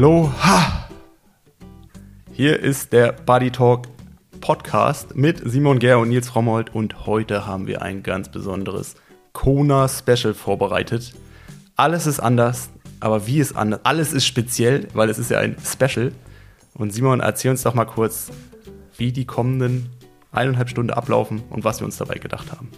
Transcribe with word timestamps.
Aloha! 0.00 0.88
Hier 2.32 2.58
ist 2.58 2.94
der 2.94 3.12
Buddy 3.12 3.50
Talk 3.50 3.86
Podcast 4.40 5.14
mit 5.14 5.42
Simon 5.44 5.78
Ger 5.78 5.98
und 5.98 6.08
Nils 6.08 6.30
Frommold 6.30 6.74
und 6.74 7.04
heute 7.04 7.46
haben 7.46 7.66
wir 7.66 7.82
ein 7.82 8.02
ganz 8.02 8.30
besonderes 8.30 8.94
Kona 9.34 9.88
Special 9.88 10.32
vorbereitet. 10.32 11.12
Alles 11.76 12.06
ist 12.06 12.18
anders, 12.18 12.70
aber 13.00 13.26
wie 13.26 13.40
ist 13.40 13.54
anders? 13.54 13.80
Alles 13.82 14.14
ist 14.14 14.24
speziell, 14.24 14.88
weil 14.94 15.10
es 15.10 15.18
ist 15.18 15.30
ja 15.30 15.38
ein 15.38 15.56
Special. 15.62 16.12
Und 16.72 16.94
Simon, 16.94 17.20
erzähl 17.20 17.50
uns 17.50 17.62
doch 17.62 17.74
mal 17.74 17.84
kurz, 17.84 18.30
wie 18.96 19.12
die 19.12 19.26
kommenden 19.26 19.90
eineinhalb 20.32 20.70
Stunden 20.70 20.92
ablaufen 20.92 21.42
und 21.50 21.64
was 21.64 21.80
wir 21.80 21.84
uns 21.84 21.98
dabei 21.98 22.14
gedacht 22.14 22.50
haben. 22.52 22.70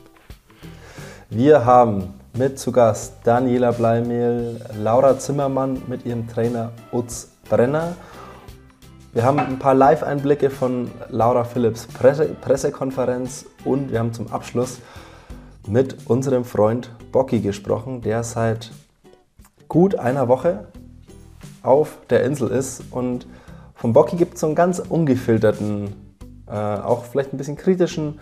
Wir 1.30 1.64
haben 1.64 2.14
mit 2.34 2.58
zu 2.58 2.72
Gast 2.72 3.14
Daniela 3.24 3.72
Bleimehl, 3.72 4.60
Laura 4.78 5.18
Zimmermann 5.18 5.82
mit 5.86 6.06
ihrem 6.06 6.26
Trainer 6.26 6.72
Utz 6.90 7.30
Brenner. 7.48 7.94
Wir 9.12 9.24
haben 9.24 9.38
ein 9.38 9.58
paar 9.58 9.74
Live-Einblicke 9.74 10.48
von 10.48 10.90
Laura 11.10 11.44
Philipps 11.44 11.86
Presse 11.86 12.34
Pressekonferenz 12.40 13.44
und 13.64 13.92
wir 13.92 13.98
haben 13.98 14.14
zum 14.14 14.32
Abschluss 14.32 14.78
mit 15.66 16.08
unserem 16.08 16.46
Freund 16.46 16.90
Bocky 17.12 17.40
gesprochen, 17.40 18.00
der 18.00 18.24
seit 18.24 18.70
gut 19.68 19.94
einer 19.96 20.28
Woche 20.28 20.68
auf 21.62 21.98
der 22.08 22.24
Insel 22.24 22.48
ist. 22.48 22.82
Und 22.90 23.26
vom 23.74 23.92
Bocky 23.92 24.16
gibt 24.16 24.34
es 24.34 24.40
so 24.40 24.46
einen 24.46 24.56
ganz 24.56 24.78
ungefilterten, 24.78 25.94
äh, 26.48 26.52
auch 26.52 27.04
vielleicht 27.04 27.34
ein 27.34 27.36
bisschen 27.36 27.56
kritischen 27.56 28.20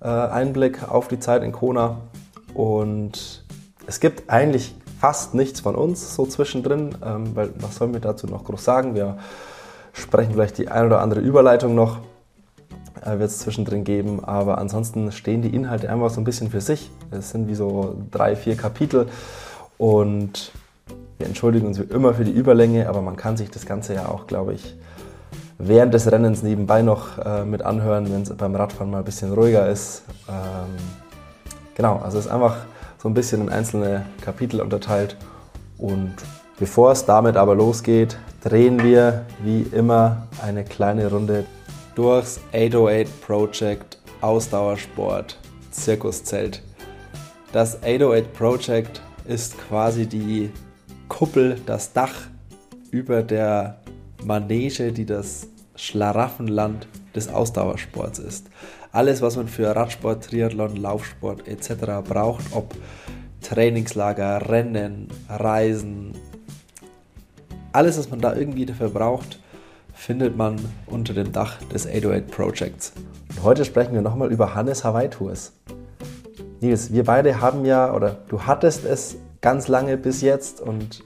äh, 0.00 0.08
Einblick 0.08 0.86
auf 0.86 1.08
die 1.08 1.18
Zeit 1.18 1.42
in 1.42 1.52
Kona. 1.52 2.02
Und 2.54 3.44
es 3.86 4.00
gibt 4.00 4.30
eigentlich 4.30 4.74
fast 5.00 5.34
nichts 5.34 5.60
von 5.60 5.74
uns 5.74 6.14
so 6.14 6.26
zwischendrin, 6.26 6.94
ähm, 7.04 7.34
weil 7.34 7.50
was 7.60 7.76
sollen 7.76 7.92
wir 7.92 8.00
dazu 8.00 8.26
noch 8.26 8.44
groß 8.44 8.64
sagen? 8.64 8.94
Wir 8.94 9.18
sprechen 9.92 10.32
vielleicht 10.32 10.58
die 10.58 10.68
ein 10.68 10.86
oder 10.86 11.00
andere 11.00 11.20
Überleitung 11.20 11.74
noch, 11.74 11.98
äh, 13.04 13.18
wird 13.18 13.30
es 13.30 13.38
zwischendrin 13.38 13.84
geben, 13.84 14.24
aber 14.24 14.58
ansonsten 14.58 15.12
stehen 15.12 15.42
die 15.42 15.54
Inhalte 15.54 15.90
einfach 15.90 16.10
so 16.10 16.20
ein 16.20 16.24
bisschen 16.24 16.50
für 16.50 16.60
sich. 16.60 16.90
Es 17.10 17.30
sind 17.30 17.48
wie 17.48 17.54
so 17.54 17.96
drei, 18.10 18.34
vier 18.34 18.56
Kapitel 18.56 19.08
und 19.76 20.52
wir 21.18 21.26
entschuldigen 21.26 21.66
uns 21.66 21.78
wie 21.78 21.84
immer 21.84 22.14
für 22.14 22.24
die 22.24 22.32
Überlänge, 22.32 22.88
aber 22.88 23.02
man 23.02 23.16
kann 23.16 23.36
sich 23.36 23.50
das 23.50 23.66
Ganze 23.66 23.94
ja 23.94 24.06
auch, 24.06 24.26
glaube 24.26 24.54
ich, 24.54 24.76
während 25.58 25.92
des 25.94 26.10
Rennens 26.10 26.42
nebenbei 26.42 26.82
noch 26.82 27.18
äh, 27.18 27.44
mit 27.44 27.62
anhören, 27.62 28.12
wenn 28.12 28.22
es 28.22 28.34
beim 28.36 28.54
Radfahren 28.54 28.90
mal 28.90 28.98
ein 28.98 29.04
bisschen 29.04 29.32
ruhiger 29.32 29.68
ist. 29.68 30.04
Ähm, 30.28 30.76
Genau, 31.78 31.98
also 31.98 32.18
es 32.18 32.26
ist 32.26 32.30
einfach 32.32 32.56
so 33.00 33.08
ein 33.08 33.14
bisschen 33.14 33.40
in 33.40 33.50
einzelne 33.50 34.04
Kapitel 34.20 34.60
unterteilt. 34.60 35.16
Und 35.78 36.12
bevor 36.58 36.90
es 36.90 37.04
damit 37.04 37.36
aber 37.36 37.54
losgeht, 37.54 38.18
drehen 38.42 38.82
wir 38.82 39.24
wie 39.44 39.62
immer 39.62 40.26
eine 40.44 40.64
kleine 40.64 41.08
Runde 41.08 41.44
durchs 41.94 42.40
808 42.52 43.20
Project 43.20 43.98
Ausdauersport 44.20 45.38
Zirkuszelt. 45.70 46.64
Das 47.52 47.76
808 47.84 48.32
Project 48.32 49.00
ist 49.28 49.56
quasi 49.68 50.06
die 50.06 50.50
Kuppel, 51.08 51.60
das 51.64 51.92
Dach 51.92 52.14
über 52.90 53.22
der 53.22 53.78
Manege, 54.24 54.90
die 54.90 55.06
das 55.06 55.46
Schlaraffenland 55.76 56.88
des 57.14 57.28
Ausdauersports 57.28 58.18
ist 58.18 58.48
alles, 58.92 59.22
was 59.22 59.36
man 59.36 59.48
für 59.48 59.74
Radsport, 59.74 60.24
Triathlon, 60.24 60.76
Laufsport 60.76 61.46
etc. 61.46 62.02
braucht, 62.06 62.44
ob 62.52 62.74
Trainingslager, 63.42 64.48
Rennen, 64.48 65.08
Reisen, 65.28 66.12
alles, 67.72 67.98
was 67.98 68.10
man 68.10 68.20
da 68.20 68.34
irgendwie 68.34 68.66
dafür 68.66 68.88
braucht, 68.88 69.38
findet 69.92 70.36
man 70.36 70.56
unter 70.86 71.12
dem 71.12 71.32
Dach 71.32 71.58
des 71.72 71.86
808 71.86 72.30
Projects. 72.30 72.92
Und 73.30 73.42
heute 73.42 73.64
sprechen 73.64 73.94
wir 73.94 74.00
nochmal 74.00 74.32
über 74.32 74.54
Hannes 74.54 74.84
Hawaii 74.84 75.08
Tours. 75.08 75.52
Nils, 76.60 76.92
wir 76.92 77.04
beide 77.04 77.40
haben 77.40 77.64
ja, 77.64 77.92
oder 77.92 78.16
du 78.28 78.42
hattest 78.42 78.84
es 78.84 79.16
ganz 79.40 79.68
lange 79.68 79.96
bis 79.96 80.22
jetzt 80.22 80.60
und 80.60 81.04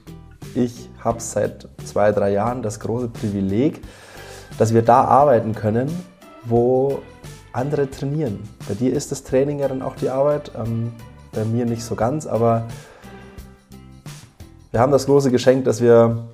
ich 0.54 0.88
habe 1.03 1.21
seit 1.21 1.69
zwei, 1.84 2.12
drei 2.12 2.32
Jahren 2.32 2.62
das 2.62 2.81
große 2.81 3.09
Privileg, 3.09 3.82
dass 4.59 4.72
wir 4.72 4.82
da 4.82 5.04
arbeiten 5.04 5.54
können, 5.54 5.91
wo 6.44 7.03
andere 7.53 7.91
trainieren. 7.91 8.41
Bei 8.69 8.75
dir 8.75 8.93
ist 8.93 9.13
das 9.13 9.25
Training 9.25 9.59
ja 9.59 9.69
dann 9.69 9.83
auch 9.83 9.97
die 9.97 10.09
Arbeit, 10.09 10.53
ähm, 10.57 10.93
bei 11.33 11.45
mir 11.45 11.65
nicht 11.65 11.85
so 11.85 11.95
ganz, 11.95 12.27
aber 12.27 12.67
wir 14.71 14.81
haben 14.81 14.93
das 14.93 15.07
große 15.07 15.31
Geschenk, 15.31 15.65
dass 15.65 15.81
wir 15.81 16.25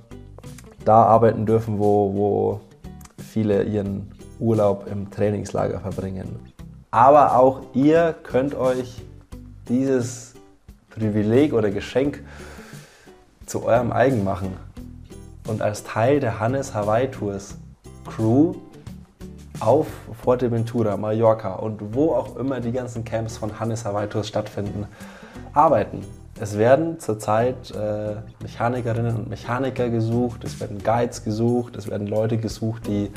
da 0.85 1.03
arbeiten 1.03 1.45
dürfen, 1.45 1.79
wo, 1.79 2.13
wo 2.13 2.61
viele 3.17 3.63
ihren 3.63 4.11
Urlaub 4.39 4.87
im 4.91 5.09
Trainingslager 5.09 5.79
verbringen. 5.79 6.39
Aber 6.91 7.37
auch 7.37 7.61
ihr 7.73 8.15
könnt 8.23 8.55
euch 8.55 9.01
dieses 9.67 10.33
Privileg 10.89 11.53
oder 11.53 11.69
Geschenk 11.69 12.23
zu 13.45 13.63
eurem 13.63 13.91
eigen 13.91 14.23
machen 14.23 14.57
und 15.47 15.61
als 15.61 15.83
Teil 15.83 16.19
der 16.19 16.39
Hannes 16.39 16.73
Hawaii 16.73 17.09
Tours 17.09 17.57
Crew 18.05 18.55
auf 19.59 19.87
Fuerteventura, 20.23 20.97
Mallorca 20.97 21.55
und 21.55 21.93
wo 21.93 22.13
auch 22.13 22.37
immer 22.37 22.59
die 22.59 22.71
ganzen 22.71 23.03
Camps 23.03 23.37
von 23.37 23.59
Hannes 23.59 23.85
Hawaii 23.85 24.07
Tours 24.07 24.27
stattfinden, 24.27 24.87
arbeiten. 25.53 26.03
Es 26.41 26.57
werden 26.57 26.99
zurzeit 26.99 27.71
äh, 27.71 28.15
Mechanikerinnen 28.41 29.15
und 29.15 29.29
Mechaniker 29.29 29.89
gesucht, 29.89 30.45
es 30.45 30.61
werden 30.61 30.81
Guides 30.81 31.25
gesucht, 31.25 31.75
es 31.75 31.89
werden 31.89 32.07
Leute 32.07 32.37
gesucht, 32.37 32.87
die 32.87 33.11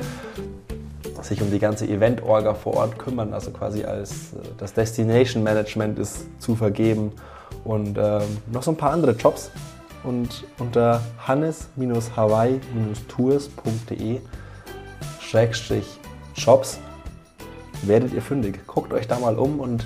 sich 1.23 1.41
um 1.41 1.53
die 1.53 1.61
ganze 1.61 1.87
Event-Orga 1.87 2.55
vor 2.55 2.75
Ort 2.75 2.99
kümmern, 2.99 3.33
also 3.33 3.53
quasi 3.53 3.85
als 3.85 4.33
äh, 4.33 4.39
das 4.59 4.75
Destination 4.75 5.45
Management 5.45 6.01
ist 6.01 6.27
zu 6.41 6.57
vergeben 6.57 7.13
und 7.65 7.97
äh, 7.97 8.19
noch 8.51 8.65
so 8.65 8.73
ein 8.73 8.77
paar 8.77 8.91
andere 8.91 9.13
Jobs. 9.13 9.53
Und 10.03 10.43
unter 10.59 11.01
hannes-hawaii-tours.de 11.29 14.21
Schrägstrich 15.21 16.01
Shops 16.35 16.79
werdet 17.83 18.13
ihr 18.13 18.23
fündig. 18.23 18.67
Guckt 18.67 18.93
euch 18.93 19.09
da 19.09 19.19
mal 19.19 19.39
um 19.39 19.61
und 19.61 19.85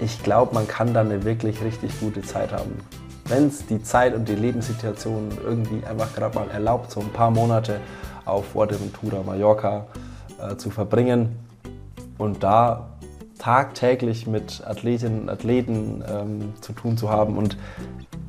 ich 0.00 0.22
glaube, 0.22 0.54
man 0.54 0.66
kann 0.66 0.94
da 0.94 1.00
eine 1.00 1.24
wirklich 1.24 1.62
richtig 1.62 1.98
gute 2.00 2.22
Zeit 2.22 2.52
haben. 2.52 2.72
Wenn 3.26 3.46
es 3.46 3.66
die 3.66 3.82
Zeit 3.82 4.14
und 4.14 4.28
die 4.28 4.34
Lebenssituation 4.34 5.30
irgendwie 5.44 5.84
einfach 5.86 6.14
gerade 6.14 6.34
mal 6.34 6.50
erlaubt, 6.50 6.90
so 6.90 7.00
ein 7.00 7.10
paar 7.10 7.30
Monate 7.30 7.80
auf 8.24 8.46
Fuerteventura, 8.46 9.22
Mallorca 9.22 9.86
äh, 10.40 10.56
zu 10.56 10.70
verbringen 10.70 11.36
und 12.18 12.42
da 12.42 12.88
tagtäglich 13.38 14.26
mit 14.26 14.62
Athletinnen 14.66 15.22
und 15.22 15.30
Athleten 15.30 16.04
ähm, 16.08 16.54
zu 16.60 16.72
tun 16.72 16.96
zu 16.96 17.10
haben. 17.10 17.36
Und 17.36 17.56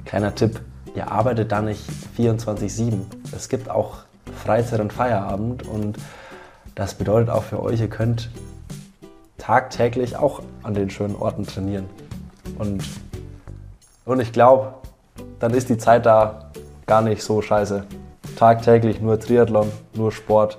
kleiner 0.06 0.33
Tipp, 0.33 0.62
ihr 0.95 1.12
arbeitet 1.12 1.51
da 1.51 1.62
nicht 1.62 1.83
24-7. 2.17 3.00
Es 3.35 3.50
gibt 3.50 3.69
auch 3.69 3.97
Freizeit 4.44 4.79
und 4.79 4.91
Feierabend 4.91 5.67
und 5.67 5.97
das 6.75 6.95
bedeutet 6.95 7.29
auch 7.29 7.44
für 7.44 7.61
euch, 7.61 7.79
ihr 7.79 7.89
könnt 7.89 8.29
tagtäglich 9.38 10.16
auch 10.16 10.41
an 10.63 10.73
den 10.73 10.89
schönen 10.89 11.16
Orten 11.16 11.45
trainieren. 11.45 11.85
Und, 12.57 12.84
und 14.06 14.19
ich 14.19 14.31
glaube, 14.31 14.73
dann 15.39 15.53
ist 15.53 15.69
die 15.69 15.78
Zeit 15.78 16.06
da 16.06 16.51
gar 16.85 17.01
nicht 17.01 17.23
so 17.23 17.41
scheiße. 17.41 17.85
Tagtäglich 18.38 19.01
nur 19.01 19.19
Triathlon, 19.19 19.72
nur 19.94 20.12
Sport 20.12 20.57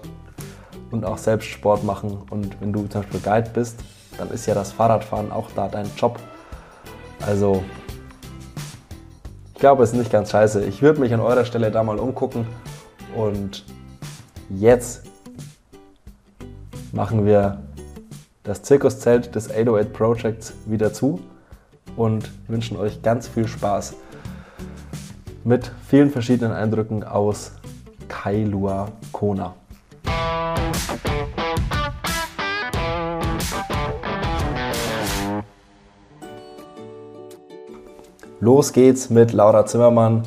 und 0.90 1.04
auch 1.04 1.18
selbst 1.18 1.48
Sport 1.48 1.84
machen. 1.84 2.18
Und 2.30 2.60
wenn 2.60 2.72
du 2.72 2.86
zum 2.86 3.02
Beispiel 3.02 3.20
Guide 3.20 3.50
bist, 3.52 3.80
dann 4.18 4.30
ist 4.30 4.46
ja 4.46 4.54
das 4.54 4.72
Fahrradfahren 4.72 5.32
auch 5.32 5.50
da 5.56 5.68
dein 5.68 5.90
Job. 5.96 6.18
Also, 7.26 7.64
ich 9.54 9.60
glaube, 9.60 9.82
es 9.82 9.92
ist 9.92 9.98
nicht 9.98 10.12
ganz 10.12 10.30
scheiße. 10.30 10.64
Ich 10.64 10.82
würde 10.82 11.00
mich 11.00 11.12
an 11.12 11.20
eurer 11.20 11.44
Stelle 11.44 11.70
da 11.70 11.82
mal 11.82 11.98
umgucken. 11.98 12.46
Und 13.16 13.64
jetzt 14.50 15.06
machen 16.94 17.26
wir 17.26 17.58
das 18.44 18.62
Zirkuszelt 18.62 19.34
des 19.34 19.50
808 19.50 19.92
Projects 19.92 20.54
wieder 20.66 20.92
zu 20.92 21.18
und 21.96 22.30
wünschen 22.46 22.76
euch 22.76 23.02
ganz 23.02 23.26
viel 23.26 23.48
Spaß 23.48 23.94
mit 25.42 25.72
vielen 25.88 26.10
verschiedenen 26.10 26.52
Eindrücken 26.52 27.02
aus 27.02 27.52
Kailua 28.08 28.92
Kona. 29.10 29.54
Los 38.40 38.72
geht's 38.72 39.10
mit 39.10 39.32
Laura 39.32 39.66
Zimmermann 39.66 40.22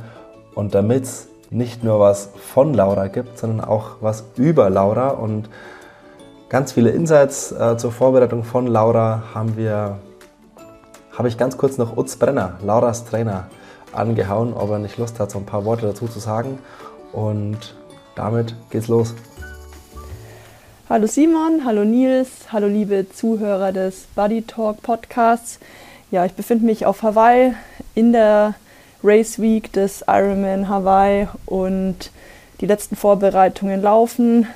und 0.53 0.75
damit 0.75 1.03
es 1.03 1.27
nicht 1.49 1.83
nur 1.83 1.99
was 2.01 2.31
von 2.35 2.73
Laura 2.73 3.07
gibt, 3.07 3.37
sondern 3.37 3.61
auch 3.61 3.97
was 4.01 4.25
über 4.35 4.69
Laura 4.69 5.09
und 5.09 5.49
Ganz 6.49 6.71
viele 6.71 6.91
Insights 6.91 7.51
äh, 7.51 7.75
zur 7.75 7.91
Vorbereitung 7.91 8.45
von 8.45 8.67
Laura 8.67 9.21
haben 9.33 9.57
wir, 9.57 9.97
habe 11.11 11.27
ich 11.27 11.38
ganz 11.38 11.57
kurz 11.57 11.77
noch 11.77 11.97
Utz 11.97 12.15
Brenner, 12.15 12.57
Lauras 12.63 13.03
Trainer, 13.03 13.47
angehauen, 13.91 14.53
ob 14.53 14.69
er 14.71 14.79
nicht 14.79 14.97
Lust 14.97 15.19
hat, 15.19 15.29
so 15.29 15.39
ein 15.39 15.45
paar 15.45 15.65
Worte 15.65 15.88
dazu 15.88 16.07
zu 16.07 16.19
sagen. 16.19 16.59
Und 17.11 17.75
damit 18.15 18.55
geht's 18.69 18.88
los. 18.88 19.13
Hallo 20.89 21.05
Simon, 21.05 21.65
hallo 21.65 21.83
Nils, 21.83 22.29
hallo 22.50 22.67
liebe 22.67 23.09
Zuhörer 23.09 23.73
des 23.73 24.07
Buddy 24.15 24.43
Talk 24.43 24.81
Podcasts. 24.81 25.59
Ja, 26.11 26.23
ich 26.23 26.31
befinde 26.31 26.65
mich 26.65 26.85
auf 26.85 27.03
Hawaii 27.03 27.55
in 27.93 28.13
der 28.13 28.53
Race 29.03 29.41
Week 29.41 29.73
des 29.73 30.05
Ironman 30.07 30.69
Hawaii 30.69 31.27
und 31.45 32.09
die 32.61 32.67
letzten 32.67 32.95
Vorbereitungen 32.95 33.81
laufen. 33.81 34.47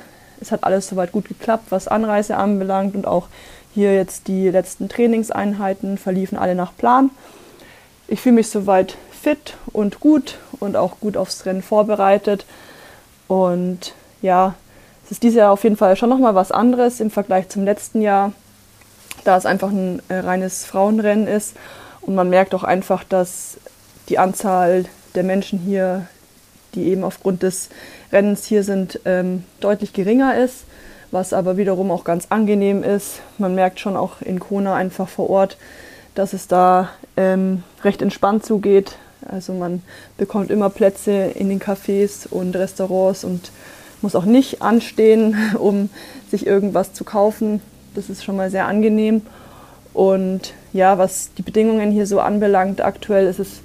Es 0.42 0.52
hat 0.52 0.64
alles 0.64 0.88
soweit 0.88 1.12
gut 1.12 1.28
geklappt, 1.28 1.66
was 1.70 1.88
Anreise 1.88 2.36
anbelangt 2.36 2.96
und 2.96 3.08
auch 3.08 3.28
hier 3.74 3.94
jetzt 3.94 4.28
die 4.28 4.50
letzten 4.50 4.90
Trainingseinheiten 4.90 5.98
verliefen 5.98 6.38
alle 6.38 6.56
nach 6.56 6.76
Plan. 6.76 7.12
Ich 8.08 8.20
fühle 8.20 8.36
mich 8.36 8.50
soweit 8.50 8.98
fit 9.12 9.56
und 9.72 10.00
gut 10.00 10.40
und 10.60 10.76
auch 10.76 11.00
gut 11.00 11.16
aufs 11.16 11.46
Rennen 11.46 11.62
vorbereitet. 11.62 12.46
Und 13.28 13.94
ja, 14.22 14.56
es 15.06 15.12
ist 15.12 15.24
dieses 15.24 15.38
Jahr 15.38 15.52
auf 15.52 15.64
jeden 15.64 15.78
Fall 15.78 15.96
schon 15.96 16.10
nochmal 16.10 16.36
was 16.36 16.52
anderes 16.52 17.00
im 17.00 17.12
Vergleich 17.12 17.48
zum 17.50 17.64
letzten 17.64 18.02
Jahr, 18.02 18.34
da 19.24 19.38
es 19.38 19.46
einfach 19.46 19.70
ein 19.70 20.02
äh, 20.10 20.16
reines 20.16 20.66
Frauenrennen 20.66 21.28
ist. 21.28 21.56
Und 22.02 22.16
man 22.16 22.30
merkt 22.30 22.54
auch 22.56 22.64
einfach, 22.64 23.04
dass 23.04 23.58
die 24.10 24.20
Anzahl 24.20 24.86
der 25.16 25.24
Menschen 25.24 25.60
hier, 25.60 26.08
die 26.74 26.88
eben 26.90 27.04
aufgrund 27.04 27.44
des 27.44 27.70
Rennens 28.12 28.46
hier 28.46 28.64
sind, 28.64 29.00
ähm, 29.06 29.44
deutlich 29.60 29.94
geringer 29.94 30.38
ist, 30.38 30.66
was 31.12 31.34
aber 31.34 31.58
wiederum 31.58 31.92
auch 31.92 32.04
ganz 32.04 32.28
angenehm 32.30 32.84
ist. 32.84 33.22
Man 33.38 33.56
merkt 33.56 33.80
schon 33.80 33.98
auch 33.98 34.22
in 34.22 34.40
Kona 34.40 34.76
einfach 34.76 35.08
vor 35.08 35.30
Ort, 35.30 35.58
dass 36.16 36.34
es 36.34 36.48
da 36.48 36.90
ähm, 37.18 37.64
recht 37.84 38.02
entspannt 38.02 38.46
zugeht. 38.46 38.98
Also 39.30 39.54
man 39.54 39.82
bekommt 40.18 40.50
immer 40.50 40.70
Plätze 40.70 41.12
in 41.12 41.50
den 41.50 41.60
Cafés 41.60 42.28
und 42.28 42.56
Restaurants 42.56 43.24
und 43.24 43.52
muss 44.02 44.16
auch 44.16 44.26
nicht 44.26 44.62
anstehen, 44.62 45.36
um 45.58 45.90
sich 46.30 46.46
irgendwas 46.46 46.94
zu 46.94 47.04
kaufen. 47.04 47.62
Das 47.96 48.10
ist 48.10 48.24
schon 48.24 48.36
mal 48.36 48.50
sehr 48.50 48.68
angenehm. 48.68 49.22
Und 49.94 50.54
ja, 50.74 50.98
was 50.98 51.34
die 51.38 51.42
Bedingungen 51.42 51.92
hier 51.92 52.08
so 52.08 52.22
anbelangt, 52.22 52.82
aktuell 52.82 53.28
ist 53.28 53.40
es 53.40 53.62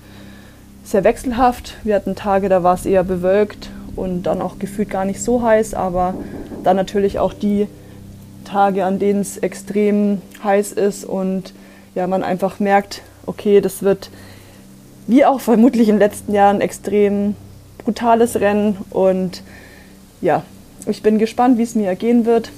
sehr 0.85 1.05
wechselhaft. 1.05 1.77
Wir 1.85 1.95
hatten 1.95 2.17
Tage, 2.17 2.49
da 2.49 2.63
war 2.63 2.75
es 2.75 2.87
eher 2.87 3.05
bewölkt 3.05 3.71
und 3.97 4.25
dann 4.25 4.43
auch 4.43 4.59
gefühlt 4.59 4.91
gar 4.91 5.05
nicht 5.05 5.21
so 5.23 5.43
heiß, 5.43 5.75
aber 5.75 6.15
dann 6.63 6.77
natürlich 6.77 7.19
auch 7.19 7.33
die 7.33 7.67
Tage, 8.45 8.85
an 8.85 8.99
denen 8.99 9.21
es 9.21 9.39
extrem 9.39 10.23
heiß 10.45 10.73
ist 10.73 11.05
und 11.05 11.53
ja, 11.95 12.07
man 12.07 12.23
einfach 12.23 12.61
merkt, 12.61 13.03
okay, 13.25 13.61
das 13.61 13.83
wird 13.83 14.11
wie 15.07 15.25
auch 15.25 15.41
vermutlich 15.41 15.87
den 15.87 15.99
letzten 15.99 16.35
Jahren 16.35 16.61
extrem 16.61 17.37
brutales 17.79 18.41
Rennen 18.41 18.77
und 18.91 19.43
ja, 20.21 20.43
ich 20.87 21.03
bin 21.03 21.19
gespannt, 21.19 21.59
wie 21.59 21.63
es 21.63 21.75
mir 21.75 21.87
ergehen 21.87 22.27
wird 22.27 22.51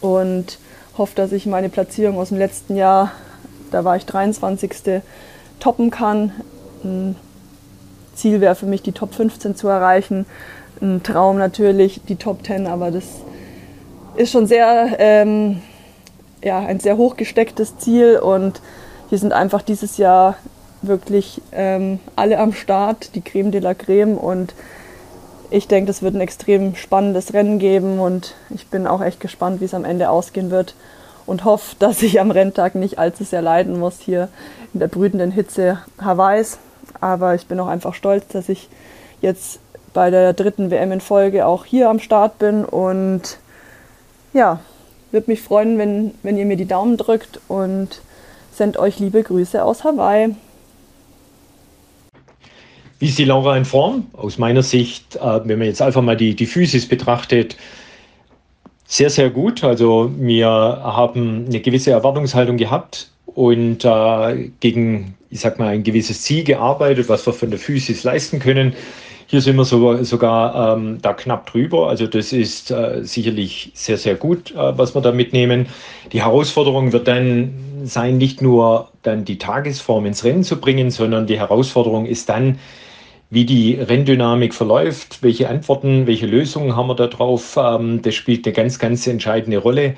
und 0.00 0.58
hoffe, 0.98 1.14
dass 1.14 1.32
ich 1.32 1.46
meine 1.46 1.68
Platzierung 1.68 2.18
aus 2.18 2.28
dem 2.28 2.38
letzten 2.38 2.76
Jahr, 2.76 3.12
da 3.70 3.84
war 3.84 3.96
ich 3.96 4.04
23. 4.04 5.02
toppen 5.60 5.90
kann. 5.90 6.32
Ziel 8.22 8.40
wäre 8.40 8.54
für 8.54 8.66
mich, 8.66 8.82
die 8.82 8.92
Top 8.92 9.14
15 9.14 9.56
zu 9.56 9.66
erreichen. 9.66 10.26
Ein 10.80 11.02
Traum 11.02 11.38
natürlich, 11.38 12.00
die 12.08 12.14
Top 12.14 12.46
10, 12.46 12.68
aber 12.68 12.92
das 12.92 13.04
ist 14.14 14.30
schon 14.30 14.46
sehr, 14.46 14.94
ähm, 14.98 15.60
ja, 16.42 16.60
ein 16.60 16.78
sehr 16.78 16.96
hochgestecktes 16.96 17.78
Ziel 17.78 18.18
und 18.18 18.60
wir 19.10 19.18
sind 19.18 19.32
einfach 19.32 19.62
dieses 19.62 19.96
Jahr 19.96 20.36
wirklich 20.82 21.42
ähm, 21.50 21.98
alle 22.14 22.38
am 22.38 22.52
Start, 22.52 23.14
die 23.16 23.22
Creme 23.22 23.50
de 23.50 23.60
la 23.60 23.74
Creme 23.74 24.16
und 24.16 24.54
ich 25.50 25.66
denke, 25.66 25.90
es 25.90 26.00
wird 26.00 26.14
ein 26.14 26.20
extrem 26.20 26.76
spannendes 26.76 27.34
Rennen 27.34 27.58
geben 27.58 27.98
und 27.98 28.34
ich 28.50 28.68
bin 28.68 28.86
auch 28.86 29.02
echt 29.02 29.18
gespannt, 29.18 29.60
wie 29.60 29.66
es 29.66 29.74
am 29.74 29.84
Ende 29.84 30.10
ausgehen 30.10 30.50
wird 30.50 30.76
und 31.26 31.44
hoffe, 31.44 31.74
dass 31.80 32.02
ich 32.02 32.20
am 32.20 32.30
Renntag 32.30 32.76
nicht 32.76 32.98
allzu 32.98 33.24
sehr 33.24 33.42
leiden 33.42 33.80
muss 33.80 33.98
hier 33.98 34.28
in 34.74 34.80
der 34.80 34.88
brütenden 34.88 35.32
Hitze 35.32 35.78
Hawaiis. 36.00 36.58
Aber 37.00 37.34
ich 37.34 37.46
bin 37.46 37.58
auch 37.60 37.66
einfach 37.66 37.94
stolz, 37.94 38.26
dass 38.28 38.48
ich 38.48 38.68
jetzt 39.20 39.60
bei 39.92 40.10
der 40.10 40.32
dritten 40.32 40.70
WM 40.70 40.92
in 40.92 41.00
Folge 41.00 41.46
auch 41.46 41.64
hier 41.64 41.90
am 41.90 41.98
Start 41.98 42.38
bin 42.38 42.64
und 42.64 43.38
ja, 44.32 44.60
würde 45.10 45.30
mich 45.30 45.42
freuen, 45.42 45.78
wenn, 45.78 46.14
wenn 46.22 46.36
ihr 46.36 46.46
mir 46.46 46.56
die 46.56 46.66
Daumen 46.66 46.96
drückt 46.96 47.40
und 47.48 48.00
sendet 48.52 48.78
euch 48.78 48.98
liebe 48.98 49.22
Grüße 49.22 49.62
aus 49.62 49.84
Hawaii. 49.84 50.34
Wie 52.98 53.08
ist 53.08 53.18
die 53.18 53.24
Laura 53.24 53.56
in 53.56 53.64
Form? 53.64 54.06
Aus 54.12 54.38
meiner 54.38 54.62
Sicht, 54.62 55.16
äh, 55.16 55.40
wenn 55.44 55.58
man 55.58 55.66
jetzt 55.66 55.82
einfach 55.82 56.02
mal 56.02 56.16
die, 56.16 56.34
die 56.34 56.46
Physis 56.46 56.88
betrachtet, 56.88 57.56
sehr, 58.86 59.10
sehr 59.10 59.30
gut. 59.30 59.64
Also 59.64 60.10
wir 60.16 60.48
haben 60.48 61.46
eine 61.46 61.60
gewisse 61.60 61.90
Erwartungshaltung 61.90 62.56
gehabt 62.56 63.11
und 63.34 63.84
äh, 63.84 64.50
gegen, 64.60 65.14
ich 65.30 65.40
sag 65.40 65.58
mal, 65.58 65.68
ein 65.68 65.82
gewisses 65.82 66.22
Ziel 66.22 66.44
gearbeitet, 66.44 67.08
was 67.08 67.26
wir 67.26 67.32
von 67.32 67.50
der 67.50 67.58
Physis 67.58 68.04
leisten 68.04 68.38
können. 68.38 68.74
Hier 69.26 69.40
sind 69.40 69.56
wir 69.56 69.64
sogar, 69.64 70.04
sogar 70.04 70.76
ähm, 70.76 70.98
da 71.00 71.14
knapp 71.14 71.50
drüber. 71.50 71.88
Also 71.88 72.06
das 72.06 72.34
ist 72.34 72.70
äh, 72.70 73.00
sicherlich 73.02 73.70
sehr, 73.74 73.96
sehr 73.96 74.14
gut, 74.14 74.50
äh, 74.50 74.76
was 74.76 74.94
wir 74.94 75.00
da 75.00 75.10
mitnehmen. 75.10 75.66
Die 76.12 76.22
Herausforderung 76.22 76.92
wird 76.92 77.08
dann 77.08 77.54
sein, 77.84 78.18
nicht 78.18 78.42
nur 78.42 78.90
dann 79.02 79.24
die 79.24 79.38
Tagesform 79.38 80.04
ins 80.04 80.22
Rennen 80.24 80.44
zu 80.44 80.60
bringen, 80.60 80.90
sondern 80.90 81.26
die 81.26 81.38
Herausforderung 81.38 82.04
ist 82.04 82.28
dann, 82.28 82.58
wie 83.30 83.46
die 83.46 83.76
Renndynamik 83.76 84.52
verläuft, 84.52 85.22
welche 85.22 85.48
Antworten, 85.48 86.06
welche 86.06 86.26
Lösungen 86.26 86.76
haben 86.76 86.88
wir 86.88 86.94
da 86.94 87.06
drauf. 87.06 87.56
Ähm, 87.58 88.02
das 88.02 88.14
spielt 88.14 88.46
eine 88.46 88.52
ganz, 88.52 88.78
ganz 88.78 89.06
entscheidende 89.06 89.56
Rolle. 89.56 89.94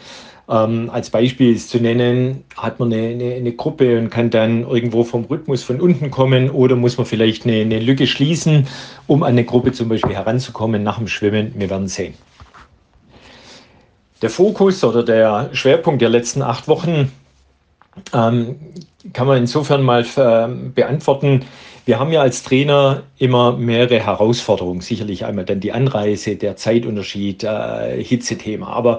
Ähm, 0.47 0.91
als 0.91 1.09
Beispiel 1.09 1.55
ist 1.55 1.71
zu 1.71 1.79
nennen, 1.79 2.45
hat 2.57 2.79
man 2.79 2.93
eine, 2.93 3.09
eine, 3.09 3.35
eine, 3.35 3.53
Gruppe 3.53 3.99
und 3.99 4.11
kann 4.11 4.29
dann 4.29 4.69
irgendwo 4.69 5.03
vom 5.03 5.25
Rhythmus 5.25 5.63
von 5.63 5.81
unten 5.81 6.11
kommen 6.11 6.51
oder 6.51 6.77
muss 6.77 6.99
man 6.99 7.07
vielleicht 7.07 7.47
eine, 7.47 7.63
eine 7.63 7.79
Lücke 7.79 8.07
schließen, 8.07 8.67
um 9.07 9.23
an 9.23 9.31
eine 9.31 9.45
Gruppe 9.45 9.73
zum 9.73 9.89
Beispiel 9.89 10.15
heranzukommen 10.15 10.83
nach 10.83 10.99
dem 10.99 11.09
Schwimmen. 11.09 11.55
Wir 11.57 11.71
werden 11.71 11.89
sehen. 11.89 12.15
Der 14.21 14.29
Fokus 14.29 14.85
oder 14.85 15.03
der 15.03 15.49
Schwerpunkt 15.53 16.03
der 16.03 16.11
letzten 16.11 16.43
acht 16.43 16.69
Wochen 16.69 17.11
ähm, 18.13 18.57
kann 19.13 19.27
man 19.27 19.39
insofern 19.39 19.83
mal 19.83 20.05
äh, 20.17 20.49
beantworten. 20.75 21.45
Wir 21.87 21.99
haben 21.99 22.13
ja 22.13 22.23
als 22.23 22.43
Trainer 22.43 23.03
immer 23.19 23.57
mehrere 23.57 24.01
Herausforderungen. 24.01 24.81
Sicherlich 24.81 25.25
einmal 25.25 25.45
dann 25.45 25.61
die 25.61 25.73
Anreise, 25.73 26.37
der 26.37 26.57
Zeitunterschied, 26.57 27.45
äh, 27.45 28.03
Hitzethema. 28.03 28.69
Aber 28.69 28.99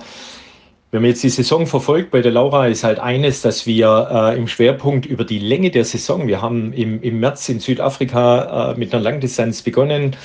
wenn 0.96 1.02
man 1.02 1.10
jetzt 1.10 1.24
die 1.24 1.30
Saison 1.30 1.68
verfolgt, 1.68 2.12
bei 2.12 2.22
der 2.22 2.32
Laura 2.32 2.68
ist 2.68 2.86
halt 2.86 3.00
eines, 3.00 3.42
dass 3.42 3.68
wir 3.68 4.08
äh, 4.10 4.38
im 4.38 4.48
Schwerpunkt 4.48 5.06
über 5.06 5.26
die 5.26 5.40
Länge 5.40 5.70
der 5.70 5.84
Saison, 5.84 6.26
wir 6.26 6.42
haben 6.42 6.72
im, 6.72 7.02
im 7.02 7.20
März 7.20 7.50
in 7.50 7.60
Südafrika 7.60 8.72
äh, 8.72 8.80
mit 8.80 8.94
einer 8.94 9.04
Langdistanz 9.04 9.62
begonnen 9.62 10.16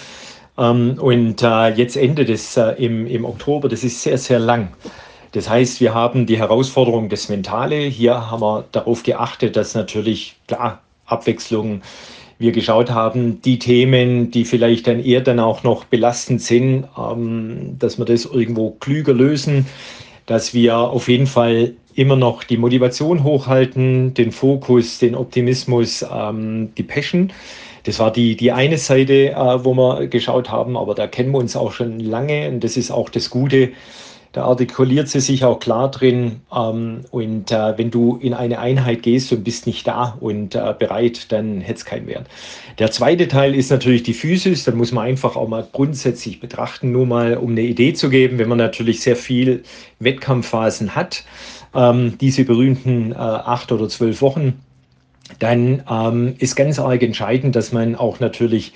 ähm, 0.57 0.97
und 1.01 1.43
äh, 1.43 1.71
jetzt 1.71 1.97
endet 1.97 2.31
es 2.31 2.57
äh, 2.57 2.71
im, 2.79 3.09
im 3.09 3.25
Oktober. 3.25 3.69
Das 3.69 3.83
ist 3.83 4.01
sehr, 4.01 4.17
sehr 4.17 4.39
lang. 4.39 4.69
Das 5.33 5.51
heißt, 5.51 5.81
wir 5.81 5.93
haben 5.93 6.27
die 6.27 6.39
Herausforderung 6.39 7.09
des 7.09 7.29
Mentale. 7.29 7.75
Hier 7.75 8.31
haben 8.31 8.41
wir 8.41 8.65
darauf 8.71 9.03
geachtet, 9.03 9.57
dass 9.57 9.75
natürlich, 9.75 10.37
klar, 10.47 10.83
Abwechslung, 11.05 11.83
wir 12.39 12.53
geschaut 12.53 12.93
haben, 12.93 13.43
die 13.43 13.59
Themen, 13.59 14.31
die 14.31 14.45
vielleicht 14.45 14.87
dann 14.87 15.05
eher 15.05 15.21
dann 15.21 15.41
auch 15.41 15.65
noch 15.65 15.83
belastend 15.85 16.41
sind, 16.41 16.85
ähm, 16.97 17.75
dass 17.81 17.99
wir 17.99 18.05
das 18.05 18.25
irgendwo 18.25 18.71
klüger 18.71 19.15
lösen, 19.15 19.67
dass 20.31 20.55
wir 20.55 20.77
auf 20.79 21.09
jeden 21.09 21.27
Fall 21.27 21.73
immer 21.97 22.15
noch 22.15 22.45
die 22.45 22.57
Motivation 22.57 23.25
hochhalten, 23.25 24.15
den 24.15 24.31
Fokus, 24.31 25.01
den 25.01 25.17
Optimismus, 25.17 26.07
ähm, 26.09 26.73
die 26.79 26.85
Passion. 26.85 27.33
Das 27.83 27.99
war 27.99 28.13
die, 28.13 28.37
die 28.37 28.53
eine 28.53 28.79
Seite, 28.79 29.31
äh, 29.31 29.65
wo 29.65 29.75
wir 29.75 30.07
geschaut 30.07 30.49
haben, 30.49 30.77
aber 30.77 30.95
da 30.95 31.09
kennen 31.09 31.33
wir 31.33 31.39
uns 31.39 31.57
auch 31.57 31.73
schon 31.73 31.99
lange 31.99 32.49
und 32.49 32.63
das 32.63 32.77
ist 32.77 32.93
auch 32.93 33.09
das 33.09 33.29
Gute 33.29 33.71
da 34.33 34.45
artikuliert 34.45 35.09
sie 35.09 35.21
sich 35.21 35.45
auch 35.45 35.59
klar 35.59 35.91
drin. 35.91 36.41
Ähm, 36.55 37.01
und 37.11 37.51
äh, 37.51 37.77
wenn 37.77 37.91
du 37.91 38.17
in 38.17 38.33
eine 38.35 38.59
Einheit 38.61 39.03
gehst 39.03 39.33
und 39.33 39.43
bist 39.43 39.67
nicht 39.67 39.87
da 39.87 40.17
und 40.21 40.55
äh, 40.55 40.75
bereit, 40.79 41.33
dann 41.33 41.61
hätte 41.61 41.79
es 41.79 41.85
keinen 41.85 42.07
Wert. 42.07 42.27
Der 42.79 42.91
zweite 42.93 43.27
Teil 43.27 43.55
ist 43.55 43.71
natürlich 43.71 44.05
die 44.05 44.15
Physis. 44.15 44.65
Da 44.65 44.73
muss 44.73 44.93
man 44.93 45.07
einfach 45.07 45.37
auch 45.37 45.49
mal 45.49 45.67
grundsätzlich 45.73 46.39
betrachten, 46.39 46.93
nur 46.93 47.07
mal 47.07 47.37
um 47.37 47.51
eine 47.51 47.63
Idee 47.63 47.93
zu 47.93 48.09
geben, 48.09 48.39
wenn 48.39 48.49
man 48.49 48.59
natürlich 48.59 49.01
sehr 49.01 49.17
viel 49.17 49.65
Wettkampfphasen 49.99 50.95
hat, 50.95 51.25
ähm, 51.75 52.17
diese 52.19 52.45
berühmten 52.45 53.13
äh, 53.13 53.17
acht 53.17 53.73
oder 53.73 53.89
zwölf 53.89 54.23
Wochen, 54.23 54.61
dann 55.39 55.83
ähm, 55.91 56.35
ist 56.39 56.57
ganz 56.57 56.79
arg 56.79 57.03
entscheidend, 57.03 57.57
dass 57.57 57.73
man 57.73 57.95
auch 57.95 58.21
natürlich 58.21 58.73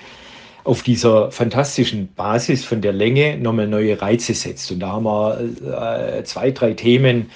auf 0.65 0.83
dieser 0.83 1.31
fantastischen 1.31 2.13
Basis 2.15 2.65
von 2.65 2.81
der 2.81 2.93
Länge 2.93 3.37
nochmal 3.39 3.69
neue 3.69 4.01
Reize 4.01 4.35
setzt. 4.35 4.73
Und 4.73 4.81
da 4.81 4.93
haben 4.93 5.05
wir 5.05 6.19
äh, 6.19 6.25
zwei, 6.25 6.51
drei 6.51 6.73
Themen 6.73 7.31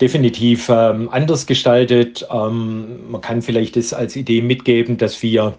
definitiv 0.00 0.68
ähm, 0.68 1.08
anders 1.10 1.46
gestaltet. 1.46 2.26
Ähm, 2.30 3.10
man 3.10 3.20
kann 3.20 3.40
vielleicht 3.40 3.76
das 3.76 3.94
als 3.94 4.16
Idee 4.16 4.42
mitgeben, 4.42 4.98
dass 4.98 5.22
wir 5.22 5.54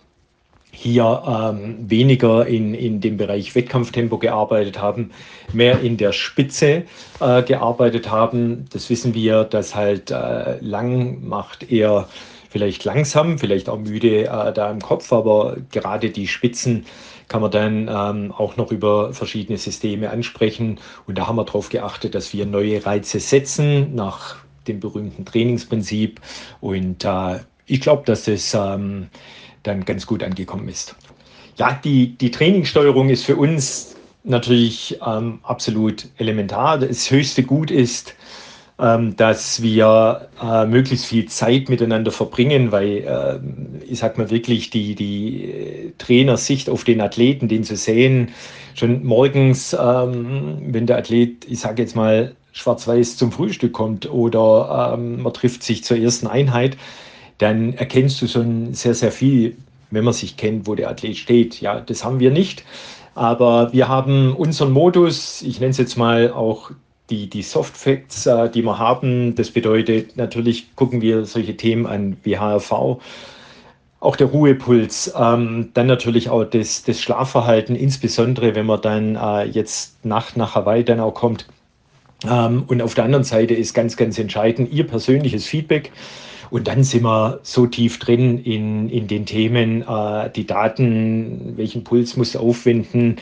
hier 0.71 1.23
ähm, 1.25 1.89
weniger 1.89 2.45
in, 2.45 2.75
in 2.75 3.01
dem 3.01 3.17
Bereich 3.17 3.55
Wettkampftempo 3.55 4.19
gearbeitet 4.19 4.79
haben, 4.79 5.09
mehr 5.51 5.79
in 5.79 5.97
der 5.97 6.11
Spitze 6.11 6.83
äh, 7.19 7.41
gearbeitet 7.41 8.11
haben. 8.11 8.65
Das 8.71 8.89
wissen 8.91 9.15
wir, 9.15 9.43
dass 9.43 9.73
halt 9.73 10.11
äh, 10.11 10.59
lang 10.59 11.27
macht 11.27 11.71
eher 11.71 12.07
vielleicht 12.49 12.83
langsam, 12.85 13.39
vielleicht 13.39 13.69
auch 13.69 13.79
müde 13.79 14.25
äh, 14.25 14.53
da 14.53 14.71
im 14.71 14.81
Kopf, 14.81 15.11
aber 15.11 15.57
gerade 15.71 16.09
die 16.09 16.27
Spitzen 16.27 16.85
kann 17.27 17.41
man 17.41 17.51
dann 17.51 17.89
ähm, 17.89 18.31
auch 18.31 18.55
noch 18.57 18.71
über 18.71 19.13
verschiedene 19.13 19.57
Systeme 19.57 20.09
ansprechen. 20.09 20.79
Und 21.07 21.17
da 21.17 21.27
haben 21.27 21.35
wir 21.35 21.43
darauf 21.43 21.69
geachtet, 21.69 22.15
dass 22.15 22.33
wir 22.33 22.45
neue 22.45 22.85
Reize 22.85 23.19
setzen 23.19 23.93
nach 23.95 24.37
dem 24.67 24.79
berühmten 24.79 25.25
Trainingsprinzip. 25.25 26.21
Und 26.61 27.03
äh, 27.03 27.39
ich 27.65 27.81
glaube, 27.81 28.03
dass 28.05 28.27
es 28.27 28.53
ähm, 28.53 29.07
dann 29.63 29.83
ganz 29.83 30.07
gut 30.07 30.23
angekommen 30.23 30.69
ist. 30.69 30.95
Ja, 31.57 31.79
die, 31.83 32.17
die 32.17 32.31
Trainingssteuerung 32.31 33.09
ist 33.09 33.25
für 33.25 33.35
uns 33.35 33.95
natürlich 34.23 34.99
ähm, 35.05 35.39
absolut 35.43 36.07
elementar. 36.17 36.77
Das 36.77 37.09
höchste 37.09 37.43
Gut 37.43 37.71
ist, 37.71 38.13
ähm, 38.79 39.15
dass 39.15 39.61
wir 39.61 40.29
äh, 40.41 40.65
möglichst 40.65 41.07
viel 41.07 41.27
Zeit 41.27 41.69
miteinander 41.69 42.11
verbringen, 42.11 42.71
weil 42.71 42.97
äh, 42.97 43.39
ich 43.91 43.99
sag 43.99 44.17
mal 44.17 44.29
wirklich 44.29 44.69
die, 44.69 44.93
die 44.93 45.93
Trainersicht 45.97 46.69
auf 46.69 46.83
den 46.83 47.01
Athleten, 47.01 47.47
den 47.47 47.63
zu 47.63 47.75
sehen, 47.75 48.29
schon 48.75 49.03
morgens, 49.03 49.73
ähm, 49.73 50.59
wenn 50.61 50.85
der 50.85 50.97
Athlet, 50.97 51.45
ich 51.49 51.59
sage 51.59 51.81
jetzt 51.81 51.95
mal, 51.95 52.35
schwarz-weiß 52.51 53.17
zum 53.17 53.31
Frühstück 53.31 53.73
kommt 53.73 54.09
oder 54.11 54.93
ähm, 54.93 55.21
man 55.21 55.33
trifft 55.33 55.63
sich 55.63 55.83
zur 55.83 55.97
ersten 55.97 56.27
Einheit, 56.27 56.77
dann 57.39 57.73
erkennst 57.73 58.21
du 58.21 58.27
schon 58.27 58.73
sehr, 58.73 58.93
sehr 58.93 59.11
viel, 59.11 59.55
wenn 59.91 60.03
man 60.03 60.13
sich 60.13 60.37
kennt, 60.37 60.67
wo 60.67 60.75
der 60.75 60.89
Athlet 60.89 61.17
steht. 61.17 61.61
Ja, 61.61 61.79
das 61.81 62.03
haben 62.03 62.19
wir 62.19 62.31
nicht. 62.31 62.63
Aber 63.15 63.73
wir 63.73 63.87
haben 63.87 64.35
unseren 64.35 64.71
Modus, 64.71 65.41
ich 65.41 65.59
nenne 65.59 65.71
es 65.71 65.77
jetzt 65.77 65.97
mal 65.97 66.31
auch 66.31 66.71
die, 67.09 67.29
die 67.29 67.41
Soft 67.41 67.77
Facts, 67.77 68.25
äh, 68.25 68.49
die 68.49 68.63
wir 68.63 68.79
haben. 68.79 69.35
Das 69.35 69.51
bedeutet, 69.51 70.17
natürlich 70.17 70.75
gucken 70.75 71.01
wir 71.01 71.25
solche 71.25 71.57
Themen 71.57 71.85
an 71.85 72.17
wie 72.23 72.37
HRV, 72.37 72.99
auch 73.99 74.15
der 74.15 74.27
Ruhepuls, 74.27 75.13
ähm, 75.17 75.69
dann 75.73 75.87
natürlich 75.87 76.29
auch 76.29 76.43
das, 76.43 76.83
das 76.83 77.01
Schlafverhalten, 77.01 77.75
insbesondere 77.75 78.53
wenn 78.55 78.67
man 78.67 78.81
dann 78.81 79.15
äh, 79.15 79.45
jetzt 79.45 80.05
nach, 80.05 80.35
nach 80.35 80.53
Hawaii 80.53 80.83
dann 80.83 80.99
auch 80.99 81.13
kommt. 81.13 81.47
Ähm, 82.29 82.63
und 82.67 82.81
auf 82.81 82.93
der 82.93 83.05
anderen 83.05 83.23
Seite 83.23 83.53
ist 83.53 83.73
ganz, 83.73 83.97
ganz 83.97 84.19
entscheidend 84.19 84.71
Ihr 84.71 84.85
persönliches 84.85 85.47
Feedback. 85.47 85.91
Und 86.49 86.67
dann 86.67 86.83
sind 86.83 87.03
wir 87.03 87.39
so 87.43 87.65
tief 87.65 87.99
drin 87.99 88.41
in, 88.43 88.89
in 88.89 89.07
den 89.07 89.25
Themen, 89.25 89.81
äh, 89.81 90.29
die 90.29 90.45
Daten, 90.45 91.57
welchen 91.57 91.83
Puls 91.83 92.15
musst 92.15 92.35
du 92.35 92.39
aufwenden, 92.39 93.17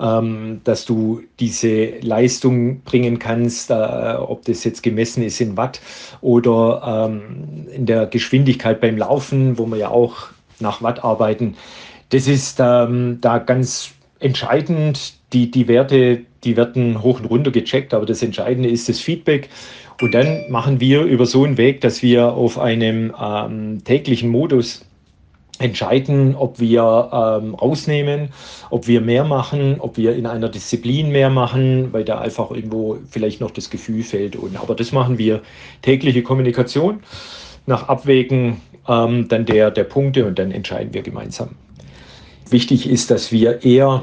ähm, 0.00 0.60
dass 0.64 0.84
du 0.84 1.22
diese 1.40 1.98
Leistung 2.00 2.82
bringen 2.82 3.18
kannst, 3.18 3.70
äh, 3.70 3.74
ob 3.74 4.44
das 4.44 4.64
jetzt 4.64 4.82
gemessen 4.82 5.22
ist 5.22 5.40
in 5.40 5.56
Watt 5.56 5.80
oder 6.20 7.08
ähm, 7.10 7.66
in 7.72 7.86
der 7.86 8.06
Geschwindigkeit 8.06 8.80
beim 8.80 8.96
Laufen, 8.96 9.58
wo 9.58 9.66
wir 9.66 9.76
ja 9.76 9.88
auch 9.88 10.28
nach 10.60 10.82
Watt 10.82 11.04
arbeiten. 11.04 11.56
Das 12.10 12.26
ist 12.26 12.58
ähm, 12.60 13.18
da 13.20 13.38
ganz 13.38 13.90
entscheidend. 14.20 15.14
Die, 15.32 15.50
die 15.50 15.68
Werte, 15.68 16.22
die 16.42 16.56
werden 16.56 17.02
hoch 17.02 17.20
und 17.20 17.26
runter 17.26 17.50
gecheckt, 17.50 17.92
aber 17.92 18.06
das 18.06 18.22
Entscheidende 18.22 18.70
ist 18.70 18.88
das 18.88 18.98
Feedback. 18.98 19.50
Und 20.00 20.14
dann 20.14 20.50
machen 20.50 20.80
wir 20.80 21.02
über 21.02 21.26
so 21.26 21.44
einen 21.44 21.58
Weg, 21.58 21.80
dass 21.80 22.02
wir 22.02 22.32
auf 22.32 22.58
einem 22.58 23.12
ähm, 23.20 23.84
täglichen 23.84 24.30
Modus 24.30 24.87
entscheiden, 25.58 26.34
ob 26.36 26.60
wir 26.60 27.10
ähm, 27.12 27.54
rausnehmen, 27.54 28.30
ob 28.70 28.86
wir 28.86 29.00
mehr 29.00 29.24
machen, 29.24 29.76
ob 29.80 29.96
wir 29.96 30.14
in 30.14 30.26
einer 30.26 30.48
Disziplin 30.48 31.10
mehr 31.10 31.30
machen, 31.30 31.92
weil 31.92 32.04
da 32.04 32.18
einfach 32.20 32.50
irgendwo 32.50 32.98
vielleicht 33.10 33.40
noch 33.40 33.50
das 33.50 33.70
Gefühl 33.70 34.02
fehlt. 34.02 34.36
Und, 34.36 34.56
aber 34.56 34.74
das 34.74 34.92
machen 34.92 35.18
wir 35.18 35.42
tägliche 35.82 36.22
Kommunikation 36.22 37.00
nach 37.66 37.88
Abwägen 37.88 38.60
ähm, 38.88 39.28
dann 39.28 39.44
der, 39.44 39.70
der 39.70 39.84
Punkte 39.84 40.26
und 40.26 40.38
dann 40.38 40.50
entscheiden 40.50 40.94
wir 40.94 41.02
gemeinsam. 41.02 41.50
Wichtig 42.50 42.88
ist, 42.88 43.10
dass 43.10 43.30
wir 43.30 43.62
eher 43.62 44.02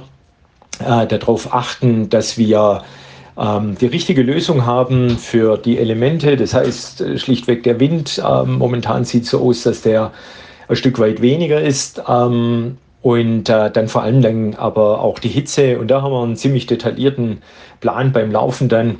äh, 0.80 1.08
darauf 1.08 1.54
achten, 1.54 2.10
dass 2.10 2.38
wir 2.38 2.84
ähm, 3.38 3.76
die 3.80 3.88
richtige 3.88 4.22
Lösung 4.22 4.66
haben 4.66 5.18
für 5.18 5.58
die 5.58 5.78
Elemente. 5.78 6.38
Das 6.38 6.54
heißt 6.54 7.02
äh, 7.02 7.18
schlichtweg 7.18 7.64
der 7.64 7.80
Wind. 7.80 8.22
Ähm, 8.26 8.58
momentan 8.58 9.06
sieht 9.06 9.26
so 9.26 9.42
aus, 9.42 9.64
dass 9.64 9.82
der 9.82 10.12
ein 10.68 10.76
Stück 10.76 11.00
weit 11.00 11.22
weniger 11.22 11.62
ist. 11.62 12.02
Ähm, 12.08 12.78
und 13.02 13.50
äh, 13.50 13.70
dann 13.70 13.88
vor 13.88 14.02
allem 14.02 14.24
dann 14.24 14.56
aber 14.56 15.00
auch 15.02 15.20
die 15.20 15.30
Hitze. 15.30 15.78
Und 15.78 15.90
da 15.90 16.02
haben 16.02 16.12
wir 16.12 16.24
einen 16.24 16.36
ziemlich 16.36 16.66
detaillierten 16.66 17.44
Plan 17.80 18.12
beim 18.12 18.32
Laufen 18.32 18.68
dann. 18.68 18.98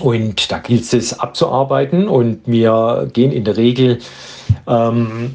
Und 0.00 0.50
da 0.50 0.58
gilt 0.58 0.90
es 0.90 1.20
abzuarbeiten. 1.20 2.08
Und 2.08 2.40
wir 2.46 3.10
gehen 3.12 3.30
in 3.30 3.44
der 3.44 3.58
Regel 3.58 3.98
ähm, 4.66 5.34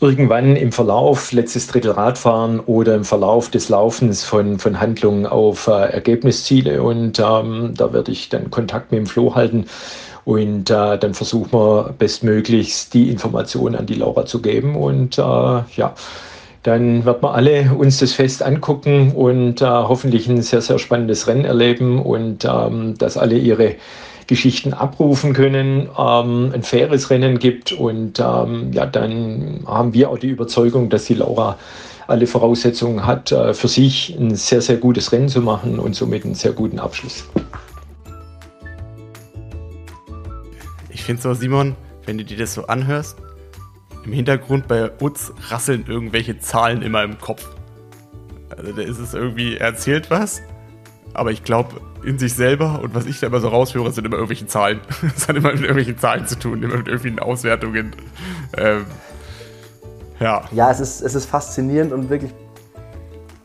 irgendwann 0.00 0.56
im 0.56 0.72
Verlauf, 0.72 1.32
letztes 1.32 1.66
Drittel 1.66 1.90
Radfahren 1.90 2.60
oder 2.60 2.94
im 2.94 3.04
Verlauf 3.04 3.50
des 3.50 3.68
Laufens 3.68 4.24
von, 4.24 4.58
von 4.58 4.80
Handlungen 4.80 5.26
auf 5.26 5.66
äh, 5.66 5.92
Ergebnisziele. 5.92 6.82
Und 6.82 7.18
ähm, 7.18 7.74
da 7.76 7.92
werde 7.92 8.10
ich 8.10 8.30
dann 8.30 8.50
Kontakt 8.50 8.90
mit 8.90 9.00
dem 9.00 9.06
Flo 9.06 9.34
halten 9.34 9.66
und 10.24 10.70
äh, 10.70 10.98
dann 10.98 11.14
versuchen 11.14 11.52
wir 11.52 11.94
bestmöglichst 11.98 12.94
die 12.94 13.10
Informationen 13.10 13.76
an 13.76 13.86
die 13.86 13.94
Laura 13.94 14.24
zu 14.24 14.40
geben. 14.40 14.74
Und 14.74 15.18
äh, 15.18 15.22
ja, 15.22 15.94
dann 16.62 17.04
wird 17.04 17.20
man 17.20 17.34
alle 17.34 17.72
uns 17.76 17.98
das 17.98 18.12
Fest 18.12 18.42
angucken 18.42 19.12
und 19.12 19.60
äh, 19.60 19.66
hoffentlich 19.66 20.28
ein 20.28 20.40
sehr, 20.40 20.62
sehr 20.62 20.78
spannendes 20.78 21.26
Rennen 21.26 21.44
erleben 21.44 22.00
und 22.00 22.46
ähm, 22.46 22.96
dass 22.96 23.18
alle 23.18 23.36
ihre 23.36 23.76
Geschichten 24.26 24.72
abrufen 24.72 25.34
können, 25.34 25.90
ähm, 25.98 26.52
ein 26.54 26.62
faires 26.62 27.10
Rennen 27.10 27.38
gibt. 27.38 27.72
Und 27.72 28.18
ähm, 28.18 28.72
ja, 28.72 28.86
dann 28.86 29.60
haben 29.66 29.92
wir 29.92 30.08
auch 30.08 30.18
die 30.18 30.28
Überzeugung, 30.28 30.88
dass 30.88 31.04
die 31.04 31.14
Laura 31.14 31.58
alle 32.06 32.26
Voraussetzungen 32.26 33.06
hat, 33.06 33.30
äh, 33.32 33.52
für 33.52 33.68
sich 33.68 34.16
ein 34.18 34.34
sehr, 34.34 34.62
sehr 34.62 34.76
gutes 34.76 35.12
Rennen 35.12 35.28
zu 35.28 35.42
machen 35.42 35.78
und 35.78 35.94
somit 35.94 36.24
einen 36.24 36.34
sehr 36.34 36.52
guten 36.52 36.78
Abschluss. 36.78 37.24
Ich 41.04 41.06
finde 41.06 41.20
so, 41.20 41.34
Simon, 41.34 41.76
wenn 42.06 42.16
du 42.16 42.24
dir 42.24 42.38
das 42.38 42.54
so 42.54 42.66
anhörst, 42.66 43.18
im 44.06 44.12
Hintergrund 44.14 44.66
bei 44.68 44.90
Utz 45.02 45.34
rasseln 45.50 45.84
irgendwelche 45.86 46.38
Zahlen 46.38 46.80
immer 46.80 47.02
im 47.02 47.18
Kopf. 47.18 47.46
Also 48.48 48.72
da 48.72 48.80
ist 48.80 48.98
es 48.98 49.12
irgendwie, 49.12 49.58
er 49.58 49.66
erzählt 49.66 50.10
was, 50.10 50.40
aber 51.12 51.30
ich 51.30 51.44
glaube, 51.44 51.82
in 52.04 52.18
sich 52.18 52.32
selber 52.32 52.80
und 52.82 52.94
was 52.94 53.04
ich 53.04 53.20
da 53.20 53.26
immer 53.26 53.40
so 53.40 53.48
raushöre, 53.48 53.92
sind 53.92 54.06
immer 54.06 54.16
irgendwelche 54.16 54.46
Zahlen. 54.46 54.80
Es 55.14 55.28
hat 55.28 55.36
immer 55.36 55.52
mit 55.52 55.60
irgendwelchen 55.60 55.98
Zahlen 55.98 56.26
zu 56.26 56.38
tun, 56.38 56.62
immer 56.62 56.78
mit 56.78 56.88
irgendwelchen 56.88 57.18
Auswertungen. 57.18 57.94
Ähm, 58.56 58.86
ja. 60.20 60.44
Ja, 60.52 60.70
es 60.70 60.80
ist, 60.80 61.02
es 61.02 61.14
ist 61.14 61.26
faszinierend 61.26 61.92
und 61.92 62.08
wirklich 62.08 62.32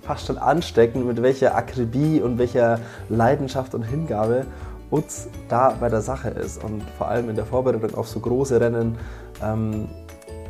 fast 0.01 0.27
schon 0.27 0.37
ansteckend, 0.37 1.05
mit 1.05 1.21
welcher 1.21 1.55
Akribie 1.55 2.21
und 2.21 2.37
welcher 2.37 2.79
Leidenschaft 3.09 3.75
und 3.75 3.83
Hingabe 3.83 4.45
Utz 4.91 5.27
da 5.47 5.75
bei 5.79 5.89
der 5.89 6.01
Sache 6.01 6.29
ist. 6.29 6.63
Und 6.63 6.83
vor 6.97 7.07
allem 7.07 7.29
in 7.29 7.35
der 7.35 7.45
Vorbereitung 7.45 7.95
auf 7.95 8.07
so 8.07 8.19
große 8.19 8.59
Rennen 8.59 8.97
ähm, 9.43 9.87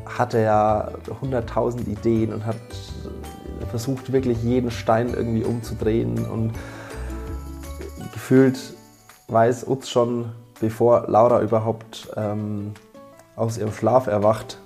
hat 0.06 0.34
er 0.34 0.42
ja 0.42 0.90
100.000 1.22 1.88
Ideen 1.88 2.34
und 2.34 2.46
hat 2.46 2.56
versucht, 3.70 4.12
wirklich 4.12 4.42
jeden 4.44 4.72
Stein 4.72 5.14
irgendwie 5.14 5.44
umzudrehen. 5.44 6.26
Und 6.26 6.54
gefühlt 8.14 8.58
weiß 9.28 9.68
Utz 9.68 9.90
schon, 9.90 10.32
bevor 10.60 11.06
Laura 11.08 11.42
überhaupt 11.42 12.10
ähm, 12.16 12.74
aus 13.36 13.58
ihrem 13.58 13.72
Schlaf 13.72 14.08
erwacht, 14.08 14.58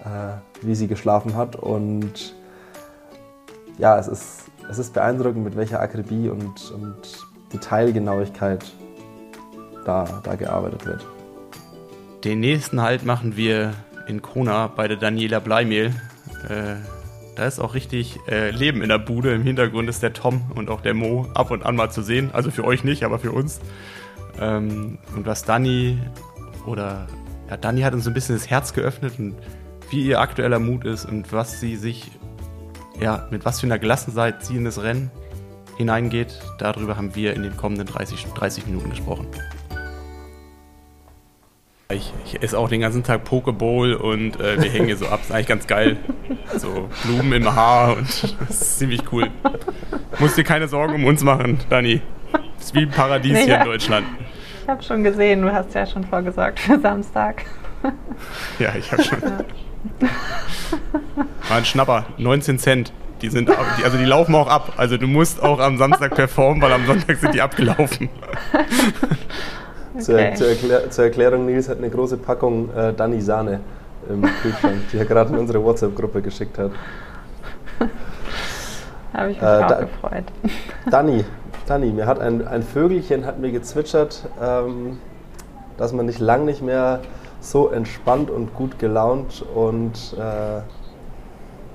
äh, 0.00 0.64
wie 0.64 0.74
sie 0.74 0.88
geschlafen 0.88 1.36
hat. 1.36 1.56
Und 1.56 2.34
ja, 3.78 3.98
es 3.98 4.08
ist, 4.08 4.44
es 4.70 4.78
ist 4.78 4.94
beeindruckend, 4.94 5.44
mit 5.44 5.56
welcher 5.56 5.80
Akribie 5.80 6.28
und, 6.28 6.70
und 6.72 7.26
Detailgenauigkeit 7.52 8.64
da, 9.86 10.20
da 10.22 10.34
gearbeitet 10.34 10.86
wird. 10.86 11.06
Den 12.24 12.40
nächsten 12.40 12.80
Halt 12.80 13.04
machen 13.04 13.36
wir 13.36 13.74
in 14.06 14.22
Kona 14.22 14.66
bei 14.68 14.88
der 14.88 14.96
Daniela 14.96 15.40
Bleimehl. 15.40 15.92
Äh, 16.48 16.76
da 17.36 17.44
ist 17.44 17.60
auch 17.60 17.74
richtig 17.74 18.18
äh, 18.28 18.50
Leben 18.50 18.82
in 18.82 18.88
der 18.88 18.98
Bude. 18.98 19.34
Im 19.34 19.42
Hintergrund 19.42 19.88
ist 19.88 20.02
der 20.02 20.12
Tom 20.12 20.50
und 20.54 20.70
auch 20.70 20.80
der 20.80 20.94
Mo 20.94 21.26
ab 21.34 21.50
und 21.50 21.64
an 21.64 21.76
mal 21.76 21.90
zu 21.90 22.02
sehen. 22.02 22.30
Also 22.32 22.50
für 22.50 22.64
euch 22.64 22.82
nicht, 22.82 23.04
aber 23.04 23.18
für 23.18 23.32
uns. 23.32 23.60
Ähm, 24.40 24.98
und 25.14 25.26
was 25.26 25.44
Dani 25.44 25.98
oder 26.66 27.06
ja, 27.48 27.56
Dani 27.56 27.82
hat 27.82 27.94
uns 27.94 28.06
ein 28.06 28.14
bisschen 28.14 28.36
das 28.36 28.48
Herz 28.48 28.72
geöffnet 28.72 29.14
und 29.18 29.36
wie 29.90 30.04
ihr 30.04 30.20
aktueller 30.20 30.58
Mut 30.58 30.84
ist 30.84 31.04
und 31.04 31.32
was 31.32 31.60
sie 31.60 31.76
sich, 31.76 32.10
ja, 32.98 33.28
mit 33.30 33.44
was 33.44 33.60
für 33.60 33.66
einer 33.66 33.78
Gelassenheit 33.78 34.44
sie 34.44 34.56
in 34.56 34.64
das 34.64 34.82
Rennen 34.82 35.10
hineingeht. 35.76 36.40
Darüber 36.58 36.96
haben 36.96 37.14
wir 37.14 37.34
in 37.34 37.42
den 37.42 37.56
kommenden 37.56 37.86
30, 37.86 38.26
30 38.34 38.66
Minuten 38.66 38.90
gesprochen. 38.90 39.26
Ich, 41.88 42.12
ich 42.24 42.42
esse 42.42 42.58
auch 42.58 42.68
den 42.68 42.80
ganzen 42.80 43.04
Tag 43.04 43.22
Pokeball 43.22 43.94
und 43.94 44.40
äh, 44.40 44.60
wir 44.60 44.68
hängen 44.68 44.86
hier 44.86 44.96
so 44.96 45.06
ab. 45.06 45.20
Ist 45.22 45.30
eigentlich 45.30 45.46
ganz 45.46 45.68
geil. 45.68 45.96
So 46.56 46.88
Blumen 47.04 47.32
im 47.32 47.54
Haar 47.54 47.96
und 47.96 48.08
das 48.48 48.50
ist 48.50 48.78
ziemlich 48.80 49.02
cool. 49.12 49.30
Musst 50.18 50.36
dir 50.36 50.42
keine 50.42 50.66
Sorgen 50.66 50.94
um 50.94 51.04
uns 51.04 51.22
machen, 51.22 51.60
Dani. 51.70 52.00
Ist 52.58 52.74
wie 52.74 52.80
ein 52.80 52.90
Paradies 52.90 53.34
nee, 53.34 53.44
hier 53.44 53.58
in 53.58 53.64
Deutschland. 53.66 54.04
Ich 54.62 54.68
habe 54.68 54.82
schon 54.82 55.04
gesehen, 55.04 55.42
du 55.42 55.52
hast 55.52 55.74
ja 55.74 55.86
schon 55.86 56.02
vorgesorgt 56.02 56.58
für 56.58 56.80
Samstag. 56.80 57.44
Ja, 58.58 58.74
ich 58.76 58.90
habe 58.90 59.04
schon. 59.04 59.20
Ja. 59.20 60.08
War 61.48 61.58
ein 61.58 61.64
Schnapper, 61.64 62.06
19 62.18 62.58
Cent. 62.58 62.92
Die 63.22 63.28
sind 63.28 63.48
also 63.48 63.96
die 63.96 64.04
laufen 64.04 64.34
auch 64.34 64.48
ab. 64.48 64.72
Also 64.76 64.96
du 64.96 65.06
musst 65.06 65.40
auch 65.40 65.60
am 65.60 65.78
Samstag 65.78 66.16
performen, 66.16 66.60
weil 66.60 66.72
am 66.72 66.84
Sonntag 66.84 67.16
sind 67.18 67.32
die 67.32 67.40
abgelaufen. 67.40 68.08
Okay. 69.98 70.34
Zur, 70.34 70.34
zur, 70.34 70.48
Erklär, 70.48 70.90
zur, 70.90 71.04
Erklärung, 71.04 71.46
Nils 71.46 71.70
hat 71.70 71.78
eine 71.78 71.88
große 71.88 72.18
Packung 72.18 72.68
äh, 72.74 72.92
Danny 72.92 73.18
Sahne 73.20 73.60
im 74.10 74.22
Kühlschrank, 74.42 74.76
die 74.92 74.98
er 74.98 75.06
gerade 75.06 75.32
in 75.32 75.38
unsere 75.38 75.64
WhatsApp-Gruppe 75.64 76.20
geschickt 76.20 76.58
hat. 76.58 76.70
Habe 79.14 79.30
ich 79.30 79.40
mich 79.40 79.42
äh, 79.42 79.62
auch 79.62 79.66
da, 79.66 79.80
gefreut. 79.80 80.24
Danny, 80.90 81.24
Danny, 81.66 81.92
mir 81.92 82.06
hat 82.06 82.20
ein, 82.20 82.46
ein 82.46 82.62
Vögelchen 82.62 83.24
hat 83.24 83.38
mir 83.38 83.50
gezwitschert, 83.50 84.28
ähm, 84.42 84.98
dass 85.78 85.94
man 85.94 86.04
nicht 86.04 86.20
lang 86.20 86.44
nicht 86.44 86.60
mehr 86.60 87.00
so 87.40 87.70
entspannt 87.70 88.30
und 88.30 88.54
gut 88.54 88.78
gelaunt 88.78 89.46
und 89.54 90.14
äh, 90.18 90.60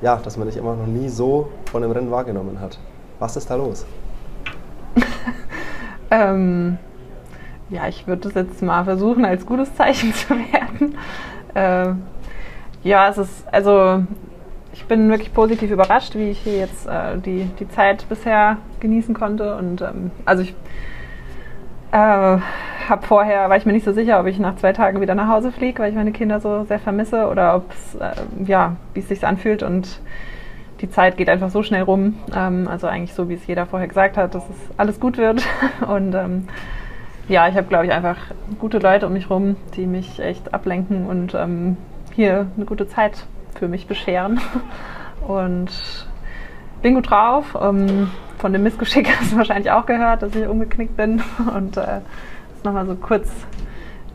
ja, 0.03 0.17
dass 0.17 0.37
man 0.37 0.47
dich 0.47 0.57
immer 0.57 0.75
noch 0.75 0.85
nie 0.85 1.09
so 1.09 1.49
von 1.71 1.81
dem 1.81 1.89
Rennen 1.89 2.11
wahrgenommen 2.11 2.59
hat. 2.59 2.77
Was 3.17 3.35
ist 3.35 3.49
da 3.49 3.55
los? 3.55 3.85
ähm, 6.11 6.77
ja, 7.71 7.87
ich 7.87 8.05
würde 8.05 8.23
das 8.23 8.33
jetzt 8.33 8.61
mal 8.61 8.83
versuchen, 8.83 9.25
als 9.25 9.45
gutes 9.45 9.73
Zeichen 9.75 10.13
zu 10.13 10.29
werden. 10.29 10.97
Äh, 11.53 11.93
ja, 12.83 13.09
es 13.09 13.17
ist, 13.17 13.47
also 13.51 14.03
ich 14.73 14.85
bin 14.85 15.09
wirklich 15.09 15.33
positiv 15.33 15.71
überrascht, 15.71 16.15
wie 16.15 16.29
ich 16.29 16.39
hier 16.39 16.57
jetzt 16.57 16.87
äh, 16.87 17.17
die, 17.17 17.49
die 17.59 17.69
Zeit 17.69 18.07
bisher 18.09 18.57
genießen 18.79 19.13
konnte. 19.13 19.55
Und 19.55 19.81
ähm, 19.81 20.11
also 20.25 20.43
ich 20.43 20.53
äh, 21.91 21.95
habe 21.97 23.07
vorher, 23.07 23.49
war 23.49 23.57
ich 23.57 23.65
mir 23.65 23.73
nicht 23.73 23.85
so 23.85 23.93
sicher, 23.93 24.19
ob 24.19 24.27
ich 24.27 24.39
nach 24.39 24.55
zwei 24.55 24.73
Tagen 24.73 25.01
wieder 25.01 25.15
nach 25.15 25.27
Hause 25.27 25.51
fliege, 25.51 25.81
weil 25.81 25.89
ich 25.89 25.95
meine 25.95 26.11
Kinder 26.11 26.39
so 26.39 26.63
sehr 26.63 26.79
vermisse 26.79 27.27
oder 27.27 27.55
ob 27.55 27.71
es, 27.71 27.95
äh, 27.95 28.13
ja, 28.45 28.75
wie 28.93 29.01
es 29.01 29.07
sich 29.07 29.25
anfühlt 29.25 29.63
und 29.63 30.01
die 30.81 30.89
Zeit 30.89 31.15
geht 31.17 31.29
einfach 31.29 31.49
so 31.49 31.63
schnell 31.63 31.83
rum. 31.83 32.15
Ähm, 32.35 32.67
also 32.67 32.87
eigentlich 32.87 33.13
so, 33.13 33.29
wie 33.29 33.35
es 33.35 33.45
jeder 33.45 33.65
vorher 33.65 33.87
gesagt 33.87 34.17
hat, 34.17 34.33
dass 34.35 34.43
es 34.49 34.57
alles 34.77 34.99
gut 34.99 35.17
wird. 35.17 35.43
Und 35.87 36.15
ähm, 36.15 36.47
ja, 37.31 37.47
ich 37.47 37.55
habe, 37.55 37.67
glaube 37.67 37.85
ich, 37.85 37.93
einfach 37.93 38.17
gute 38.59 38.79
Leute 38.79 39.07
um 39.07 39.13
mich 39.13 39.29
rum, 39.29 39.55
die 39.77 39.87
mich 39.87 40.19
echt 40.19 40.53
ablenken 40.53 41.07
und 41.07 41.33
ähm, 41.33 41.77
hier 42.13 42.47
eine 42.57 42.65
gute 42.65 42.89
Zeit 42.89 43.25
für 43.55 43.69
mich 43.69 43.87
bescheren. 43.87 44.41
Und 45.27 45.69
bin 46.81 46.95
gut 46.95 47.11
drauf. 47.11 47.55
Ähm, 47.61 48.09
von 48.39 48.51
dem 48.51 48.63
Missgeschick 48.63 49.07
hast 49.19 49.31
du 49.31 49.37
wahrscheinlich 49.37 49.71
auch 49.71 49.85
gehört, 49.85 50.23
dass 50.23 50.35
ich 50.35 50.47
umgeknickt 50.47 50.97
bin 50.97 51.21
und 51.55 51.77
äh, 51.77 52.01
es 52.57 52.63
nochmal 52.63 52.87
so 52.87 52.95
kurz, 52.95 53.29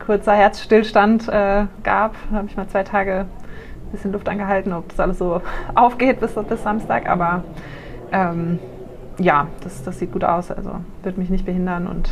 kurzer 0.05 0.33
Herzstillstand 0.33 1.29
äh, 1.29 1.65
gab. 1.83 2.13
Da 2.29 2.37
habe 2.37 2.47
ich 2.47 2.57
mal 2.57 2.67
zwei 2.67 2.83
Tage 2.83 3.21
ein 3.21 3.91
bisschen 3.93 4.11
Luft 4.11 4.27
angehalten, 4.27 4.73
ob 4.73 4.89
das 4.89 4.99
alles 4.99 5.17
so 5.17 5.41
aufgeht 5.75 6.19
bis, 6.19 6.33
bis 6.33 6.61
Samstag. 6.61 7.09
Aber 7.09 7.45
ähm, 8.11 8.59
ja, 9.17 9.47
das, 9.63 9.81
das 9.83 9.97
sieht 9.97 10.11
gut 10.11 10.25
aus. 10.25 10.51
Also 10.51 10.71
wird 11.03 11.17
mich 11.17 11.29
nicht 11.29 11.45
behindern 11.45 11.87
und 11.87 12.11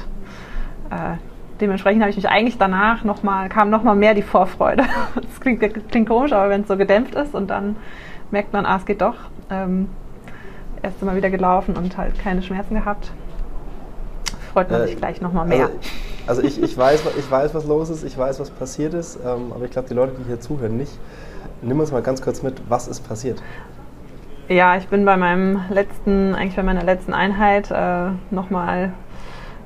äh, 0.95 1.17
dementsprechend 1.61 2.01
habe 2.01 2.09
ich 2.09 2.15
mich 2.15 2.29
eigentlich 2.29 2.57
danach 2.57 3.03
nochmal, 3.03 3.49
kam 3.49 3.69
nochmal 3.69 3.95
mehr 3.95 4.13
die 4.13 4.21
Vorfreude. 4.21 4.83
Das 5.15 5.39
klingt, 5.39 5.91
klingt 5.91 6.07
komisch, 6.07 6.33
aber 6.33 6.49
wenn 6.49 6.61
es 6.61 6.67
so 6.67 6.77
gedämpft 6.77 7.15
ist 7.15 7.35
und 7.35 7.49
dann 7.49 7.75
merkt 8.31 8.53
man, 8.53 8.65
ah, 8.65 8.77
es 8.77 8.85
geht 8.85 9.01
doch. 9.01 9.15
Ähm, 9.49 9.89
erst 10.81 11.01
einmal 11.01 11.15
wieder 11.15 11.29
gelaufen 11.29 11.75
und 11.75 11.97
halt 11.97 12.17
keine 12.19 12.41
Schmerzen 12.41 12.75
gehabt. 12.75 13.11
Freut 14.53 14.71
man 14.71 14.81
äh, 14.81 14.87
sich 14.87 14.97
gleich 14.97 15.21
nochmal 15.21 15.45
mehr. 15.45 15.69
Also, 16.27 16.41
also, 16.41 16.43
ich, 16.43 16.61
ich, 16.61 16.77
weiß, 16.77 17.03
ich 17.19 17.29
weiß, 17.29 17.53
was 17.53 17.65
los 17.65 17.89
ist, 17.89 18.03
ich 18.03 18.17
weiß, 18.17 18.39
was 18.39 18.49
passiert 18.49 18.93
ist, 18.93 19.19
ähm, 19.23 19.51
aber 19.53 19.65
ich 19.65 19.71
glaube, 19.71 19.87
die 19.87 19.93
Leute, 19.93 20.13
die 20.19 20.23
hier 20.25 20.39
zuhören, 20.39 20.77
nicht. 20.77 20.97
Nimm 21.61 21.79
uns 21.79 21.91
mal 21.91 22.01
ganz 22.01 22.21
kurz 22.21 22.41
mit, 22.41 22.61
was 22.67 22.87
ist 22.87 23.07
passiert? 23.07 23.41
Ja, 24.47 24.77
ich 24.77 24.87
bin 24.87 25.05
bei 25.05 25.17
meinem 25.17 25.61
letzten, 25.69 26.35
eigentlich 26.35 26.55
bei 26.55 26.63
meiner 26.63 26.83
letzten 26.83 27.13
Einheit 27.13 27.71
äh, 27.71 28.09
nochmal 28.29 28.93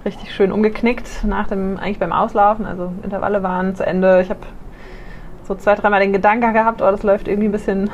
richtig 0.10 0.34
schön 0.34 0.52
umgeknickt 0.52 1.24
nach 1.24 1.48
dem, 1.48 1.78
eigentlich 1.78 2.00
beim 2.00 2.12
Auslaufen. 2.12 2.66
Also 2.66 2.92
Intervalle 3.04 3.44
waren 3.44 3.76
zu 3.76 3.86
Ende. 3.86 4.22
Ich 4.22 4.32
habe 4.32 4.40
so 5.44 5.54
zwei, 5.54 5.76
dreimal 5.76 6.00
den 6.00 6.14
Gedanken 6.14 6.52
gehabt, 6.52 6.82
oh, 6.82 6.90
das 6.90 7.04
läuft 7.04 7.28
irgendwie 7.28 7.48
ein 7.48 7.52
bisschen, 7.52 7.92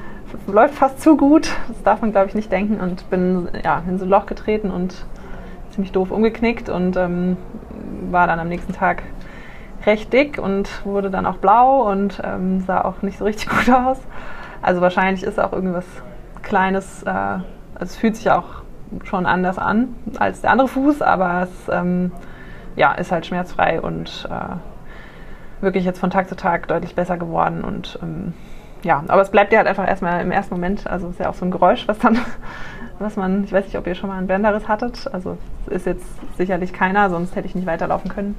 läuft 0.46 0.74
fast 0.74 1.02
zu 1.02 1.18
gut. 1.18 1.50
Das 1.68 1.82
darf 1.82 2.00
man, 2.00 2.12
glaube 2.12 2.28
ich, 2.28 2.34
nicht 2.34 2.50
denken. 2.50 2.80
Und 2.80 3.10
bin 3.10 3.48
ja, 3.62 3.82
in 3.86 3.98
so 3.98 4.06
ein 4.06 4.10
Loch 4.10 4.24
getreten 4.24 4.70
und 4.70 5.04
ziemlich 5.70 5.92
doof 5.92 6.10
umgeknickt 6.10 6.70
und 6.70 6.96
ähm, 6.96 7.36
war 8.10 8.26
dann 8.26 8.40
am 8.40 8.48
nächsten 8.48 8.72
Tag 8.72 9.02
recht 9.84 10.10
dick 10.10 10.38
und 10.38 10.86
wurde 10.86 11.10
dann 11.10 11.26
auch 11.26 11.36
blau 11.36 11.90
und 11.90 12.20
ähm, 12.24 12.60
sah 12.60 12.80
auch 12.80 13.02
nicht 13.02 13.18
so 13.18 13.26
richtig 13.26 13.48
gut 13.50 13.70
aus. 13.70 13.98
Also 14.62 14.80
wahrscheinlich 14.80 15.22
ist 15.22 15.38
auch 15.38 15.52
irgendwas 15.52 15.84
Kleines, 16.42 17.02
äh, 17.02 17.10
also 17.10 17.44
es 17.80 17.96
fühlt 17.96 18.16
sich 18.16 18.30
auch 18.30 18.62
schon 19.04 19.26
anders 19.26 19.58
an 19.58 19.94
als 20.18 20.40
der 20.40 20.50
andere 20.50 20.68
Fuß, 20.68 21.02
aber 21.02 21.42
es 21.42 21.70
ähm, 21.70 22.12
ja, 22.76 22.92
ist 22.92 23.12
halt 23.12 23.26
schmerzfrei 23.26 23.80
und 23.80 24.28
äh, 24.30 25.62
wirklich 25.62 25.84
jetzt 25.84 25.98
von 25.98 26.10
Tag 26.10 26.28
zu 26.28 26.36
Tag 26.36 26.68
deutlich 26.68 26.94
besser 26.94 27.16
geworden. 27.16 27.64
Und 27.64 27.98
ähm, 28.02 28.32
ja, 28.82 29.02
aber 29.08 29.22
es 29.22 29.30
bleibt 29.30 29.52
ja 29.52 29.58
halt 29.58 29.68
einfach 29.68 29.86
erstmal 29.86 30.22
im 30.22 30.30
ersten 30.30 30.54
Moment, 30.54 30.86
also 30.86 31.08
es 31.08 31.14
ist 31.14 31.20
ja 31.20 31.28
auch 31.28 31.34
so 31.34 31.44
ein 31.44 31.50
Geräusch, 31.50 31.88
was 31.88 31.98
dann, 31.98 32.18
was 32.98 33.16
man, 33.16 33.44
ich 33.44 33.52
weiß 33.52 33.64
nicht, 33.64 33.76
ob 33.76 33.86
ihr 33.86 33.94
schon 33.94 34.08
mal 34.08 34.18
einen 34.18 34.28
Bänderriss 34.28 34.68
hattet, 34.68 35.12
also 35.12 35.36
ist 35.68 35.86
jetzt 35.86 36.06
sicherlich 36.36 36.72
keiner, 36.72 37.10
sonst 37.10 37.34
hätte 37.34 37.46
ich 37.46 37.54
nicht 37.54 37.66
weiterlaufen 37.66 38.10
können. 38.10 38.36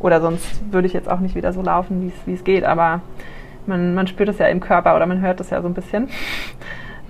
Oder 0.00 0.20
sonst 0.20 0.72
würde 0.72 0.86
ich 0.86 0.94
jetzt 0.94 1.10
auch 1.10 1.20
nicht 1.20 1.34
wieder 1.34 1.52
so 1.52 1.62
laufen, 1.62 2.12
wie 2.24 2.34
es 2.34 2.44
geht, 2.44 2.64
aber 2.64 3.00
man, 3.66 3.94
man 3.94 4.06
spürt 4.06 4.28
es 4.28 4.38
ja 4.38 4.46
im 4.46 4.60
Körper 4.60 4.96
oder 4.96 5.06
man 5.06 5.20
hört 5.20 5.40
es 5.40 5.50
ja 5.50 5.60
so 5.60 5.68
ein 5.68 5.74
bisschen 5.74 6.08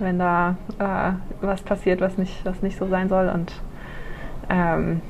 wenn 0.03 0.19
da 0.19 0.55
äh, 0.79 1.13
was 1.41 1.61
passiert, 1.61 2.01
was 2.01 2.17
nicht, 2.17 2.45
was 2.45 2.61
nicht 2.61 2.77
so 2.77 2.87
sein 2.87 3.09
soll. 3.09 3.29
Und 3.29 3.53
ähm, 4.49 5.01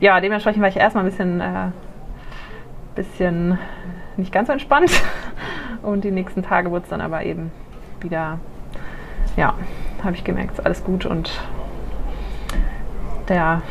ja, 0.00 0.20
dementsprechend 0.20 0.62
war 0.62 0.68
ich 0.68 0.76
erstmal 0.76 1.04
ein 1.04 1.10
bisschen, 1.10 1.40
äh, 1.40 1.70
bisschen 2.94 3.58
nicht 4.16 4.32
ganz 4.32 4.48
so 4.48 4.52
entspannt. 4.52 4.90
Und 5.82 6.04
die 6.04 6.10
nächsten 6.10 6.42
Tage 6.42 6.70
wurde 6.70 6.84
es 6.84 6.90
dann 6.90 7.00
aber 7.00 7.24
eben 7.24 7.50
wieder, 8.00 8.38
ja, 9.36 9.54
habe 10.02 10.16
ich 10.16 10.24
gemerkt, 10.24 10.58
ist 10.58 10.64
alles 10.64 10.84
gut 10.84 11.06
und 11.06 11.30
der, 13.28 13.62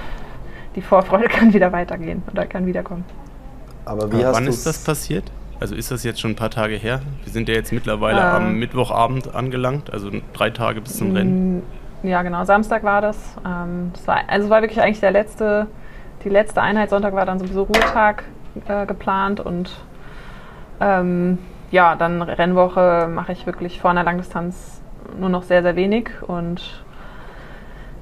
die 0.75 0.81
Vorfreude 0.81 1.27
kann 1.29 1.53
wieder 1.53 1.71
weitergehen 1.71 2.23
oder 2.31 2.45
kann 2.45 2.65
wiederkommen. 2.65 3.05
Aber 3.85 4.11
wie 4.11 4.23
Aber 4.23 4.35
wann 4.35 4.47
ist 4.47 4.65
das 4.65 4.83
passiert? 4.83 5.31
Also 5.59 5.75
ist 5.75 5.91
das 5.91 6.03
jetzt 6.03 6.21
schon 6.21 6.31
ein 6.31 6.35
paar 6.35 6.49
Tage 6.49 6.75
her? 6.75 7.01
Wir 7.23 7.33
sind 7.33 7.49
ja 7.49 7.55
jetzt 7.55 7.73
mittlerweile 7.73 8.19
äh, 8.19 8.23
am 8.23 8.55
Mittwochabend 8.55 9.35
angelangt, 9.35 9.91
also 9.91 10.09
drei 10.33 10.51
Tage 10.51 10.79
bis 10.79 10.97
zum 10.97 11.11
Rennen. 11.11 11.57
Mm, 11.57 12.07
ja, 12.07 12.21
genau. 12.23 12.45
Samstag 12.45 12.83
war 12.83 13.01
das. 13.01 13.17
Ähm, 13.45 13.91
das 13.93 14.07
war, 14.07 14.21
also 14.27 14.49
war 14.49 14.61
wirklich 14.61 14.81
eigentlich 14.81 15.01
der 15.01 15.11
letzte, 15.11 15.67
die 16.23 16.29
letzte 16.29 16.61
Einheit. 16.61 16.89
Sonntag 16.89 17.13
war 17.13 17.25
dann 17.25 17.39
sowieso 17.39 17.63
Ruhetag 17.63 18.23
äh, 18.67 18.85
geplant 18.85 19.41
und 19.41 19.75
ähm, 20.79 21.39
ja, 21.71 21.95
dann 21.95 22.21
Rennwoche 22.21 23.09
mache 23.13 23.33
ich 23.33 23.45
wirklich 23.45 23.81
vor 23.81 23.91
einer 23.91 24.05
Langdistanz 24.05 24.81
nur 25.19 25.29
noch 25.29 25.43
sehr, 25.43 25.61
sehr 25.61 25.75
wenig 25.75 26.09
und 26.21 26.83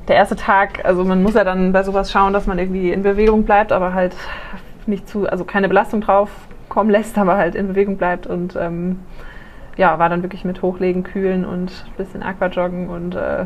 der 0.08 0.16
erste 0.16 0.36
Tag, 0.36 0.86
also 0.86 1.04
man 1.04 1.22
muss 1.22 1.34
ja 1.34 1.44
dann 1.44 1.74
bei 1.74 1.84
sowas 1.84 2.12
schauen, 2.12 2.32
dass 2.32 2.48
man 2.48 2.60
irgendwie 2.60 2.92
in 2.92 3.04
Bewegung 3.04 3.44
bleibt, 3.44 3.72
aber 3.74 3.94
halt 3.94 4.16
nicht 4.86 5.10
zu, 5.10 5.28
also 5.28 5.44
keine 5.44 5.68
Belastung 5.68 6.00
drauf 6.00 6.30
kommen 6.70 6.90
lässt, 6.90 7.18
aber 7.18 7.38
halt 7.38 7.56
in 7.56 7.68
Bewegung 7.68 7.98
bleibt 7.98 8.28
und 8.28 8.56
ähm, 8.56 9.00
ja, 9.78 10.00
war 10.00 10.10
dann 10.10 10.24
wirklich 10.24 10.44
mit 10.44 10.62
Hochlegen, 10.62 11.04
Kühlen 11.04 11.46
und 11.46 11.86
ein 11.88 11.94
bisschen 11.98 12.24
Aquajoggen 12.24 12.90
und 12.90 13.16
äh, 13.16 13.46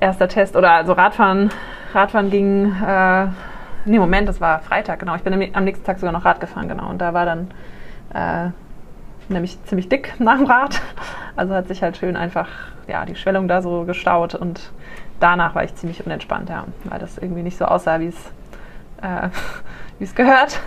erster 0.00 0.28
Test 0.28 0.56
oder 0.56 0.72
also 0.72 0.92
Radfahren. 0.92 1.50
Radfahren 1.94 2.30
ging, 2.30 2.74
äh, 2.84 3.26
nee, 3.84 3.98
Moment, 3.98 4.28
das 4.28 4.40
war 4.40 4.60
Freitag, 4.60 4.98
genau. 4.98 5.14
Ich 5.14 5.22
bin 5.22 5.54
am 5.54 5.64
nächsten 5.64 5.84
Tag 5.84 5.98
sogar 5.98 6.12
noch 6.12 6.24
Rad 6.24 6.40
gefahren, 6.40 6.68
genau. 6.68 6.88
Und 6.90 6.98
da 6.98 7.14
war 7.14 7.24
dann 7.24 7.50
äh, 8.14 8.50
nämlich 9.28 9.62
ziemlich 9.64 9.88
dick 9.88 10.14
nach 10.18 10.36
dem 10.36 10.46
Rad. 10.46 10.80
Also 11.36 11.54
hat 11.54 11.68
sich 11.68 11.82
halt 11.82 11.96
schön 11.96 12.16
einfach, 12.16 12.48
ja, 12.88 13.04
die 13.04 13.14
Schwellung 13.14 13.46
da 13.46 13.62
so 13.62 13.84
gestaut 13.84 14.34
und 14.34 14.72
danach 15.20 15.54
war 15.54 15.64
ich 15.64 15.74
ziemlich 15.76 16.04
unentspannt, 16.04 16.48
ja, 16.48 16.64
weil 16.84 16.98
das 16.98 17.18
irgendwie 17.18 17.42
nicht 17.42 17.58
so 17.58 17.66
aussah, 17.66 18.00
wie 18.00 18.08
äh, 19.02 19.28
wie 19.98 20.04
es 20.04 20.14
gehört. 20.14 20.60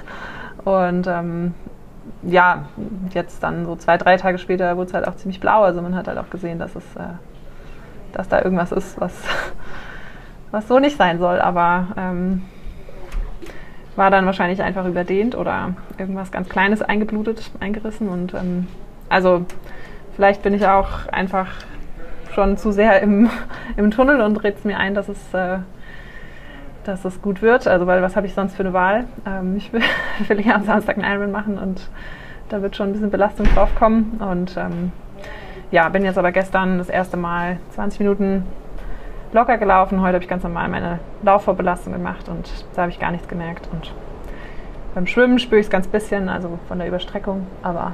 Und 0.65 1.07
ähm, 1.07 1.53
ja, 2.23 2.65
jetzt 3.13 3.43
dann 3.43 3.65
so 3.65 3.75
zwei, 3.75 3.97
drei 3.97 4.17
Tage 4.17 4.37
später 4.37 4.75
wurde 4.77 4.87
es 4.87 4.93
halt 4.93 5.07
auch 5.07 5.15
ziemlich 5.15 5.39
blau. 5.39 5.63
Also 5.63 5.81
man 5.81 5.95
hat 5.95 6.07
halt 6.07 6.17
auch 6.17 6.29
gesehen, 6.29 6.59
dass 6.59 6.75
es, 6.75 6.95
äh, 6.95 7.15
dass 8.13 8.29
da 8.29 8.41
irgendwas 8.41 8.71
ist, 8.71 8.99
was, 8.99 9.13
was 10.51 10.67
so 10.67 10.79
nicht 10.79 10.97
sein 10.97 11.19
soll. 11.19 11.39
Aber 11.39 11.87
ähm, 11.97 12.43
war 13.95 14.09
dann 14.09 14.25
wahrscheinlich 14.25 14.61
einfach 14.61 14.85
überdehnt 14.85 15.35
oder 15.35 15.75
irgendwas 15.97 16.31
ganz 16.31 16.49
Kleines 16.49 16.81
eingeblutet, 16.81 17.51
eingerissen. 17.59 18.09
Und 18.09 18.33
ähm, 18.33 18.67
also 19.09 19.45
vielleicht 20.15 20.41
bin 20.43 20.53
ich 20.53 20.65
auch 20.65 21.07
einfach 21.07 21.47
schon 22.33 22.57
zu 22.57 22.71
sehr 22.71 23.01
im, 23.01 23.29
im 23.77 23.91
Tunnel 23.91 24.21
und 24.21 24.43
redet 24.43 24.59
es 24.59 24.65
mir 24.65 24.77
ein, 24.77 24.95
dass 24.95 25.09
es, 25.09 25.33
äh, 25.33 25.59
dass 26.85 27.05
es 27.05 27.21
gut 27.21 27.41
wird. 27.41 27.67
Also 27.67 27.87
weil 27.87 28.01
was 28.01 28.15
habe 28.15 28.27
ich 28.27 28.33
sonst 28.33 28.55
für 28.55 28.63
eine 28.63 28.73
Wahl? 28.73 29.05
Ähm, 29.25 29.57
ich 29.57 29.71
will, 29.73 29.81
will 30.27 30.41
ja 30.41 30.55
am 30.55 30.63
Samstag 30.63 30.97
einen 30.97 31.05
Ironman 31.05 31.31
machen 31.31 31.57
und 31.57 31.89
da 32.49 32.61
wird 32.61 32.75
schon 32.75 32.89
ein 32.89 32.93
bisschen 32.93 33.11
Belastung 33.11 33.45
drauf 33.53 33.73
kommen. 33.75 34.19
Und 34.19 34.57
ähm, 34.57 34.91
ja, 35.71 35.89
bin 35.89 36.03
jetzt 36.05 36.17
aber 36.17 36.31
gestern 36.31 36.77
das 36.77 36.89
erste 36.89 37.17
Mal 37.17 37.57
20 37.71 37.99
Minuten 37.99 38.45
locker 39.31 39.57
gelaufen. 39.57 40.01
Heute 40.01 40.15
habe 40.15 40.23
ich 40.23 40.29
ganz 40.29 40.43
normal 40.43 40.69
meine 40.69 40.99
Laufvorbelastung 41.23 41.93
gemacht 41.93 42.29
und 42.29 42.49
da 42.75 42.83
habe 42.83 42.91
ich 42.91 42.99
gar 42.99 43.11
nichts 43.11 43.27
gemerkt. 43.27 43.67
Und 43.71 43.91
beim 44.93 45.07
Schwimmen 45.07 45.39
spüre 45.39 45.59
ich 45.59 45.65
es 45.65 45.71
ganz 45.71 45.87
bisschen, 45.87 46.29
also 46.29 46.59
von 46.67 46.77
der 46.77 46.87
Überstreckung, 46.87 47.47
aber 47.63 47.93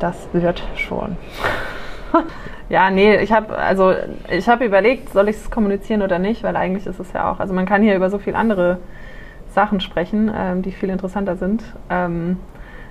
das 0.00 0.28
wird 0.32 0.62
schon. 0.76 1.16
ja, 2.68 2.90
nee, 2.90 3.16
ich 3.16 3.32
habe 3.32 3.56
also 3.56 3.94
ich 4.30 4.48
habe 4.48 4.64
überlegt, 4.64 5.10
soll 5.12 5.28
ich 5.28 5.36
es 5.36 5.50
kommunizieren 5.50 6.02
oder 6.02 6.18
nicht, 6.18 6.42
weil 6.42 6.56
eigentlich 6.56 6.86
ist 6.86 7.00
es 7.00 7.12
ja 7.12 7.30
auch, 7.30 7.40
also 7.40 7.54
man 7.54 7.66
kann 7.66 7.82
hier 7.82 7.96
über 7.96 8.10
so 8.10 8.18
viele 8.18 8.36
andere 8.36 8.78
Sachen 9.54 9.80
sprechen, 9.80 10.30
ähm, 10.34 10.62
die 10.62 10.72
viel 10.72 10.90
interessanter 10.90 11.36
sind. 11.36 11.62
Ähm, 11.90 12.38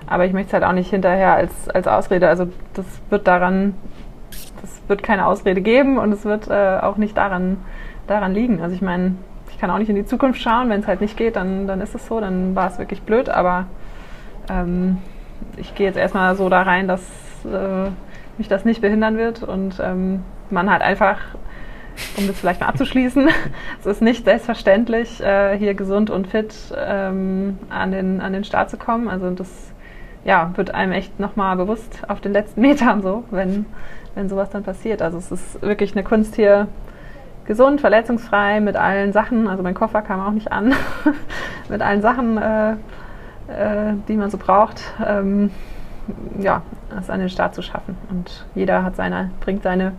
aber 0.07 0.25
ich 0.25 0.33
möchte 0.33 0.47
es 0.47 0.53
halt 0.53 0.63
auch 0.63 0.73
nicht 0.73 0.89
hinterher 0.89 1.33
als, 1.33 1.69
als 1.69 1.87
Ausrede. 1.87 2.27
Also 2.27 2.47
das 2.73 2.85
wird 3.09 3.27
daran 3.27 3.75
es 4.63 4.81
wird 4.87 5.03
keine 5.03 5.25
Ausrede 5.25 5.61
geben 5.61 5.97
und 5.97 6.11
es 6.11 6.25
wird 6.25 6.49
äh, 6.49 6.79
auch 6.81 6.97
nicht 6.97 7.17
daran, 7.17 7.57
daran 8.07 8.33
liegen. 8.33 8.61
Also 8.61 8.75
ich 8.75 8.81
meine, 8.81 9.15
ich 9.51 9.59
kann 9.59 9.69
auch 9.69 9.77
nicht 9.77 9.89
in 9.89 9.95
die 9.95 10.05
Zukunft 10.05 10.41
schauen. 10.41 10.69
Wenn 10.69 10.81
es 10.81 10.87
halt 10.87 11.01
nicht 11.01 11.17
geht, 11.17 11.35
dann, 11.35 11.67
dann 11.67 11.81
ist 11.81 11.95
es 11.95 12.07
so, 12.07 12.19
dann 12.19 12.55
war 12.55 12.67
es 12.67 12.77
wirklich 12.79 13.01
blöd. 13.01 13.29
Aber 13.29 13.65
ähm, 14.49 14.97
ich 15.57 15.75
gehe 15.75 15.87
jetzt 15.87 15.97
erstmal 15.97 16.35
so 16.35 16.49
da 16.49 16.61
rein, 16.61 16.87
dass 16.87 17.01
äh, 17.45 17.89
mich 18.37 18.47
das 18.47 18.65
nicht 18.65 18.81
behindern 18.81 19.17
wird 19.17 19.43
und 19.43 19.79
ähm, 19.79 20.23
man 20.49 20.71
halt 20.71 20.81
einfach, 20.81 21.19
um 22.17 22.27
das 22.27 22.39
vielleicht 22.39 22.61
mal 22.61 22.67
abzuschließen, 22.67 23.29
es 23.79 23.85
ist 23.85 24.01
nicht 24.01 24.25
selbstverständlich, 24.25 25.21
äh, 25.21 25.57
hier 25.57 25.73
gesund 25.73 26.09
und 26.09 26.27
fit 26.27 26.55
ähm, 26.75 27.57
an, 27.69 27.91
den, 27.91 28.21
an 28.21 28.33
den 28.33 28.43
Start 28.43 28.69
zu 28.69 28.77
kommen. 28.77 29.09
Also 29.09 29.29
das 29.31 29.73
ja, 30.23 30.51
wird 30.55 30.73
einem 30.73 30.91
echt 30.91 31.19
nochmal 31.19 31.55
bewusst 31.55 32.01
auf 32.07 32.19
den 32.21 32.33
letzten 32.33 32.61
Metern 32.67 33.01
so, 33.01 33.23
wenn, 33.31 33.65
wenn 34.15 34.29
sowas 34.29 34.49
dann 34.49 34.63
passiert. 34.63 35.01
Also 35.01 35.17
es 35.17 35.31
ist 35.31 35.61
wirklich 35.61 35.93
eine 35.93 36.03
Kunst 36.03 36.35
hier 36.35 36.67
gesund, 37.45 37.81
verletzungsfrei 37.81 38.59
mit 38.59 38.75
allen 38.75 39.13
Sachen. 39.13 39.47
Also 39.47 39.63
mein 39.63 39.73
Koffer 39.73 40.01
kam 40.01 40.19
auch 40.19 40.31
nicht 40.31 40.51
an, 40.51 40.73
mit 41.69 41.81
allen 41.81 42.01
Sachen, 42.01 42.37
äh, 42.37 42.71
äh, 42.71 43.93
die 44.07 44.17
man 44.17 44.29
so 44.29 44.37
braucht. 44.37 44.81
Ähm, 45.05 45.49
ja, 46.39 46.63
es 46.99 47.09
an 47.09 47.19
den 47.19 47.29
Start 47.29 47.55
zu 47.55 47.61
schaffen. 47.61 47.97
Und 48.09 48.45
jeder 48.55 48.83
hat 48.83 48.95
seine, 48.95 49.31
bringt 49.39 49.63
seine 49.63 49.93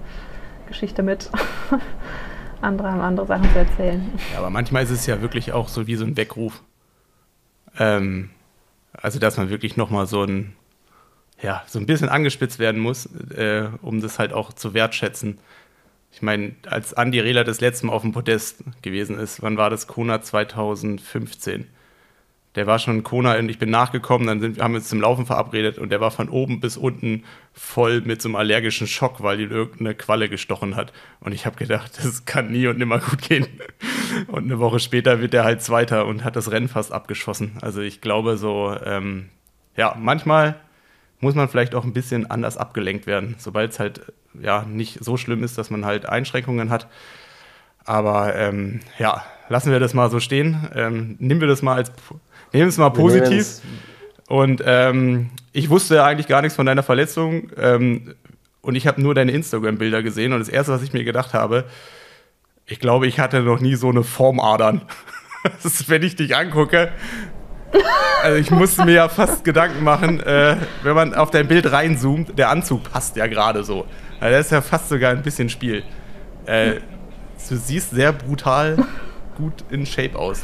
Geschichte 0.66 1.02
mit. 1.02 1.30
andere 2.60 2.90
haben 2.90 3.00
andere 3.00 3.26
Sachen 3.26 3.50
zu 3.52 3.58
erzählen. 3.58 4.10
Ja, 4.32 4.38
aber 4.38 4.50
manchmal 4.50 4.82
ist 4.82 4.90
es 4.90 5.06
ja 5.06 5.20
wirklich 5.20 5.52
auch 5.52 5.68
so 5.68 5.86
wie 5.86 5.96
so 5.96 6.04
ein 6.04 6.16
Weckruf. 6.16 6.62
Ähm, 7.78 8.30
also 8.92 9.18
dass 9.18 9.36
man 9.36 9.50
wirklich 9.50 9.76
nochmal 9.76 10.06
so 10.06 10.24
ein 10.24 10.54
ja, 11.40 11.62
so 11.66 11.78
ein 11.78 11.86
bisschen 11.86 12.08
angespitzt 12.08 12.58
werden 12.58 12.80
muss, 12.80 13.06
äh, 13.30 13.68
um 13.82 14.00
das 14.00 14.18
halt 14.18 14.32
auch 14.32 14.52
zu 14.52 14.74
wertschätzen. 14.74 15.38
Ich 16.10 16.22
meine, 16.22 16.56
als 16.68 16.94
Andi 16.94 17.20
Rehler 17.20 17.44
das 17.44 17.60
letzte 17.60 17.86
Mal 17.86 17.92
auf 17.92 18.02
dem 18.02 18.12
Podest 18.12 18.64
gewesen 18.82 19.18
ist, 19.18 19.42
wann 19.42 19.56
war 19.56 19.70
das? 19.70 19.86
Kona 19.86 20.20
2015. 20.20 21.66
Der 22.58 22.66
war 22.66 22.80
schon 22.80 22.96
in 22.96 23.02
Kona 23.04 23.38
und 23.38 23.48
ich 23.48 23.60
bin 23.60 23.70
nachgekommen, 23.70 24.26
dann 24.26 24.40
sind, 24.40 24.60
haben 24.60 24.72
wir 24.72 24.78
uns 24.78 24.88
zum 24.88 25.00
Laufen 25.00 25.26
verabredet 25.26 25.78
und 25.78 25.90
der 25.90 26.00
war 26.00 26.10
von 26.10 26.28
oben 26.28 26.58
bis 26.58 26.76
unten 26.76 27.22
voll 27.52 28.00
mit 28.00 28.20
so 28.20 28.28
einem 28.28 28.34
allergischen 28.34 28.88
Schock, 28.88 29.22
weil 29.22 29.38
ihn 29.38 29.52
irgendeine 29.52 29.94
Qualle 29.94 30.28
gestochen 30.28 30.74
hat. 30.74 30.92
Und 31.20 31.30
ich 31.30 31.46
habe 31.46 31.54
gedacht, 31.54 31.92
das 32.02 32.24
kann 32.24 32.50
nie 32.50 32.66
und 32.66 32.76
nimmer 32.76 32.98
gut 32.98 33.22
gehen. 33.22 33.46
Und 34.26 34.46
eine 34.46 34.58
Woche 34.58 34.80
später 34.80 35.20
wird 35.20 35.34
er 35.34 35.44
halt 35.44 35.62
Zweiter 35.62 36.04
und 36.06 36.24
hat 36.24 36.34
das 36.34 36.50
Rennen 36.50 36.66
fast 36.66 36.92
abgeschossen. 36.92 37.52
Also 37.62 37.80
ich 37.80 38.00
glaube 38.00 38.36
so, 38.36 38.76
ähm, 38.84 39.28
ja, 39.76 39.94
manchmal 39.96 40.56
muss 41.20 41.36
man 41.36 41.48
vielleicht 41.48 41.76
auch 41.76 41.84
ein 41.84 41.92
bisschen 41.92 42.28
anders 42.28 42.56
abgelenkt 42.56 43.06
werden, 43.06 43.36
sobald 43.38 43.70
es 43.70 43.78
halt 43.78 44.12
ja 44.34 44.64
nicht 44.64 44.98
so 45.00 45.16
schlimm 45.16 45.44
ist, 45.44 45.58
dass 45.58 45.70
man 45.70 45.84
halt 45.84 46.06
Einschränkungen 46.06 46.70
hat. 46.70 46.88
Aber 47.84 48.34
ähm, 48.34 48.80
ja, 48.98 49.22
lassen 49.48 49.70
wir 49.70 49.78
das 49.78 49.94
mal 49.94 50.10
so 50.10 50.18
stehen. 50.18 50.68
Ähm, 50.74 51.14
nehmen 51.20 51.40
wir 51.40 51.46
das 51.46 51.62
mal 51.62 51.76
als 51.76 51.92
nehmen 52.52 52.68
es 52.68 52.78
mal 52.78 52.90
positiv. 52.90 53.60
Und 54.28 54.62
ähm, 54.64 55.30
ich 55.52 55.70
wusste 55.70 56.04
eigentlich 56.04 56.28
gar 56.28 56.42
nichts 56.42 56.56
von 56.56 56.66
deiner 56.66 56.82
Verletzung. 56.82 57.50
Ähm, 57.56 58.14
und 58.60 58.74
ich 58.74 58.86
habe 58.86 59.00
nur 59.00 59.14
deine 59.14 59.32
Instagram-Bilder 59.32 60.02
gesehen. 60.02 60.32
Und 60.32 60.40
das 60.40 60.48
erste, 60.48 60.72
was 60.72 60.82
ich 60.82 60.92
mir 60.92 61.04
gedacht 61.04 61.32
habe, 61.32 61.64
ich 62.66 62.80
glaube, 62.80 63.06
ich 63.06 63.18
hatte 63.18 63.40
noch 63.40 63.60
nie 63.60 63.74
so 63.74 63.88
eine 63.88 64.04
Formadern. 64.04 64.82
Das 65.44 65.64
ist, 65.64 65.88
wenn 65.88 66.02
ich 66.02 66.16
dich 66.16 66.34
angucke, 66.34 66.90
also 68.22 68.36
ich 68.36 68.50
musste 68.50 68.84
mir 68.84 68.92
ja 68.92 69.08
fast 69.08 69.44
Gedanken 69.44 69.84
machen, 69.84 70.20
äh, 70.20 70.56
wenn 70.82 70.94
man 70.94 71.14
auf 71.14 71.30
dein 71.30 71.46
Bild 71.46 71.70
reinzoomt, 71.70 72.36
der 72.36 72.50
Anzug 72.50 72.90
passt 72.90 73.16
ja 73.16 73.28
gerade 73.28 73.62
so. 73.62 73.86
Also 74.20 74.36
das 74.36 74.46
ist 74.46 74.52
ja 74.52 74.60
fast 74.60 74.88
sogar 74.88 75.12
ein 75.12 75.22
bisschen 75.22 75.48
Spiel. 75.48 75.84
Äh, 76.44 76.80
du 77.48 77.56
siehst 77.56 77.90
sehr 77.90 78.12
brutal 78.12 78.84
gut 79.36 79.64
in 79.70 79.86
Shape 79.86 80.18
aus. 80.18 80.42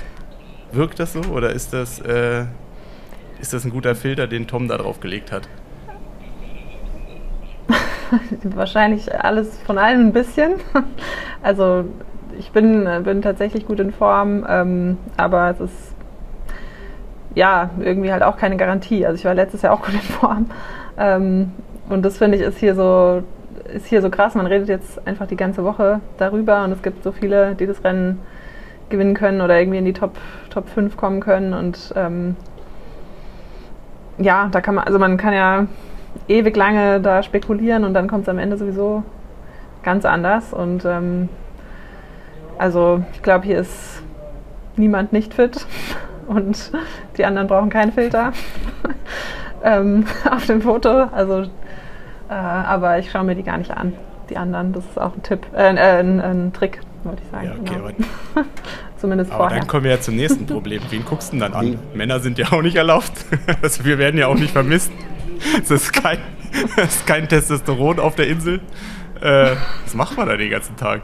Wirkt 0.75 0.99
das 0.99 1.13
so 1.13 1.21
oder 1.33 1.51
ist 1.51 1.73
das, 1.73 2.01
äh, 2.01 2.45
ist 3.41 3.53
das 3.53 3.65
ein 3.65 3.71
guter 3.71 3.95
Filter, 3.95 4.27
den 4.27 4.47
Tom 4.47 4.69
da 4.69 4.77
drauf 4.77 5.01
gelegt 5.01 5.33
hat? 5.33 5.49
Wahrscheinlich 8.43 9.15
alles 9.15 9.59
von 9.67 9.79
allem 9.79 10.09
ein 10.09 10.13
bisschen. 10.13 10.55
Also 11.43 11.85
ich 12.39 12.53
bin, 12.53 12.89
bin 13.05 13.21
tatsächlich 13.21 13.67
gut 13.67 13.79
in 13.79 13.93
Form, 13.93 14.47
ähm, 14.49 14.97
aber 15.19 15.51
es 15.51 15.61
ist 15.61 15.95
ja, 17.35 17.71
irgendwie 17.79 18.13
halt 18.13 18.23
auch 18.23 18.39
keine 18.39 18.57
Garantie. 18.57 19.05
Also 19.05 19.19
ich 19.19 19.25
war 19.25 19.35
letztes 19.35 19.61
Jahr 19.63 19.75
auch 19.75 19.83
gut 19.83 19.93
in 19.93 20.01
Form. 20.01 20.51
Ähm, 20.97 21.53
und 21.89 22.03
das 22.03 22.19
finde 22.19 22.39
ich 22.39 22.43
ist 22.43 22.59
hier 22.59 22.75
so 22.75 23.23
ist 23.73 23.87
hier 23.87 24.03
so 24.03 24.11
krass. 24.11 24.35
Man 24.35 24.47
redet 24.47 24.69
jetzt 24.69 25.07
einfach 25.07 25.27
die 25.27 25.37
ganze 25.37 25.65
Woche 25.65 26.01
darüber 26.19 26.65
und 26.65 26.73
es 26.73 26.83
gibt 26.83 27.03
so 27.03 27.13
viele, 27.13 27.55
die 27.55 27.67
das 27.67 27.83
Rennen 27.85 28.21
gewinnen 28.89 29.15
können 29.15 29.41
oder 29.41 29.59
irgendwie 29.59 29.79
in 29.79 29.85
die 29.85 29.93
Top, 29.93 30.13
Top 30.51 30.69
5 30.69 30.97
kommen 30.97 31.21
können. 31.21 31.53
Und 31.53 31.93
ähm, 31.97 32.37
ja, 34.19 34.49
da 34.51 34.61
kann 34.61 34.75
man, 34.75 34.85
also 34.85 34.99
man 34.99 35.17
kann 35.17 35.33
ja 35.33 35.67
ewig 36.29 36.57
lange 36.57 37.01
da 37.01 37.23
spekulieren 37.23 37.85
und 37.85 37.95
dann 37.95 38.09
kommt 38.09 38.23
es 38.23 38.29
am 38.29 38.39
Ende 38.39 38.57
sowieso 38.57 39.03
ganz 39.83 40.05
anders. 40.05 40.53
Und 40.53 40.85
ähm, 40.85 41.29
also 42.59 43.03
ich 43.13 43.23
glaube, 43.23 43.47
hier 43.47 43.59
ist 43.59 44.03
niemand 44.77 45.13
nicht 45.13 45.35
fit 45.35 45.67
und 46.27 46.73
die 47.17 47.25
anderen 47.25 47.49
brauchen 47.49 47.71
keinen 47.71 47.93
Filter 47.93 48.33
ähm, 49.65 50.05
auf 50.31 50.47
dem 50.47 50.63
Foto. 50.63 51.09
Also, 51.13 51.43
äh, 52.29 52.35
aber 52.35 52.99
ich 52.99 53.11
schaue 53.11 53.25
mir 53.25 53.35
die 53.35 53.43
gar 53.43 53.59
nicht 53.59 53.71
an. 53.71 53.95
Die 54.31 54.37
anderen, 54.37 54.73
das 54.73 54.85
ist 54.85 54.99
auch 54.99 55.15
ein 55.15 55.23
Tipp, 55.23 55.47
äh, 55.55 55.75
äh, 55.75 56.01
ein, 56.01 56.21
ein, 56.21 56.53
Trick, 56.53 56.81
wollte 57.05 57.23
ich 57.25 57.31
sagen. 57.31 57.47
Ja, 57.47 57.53
okay, 57.53 57.95
genau. 58.35 58.47
Zumindest 58.97 59.31
aber 59.31 59.45
vorher. 59.45 59.59
dann 59.59 59.69
kommen 59.69 59.85
wir 59.85 59.93
ja 59.93 60.01
zum 60.01 60.17
nächsten 60.17 60.47
Problem. 60.47 60.83
Wen 60.91 61.05
guckst 61.05 61.33
du 61.33 61.39
denn 61.39 61.41
dann 61.41 61.55
an? 61.55 61.79
Männer 61.95 62.21
sind 62.21 62.39
ja 62.39 62.53
auch 62.53 62.63
nicht 62.63 62.77
erlaubt. 62.77 63.13
also 63.63 63.85
wir 63.85 63.99
werden 63.99 64.19
ja 64.19 64.29
auch 64.29 64.35
nicht 64.35 64.53
vermisst. 64.53 64.93
Es 65.63 65.71
ist 65.71 65.93
kein, 65.93 66.19
ist 66.77 67.07
kein 67.07 67.29
Testosteron 67.29 67.99
auf 67.99 68.15
der 68.15 68.29
Insel. 68.29 68.61
Äh, 69.21 69.51
was 69.85 69.95
macht 69.95 70.17
man 70.17 70.29
da 70.29 70.37
den 70.37 70.51
ganzen 70.51 70.77
Tag? 70.77 71.03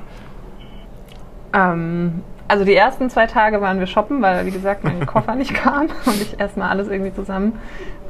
Ähm, 1.52 2.22
also 2.48 2.64
die 2.64 2.74
ersten 2.74 3.10
zwei 3.10 3.26
Tage 3.26 3.60
waren 3.60 3.78
wir 3.78 3.86
shoppen, 3.86 4.22
weil 4.22 4.44
wie 4.46 4.50
gesagt 4.50 4.82
mein 4.82 5.06
Koffer 5.06 5.34
nicht 5.34 5.54
kam 5.54 5.86
und 6.06 6.20
ich 6.20 6.38
erstmal 6.38 6.68
alles 6.68 6.88
irgendwie 6.88 7.14
zusammen 7.14 7.52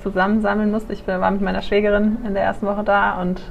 zusammensammeln 0.02 0.70
musste. 0.70 0.92
Ich 0.92 1.06
war 1.06 1.30
mit 1.30 1.42
meiner 1.42 1.62
Schwägerin 1.62 2.18
in 2.26 2.34
der 2.34 2.42
ersten 2.42 2.66
Woche 2.66 2.82
da 2.84 3.20
und 3.20 3.42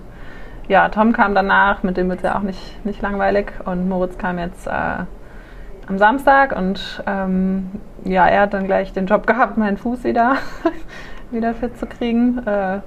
ja, 0.70 0.88
Tom 0.90 1.14
kam 1.14 1.34
danach, 1.34 1.82
mit 1.82 1.98
dem 1.98 2.10
wird 2.10 2.20
es 2.20 2.24
ja 2.24 2.38
auch 2.38 2.44
nicht, 2.44 2.86
nicht 2.86 3.02
langweilig 3.02 3.52
und 3.66 3.90
Moritz 3.90 4.18
kam 4.20 4.38
jetzt 4.38 4.68
äh, 4.68 5.04
am 5.88 5.98
Samstag 5.98 6.56
und 6.56 7.04
ähm, 7.08 7.72
ja, 8.06 8.28
er 8.28 8.42
hat 8.42 8.54
dann 8.54 8.66
gleich 8.66 8.94
den 8.94 9.08
Job 9.08 9.26
gehabt, 9.28 9.58
meinen 9.58 9.78
Fuß 9.78 10.04
wieder, 10.04 10.36
wieder 11.32 11.56
fit 11.56 11.78
zu 11.78 11.88
kriegen. 11.88 12.38
Äh, 12.46 12.82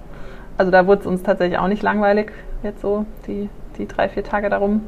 also 0.57 0.71
da 0.71 0.87
wurde 0.87 1.01
es 1.01 1.07
uns 1.09 1.25
tatsächlich 1.25 1.59
auch 1.59 1.67
nicht 1.67 1.83
langweilig, 1.83 2.31
jetzt 2.63 2.81
so 2.81 3.05
die, 3.27 3.51
die 3.77 3.89
drei, 3.89 4.09
vier 4.09 4.23
Tage 4.23 4.49
darum. 4.49 4.83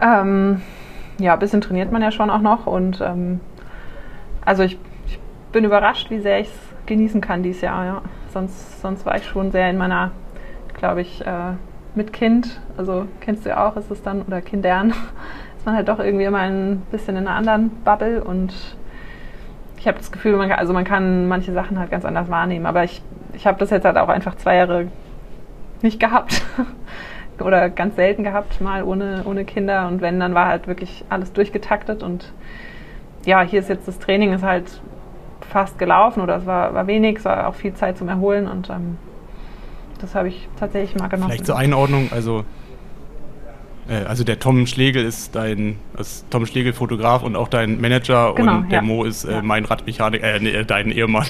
Ähm, 0.00 0.62
ja, 1.18 1.32
ein 1.32 1.38
bisschen 1.40 1.60
trainiert 1.60 1.90
man 1.90 2.02
ja 2.02 2.12
schon 2.12 2.30
auch 2.30 2.40
noch 2.40 2.66
und 2.66 3.00
ähm, 3.00 3.40
also 4.44 4.62
ich, 4.62 4.78
ich, 5.06 5.18
bin 5.50 5.64
überrascht, 5.64 6.10
wie 6.10 6.20
sehr 6.20 6.38
ich 6.38 6.46
es 6.46 6.86
genießen 6.86 7.20
kann 7.20 7.42
dieses 7.42 7.62
Jahr. 7.62 7.84
Ja. 7.84 8.02
Sonst, 8.32 8.80
sonst 8.80 9.04
war 9.04 9.16
ich 9.16 9.26
schon 9.26 9.50
sehr 9.50 9.68
in 9.68 9.76
meiner, 9.76 10.12
glaube 10.78 11.00
ich, 11.00 11.26
äh, 11.26 11.54
mit 11.94 12.12
Kind, 12.12 12.60
also 12.76 13.06
kennst 13.20 13.44
du 13.44 13.50
ja 13.50 13.68
auch, 13.68 13.76
ist 13.76 13.90
es 13.90 14.02
dann, 14.02 14.22
oder 14.22 14.40
Kindern, 14.40 14.90
ist 15.56 15.66
man 15.66 15.74
halt 15.74 15.88
doch 15.88 15.98
irgendwie 15.98 16.24
immer 16.24 16.38
ein 16.38 16.82
bisschen 16.90 17.16
in 17.16 17.26
einer 17.26 17.36
anderen 17.36 17.70
Bubble 17.84 18.22
und 18.22 18.52
ich 19.80 19.88
habe 19.88 19.96
das 19.96 20.12
Gefühl, 20.12 20.36
man 20.36 20.50
kann, 20.50 20.58
also 20.58 20.72
man 20.74 20.84
kann 20.84 21.26
manche 21.26 21.52
Sachen 21.52 21.78
halt 21.78 21.90
ganz 21.90 22.04
anders 22.04 22.28
wahrnehmen. 22.28 22.66
Aber 22.66 22.84
ich, 22.84 23.02
ich 23.32 23.46
habe 23.46 23.58
das 23.58 23.70
jetzt 23.70 23.86
halt 23.86 23.96
auch 23.96 24.10
einfach 24.10 24.36
zwei 24.36 24.56
Jahre 24.56 24.88
nicht 25.80 25.98
gehabt. 25.98 26.42
Oder 27.40 27.70
ganz 27.70 27.96
selten 27.96 28.22
gehabt, 28.22 28.60
mal 28.60 28.82
ohne, 28.82 29.22
ohne 29.24 29.46
Kinder. 29.46 29.88
Und 29.88 30.02
wenn, 30.02 30.20
dann 30.20 30.34
war 30.34 30.48
halt 30.48 30.66
wirklich 30.66 31.06
alles 31.08 31.32
durchgetaktet. 31.32 32.02
Und 32.02 32.30
ja, 33.24 33.40
hier 33.40 33.60
ist 33.60 33.70
jetzt 33.70 33.88
das 33.88 33.98
Training 33.98 34.34
ist 34.34 34.42
halt 34.42 34.82
fast 35.48 35.78
gelaufen 35.78 36.20
oder 36.20 36.36
es 36.36 36.46
war, 36.46 36.74
war 36.74 36.86
wenig, 36.86 37.18
es 37.18 37.24
war 37.24 37.48
auch 37.48 37.54
viel 37.54 37.72
Zeit 37.72 37.96
zum 37.96 38.08
Erholen 38.08 38.46
und 38.46 38.68
ähm, 38.68 38.98
das 40.00 40.14
habe 40.14 40.28
ich 40.28 40.48
tatsächlich 40.58 40.98
mal 40.98 41.08
genossen. 41.08 41.30
Vielleicht 41.30 41.46
zur 41.46 41.56
Einordnung, 41.56 42.08
also 42.12 42.44
äh, 43.88 44.04
also 44.04 44.24
der 44.24 44.38
Tom 44.38 44.66
Schlegel 44.66 45.04
ist 45.04 45.34
dein, 45.34 45.78
ist 45.98 46.30
Tom 46.30 46.46
Schlegel 46.46 46.72
Fotograf 46.72 47.22
und 47.22 47.36
auch 47.36 47.48
dein 47.48 47.80
Manager 47.80 48.34
genau, 48.34 48.58
und 48.58 48.70
der 48.70 48.78
ja. 48.78 48.82
Mo 48.82 49.04
ist 49.04 49.24
äh, 49.24 49.32
ja. 49.32 49.42
mein 49.42 49.64
Radmechaniker, 49.64 50.24
äh, 50.24 50.40
nee, 50.40 50.64
dein 50.64 50.90
Ehemann. 50.90 51.26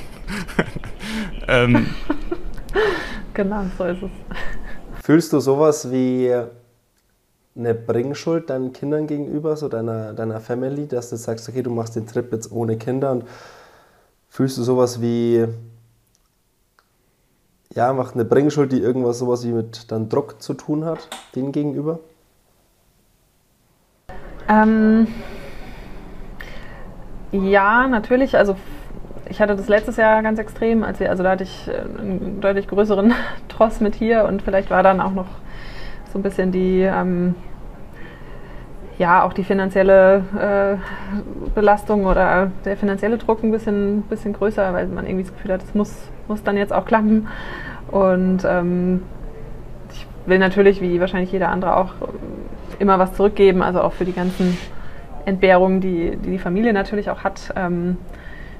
ähm. 1.48 1.86
Genau, 3.32 3.62
so 3.78 3.84
ist 3.84 4.02
es. 4.02 4.10
Fühlst 5.04 5.32
du 5.32 5.38
sowas 5.38 5.90
wie 5.90 6.34
eine 7.56 7.74
Bringschuld 7.74 8.50
deinen 8.50 8.72
Kindern 8.72 9.06
gegenüber, 9.06 9.56
so 9.56 9.68
deiner, 9.68 10.12
deiner 10.12 10.40
Family, 10.40 10.86
dass 10.86 11.10
du 11.10 11.16
sagst, 11.16 11.48
okay, 11.48 11.62
du 11.62 11.70
machst 11.70 11.96
den 11.96 12.06
Trip 12.06 12.30
jetzt 12.32 12.50
ohne 12.52 12.76
Kinder 12.76 13.12
und 13.12 13.24
fühlst 14.28 14.58
du 14.58 14.62
sowas 14.62 15.00
wie 15.00 15.46
ja, 17.74 17.88
einfach 17.88 18.14
eine 18.14 18.24
Bringschuld, 18.24 18.72
die 18.72 18.80
irgendwas 18.80 19.18
sowas 19.18 19.46
wie 19.46 19.52
mit 19.52 19.90
dann 19.92 20.08
Druck 20.08 20.42
zu 20.42 20.54
tun 20.54 20.84
hat, 20.84 21.08
denen 21.34 21.52
gegenüber? 21.52 22.00
Ähm, 24.48 25.06
ja, 27.30 27.86
natürlich. 27.86 28.36
Also 28.36 28.56
ich 29.28 29.40
hatte 29.40 29.54
das 29.54 29.68
letztes 29.68 29.96
Jahr 29.96 30.22
ganz 30.22 30.40
extrem, 30.40 30.82
als 30.82 30.98
wir, 30.98 31.10
also 31.10 31.22
da 31.22 31.30
hatte 31.30 31.44
ich 31.44 31.68
äh, 31.68 31.72
einen 32.00 32.40
deutlich 32.40 32.66
größeren 32.66 33.14
Tross 33.48 33.80
mit 33.80 33.94
hier 33.94 34.24
und 34.24 34.42
vielleicht 34.42 34.70
war 34.70 34.82
dann 34.82 35.00
auch 35.00 35.12
noch 35.12 35.28
so 36.12 36.18
ein 36.18 36.22
bisschen 36.22 36.50
die, 36.50 36.80
ähm, 36.80 37.36
ja, 39.00 39.22
auch 39.22 39.32
die 39.32 39.44
finanzielle 39.44 40.22
äh, 40.38 41.50
Belastung 41.54 42.04
oder 42.04 42.52
der 42.66 42.76
finanzielle 42.76 43.16
Druck 43.16 43.42
ein 43.42 43.50
bisschen, 43.50 44.02
bisschen 44.02 44.34
größer, 44.34 44.74
weil 44.74 44.88
man 44.88 45.06
irgendwie 45.06 45.24
das 45.24 45.32
Gefühl 45.32 45.54
hat, 45.54 45.62
es 45.62 45.74
muss, 45.74 46.10
muss 46.28 46.42
dann 46.42 46.58
jetzt 46.58 46.70
auch 46.70 46.84
klappen. 46.84 47.26
Und 47.90 48.44
ähm, 48.44 49.02
ich 49.90 50.06
will 50.26 50.38
natürlich, 50.38 50.82
wie 50.82 51.00
wahrscheinlich 51.00 51.32
jeder 51.32 51.48
andere 51.48 51.78
auch, 51.78 51.94
immer 52.78 52.98
was 52.98 53.14
zurückgeben, 53.14 53.62
also 53.62 53.80
auch 53.80 53.94
für 53.94 54.04
die 54.04 54.12
ganzen 54.12 54.58
Entbehrungen, 55.24 55.80
die 55.80 56.18
die, 56.22 56.32
die 56.32 56.38
Familie 56.38 56.74
natürlich 56.74 57.08
auch 57.08 57.24
hat. 57.24 57.54
Ähm, 57.56 57.96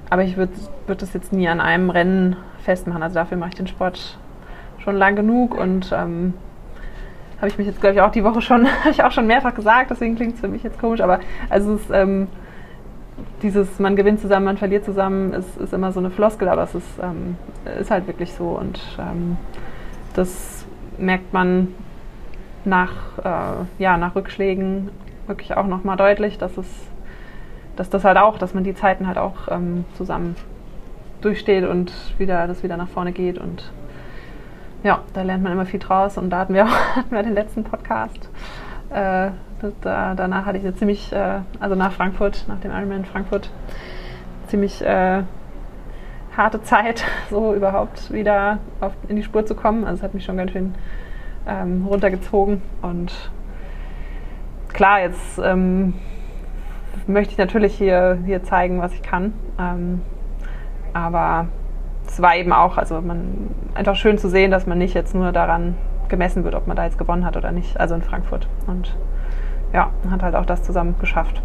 aber 0.08 0.22
ich 0.22 0.38
würde 0.38 0.54
würd 0.86 1.02
das 1.02 1.12
jetzt 1.12 1.34
nie 1.34 1.48
an 1.48 1.60
einem 1.60 1.90
Rennen 1.90 2.36
festmachen. 2.60 3.02
Also 3.02 3.16
dafür 3.16 3.36
mache 3.36 3.50
ich 3.50 3.56
den 3.56 3.66
Sport 3.66 4.16
schon 4.78 4.96
lang 4.96 5.16
genug 5.16 5.54
und 5.54 5.92
ähm, 5.94 6.32
habe 7.40 7.48
ich 7.48 7.58
mich 7.58 7.66
jetzt, 7.66 7.80
glaube 7.80 7.94
ich, 7.94 8.00
auch 8.00 8.12
die 8.12 8.22
Woche 8.22 8.42
schon, 8.42 8.66
habe 8.80 8.90
ich 8.90 9.02
auch 9.02 9.12
schon 9.12 9.26
mehrfach 9.26 9.54
gesagt, 9.54 9.90
deswegen 9.90 10.16
klingt 10.16 10.34
es 10.34 10.40
für 10.40 10.48
mich 10.48 10.62
jetzt 10.62 10.78
komisch, 10.78 11.00
aber 11.00 11.20
also 11.48 11.74
es 11.74 11.90
ähm, 11.90 12.28
dieses, 13.42 13.78
man 13.78 13.96
gewinnt 13.96 14.20
zusammen, 14.20 14.44
man 14.44 14.56
verliert 14.58 14.84
zusammen, 14.84 15.32
ist, 15.32 15.56
ist 15.56 15.72
immer 15.72 15.92
so 15.92 16.00
eine 16.00 16.10
Floskel, 16.10 16.48
aber 16.48 16.62
es 16.62 16.74
ist, 16.74 16.88
ähm, 17.02 17.36
ist 17.80 17.90
halt 17.90 18.06
wirklich 18.06 18.32
so 18.32 18.48
und 18.48 18.80
ähm, 18.98 19.36
das 20.14 20.64
merkt 20.98 21.32
man 21.32 21.68
nach, 22.64 22.92
äh, 23.24 23.82
ja, 23.82 23.96
nach 23.96 24.14
Rückschlägen 24.14 24.90
wirklich 25.26 25.56
auch 25.56 25.66
nochmal 25.66 25.96
deutlich, 25.96 26.38
dass 26.38 26.56
es, 26.58 26.66
dass 27.76 27.88
das 27.88 28.04
halt 28.04 28.18
auch, 28.18 28.38
dass 28.38 28.52
man 28.52 28.64
die 28.64 28.74
Zeiten 28.74 29.06
halt 29.06 29.16
auch 29.16 29.48
ähm, 29.48 29.84
zusammen 29.96 30.36
durchsteht 31.20 31.64
und 31.64 31.92
wieder, 32.18 32.46
das 32.46 32.62
wieder 32.62 32.76
nach 32.76 32.88
vorne 32.88 33.12
geht 33.12 33.38
und 33.38 33.72
ja, 34.82 35.00
da 35.12 35.22
lernt 35.22 35.42
man 35.42 35.52
immer 35.52 35.66
viel 35.66 35.80
draus 35.80 36.16
und 36.16 36.30
da 36.30 36.38
hatten 36.38 36.54
wir 36.54 36.64
auch 36.64 36.68
hatten 36.96 37.10
wir 37.10 37.22
den 37.22 37.34
letzten 37.34 37.64
Podcast. 37.64 38.28
Äh, 38.90 39.30
da, 39.82 40.14
danach 40.14 40.46
hatte 40.46 40.58
ich 40.58 40.64
eine 40.64 40.74
ziemlich, 40.74 41.12
äh, 41.12 41.40
also 41.60 41.74
nach 41.74 41.92
Frankfurt, 41.92 42.46
nach 42.48 42.60
dem 42.60 42.72
Ironman 42.72 43.04
Frankfurt, 43.04 43.50
ziemlich 44.46 44.82
äh, 44.82 45.22
harte 46.36 46.62
Zeit, 46.62 47.04
so 47.30 47.54
überhaupt 47.54 48.12
wieder 48.12 48.58
auf, 48.80 48.92
in 49.08 49.16
die 49.16 49.22
Spur 49.22 49.44
zu 49.46 49.54
kommen. 49.54 49.84
Also 49.84 49.98
es 49.98 50.02
hat 50.02 50.14
mich 50.14 50.24
schon 50.24 50.36
ganz 50.36 50.52
schön 50.52 50.74
ähm, 51.46 51.86
runtergezogen. 51.86 52.62
Und 52.82 53.30
klar, 54.72 55.00
jetzt 55.00 55.38
ähm, 55.38 55.94
möchte 57.06 57.32
ich 57.32 57.38
natürlich 57.38 57.76
hier, 57.76 58.18
hier 58.24 58.42
zeigen, 58.42 58.80
was 58.80 58.94
ich 58.94 59.02
kann. 59.02 59.34
Ähm, 59.58 60.00
aber 60.92 61.48
es 62.10 62.20
war 62.20 62.34
eben 62.36 62.52
auch, 62.52 62.76
also 62.76 63.00
man 63.00 63.50
einfach 63.74 63.94
schön 63.94 64.18
zu 64.18 64.28
sehen, 64.28 64.50
dass 64.50 64.66
man 64.66 64.78
nicht 64.78 64.94
jetzt 64.94 65.14
nur 65.14 65.30
daran 65.30 65.76
gemessen 66.08 66.42
wird, 66.42 66.56
ob 66.56 66.66
man 66.66 66.76
da 66.76 66.84
jetzt 66.84 66.98
gewonnen 66.98 67.24
hat 67.24 67.36
oder 67.36 67.52
nicht, 67.52 67.78
also 67.78 67.94
in 67.94 68.02
Frankfurt. 68.02 68.48
Und 68.66 68.96
ja, 69.72 69.92
hat 70.10 70.22
halt 70.22 70.34
auch 70.34 70.44
das 70.44 70.64
zusammen 70.64 70.96
geschafft. 70.98 71.40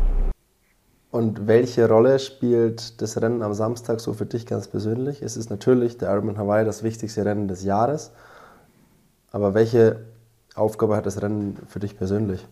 Und 1.11 1.47
welche 1.47 1.87
Rolle 1.87 2.17
spielt 2.17 2.99
das 3.01 3.21
Rennen 3.21 3.43
am 3.43 3.53
Samstag 3.53 3.99
so 3.99 4.13
für 4.13 4.25
dich 4.25 4.47
ganz 4.47 4.67
persönlich? 4.67 5.21
Es 5.21 5.37
ist 5.37 5.49
natürlich 5.49 5.97
der 5.97 6.11
Ironman 6.11 6.37
Hawaii 6.37 6.65
das 6.65 6.83
wichtigste 6.83 7.23
Rennen 7.23 7.47
des 7.47 7.63
Jahres. 7.63 8.11
Aber 9.31 9.53
welche 9.53 10.01
Aufgabe 10.55 10.95
hat 10.95 11.05
das 11.05 11.21
Rennen 11.21 11.57
für 11.67 11.79
dich 11.79 11.95
persönlich? 11.95 12.45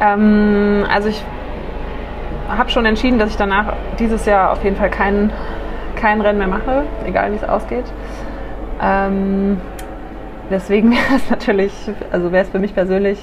Ähm, 0.00 0.84
also 0.88 1.08
ich 1.08 1.24
habe 2.48 2.70
schon 2.70 2.86
entschieden, 2.86 3.18
dass 3.18 3.30
ich 3.30 3.36
danach 3.36 3.74
dieses 3.98 4.26
Jahr 4.26 4.52
auf 4.52 4.62
jeden 4.64 4.76
Fall 4.76 4.90
kein, 4.90 5.32
kein 5.96 6.20
Rennen 6.20 6.38
mehr 6.38 6.48
mache, 6.48 6.84
egal 7.04 7.32
wie 7.32 7.36
es 7.36 7.44
ausgeht. 7.44 7.84
Ähm, 8.80 9.60
deswegen 10.50 10.90
wäre 10.92 11.16
es 11.16 11.30
natürlich, 11.30 11.72
also 12.10 12.32
wäre 12.32 12.44
es 12.44 12.50
für 12.50 12.58
mich 12.58 12.74
persönlich 12.74 13.18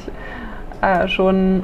äh, 0.81 1.07
schon 1.07 1.63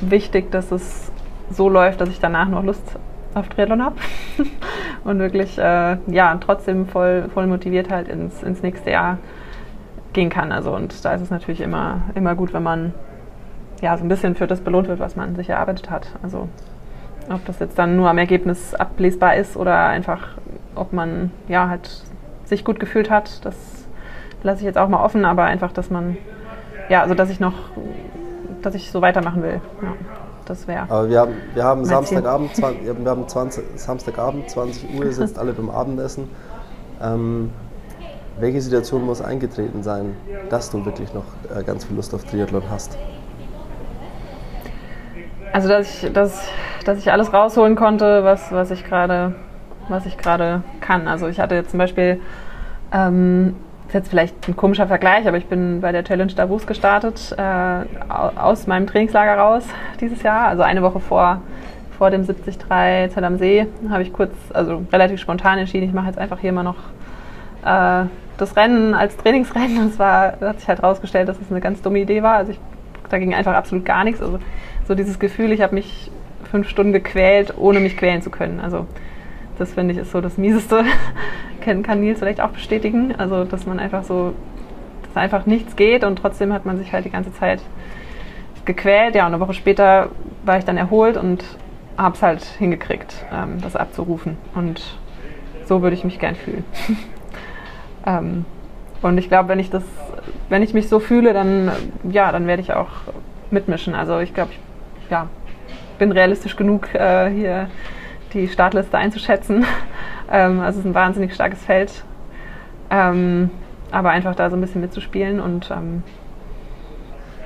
wichtig, 0.00 0.50
dass 0.50 0.72
es 0.72 1.12
so 1.50 1.68
läuft, 1.68 2.00
dass 2.00 2.08
ich 2.08 2.20
danach 2.20 2.48
noch 2.48 2.64
Lust 2.64 2.98
auf 3.34 3.48
Triathlon 3.48 3.84
habe 3.84 3.96
und 5.04 5.18
wirklich 5.18 5.58
äh, 5.58 5.96
ja 6.06 6.38
trotzdem 6.40 6.86
voll, 6.86 7.28
voll 7.32 7.46
motiviert 7.46 7.90
halt 7.90 8.08
ins, 8.08 8.42
ins 8.42 8.62
nächste 8.62 8.90
Jahr 8.90 9.18
gehen 10.12 10.30
kann. 10.30 10.52
Also 10.52 10.74
und 10.74 11.04
da 11.04 11.12
ist 11.12 11.20
es 11.20 11.30
natürlich 11.30 11.60
immer, 11.60 12.00
immer 12.14 12.34
gut, 12.34 12.52
wenn 12.52 12.62
man 12.62 12.94
ja 13.80 13.96
so 13.96 14.04
ein 14.04 14.08
bisschen 14.08 14.34
für 14.34 14.46
das 14.46 14.60
belohnt 14.60 14.88
wird, 14.88 15.00
was 15.00 15.16
man 15.16 15.36
sich 15.36 15.48
erarbeitet 15.50 15.90
hat. 15.90 16.08
Also 16.22 16.48
ob 17.28 17.44
das 17.44 17.58
jetzt 17.58 17.78
dann 17.78 17.96
nur 17.96 18.08
am 18.08 18.18
Ergebnis 18.18 18.74
ablesbar 18.74 19.36
ist 19.36 19.56
oder 19.56 19.86
einfach, 19.86 20.28
ob 20.74 20.92
man 20.92 21.30
ja 21.48 21.68
halt 21.68 22.02
sich 22.44 22.64
gut 22.64 22.78
gefühlt 22.78 23.10
hat, 23.10 23.44
das 23.44 23.56
lasse 24.42 24.60
ich 24.60 24.64
jetzt 24.64 24.78
auch 24.78 24.88
mal 24.88 25.04
offen, 25.04 25.24
aber 25.24 25.44
einfach, 25.44 25.72
dass 25.72 25.90
man 25.90 26.16
ja, 26.88 27.02
also 27.02 27.14
dass 27.14 27.30
ich 27.30 27.40
noch, 27.40 27.54
dass 28.62 28.74
ich 28.74 28.90
so 28.90 29.02
weitermachen 29.02 29.42
will. 29.42 29.60
Ja. 29.82 29.94
Das 30.44 30.68
wäre. 30.68 30.82
Aber 30.82 31.08
wir 31.08 31.20
haben, 31.20 31.34
wir 31.54 31.64
haben 31.64 31.84
Samstagabend, 31.84 32.54
20, 32.54 32.84
wir 32.84 33.10
haben 33.10 33.28
20, 33.28 33.64
Samstagabend, 33.74 34.48
20 34.48 34.96
Uhr, 34.96 35.10
sitzt 35.12 35.40
alle 35.40 35.52
beim 35.52 35.70
Abendessen. 35.70 36.28
Ähm, 37.02 37.50
welche 38.38 38.60
Situation 38.60 39.04
muss 39.04 39.20
eingetreten 39.20 39.82
sein, 39.82 40.14
dass 40.48 40.70
du 40.70 40.84
wirklich 40.84 41.12
noch 41.12 41.24
äh, 41.52 41.64
ganz 41.64 41.84
viel 41.84 41.96
Lust 41.96 42.14
auf 42.14 42.22
Triathlon 42.22 42.62
hast? 42.70 42.96
Also 45.56 45.70
dass 45.70 46.04
ich, 46.04 46.12
dass, 46.12 46.50
dass 46.84 46.98
ich 46.98 47.10
alles 47.10 47.32
rausholen 47.32 47.76
konnte, 47.76 48.24
was, 48.24 48.52
was 48.52 48.70
ich 48.70 48.84
gerade 48.84 49.34
was 49.88 50.04
ich 50.04 50.18
gerade 50.18 50.60
kann. 50.82 51.08
Also 51.08 51.28
ich 51.28 51.40
hatte 51.40 51.54
jetzt 51.54 51.70
zum 51.70 51.78
Beispiel 51.78 52.20
ähm, 52.92 53.56
ist 53.88 53.94
jetzt 53.94 54.10
vielleicht 54.10 54.48
ein 54.48 54.54
komischer 54.54 54.86
Vergleich, 54.86 55.26
aber 55.26 55.38
ich 55.38 55.46
bin 55.46 55.80
bei 55.80 55.92
der 55.92 56.04
Challenge 56.04 56.30
Davos 56.34 56.66
gestartet, 56.66 57.34
äh, 57.38 58.12
aus 58.38 58.66
meinem 58.66 58.86
Trainingslager 58.86 59.38
raus 59.38 59.64
dieses 59.98 60.22
Jahr. 60.22 60.46
Also 60.46 60.62
eine 60.62 60.82
Woche 60.82 61.00
vor, 61.00 61.40
vor 61.96 62.10
dem 62.10 62.26
73 62.26 62.58
Zell 62.58 63.24
am 63.24 63.38
See 63.38 63.66
habe 63.88 64.02
ich 64.02 64.12
kurz, 64.12 64.34
also 64.52 64.82
relativ 64.92 65.20
spontan 65.20 65.58
entschieden, 65.58 65.86
ich 65.86 65.94
mache 65.94 66.08
jetzt 66.08 66.18
einfach 66.18 66.38
hier 66.38 66.52
mal 66.52 66.64
noch 66.64 66.76
äh, 67.64 68.04
das 68.36 68.56
Rennen 68.56 68.92
als 68.92 69.16
Trainingsrennen. 69.16 69.78
Und 69.78 69.94
zwar 69.94 70.38
hat 70.38 70.60
sich 70.60 70.68
halt 70.68 70.82
herausgestellt, 70.82 71.30
dass 71.30 71.36
es 71.36 71.44
das 71.44 71.50
eine 71.50 71.62
ganz 71.62 71.80
dumme 71.80 72.00
Idee 72.00 72.22
war. 72.22 72.34
Also 72.34 72.52
ich, 72.52 72.60
da 73.08 73.18
ging 73.18 73.34
einfach 73.34 73.54
absolut 73.54 73.86
gar 73.86 74.04
nichts. 74.04 74.20
Also 74.20 74.38
so 74.86 74.94
dieses 74.94 75.18
Gefühl, 75.18 75.52
ich 75.52 75.60
habe 75.60 75.74
mich 75.74 76.10
fünf 76.50 76.68
Stunden 76.68 76.92
gequält, 76.92 77.54
ohne 77.56 77.80
mich 77.80 77.96
quälen 77.96 78.22
zu 78.22 78.30
können. 78.30 78.60
Also 78.60 78.86
das 79.58 79.74
finde 79.74 79.92
ich 79.92 79.98
ist 79.98 80.12
so 80.12 80.20
das 80.20 80.38
Mieseste. 80.38 80.84
Kann, 81.62 81.82
kann 81.82 82.00
Nils 82.00 82.20
vielleicht 82.20 82.40
auch 82.40 82.50
bestätigen. 82.50 83.16
Also, 83.18 83.42
dass 83.42 83.66
man 83.66 83.80
einfach 83.80 84.04
so, 84.04 84.34
dass 85.02 85.16
einfach 85.16 85.46
nichts 85.46 85.74
geht 85.74 86.04
und 86.04 86.16
trotzdem 86.16 86.52
hat 86.52 86.64
man 86.64 86.78
sich 86.78 86.92
halt 86.92 87.04
die 87.04 87.10
ganze 87.10 87.32
Zeit 87.34 87.60
gequält. 88.64 89.16
Ja, 89.16 89.26
und 89.26 89.34
eine 89.34 89.40
Woche 89.40 89.54
später 89.54 90.10
war 90.44 90.58
ich 90.58 90.64
dann 90.64 90.76
erholt 90.76 91.16
und 91.16 91.42
habe 91.96 92.14
es 92.14 92.22
halt 92.22 92.44
hingekriegt, 92.44 93.26
ähm, 93.32 93.60
das 93.62 93.74
abzurufen. 93.74 94.36
Und 94.54 94.80
so 95.64 95.82
würde 95.82 95.96
ich 95.96 96.04
mich 96.04 96.20
gern 96.20 96.36
fühlen. 96.36 96.64
ähm, 98.06 98.44
und 99.02 99.18
ich 99.18 99.28
glaube, 99.28 99.48
wenn 99.48 99.58
ich 99.58 99.70
das, 99.70 99.82
wenn 100.48 100.62
ich 100.62 100.72
mich 100.72 100.88
so 100.88 101.00
fühle, 101.00 101.32
dann 101.32 101.72
ja, 102.08 102.30
dann 102.30 102.46
werde 102.46 102.62
ich 102.62 102.74
auch 102.74 102.90
mitmischen. 103.50 103.96
Also 103.96 104.20
ich 104.20 104.34
glaube, 104.34 104.52
ja, 105.10 105.28
bin 105.98 106.12
realistisch 106.12 106.56
genug, 106.56 106.94
äh, 106.94 107.30
hier 107.30 107.70
die 108.32 108.48
Startliste 108.48 108.98
einzuschätzen. 108.98 109.64
ähm, 110.30 110.60
also 110.60 110.78
es 110.78 110.84
ist 110.84 110.90
ein 110.90 110.94
wahnsinnig 110.94 111.34
starkes 111.34 111.64
Feld. 111.64 112.04
Ähm, 112.90 113.50
aber 113.90 114.10
einfach 114.10 114.34
da 114.34 114.50
so 114.50 114.56
ein 114.56 114.60
bisschen 114.60 114.80
mitzuspielen 114.80 115.40
und 115.40 115.70
ähm, 115.70 116.02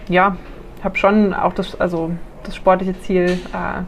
ja, 0.09 0.37
habe 0.83 0.97
schon 0.97 1.35
auch 1.35 1.53
das, 1.53 1.79
also 1.81 2.11
das 2.45 2.57
sportliche 2.57 2.99
Ziel, 3.01 3.27
äh, 3.27 3.83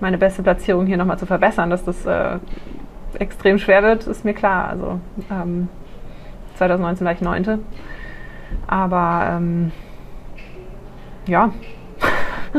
meine 0.00 0.18
beste 0.18 0.42
Platzierung 0.42 0.86
hier 0.86 0.96
nochmal 0.96 1.18
zu 1.18 1.26
verbessern. 1.26 1.70
Dass 1.70 1.84
das 1.84 2.06
äh, 2.06 2.38
extrem 3.18 3.58
schwer 3.58 3.82
wird, 3.82 4.06
ist 4.06 4.24
mir 4.24 4.34
klar. 4.34 4.68
Also 4.68 5.00
ähm, 5.30 5.68
2019 6.56 7.04
war 7.04 7.12
ich 7.12 7.20
Neunte. 7.20 7.58
Aber 8.66 9.36
ähm, 9.36 9.72
ja, 11.26 11.50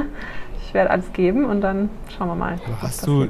ich 0.65 0.73
werde 0.73 0.89
alles 0.89 1.11
geben 1.13 1.45
und 1.45 1.61
dann 1.61 1.89
schauen 2.15 2.27
wir 2.27 2.35
mal. 2.35 2.59
Hast 2.81 3.05
du 3.07 3.27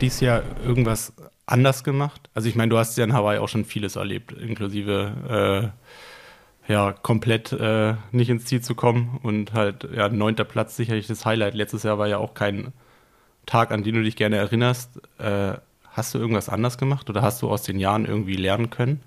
dieses 0.00 0.20
Jahr 0.20 0.42
irgendwas 0.64 1.12
anders 1.46 1.84
gemacht? 1.84 2.28
Also 2.34 2.48
ich 2.48 2.56
meine, 2.56 2.70
du 2.70 2.78
hast 2.78 2.96
ja 2.98 3.04
in 3.04 3.12
Hawaii 3.12 3.38
auch 3.38 3.48
schon 3.48 3.64
vieles 3.64 3.96
erlebt, 3.96 4.32
inklusive 4.32 5.72
äh, 6.68 6.72
ja, 6.72 6.92
komplett 6.92 7.52
äh, 7.52 7.94
nicht 8.10 8.28
ins 8.28 8.44
Ziel 8.46 8.60
zu 8.60 8.74
kommen 8.74 9.20
und 9.22 9.52
halt, 9.52 9.88
ja, 9.94 10.08
neunter 10.08 10.44
Platz 10.44 10.76
sicherlich 10.76 11.06
das 11.06 11.24
Highlight. 11.24 11.54
Letztes 11.54 11.84
Jahr 11.84 11.98
war 11.98 12.08
ja 12.08 12.18
auch 12.18 12.34
kein 12.34 12.72
Tag, 13.46 13.70
an 13.70 13.84
den 13.84 13.94
du 13.94 14.02
dich 14.02 14.16
gerne 14.16 14.36
erinnerst. 14.36 15.00
Äh, 15.18 15.54
hast 15.92 16.14
du 16.14 16.18
irgendwas 16.18 16.48
anders 16.48 16.76
gemacht 16.78 17.08
oder 17.08 17.22
hast 17.22 17.40
du 17.42 17.48
aus 17.48 17.62
den 17.62 17.78
Jahren 17.78 18.04
irgendwie 18.04 18.36
lernen 18.36 18.70
können? 18.70 19.00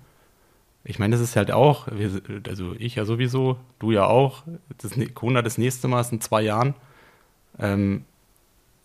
Ich 0.84 0.98
meine, 0.98 1.12
das 1.12 1.20
ist 1.20 1.36
halt 1.36 1.50
auch, 1.50 1.88
also 2.48 2.74
ich 2.78 2.94
ja 2.94 3.04
sowieso, 3.04 3.58
du 3.78 3.92
ja 3.92 4.06
auch. 4.06 4.44
Das 4.78 4.92
Kona 5.14 5.42
das 5.42 5.58
nächste 5.58 5.88
Mal 5.88 6.00
ist 6.00 6.12
in 6.12 6.20
zwei 6.20 6.40
Jahren. 6.42 6.74
Ähm, 7.58 8.04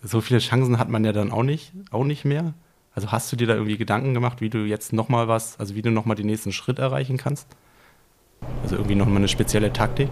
so 0.04 0.22
viele 0.22 0.40
Chancen 0.40 0.78
hat 0.78 0.90
man 0.90 1.06
ja 1.06 1.14
dann 1.14 1.32
auch 1.32 1.44
nicht, 1.44 1.72
auch 1.92 2.04
nicht 2.04 2.26
mehr. 2.26 2.54
Also 2.94 3.12
hast 3.12 3.32
du 3.32 3.36
dir 3.36 3.48
da 3.48 3.54
irgendwie 3.54 3.78
Gedanken 3.78 4.14
gemacht, 4.14 4.42
wie 4.42 4.50
du 4.50 4.60
jetzt 4.60 4.94
nochmal 4.94 5.28
was, 5.28 5.60
also 5.60 5.76
wie 5.76 5.82
du 5.82 5.90
nochmal 5.90 6.16
den 6.16 6.28
nächsten 6.28 6.52
Schritt 6.52 6.80
erreichen 6.80 7.18
kannst? 7.18 7.48
Also 8.62 8.76
irgendwie 8.76 8.96
nochmal 8.96 9.18
eine 9.18 9.28
spezielle 9.28 9.72
Taktik? 9.72 10.10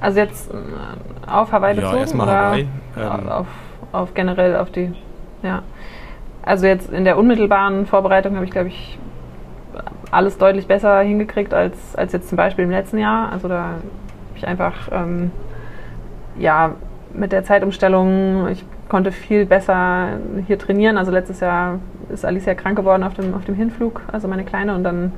Also 0.00 0.18
jetzt 0.18 0.50
äh, 0.50 1.28
auf 1.28 1.52
Hawaii 1.52 1.74
bezogen? 1.74 1.94
Ja, 1.94 2.00
erstmal 2.00 2.26
Hawaii. 2.28 2.68
Ähm, 2.96 3.28
auf, 3.28 3.46
auf 3.92 4.14
generell 4.14 4.56
auf 4.56 4.70
die, 4.70 4.92
ja. 5.42 5.62
Also 6.42 6.66
jetzt 6.66 6.90
in 6.90 7.04
der 7.04 7.18
unmittelbaren 7.18 7.86
Vorbereitung 7.86 8.34
habe 8.34 8.44
ich, 8.44 8.50
glaube 8.50 8.68
ich, 8.68 8.98
alles 10.10 10.38
deutlich 10.38 10.66
besser 10.66 11.00
hingekriegt 11.00 11.54
als, 11.54 11.94
als 11.96 12.12
jetzt 12.12 12.28
zum 12.28 12.36
Beispiel 12.36 12.64
im 12.64 12.70
letzten 12.70 12.98
Jahr. 12.98 13.30
Also 13.32 13.48
da 13.48 13.62
habe 13.62 13.78
ich 14.36 14.46
einfach, 14.46 14.88
ähm, 14.92 15.30
ja, 16.38 16.74
mit 17.12 17.32
der 17.32 17.44
Zeitumstellung, 17.44 18.48
ich 18.48 18.64
konnte 18.88 19.12
viel 19.12 19.46
besser 19.46 20.18
hier 20.46 20.58
trainieren. 20.58 20.98
Also 20.98 21.10
letztes 21.12 21.40
Jahr 21.40 21.78
ist 22.12 22.24
Alicia 22.24 22.54
krank 22.54 22.76
geworden 22.76 23.02
auf 23.02 23.14
dem, 23.14 23.34
auf 23.34 23.44
dem 23.44 23.54
Hinflug, 23.54 24.02
also 24.12 24.28
meine 24.28 24.44
Kleine. 24.44 24.74
Und 24.74 24.84
dann 24.84 25.12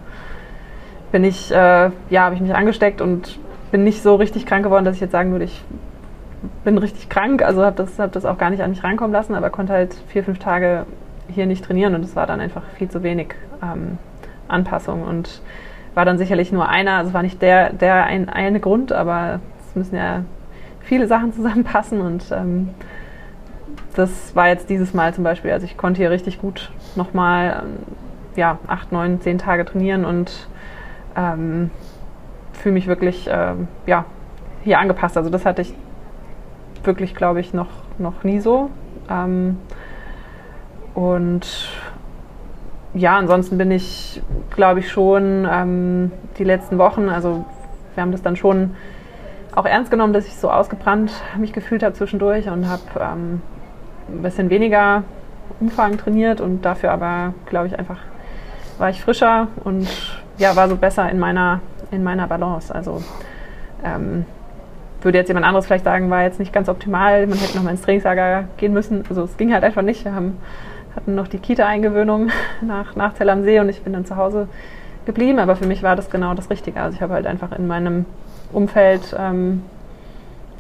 bin 1.11 1.25
ich, 1.25 1.51
äh, 1.51 1.91
ja, 2.11 2.23
habe 2.23 2.35
ich 2.35 2.41
mich 2.41 2.55
angesteckt 2.55 3.01
und 3.01 3.39
bin 3.71 3.85
nicht 3.85 4.03
so 4.03 4.17
richtig 4.17 4.47
krank 4.47 4.65
geworden, 4.65 4.85
dass 4.85 4.97
ich 4.97 5.01
jetzt 5.01 5.13
sagen 5.13 5.33
würde, 5.33 5.45
ich 5.45 5.65
bin 6.65 6.79
richtig 6.79 7.09
krank. 7.09 7.43
Also 7.43 7.65
habe 7.65 7.77
das, 7.77 7.99
hab 7.99 8.13
das 8.13 8.25
auch 8.25 8.39
gar 8.39 8.51
nicht 8.51 8.63
an 8.63 8.71
mich 8.71 8.85
rankommen 8.85 9.13
lassen, 9.13 9.35
aber 9.35 9.51
konnte 9.51 9.73
halt 9.73 9.95
vier, 10.09 10.25
fünf 10.25 10.39
Tage 10.39 10.87
hier 11.29 11.47
nicht 11.47 11.65
trainieren 11.65 11.95
und 11.95 12.05
es 12.05 12.17
war 12.17 12.27
dann 12.27 12.41
einfach 12.41 12.63
viel 12.77 12.89
zu 12.89 13.03
wenig 13.03 13.35
ähm, 13.63 13.99
Anpassung 14.53 15.03
und 15.03 15.41
war 15.95 16.05
dann 16.05 16.19
sicherlich 16.19 16.53
nur 16.53 16.69
einer, 16.69 16.93
also 16.97 17.13
war 17.13 17.23
nicht 17.23 17.43
der, 17.43 17.73
der 17.73 18.05
ein, 18.05 18.29
eine 18.29 18.61
Grund, 18.61 18.93
aber 18.93 19.41
es 19.69 19.77
müssen 19.77 19.97
ja 19.97 20.25
viele 20.81 21.07
Sachen 21.07 21.33
zusammenpassen 21.33 22.01
und 22.01 22.25
ähm, 22.33 22.71
das 23.95 24.35
war 24.35 24.49
jetzt 24.49 24.71
dieses 24.71 24.95
Mal 24.95 25.13
zum 25.15 25.25
Beispiel. 25.25 25.51
Also 25.53 25.67
ich 25.67 25.77
konnte 25.77 25.99
hier 25.99 26.11
richtig 26.11 26.41
gut 26.41 26.71
nochmal 26.97 27.63
ähm, 27.65 27.79
ja, 28.37 28.59
acht, 28.67 28.93
neun, 28.93 29.21
zehn 29.21 29.39
Tage 29.39 29.65
trainieren 29.65 30.05
und 30.05 30.49
ähm, 31.17 31.71
fühle 32.53 32.75
mich 32.75 32.87
wirklich 32.87 33.29
ähm, 33.31 33.69
ja, 33.87 34.07
hier 34.65 34.79
angepasst. 34.79 35.17
Also 35.17 35.31
das 35.31 35.45
hatte 35.45 35.63
ich 35.63 35.75
wirklich, 36.85 37.15
glaube 37.15 37.41
ich, 37.41 37.53
noch, 37.53 37.69
noch 37.99 38.25
nie 38.25 38.41
so. 38.41 38.71
Ähm, 39.11 39.59
und 40.95 41.71
ja, 42.95 43.17
ansonsten 43.17 43.59
bin 43.59 43.71
ich, 43.71 44.23
glaube 44.51 44.81
ich, 44.81 44.91
schon 44.91 45.47
ähm, 45.51 46.13
die 46.39 46.45
letzten 46.45 46.79
Wochen, 46.79 47.09
also 47.09 47.45
wir 47.95 48.03
haben 48.03 48.13
das 48.13 48.23
dann 48.23 48.37
schon 48.37 48.77
auch 49.55 49.67
ernst 49.67 49.91
genommen, 49.91 50.13
dass 50.13 50.27
ich 50.27 50.37
so 50.37 50.51
ausgebrannt 50.51 51.13
mich 51.37 51.53
gefühlt 51.53 51.83
habe 51.83 51.95
zwischendurch 51.95 52.49
und 52.49 52.69
habe 52.69 52.83
ähm, 53.01 53.43
ein 54.09 54.23
bisschen 54.23 54.51
weniger 54.51 55.05
Umfang 55.61 55.99
trainiert 55.99 56.41
und 56.41 56.63
dafür 56.63 56.93
aber, 56.93 57.35
glaube 57.47 57.67
ich, 57.67 57.79
einfach 57.79 57.99
war 58.79 58.91
ich 58.91 59.03
frischer 59.03 59.49
und 59.65 59.89
ja, 60.39 60.57
war 60.57 60.69
so 60.69 60.77
besser 60.77 61.09
in 61.11 61.19
meiner, 61.19 61.61
in 61.91 62.03
meiner 62.03 62.27
Balance. 62.27 62.75
Also 62.75 63.03
ähm, 63.85 64.25
würde 65.03 65.19
jetzt 65.19 65.29
jemand 65.29 65.47
anderes 65.47 65.67
vielleicht 65.67 65.85
sagen, 65.85 66.11
war 66.11 66.23
jetzt 66.23 66.39
nicht 66.39 66.53
ganz 66.53 66.69
optimal, 66.69 67.27
man 67.27 67.39
hätte 67.39 67.57
nochmal 67.57 67.73
ins 67.73 67.83
Trainingslager 67.83 68.45
gehen 68.57 68.73
müssen. 68.73 69.05
Also 69.09 69.23
es 69.25 69.37
ging 69.37 69.53
halt 69.53 69.65
einfach 69.65 69.83
nicht. 69.83 70.05
Wir 70.05 70.15
haben, 70.15 70.39
hatten 70.97 71.15
noch 71.15 71.29
die 71.29 71.39
Kita-Eingewöhnung 71.39 72.31
nach, 72.61 72.97
nach 72.97 73.15
Zell 73.15 73.31
am 73.31 73.43
See 73.43 73.59
und 73.61 73.69
ich 73.69 73.83
bin 73.83 73.93
dann 73.93 74.05
zu 74.05 74.17
Hause 74.17 74.49
geblieben, 75.07 75.39
aber 75.39 75.57
für 75.57 75.67
mich 75.67 75.83
war 75.83 75.97
das 75.97 76.11
genau 76.11 76.35
das 76.35 76.51
Richtige. 76.51 76.81
Also 76.81 76.97
ich 76.97 77.03
habe 77.03 77.15
halt 77.15 77.27
einfach 77.27 77.53
in 77.53 77.67
meinem 77.67 78.05
Umfeld 78.53 79.15
ähm, 79.19 79.63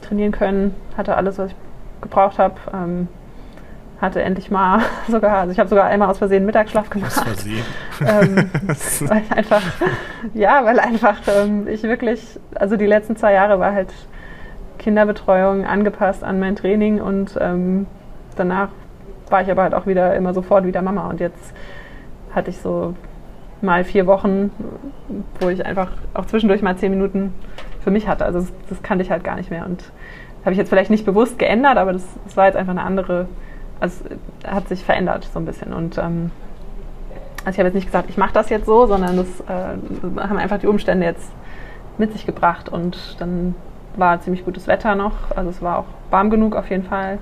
trainieren 0.00 0.32
können, 0.32 0.74
hatte 0.96 1.16
alles, 1.16 1.38
was 1.38 1.50
ich 1.50 1.56
gebraucht 2.00 2.38
habe. 2.38 2.54
Ähm, 2.72 3.08
hatte 4.02 4.20
endlich 4.20 4.50
mal 4.50 4.80
sogar, 5.08 5.38
also 5.38 5.52
ich 5.52 5.58
habe 5.60 5.68
sogar 5.68 5.84
einmal 5.84 6.10
aus 6.10 6.18
Versehen 6.18 6.44
Mittagsschlaf 6.44 6.90
gemacht. 6.90 7.16
Aus 7.16 7.22
Versehen. 7.22 7.64
ähm, 8.00 8.50
weil 9.08 9.22
einfach, 9.30 9.62
ja, 10.34 10.64
weil 10.64 10.80
einfach 10.80 11.18
ähm, 11.28 11.68
ich 11.68 11.84
wirklich, 11.84 12.40
also 12.56 12.76
die 12.76 12.86
letzten 12.86 13.16
zwei 13.16 13.32
Jahre 13.32 13.60
war 13.60 13.72
halt 13.72 13.90
Kinderbetreuung 14.78 15.64
angepasst 15.64 16.24
an 16.24 16.40
mein 16.40 16.56
Training 16.56 17.00
und 17.00 17.38
ähm, 17.40 17.86
danach 18.34 18.70
war 19.28 19.42
ich 19.42 19.50
aber 19.50 19.62
halt 19.62 19.74
auch 19.74 19.86
wieder 19.86 20.14
immer 20.14 20.34
sofort 20.34 20.64
wieder 20.64 20.82
Mama 20.82 21.08
und 21.08 21.20
jetzt 21.20 21.54
hatte 22.34 22.50
ich 22.50 22.58
so 22.58 22.94
mal 23.60 23.84
vier 23.84 24.06
Wochen, 24.06 24.50
wo 25.40 25.48
ich 25.48 25.64
einfach 25.64 25.90
auch 26.14 26.26
zwischendurch 26.26 26.62
mal 26.62 26.76
zehn 26.76 26.90
Minuten 26.90 27.34
für 27.80 27.90
mich 27.90 28.08
hatte. 28.08 28.24
Also 28.24 28.40
das, 28.40 28.52
das 28.68 28.82
kannte 28.82 29.04
ich 29.04 29.10
halt 29.10 29.24
gar 29.24 29.36
nicht 29.36 29.50
mehr 29.50 29.66
und 29.66 29.80
das 29.80 30.46
habe 30.46 30.52
ich 30.52 30.58
jetzt 30.58 30.70
vielleicht 30.70 30.90
nicht 30.90 31.04
bewusst 31.04 31.38
geändert, 31.38 31.76
aber 31.76 31.92
das, 31.92 32.04
das 32.24 32.36
war 32.36 32.46
jetzt 32.46 32.56
einfach 32.56 32.72
eine 32.72 32.82
andere 32.82 33.26
also 33.82 34.04
hat 34.46 34.68
sich 34.68 34.84
verändert 34.84 35.28
so 35.32 35.40
ein 35.40 35.44
bisschen. 35.44 35.72
Und 35.72 35.98
ähm, 35.98 36.30
also 37.44 37.50
ich 37.50 37.58
habe 37.58 37.66
jetzt 37.66 37.74
nicht 37.74 37.86
gesagt, 37.86 38.08
ich 38.08 38.16
mache 38.16 38.32
das 38.32 38.48
jetzt 38.48 38.66
so, 38.66 38.86
sondern 38.86 39.16
das 39.16 39.40
äh, 39.40 40.20
haben 40.20 40.38
einfach 40.38 40.58
die 40.58 40.68
Umstände 40.68 41.04
jetzt 41.04 41.32
mit 41.98 42.12
sich 42.12 42.24
gebracht. 42.24 42.68
Und 42.68 43.16
dann 43.18 43.56
war 43.96 44.20
ziemlich 44.20 44.44
gutes 44.44 44.68
Wetter 44.68 44.94
noch. 44.94 45.32
Also 45.34 45.50
es 45.50 45.60
war 45.62 45.78
auch 45.78 45.86
warm 46.10 46.30
genug 46.30 46.54
auf 46.54 46.70
jeden 46.70 46.84
Fall. 46.84 47.18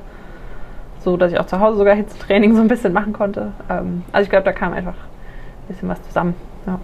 So 1.01 1.17
dass 1.17 1.33
ich 1.33 1.41
auch 1.41 1.47
zu 1.47 1.61
Hause 1.61 1.79
sogar 1.79 1.95
Hitzetraining 1.95 2.55
so 2.55 2.61
ein 2.61 2.69
bisschen 2.69 2.93
machen 2.93 3.13
konnte. 3.13 3.53
Ähm, 3.69 4.05
also 4.13 4.25
ich 4.25 4.31
glaube, 4.31 4.45
da 4.45 4.53
kam 4.53 4.73
einfach 4.73 4.95
ein 4.95 5.69
bisschen 5.69 5.89
was 5.89 6.03
zusammen. 6.03 6.35
Ja. 6.67 6.79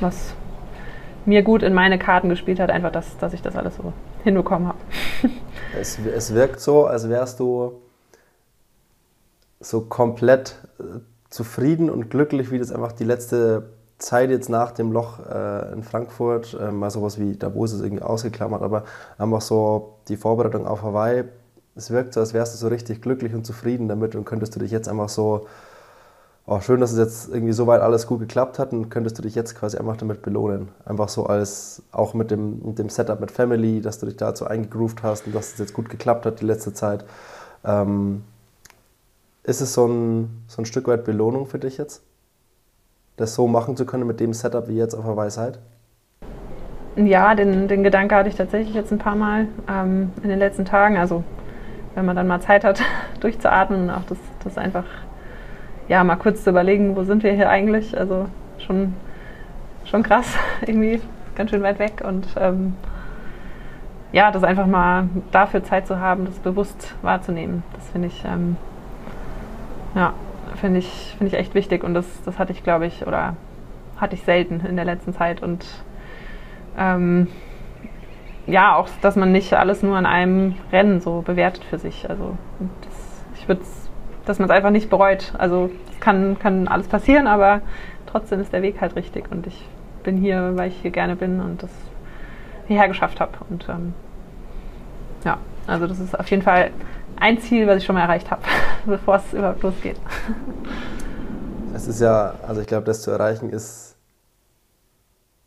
Was 0.00 0.34
mir 1.24 1.42
gut 1.42 1.62
in 1.62 1.72
meine 1.72 1.98
Karten 1.98 2.28
gespielt 2.28 2.60
hat, 2.60 2.70
einfach, 2.70 2.92
dass, 2.92 3.16
dass 3.18 3.32
ich 3.32 3.42
das 3.42 3.56
alles 3.56 3.76
so 3.76 3.92
hinbekommen 4.22 4.68
habe. 4.68 4.78
Es, 5.76 5.98
es 5.98 6.32
wirkt 6.32 6.60
so, 6.60 6.86
als 6.86 7.08
wärst 7.08 7.40
du 7.40 7.80
so 9.58 9.80
komplett 9.80 10.56
äh, 10.78 11.00
zufrieden 11.30 11.90
und 11.90 12.10
glücklich, 12.10 12.52
wie 12.52 12.60
das 12.60 12.70
einfach 12.70 12.92
die 12.92 13.02
letzte 13.02 13.70
Zeit 13.98 14.30
jetzt 14.30 14.48
nach 14.48 14.70
dem 14.70 14.92
Loch 14.92 15.18
äh, 15.26 15.72
in 15.72 15.82
Frankfurt, 15.82 16.56
äh, 16.60 16.70
mal 16.70 16.90
sowas 16.90 17.18
wie 17.18 17.36
Davos 17.36 17.72
ist 17.72 17.82
irgendwie 17.82 18.04
ausgeklammert, 18.04 18.62
aber 18.62 18.84
einfach 19.18 19.40
so 19.40 19.96
die 20.08 20.16
Vorbereitung 20.16 20.66
auf 20.66 20.82
Hawaii, 20.82 21.24
es 21.76 21.90
wirkt 21.90 22.14
so, 22.14 22.20
als 22.20 22.34
wärst 22.34 22.54
du 22.54 22.58
so 22.58 22.68
richtig 22.68 23.02
glücklich 23.02 23.34
und 23.34 23.44
zufrieden 23.44 23.88
damit 23.88 24.14
und 24.14 24.24
könntest 24.24 24.54
du 24.54 24.60
dich 24.60 24.70
jetzt 24.70 24.88
einfach 24.88 25.08
so, 25.08 25.46
oh, 26.46 26.60
schön, 26.60 26.80
dass 26.80 26.92
es 26.92 26.98
jetzt 26.98 27.28
irgendwie 27.28 27.52
so 27.52 27.66
weit 27.66 27.80
alles 27.80 28.06
gut 28.06 28.20
geklappt 28.20 28.58
hat 28.58 28.72
und 28.72 28.90
könntest 28.90 29.18
du 29.18 29.22
dich 29.22 29.34
jetzt 29.34 29.54
quasi 29.56 29.76
einfach 29.78 29.96
damit 29.96 30.22
belohnen. 30.22 30.68
Einfach 30.84 31.08
so 31.08 31.26
als, 31.26 31.82
auch 31.90 32.14
mit 32.14 32.30
dem, 32.30 32.60
mit 32.64 32.78
dem 32.78 32.88
Setup 32.88 33.20
mit 33.20 33.30
Family, 33.30 33.80
dass 33.80 33.98
du 33.98 34.06
dich 34.06 34.16
dazu 34.16 34.46
eingegroovt 34.46 35.02
hast 35.02 35.26
und 35.26 35.34
dass 35.34 35.52
es 35.52 35.58
jetzt 35.58 35.74
gut 35.74 35.88
geklappt 35.88 36.26
hat 36.26 36.40
die 36.40 36.46
letzte 36.46 36.72
Zeit. 36.72 37.04
Ähm, 37.64 38.22
ist 39.42 39.60
es 39.60 39.74
so 39.74 39.86
ein, 39.86 40.44
so 40.46 40.62
ein 40.62 40.66
Stück 40.66 40.86
weit 40.86 41.04
Belohnung 41.04 41.46
für 41.46 41.58
dich 41.58 41.76
jetzt? 41.76 42.02
Das 43.16 43.34
so 43.34 43.46
machen 43.46 43.76
zu 43.76 43.86
können 43.86 44.06
mit 44.06 44.20
dem 44.20 44.32
Setup 44.32 44.68
wie 44.68 44.76
jetzt 44.76 44.94
auf 44.94 45.04
der 45.04 45.16
Weisheit? 45.16 45.58
Ja, 46.96 47.34
den, 47.34 47.68
den 47.68 47.82
Gedanke 47.82 48.14
hatte 48.14 48.28
ich 48.28 48.36
tatsächlich 48.36 48.74
jetzt 48.74 48.92
ein 48.92 48.98
paar 48.98 49.16
Mal 49.16 49.48
ähm, 49.68 50.12
in 50.22 50.28
den 50.28 50.38
letzten 50.38 50.64
Tagen. 50.64 50.96
Also 50.96 51.24
wenn 51.94 52.04
man 52.04 52.16
dann 52.16 52.26
mal 52.26 52.40
Zeit 52.40 52.64
hat, 52.64 52.82
durchzuatmen 53.20 53.84
und 53.84 53.90
auch 53.90 54.04
das, 54.08 54.18
das 54.42 54.58
einfach 54.58 54.84
ja, 55.88 56.02
mal 56.02 56.16
kurz 56.16 56.44
zu 56.44 56.50
überlegen, 56.50 56.96
wo 56.96 57.04
sind 57.04 57.22
wir 57.22 57.32
hier 57.32 57.50
eigentlich? 57.50 57.96
Also 57.96 58.26
schon, 58.58 58.94
schon 59.84 60.02
krass, 60.02 60.36
irgendwie 60.66 61.00
ganz 61.34 61.50
schön 61.50 61.62
weit 61.62 61.78
weg. 61.78 62.02
Und 62.06 62.26
ähm, 62.36 62.74
ja, 64.12 64.30
das 64.30 64.44
einfach 64.44 64.66
mal 64.66 65.08
dafür 65.32 65.64
Zeit 65.64 65.86
zu 65.86 65.98
haben, 65.98 66.24
das 66.24 66.38
bewusst 66.38 66.94
wahrzunehmen. 67.02 67.62
Das 67.74 67.90
finde 67.90 68.08
ich, 68.08 68.24
ähm, 68.24 68.56
ja, 69.94 70.14
finde 70.56 70.78
ich, 70.78 71.14
finde 71.18 71.34
ich 71.34 71.40
echt 71.40 71.54
wichtig 71.54 71.84
und 71.84 71.94
das, 71.94 72.06
das 72.24 72.38
hatte 72.38 72.52
ich, 72.52 72.62
glaube 72.62 72.86
ich, 72.86 73.06
oder 73.06 73.36
hatte 73.96 74.14
ich 74.14 74.22
selten 74.22 74.60
in 74.60 74.76
der 74.76 74.84
letzten 74.84 75.12
Zeit 75.14 75.42
und 75.42 75.66
ähm, 76.78 77.28
ja, 78.46 78.76
auch, 78.76 78.88
dass 79.00 79.16
man 79.16 79.32
nicht 79.32 79.52
alles 79.54 79.82
nur 79.82 79.96
an 79.96 80.06
einem 80.06 80.54
Rennen 80.72 81.00
so 81.00 81.22
bewertet 81.22 81.64
für 81.64 81.78
sich. 81.78 82.08
Also 82.08 82.36
das, 82.82 83.40
ich 83.40 83.48
würde 83.48 83.62
dass 84.24 84.38
man 84.38 84.48
es 84.48 84.54
einfach 84.54 84.70
nicht 84.70 84.90
bereut. 84.90 85.32
Also 85.38 85.70
es 85.90 86.00
kann, 86.00 86.38
kann 86.38 86.68
alles 86.68 86.88
passieren, 86.88 87.26
aber 87.26 87.60
trotzdem 88.06 88.40
ist 88.40 88.52
der 88.52 88.62
Weg 88.62 88.80
halt 88.80 88.96
richtig 88.96 89.30
und 89.30 89.46
ich 89.46 89.68
bin 90.02 90.16
hier, 90.16 90.56
weil 90.56 90.68
ich 90.68 90.76
hier 90.80 90.90
gerne 90.90 91.16
bin 91.16 91.40
und 91.40 91.62
das 91.62 91.70
hierher 92.66 92.88
geschafft 92.88 93.20
habe. 93.20 93.32
Und 93.50 93.66
ähm, 93.68 93.94
ja, 95.24 95.38
also 95.66 95.86
das 95.86 95.98
ist 96.00 96.18
auf 96.18 96.30
jeden 96.30 96.42
Fall 96.42 96.70
ein 97.16 97.38
Ziel, 97.40 97.66
was 97.66 97.78
ich 97.78 97.84
schon 97.84 97.94
mal 97.94 98.02
erreicht 98.02 98.30
habe, 98.30 98.42
bevor 98.86 99.16
es 99.16 99.32
überhaupt 99.32 99.62
losgeht. 99.62 99.96
Es 101.74 101.86
ist 101.86 102.00
ja, 102.00 102.34
also 102.46 102.60
ich 102.60 102.66
glaube, 102.66 102.84
das 102.84 103.02
zu 103.02 103.10
erreichen 103.10 103.50
ist, 103.50 103.93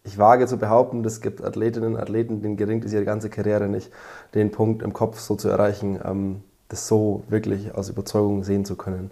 ich 0.08 0.18
wage 0.18 0.48
zu 0.48 0.58
behaupten, 0.58 1.04
es 1.06 1.22
gibt 1.22 1.44
Athletinnen 1.44 1.96
und 1.96 2.00
Athleten, 2.00 2.42
denen 2.42 2.58
gelingt 2.58 2.86
es 2.86 2.94
ihre 2.94 3.06
ganze 3.06 3.30
Karriere 3.30 3.68
nicht, 3.68 3.92
den 4.34 4.52
Punkt 4.52 4.82
im 4.82 4.94
Kopf 4.94 5.20
so 5.20 5.36
zu 5.36 5.50
erreichen, 5.50 6.00
ähm, 6.04 6.44
das 6.70 6.88
so 6.88 7.24
wirklich 7.28 7.76
aus 7.76 7.90
Überzeugung 7.90 8.44
sehen 8.44 8.66
zu 8.66 8.76
können. 8.76 9.12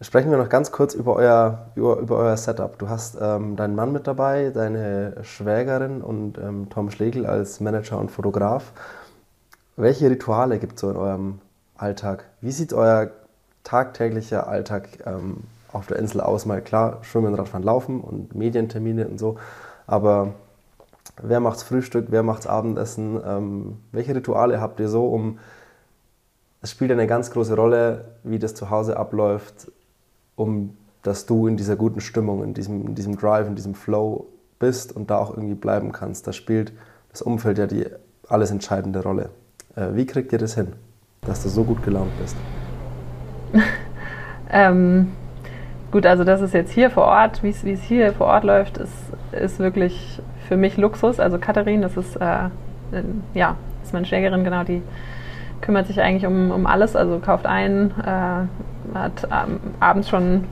Sprechen 0.00 0.30
wir 0.30 0.38
noch 0.38 0.48
ganz 0.48 0.72
kurz 0.72 0.94
über 0.94 1.14
euer, 1.16 1.70
über, 1.76 1.98
über 1.98 2.16
euer 2.16 2.36
Setup. 2.36 2.78
Du 2.78 2.88
hast 2.88 3.16
ähm, 3.20 3.56
deinen 3.56 3.74
Mann 3.74 3.92
mit 3.92 4.06
dabei, 4.06 4.50
deine 4.50 5.16
Schwägerin 5.22 6.02
und 6.02 6.36
ähm, 6.38 6.68
Tom 6.68 6.90
Schlegel 6.90 7.26
als 7.26 7.60
Manager 7.60 7.98
und 7.98 8.10
Fotograf. 8.10 8.72
Welche 9.76 10.10
Rituale 10.10 10.58
gibt 10.58 10.74
es 10.74 10.80
so 10.80 10.90
in 10.90 10.96
eurem 10.96 11.38
Alltag? 11.76 12.24
Wie 12.40 12.52
sieht 12.52 12.72
euer 12.72 13.10
tagtäglicher 13.62 14.46
Alltag 14.48 14.88
ähm, 15.06 15.44
auf 15.72 15.86
der 15.86 15.98
Insel 15.98 16.20
aus? 16.20 16.44
Mal 16.44 16.60
klar, 16.60 16.98
Schwimmen, 17.02 17.34
Radfahren, 17.34 17.64
Laufen 17.64 18.00
und 18.00 18.34
Medientermine 18.34 19.08
und 19.08 19.18
so. 19.18 19.36
Aber 19.86 20.34
wer 21.22 21.40
macht's 21.40 21.62
Frühstück, 21.62 22.06
wer 22.10 22.22
macht's 22.22 22.46
Abendessen? 22.46 23.20
Ähm, 23.24 23.78
welche 23.92 24.14
Rituale 24.14 24.60
habt 24.60 24.80
ihr 24.80 24.88
so, 24.88 25.06
um 25.06 25.38
es 26.62 26.70
spielt 26.70 26.92
eine 26.92 27.06
ganz 27.06 27.30
große 27.30 27.56
Rolle, 27.56 28.06
wie 28.22 28.38
das 28.38 28.54
zu 28.54 28.70
Hause 28.70 28.96
abläuft, 28.96 29.70
um 30.34 30.76
dass 31.04 31.26
du 31.26 31.46
in 31.46 31.56
dieser 31.56 31.76
guten 31.76 32.00
Stimmung, 32.00 32.42
in 32.42 32.54
diesem, 32.54 32.86
in 32.86 32.94
diesem 32.94 33.16
Drive, 33.16 33.46
in 33.46 33.54
diesem 33.54 33.74
Flow 33.74 34.26
bist 34.58 34.96
und 34.96 35.10
da 35.10 35.18
auch 35.18 35.30
irgendwie 35.30 35.54
bleiben 35.54 35.92
kannst. 35.92 36.26
Da 36.26 36.32
spielt 36.32 36.72
das 37.10 37.22
Umfeld 37.22 37.58
ja 37.58 37.66
die 37.66 37.86
alles 38.28 38.50
entscheidende 38.50 39.02
Rolle. 39.02 39.28
Äh, 39.76 39.88
wie 39.92 40.06
kriegt 40.06 40.32
ihr 40.32 40.38
das 40.38 40.54
hin, 40.54 40.72
dass 41.20 41.42
du 41.42 41.50
so 41.50 41.62
gut 41.62 41.82
gelaunt 41.82 42.10
bist? 42.18 42.36
ähm, 44.50 45.12
gut, 45.92 46.06
also 46.06 46.24
das 46.24 46.40
ist 46.40 46.54
jetzt 46.54 46.72
hier 46.72 46.90
vor 46.90 47.04
Ort, 47.04 47.42
wie 47.42 47.50
es 47.50 47.82
hier 47.82 48.14
vor 48.14 48.28
Ort 48.28 48.44
läuft, 48.44 48.78
ist, 48.78 49.03
ist 49.34 49.58
wirklich 49.58 50.20
für 50.48 50.56
mich 50.56 50.76
Luxus. 50.76 51.20
Also 51.20 51.38
Katharin, 51.38 51.82
das 51.82 51.96
ist, 51.96 52.16
äh, 52.16 52.48
ja, 53.34 53.56
ist 53.82 53.92
meine 53.92 54.06
Schwägerin, 54.06 54.44
genau, 54.44 54.64
die 54.64 54.82
kümmert 55.60 55.86
sich 55.86 56.00
eigentlich 56.00 56.26
um, 56.26 56.50
um 56.50 56.66
alles, 56.66 56.94
also 56.94 57.18
kauft 57.18 57.46
ein, 57.46 57.90
äh, 58.00 58.96
hat 58.96 59.24
ähm, 59.24 59.60
abends 59.80 60.08
schon 60.08 60.44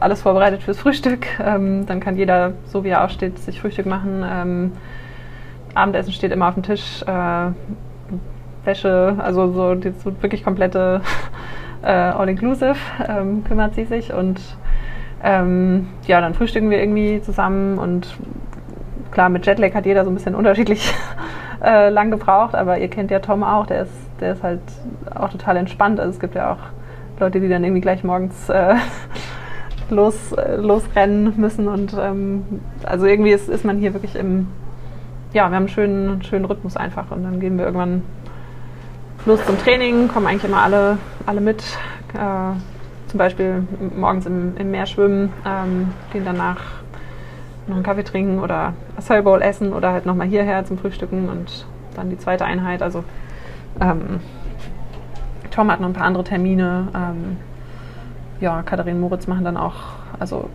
alles 0.00 0.22
vorbereitet 0.22 0.62
fürs 0.62 0.78
Frühstück. 0.78 1.26
Ähm, 1.44 1.86
dann 1.86 2.00
kann 2.00 2.16
jeder, 2.16 2.52
so 2.66 2.84
wie 2.84 2.90
er 2.90 3.04
aufsteht, 3.04 3.38
sich 3.38 3.60
Frühstück 3.60 3.86
machen. 3.86 4.24
Ähm, 4.24 4.72
Abendessen 5.74 6.12
steht 6.12 6.32
immer 6.32 6.48
auf 6.48 6.54
dem 6.54 6.62
Tisch. 6.62 7.02
Äh, 7.02 7.50
Wäsche, 8.64 9.16
also 9.18 9.52
so, 9.52 9.74
die, 9.74 9.90
so 9.90 10.22
wirklich 10.22 10.44
komplette 10.44 11.00
äh, 11.82 11.90
All-Inclusive 11.90 12.76
ähm, 13.08 13.44
kümmert 13.44 13.74
sie 13.74 13.84
sich 13.84 14.12
und 14.12 14.40
ähm, 15.22 15.88
ja, 16.06 16.20
dann 16.20 16.34
frühstücken 16.34 16.70
wir 16.70 16.80
irgendwie 16.80 17.22
zusammen 17.22 17.78
und 17.78 18.16
klar, 19.12 19.28
mit 19.28 19.46
Jetlag 19.46 19.74
hat 19.74 19.86
jeder 19.86 20.04
so 20.04 20.10
ein 20.10 20.14
bisschen 20.14 20.34
unterschiedlich 20.34 20.92
äh, 21.62 21.90
lang 21.90 22.10
gebraucht, 22.10 22.54
aber 22.54 22.78
ihr 22.78 22.88
kennt 22.88 23.10
ja 23.10 23.20
Tom 23.20 23.44
auch, 23.44 23.66
der 23.66 23.82
ist, 23.82 23.92
der 24.20 24.32
ist 24.32 24.42
halt 24.42 24.60
auch 25.14 25.28
total 25.28 25.56
entspannt. 25.58 26.00
Also 26.00 26.10
es 26.12 26.20
gibt 26.20 26.34
ja 26.34 26.52
auch 26.52 26.58
Leute, 27.20 27.40
die 27.40 27.48
dann 27.48 27.62
irgendwie 27.62 27.80
gleich 27.80 28.02
morgens 28.02 28.48
äh, 28.48 28.74
los, 29.90 30.32
äh, 30.32 30.56
losrennen 30.56 31.34
müssen 31.36 31.68
und 31.68 31.94
ähm, 31.98 32.44
also 32.84 33.06
irgendwie 33.06 33.30
ist, 33.30 33.48
ist 33.48 33.64
man 33.64 33.78
hier 33.78 33.94
wirklich 33.94 34.16
im, 34.16 34.48
ja, 35.32 35.48
wir 35.48 35.54
haben 35.54 35.54
einen 35.54 35.68
schönen, 35.68 36.22
schönen 36.24 36.46
Rhythmus 36.46 36.76
einfach 36.76 37.10
und 37.12 37.22
dann 37.22 37.38
gehen 37.38 37.58
wir 37.58 37.66
irgendwann 37.66 38.02
los 39.24 39.44
zum 39.46 39.56
Training, 39.58 40.08
kommen 40.08 40.26
eigentlich 40.26 40.44
immer 40.44 40.62
alle, 40.62 40.98
alle 41.26 41.40
mit. 41.40 41.62
Zum 43.12 43.18
Beispiel 43.18 43.68
morgens 43.94 44.24
im, 44.24 44.56
im 44.56 44.70
Meer 44.70 44.86
schwimmen, 44.86 45.34
ähm, 45.44 45.92
gehen 46.14 46.24
danach 46.24 46.56
noch 47.66 47.74
einen 47.74 47.84
Kaffee 47.84 48.04
trinken 48.04 48.40
oder 48.40 48.72
Acai 48.96 49.20
Bowl 49.20 49.42
essen 49.42 49.74
oder 49.74 49.92
halt 49.92 50.06
nochmal 50.06 50.28
hierher 50.28 50.64
zum 50.64 50.78
Frühstücken 50.78 51.28
und 51.28 51.66
dann 51.94 52.08
die 52.08 52.16
zweite 52.16 52.46
Einheit. 52.46 52.80
Also 52.80 53.04
ähm, 53.82 54.20
Tom 55.50 55.70
hat 55.70 55.80
noch 55.80 55.88
ein 55.88 55.92
paar 55.92 56.06
andere 56.06 56.24
Termine. 56.24 56.88
Ähm, 56.94 57.36
ja, 58.40 58.62
Katharin 58.62 58.98
Moritz 58.98 59.26
machen 59.26 59.44
dann 59.44 59.58
auch, 59.58 59.74
also 60.18 60.48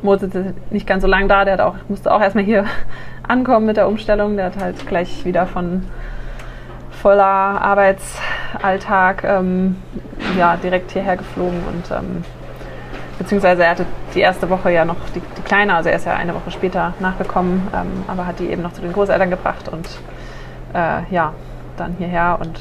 Moritz 0.00 0.22
ist 0.22 0.34
nicht 0.70 0.86
ganz 0.86 1.02
so 1.02 1.06
lange 1.06 1.28
da, 1.28 1.44
der 1.44 1.66
auch, 1.66 1.74
musste 1.88 2.14
auch 2.14 2.22
erstmal 2.22 2.44
hier 2.44 2.64
ankommen 3.28 3.66
mit 3.66 3.76
der 3.76 3.88
Umstellung. 3.88 4.36
Der 4.36 4.46
hat 4.46 4.56
halt 4.58 4.86
gleich 4.86 5.26
wieder 5.26 5.44
von 5.44 5.82
voller 7.04 7.60
Arbeitsalltag 7.60 9.24
ähm, 9.24 9.76
ja, 10.38 10.56
direkt 10.56 10.90
hierher 10.90 11.18
geflogen 11.18 11.62
und 11.68 11.90
ähm, 11.90 12.24
beziehungsweise 13.18 13.62
er 13.62 13.72
hatte 13.72 13.84
die 14.14 14.20
erste 14.20 14.48
Woche 14.48 14.72
ja 14.72 14.86
noch 14.86 14.96
die, 15.14 15.20
die 15.20 15.42
Kleine, 15.42 15.74
also 15.74 15.90
er 15.90 15.96
ist 15.96 16.06
ja 16.06 16.14
eine 16.14 16.34
Woche 16.34 16.50
später 16.50 16.94
nachgekommen, 17.00 17.68
ähm, 17.74 18.04
aber 18.08 18.26
hat 18.26 18.38
die 18.38 18.48
eben 18.48 18.62
noch 18.62 18.72
zu 18.72 18.80
den 18.80 18.94
Großeltern 18.94 19.28
gebracht 19.28 19.68
und 19.68 19.86
äh, 20.72 21.02
ja, 21.10 21.34
dann 21.76 21.94
hierher 21.98 22.38
und 22.40 22.58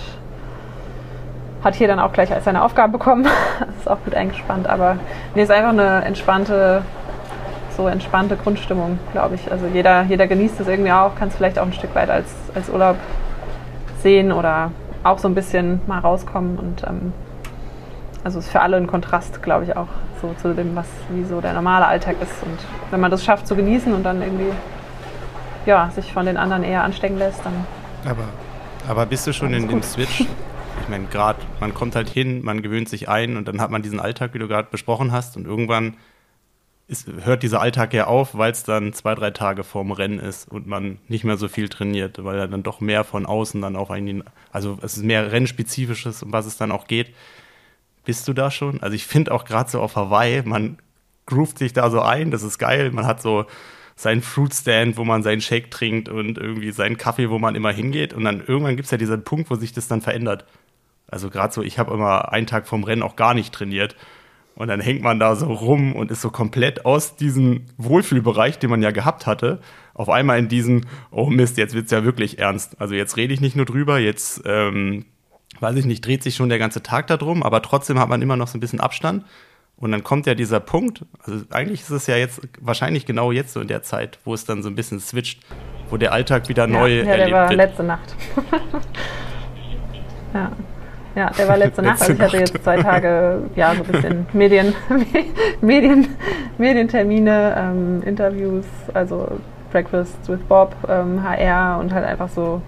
hat 1.63 1.75
hier 1.75 1.87
dann 1.87 2.01
auch 2.01 2.11
gleich 2.11 2.33
als 2.33 2.43
seine 2.43 2.63
Aufgabe 2.63 2.91
bekommen. 2.91 3.23
das 3.59 3.77
ist 3.79 3.89
auch 3.89 4.03
gut 4.03 4.13
eingespannt, 4.13 4.67
aber 4.67 4.97
nee, 5.35 5.43
ist 5.43 5.51
einfach 5.51 5.69
eine 5.69 6.03
entspannte, 6.03 6.81
so 7.77 7.87
entspannte 7.87 8.35
Grundstimmung, 8.35 8.99
glaube 9.13 9.35
ich. 9.35 9.49
Also 9.49 9.67
jeder, 9.67 10.01
jeder 10.01 10.27
genießt 10.27 10.59
es 10.59 10.67
irgendwie 10.67 10.91
auch, 10.91 11.15
kann 11.15 11.29
es 11.29 11.35
vielleicht 11.37 11.57
auch 11.57 11.65
ein 11.65 11.71
Stück 11.71 11.95
weit 11.95 12.09
als, 12.09 12.27
als 12.53 12.67
Urlaub 12.67 12.97
sehen 14.03 14.31
oder 14.31 14.71
auch 15.03 15.17
so 15.17 15.27
ein 15.27 15.35
bisschen 15.35 15.81
mal 15.87 15.99
rauskommen 15.99 16.59
und 16.59 16.83
ähm, 16.87 17.13
also 18.23 18.39
ist 18.39 18.49
für 18.49 18.61
alle 18.61 18.77
ein 18.77 18.87
Kontrast, 18.87 19.41
glaube 19.43 19.65
ich, 19.65 19.75
auch 19.75 19.87
so 20.21 20.33
zu 20.41 20.53
dem, 20.53 20.75
was 20.75 20.87
wie 21.09 21.23
so 21.23 21.41
der 21.41 21.53
normale 21.53 21.85
Alltag 21.85 22.15
ist. 22.21 22.43
Und 22.43 22.57
wenn 22.91 23.01
man 23.01 23.11
das 23.11 23.25
schafft 23.25 23.47
zu 23.47 23.55
genießen 23.55 23.93
und 23.93 24.03
dann 24.03 24.21
irgendwie 24.21 24.51
ja, 25.65 25.89
sich 25.91 26.13
von 26.13 26.25
den 26.25 26.37
anderen 26.37 26.63
eher 26.63 26.83
anstecken 26.83 27.17
lässt, 27.17 27.45
dann. 27.45 27.53
Aber, 28.05 28.25
aber 28.87 29.05
bist 29.05 29.27
du 29.27 29.33
schon 29.33 29.53
in 29.53 29.67
dem 29.67 29.83
Switch? 29.83 30.21
Ich 30.21 30.89
meine, 30.89 31.05
gerade, 31.05 31.39
man 31.59 31.73
kommt 31.73 31.95
halt 31.95 32.09
hin, 32.09 32.43
man 32.43 32.61
gewöhnt 32.61 32.89
sich 32.89 33.07
ein 33.07 33.37
und 33.37 33.47
dann 33.47 33.61
hat 33.61 33.71
man 33.71 33.81
diesen 33.81 33.99
Alltag, 33.99 34.33
wie 34.33 34.39
du 34.39 34.47
gerade 34.47 34.67
besprochen 34.69 35.11
hast, 35.11 35.37
und 35.37 35.45
irgendwann 35.45 35.95
ist, 36.87 37.07
hört 37.23 37.43
dieser 37.43 37.61
Alltag 37.61 37.93
ja 37.93 38.07
auf, 38.07 38.37
weil 38.37 38.51
es 38.51 38.63
dann 38.63 38.93
zwei, 38.93 39.15
drei 39.15 39.31
Tage 39.31 39.63
vorm 39.63 39.91
Rennen 39.91 40.19
ist 40.19 40.49
und 40.51 40.67
man 40.67 40.99
nicht 41.07 41.23
mehr 41.23 41.37
so 41.37 41.47
viel 41.47 41.69
trainiert, 41.69 42.23
weil 42.23 42.37
er 42.37 42.47
dann 42.47 42.63
doch 42.63 42.81
mehr 42.81 43.03
von 43.03 43.25
außen 43.25 43.61
dann 43.61 43.75
auf 43.75 43.89
einen, 43.89 44.23
also 44.51 44.77
es 44.81 44.97
ist 44.97 45.03
mehr 45.03 45.31
Rennspezifisches, 45.31 46.23
um 46.23 46.33
was 46.33 46.45
es 46.45 46.57
dann 46.57 46.71
auch 46.71 46.87
geht. 46.87 47.13
Bist 48.05 48.27
du 48.27 48.33
da 48.33 48.51
schon? 48.51 48.81
Also 48.81 48.95
ich 48.95 49.07
finde 49.07 49.31
auch 49.31 49.45
gerade 49.45 49.69
so 49.69 49.79
auf 49.79 49.95
Hawaii, 49.95 50.41
man 50.43 50.77
groovt 51.25 51.57
sich 51.57 51.73
da 51.73 51.89
so 51.89 52.01
ein, 52.01 52.31
das 52.31 52.43
ist 52.43 52.57
geil. 52.57 52.91
Man 52.91 53.05
hat 53.05 53.21
so 53.21 53.45
seinen 53.95 54.21
Fruitstand, 54.21 54.97
wo 54.97 55.03
man 55.03 55.23
seinen 55.23 55.41
Shake 55.41 55.71
trinkt 55.71 56.09
und 56.09 56.37
irgendwie 56.37 56.71
seinen 56.71 56.97
Kaffee, 56.97 57.29
wo 57.29 57.39
man 57.39 57.55
immer 57.55 57.71
hingeht. 57.71 58.13
Und 58.13 58.23
dann 58.23 58.41
irgendwann 58.45 58.75
gibt 58.75 58.85
es 58.85 58.91
ja 58.91 58.97
diesen 58.97 59.23
Punkt, 59.23 59.49
wo 59.49 59.55
sich 59.55 59.71
das 59.71 59.87
dann 59.87 60.01
verändert. 60.01 60.45
Also 61.07 61.29
gerade 61.29 61.53
so, 61.53 61.61
ich 61.61 61.79
habe 61.79 61.93
immer 61.93 62.31
einen 62.31 62.47
Tag 62.47 62.67
vom 62.67 62.83
Rennen 62.83 63.03
auch 63.03 63.15
gar 63.15 63.33
nicht 63.33 63.53
trainiert. 63.53 63.95
Und 64.55 64.67
dann 64.67 64.79
hängt 64.79 65.01
man 65.01 65.19
da 65.19 65.35
so 65.35 65.47
rum 65.47 65.95
und 65.95 66.11
ist 66.11 66.21
so 66.21 66.29
komplett 66.29 66.85
aus 66.85 67.15
diesem 67.15 67.65
Wohlfühlbereich, 67.77 68.59
den 68.59 68.69
man 68.69 68.83
ja 68.83 68.91
gehabt 68.91 69.25
hatte, 69.25 69.59
auf 69.95 70.09
einmal 70.09 70.37
in 70.39 70.47
diesem, 70.47 70.81
oh 71.11 71.29
Mist, 71.29 71.57
jetzt 71.57 71.73
wird 71.73 71.85
es 71.85 71.91
ja 71.91 72.03
wirklich 72.03 72.39
ernst. 72.39 72.79
Also 72.79 72.93
jetzt 72.93 73.17
rede 73.17 73.33
ich 73.33 73.41
nicht 73.41 73.55
nur 73.55 73.65
drüber, 73.65 73.99
jetzt 73.99 74.43
ähm, 74.45 75.05
weiß 75.59 75.75
ich 75.77 75.85
nicht, 75.85 76.05
dreht 76.05 76.23
sich 76.23 76.35
schon 76.35 76.49
der 76.49 76.59
ganze 76.59 76.83
Tag 76.83 77.07
darum, 77.07 77.41
aber 77.41 77.61
trotzdem 77.61 77.99
hat 77.99 78.09
man 78.09 78.21
immer 78.21 78.37
noch 78.37 78.47
so 78.47 78.57
ein 78.57 78.61
bisschen 78.61 78.79
Abstand. 78.79 79.25
Und 79.75 79.91
dann 79.91 80.03
kommt 80.03 80.27
ja 80.27 80.35
dieser 80.35 80.59
Punkt, 80.59 81.03
also 81.23 81.43
eigentlich 81.49 81.81
ist 81.81 81.89
es 81.89 82.07
ja 82.07 82.15
jetzt 82.15 82.41
wahrscheinlich 82.61 83.05
genau 83.05 83.31
jetzt 83.31 83.53
so 83.53 83.59
in 83.59 83.67
der 83.67 83.81
Zeit, 83.81 84.19
wo 84.23 84.33
es 84.33 84.45
dann 84.45 84.61
so 84.61 84.69
ein 84.69 84.75
bisschen 84.75 84.99
switcht, 84.99 85.41
wo 85.89 85.97
der 85.97 86.13
Alltag 86.13 86.47
wieder 86.47 86.67
ja, 86.67 86.79
neu 86.79 86.99
ja, 86.99 87.03
erlebt 87.03 87.29
der 87.29 87.35
war 87.35 87.49
wird. 87.49 87.57
letzte 87.57 87.83
Nacht. 87.83 88.15
ja. 90.33 90.51
Ja, 91.15 91.29
der 91.29 91.47
war 91.47 91.57
letzte 91.57 91.81
Nacht. 91.83 92.01
Also 92.01 92.13
ich 92.13 92.21
hatte 92.21 92.37
jetzt 92.37 92.63
zwei 92.63 92.77
Tage, 92.77 93.43
ja, 93.55 93.73
so 93.73 93.83
ein 93.83 93.91
bisschen 93.91 94.25
Medien, 94.33 94.73
Medien, 95.61 96.07
Medientermine, 96.57 97.55
ähm, 97.57 98.03
Interviews, 98.05 98.65
also 98.93 99.27
Breakfast 99.71 100.27
with 100.27 100.39
Bob, 100.47 100.75
ähm, 100.87 101.23
HR 101.23 101.79
und 101.79 101.93
halt 101.93 102.05
einfach 102.05 102.29
so 102.29 102.61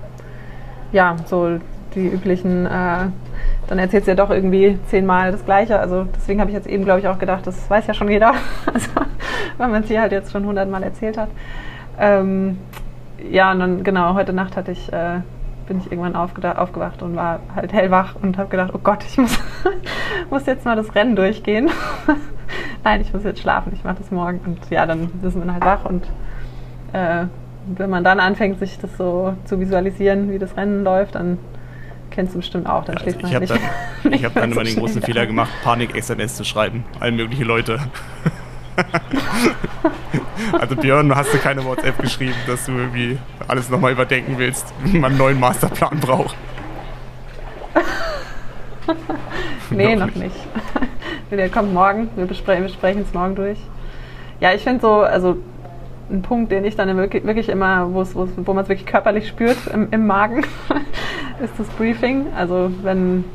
ja, 0.91 1.15
so 1.25 1.59
die 1.93 2.07
üblichen, 2.07 2.65
äh, 2.65 3.07
dann 3.67 3.79
erzählt 3.79 4.05
sie 4.05 4.11
ja 4.11 4.15
doch 4.15 4.29
irgendwie 4.29 4.77
zehnmal 4.87 5.31
das 5.31 5.43
Gleiche. 5.45 5.79
Also 5.79 6.05
deswegen 6.15 6.39
habe 6.39 6.49
ich 6.49 6.55
jetzt 6.55 6.67
eben, 6.67 6.85
glaube 6.85 6.99
ich, 6.99 7.07
auch 7.07 7.19
gedacht, 7.19 7.45
das 7.45 7.69
weiß 7.69 7.87
ja 7.87 7.93
schon 7.93 8.09
jeder. 8.09 8.33
Also, 8.73 8.89
weil 9.57 9.69
man 9.69 9.83
es 9.83 9.87
hier 9.87 10.01
halt 10.01 10.11
jetzt 10.11 10.31
schon 10.31 10.45
hundertmal 10.45 10.83
erzählt 10.83 11.17
hat. 11.17 11.29
Ähm, 11.99 12.57
ja, 13.29 13.51
und 13.51 13.59
dann 13.59 13.83
genau, 13.83 14.13
heute 14.13 14.33
Nacht 14.33 14.57
hatte 14.57 14.71
ich, 14.71 14.91
äh, 14.91 15.21
bin 15.67 15.79
ich 15.79 15.91
irgendwann 15.91 16.15
aufgewacht 16.15 17.01
und 17.01 17.15
war 17.15 17.39
halt 17.55 17.73
hellwach 17.73 18.15
und 18.21 18.37
habe 18.37 18.49
gedacht, 18.49 18.71
oh 18.73 18.79
Gott, 18.83 19.03
ich 19.07 19.17
muss, 19.17 19.37
muss 20.29 20.45
jetzt 20.45 20.65
mal 20.65 20.75
das 20.75 20.93
Rennen 20.95 21.15
durchgehen. 21.15 21.69
Nein, 22.83 23.01
ich 23.01 23.13
muss 23.13 23.23
jetzt 23.23 23.41
schlafen, 23.41 23.71
ich 23.73 23.83
mache 23.83 23.97
das 23.99 24.11
morgen. 24.11 24.39
Und 24.45 24.59
ja, 24.69 24.85
dann 24.85 25.09
ist 25.23 25.35
man 25.35 25.51
halt 25.51 25.65
wach 25.65 25.85
und 25.85 26.05
äh, 26.93 27.25
wenn 27.67 27.89
man 27.89 28.03
dann 28.03 28.19
anfängt, 28.19 28.59
sich 28.59 28.77
das 28.77 28.95
so 28.97 29.35
zu 29.45 29.59
visualisieren, 29.59 30.31
wie 30.31 30.37
das 30.37 30.55
Rennen 30.55 30.83
läuft, 30.83 31.15
dann 31.15 31.39
kennst 32.11 32.33
du 32.33 32.39
bestimmt 32.39 32.67
auch. 32.67 32.85
Dann 32.85 32.97
also 32.97 33.09
schläft 33.09 33.23
man 33.23 33.31
ich 33.31 33.37
halt 33.37 33.49
nicht. 33.49 33.61
Dann, 34.03 34.13
ich 34.13 34.23
habe 34.23 34.39
dann 34.39 34.51
immer 34.51 34.63
den 34.63 34.75
großen 34.75 35.01
Fehler 35.01 35.25
gemacht, 35.25 35.51
Panik-SMS 35.63 36.35
zu 36.35 36.43
schreiben. 36.43 36.85
All 36.99 37.11
mögliche 37.11 37.43
Leute. 37.43 37.79
also 40.59 40.75
Björn, 40.75 41.15
hast 41.15 41.33
du 41.33 41.37
keine 41.37 41.63
WhatsApp 41.63 41.97
geschrieben, 41.99 42.35
dass 42.47 42.65
du 42.65 42.73
irgendwie 42.73 43.17
alles 43.47 43.69
nochmal 43.69 43.91
überdenken 43.91 44.37
willst, 44.37 44.73
wie 44.83 44.97
man 44.97 45.11
einen 45.11 45.17
neuen 45.17 45.39
Masterplan 45.39 45.99
braucht? 45.99 46.35
nee, 49.69 49.95
noch 49.95 50.07
nicht. 50.07 50.19
nicht. 50.19 50.35
Der 51.31 51.49
kommt 51.49 51.73
morgen. 51.73 52.09
Wir 52.15 52.25
besprechen 52.25 53.01
es 53.01 53.13
morgen 53.13 53.35
durch. 53.35 53.57
Ja, 54.39 54.53
ich 54.53 54.61
finde 54.63 54.81
so, 54.81 55.01
also 55.01 55.37
ein 56.09 56.21
Punkt, 56.21 56.51
den 56.51 56.65
ich 56.65 56.75
dann 56.75 56.95
wirklich, 56.97 57.49
immer, 57.49 57.91
wo 57.93 58.53
man 58.53 58.63
es 58.63 58.69
wirklich 58.69 58.85
körperlich 58.85 59.27
spürt 59.27 59.57
im, 59.73 59.87
im 59.91 60.05
Magen, 60.05 60.45
ist 61.43 61.53
das 61.57 61.67
Briefing. 61.69 62.27
Also 62.35 62.71
wenn, 62.83 63.25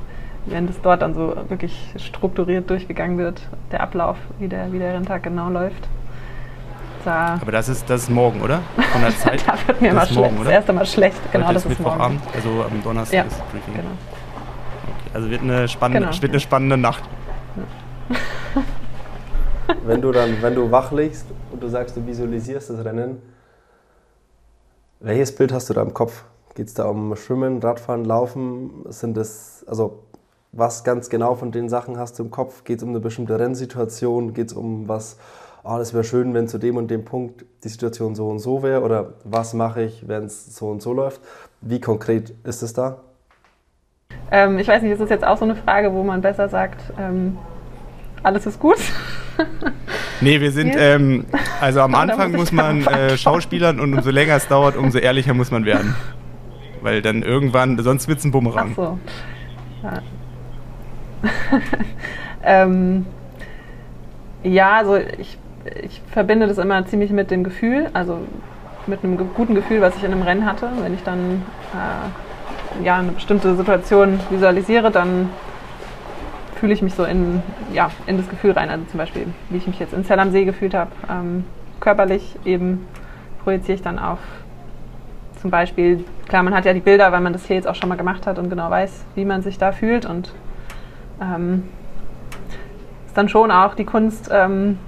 wenn 0.47 0.67
das 0.67 0.81
dort 0.81 1.03
dann 1.03 1.15
so 1.15 1.35
wirklich 1.49 1.93
strukturiert 1.97 2.69
durchgegangen 2.71 3.19
wird, 3.19 3.43
der 3.73 3.83
Ablauf, 3.83 4.17
wie 4.39 4.49
der, 4.49 4.73
wie 4.73 4.79
der 4.79 4.95
Renntag 4.95 5.23
genau 5.23 5.49
läuft. 5.51 5.89
Da 7.05 7.39
Aber 7.41 7.53
das 7.53 7.69
ist, 7.69 7.89
das 7.89 8.03
ist 8.03 8.11
morgen, 8.11 8.41
oder? 8.43 8.61
Von 8.93 9.01
der 9.01 9.11
Zeit? 9.19 9.45
da 9.47 9.55
wird 9.67 9.81
mir 9.81 9.91
immer 9.91 10.07
schlecht. 10.07 10.41
Das 10.41 10.49
erste 10.49 10.73
Mal 10.73 10.87
schlecht. 10.87 11.33
Genau, 11.33 11.53
das 11.53 11.65
ist 11.65 11.69
Mittwochabend, 11.71 12.21
also 12.35 12.65
am 12.65 12.83
Donnerstag 12.83 13.17
ja, 13.17 13.23
ist 13.23 13.39
das 13.39 13.47
Briefing. 13.49 13.75
Genau. 13.75 13.89
Okay, 13.89 15.11
also 15.15 15.31
wird 15.31 15.43
eine 15.43 15.69
spannende, 15.69 16.09
genau. 16.09 16.23
wird 16.23 16.33
eine 16.33 16.41
spannende 16.41 16.77
Nacht. 16.77 17.05
Wenn 19.87 20.03
du 20.03 20.13
dann, 20.13 20.43
wenn 20.43 20.55
du 20.55 20.71
wach 20.71 20.93
liegst 20.93 21.27
und 21.53 21.63
du 21.63 21.69
sagst, 21.69 21.97
du 21.97 22.07
visualisierst 22.07 22.71
das 22.71 22.85
Rennen, 22.85 23.23
welches 24.99 25.35
Bild 25.35 25.53
hast 25.53 25.71
du 25.71 25.75
da 25.75 25.83
im 25.83 25.95
Kopf? 25.95 26.25
Geht 26.55 26.67
es 26.67 26.75
da 26.75 26.85
um 26.85 27.17
Schwimmen, 27.17 27.63
Radfahren, 27.63 28.05
Laufen? 28.05 28.85
Sind 28.89 29.17
das, 29.17 29.65
also 29.67 30.01
was 30.53 30.85
ganz 30.85 31.09
genau 31.11 31.35
von 31.35 31.53
den 31.53 31.69
Sachen 31.69 31.99
hast 31.99 32.19
du 32.19 32.25
im 32.25 32.31
Kopf? 32.31 32.65
Geht 32.65 32.79
es 32.79 32.83
um 32.83 32.91
eine 32.91 33.01
bestimmte 33.01 33.39
Rennsituation? 33.39 34.35
Geht 34.35 34.49
es 34.49 34.53
um 34.53 34.89
was, 34.89 35.19
oh, 35.63 35.77
das 35.79 35.95
wäre 35.95 36.05
schön, 36.05 36.35
wenn 36.35 36.49
zu 36.49 36.59
dem 36.59 36.77
und 36.77 36.91
dem 36.91 37.05
Punkt 37.05 37.45
die 37.63 37.69
Situation 37.69 38.15
so 38.15 38.29
und 38.29 38.41
so 38.41 38.63
wäre? 38.63 38.83
Oder 38.83 39.15
was 39.25 39.55
mache 39.55 39.83
ich, 39.83 40.09
wenn 40.09 40.25
es 40.25 40.57
so 40.57 40.69
und 40.69 40.83
so 40.83 40.93
läuft? 40.93 41.21
Wie 41.61 41.81
konkret 41.81 42.35
ist 42.45 42.63
es 42.63 42.73
da? 42.73 43.01
Ähm, 44.33 44.59
ich 44.59 44.67
weiß 44.67 44.83
nicht, 44.83 44.93
ist 44.93 45.01
das 45.01 45.11
jetzt 45.11 45.25
auch 45.25 45.39
so 45.39 45.45
eine 45.45 45.55
Frage, 45.57 45.93
wo 45.93 46.03
man 46.03 46.21
besser 46.21 46.49
sagt, 46.49 46.81
ähm, 46.99 47.39
alles 48.23 48.47
ist 48.47 48.59
gut? 48.59 48.79
nee, 50.21 50.41
wir 50.41 50.51
sind, 50.51 50.75
ähm, 50.77 51.27
also 51.61 51.81
am 51.81 51.95
Anfang 51.97 52.33
muss 52.33 52.51
man 52.51 52.87
äh, 52.87 53.17
Schauspielern 53.17 53.79
und 53.79 53.95
umso 53.95 54.11
länger 54.11 54.35
es 54.35 54.49
dauert, 54.49 54.77
umso 54.77 54.99
ehrlicher 54.99 55.35
muss 55.35 55.51
man 55.51 55.65
werden. 55.65 55.95
Weil 56.83 57.03
dann 57.03 57.23
irgendwann, 57.23 57.79
sonst 57.83 58.09
wird 58.09 58.19
es 58.19 58.25
ein 58.25 58.31
Bumerang. 58.33 58.71
Ach 58.73 58.77
so. 58.77 58.99
Ja. 59.83 60.03
ähm, 62.45 63.07
ja, 64.43 64.79
also 64.79 64.97
ich, 64.97 65.39
ich 65.83 66.01
verbinde 66.11 66.47
das 66.47 66.59
immer 66.59 66.85
ziemlich 66.87 67.11
mit 67.11 67.31
dem 67.31 67.45
Gefühl, 67.45 67.91
also 67.93 68.19
mit 68.87 69.05
einem 69.05 69.19
guten 69.35 69.55
Gefühl, 69.55 69.81
was 69.81 69.97
ich 69.97 70.05
in 70.05 70.13
einem 70.13 70.23
Rennen 70.23 70.47
hatte. 70.47 70.69
Wenn 70.83 70.95
ich 70.95 71.03
dann 71.03 71.43
äh, 71.75 72.85
ja, 72.85 72.99
eine 72.99 73.13
bestimmte 73.13 73.55
Situation 73.55 74.19
visualisiere, 74.31 74.91
dann 74.91 75.31
fühle 76.57 76.73
ich 76.73 76.83
mich 76.83 76.95
so 76.95 77.05
in, 77.05 77.43
ja, 77.73 77.91
in 78.07 78.17
das 78.17 78.29
Gefühl 78.29 78.53
rein. 78.53 78.71
Also 78.71 78.85
zum 78.87 78.99
Beispiel, 78.99 79.27
wie 79.51 79.59
ich 79.59 79.67
mich 79.67 79.79
jetzt 79.79 79.93
in 79.93 80.05
Zell 80.05 80.19
am 80.19 80.31
See 80.31 80.45
gefühlt 80.45 80.75
habe, 80.75 80.91
ähm, 81.11 81.45
körperlich 81.81 82.37
eben 82.45 82.87
projiziere 83.43 83.77
ich 83.77 83.83
dann 83.83 83.99
auf 83.99 84.19
zum 85.41 85.51
Beispiel, 85.51 86.05
klar, 86.29 86.43
man 86.43 86.55
hat 86.55 86.67
ja 86.67 86.75
die 86.75 86.81
Bilder, 86.81 87.13
weil 87.13 87.21
man 87.23 87.33
das 87.33 87.47
hier 87.47 87.57
jetzt 87.57 87.67
auch 87.67 87.75
schon 87.75 87.89
mal 87.89 87.97
gemacht 87.97 88.27
hat 88.27 88.39
und 88.39 88.51
genau 88.51 88.71
weiß, 88.71 89.05
wie 89.15 89.25
man 89.25 89.41
sich 89.41 89.57
da 89.57 89.73
fühlt 89.73 90.05
und 90.05 90.35
ähm, 91.21 91.69
ist 93.07 93.17
dann 93.17 93.29
schon 93.29 93.51
auch 93.51 93.75
die 93.75 93.85
Kunst, 93.85 94.29
ähm, 94.33 94.79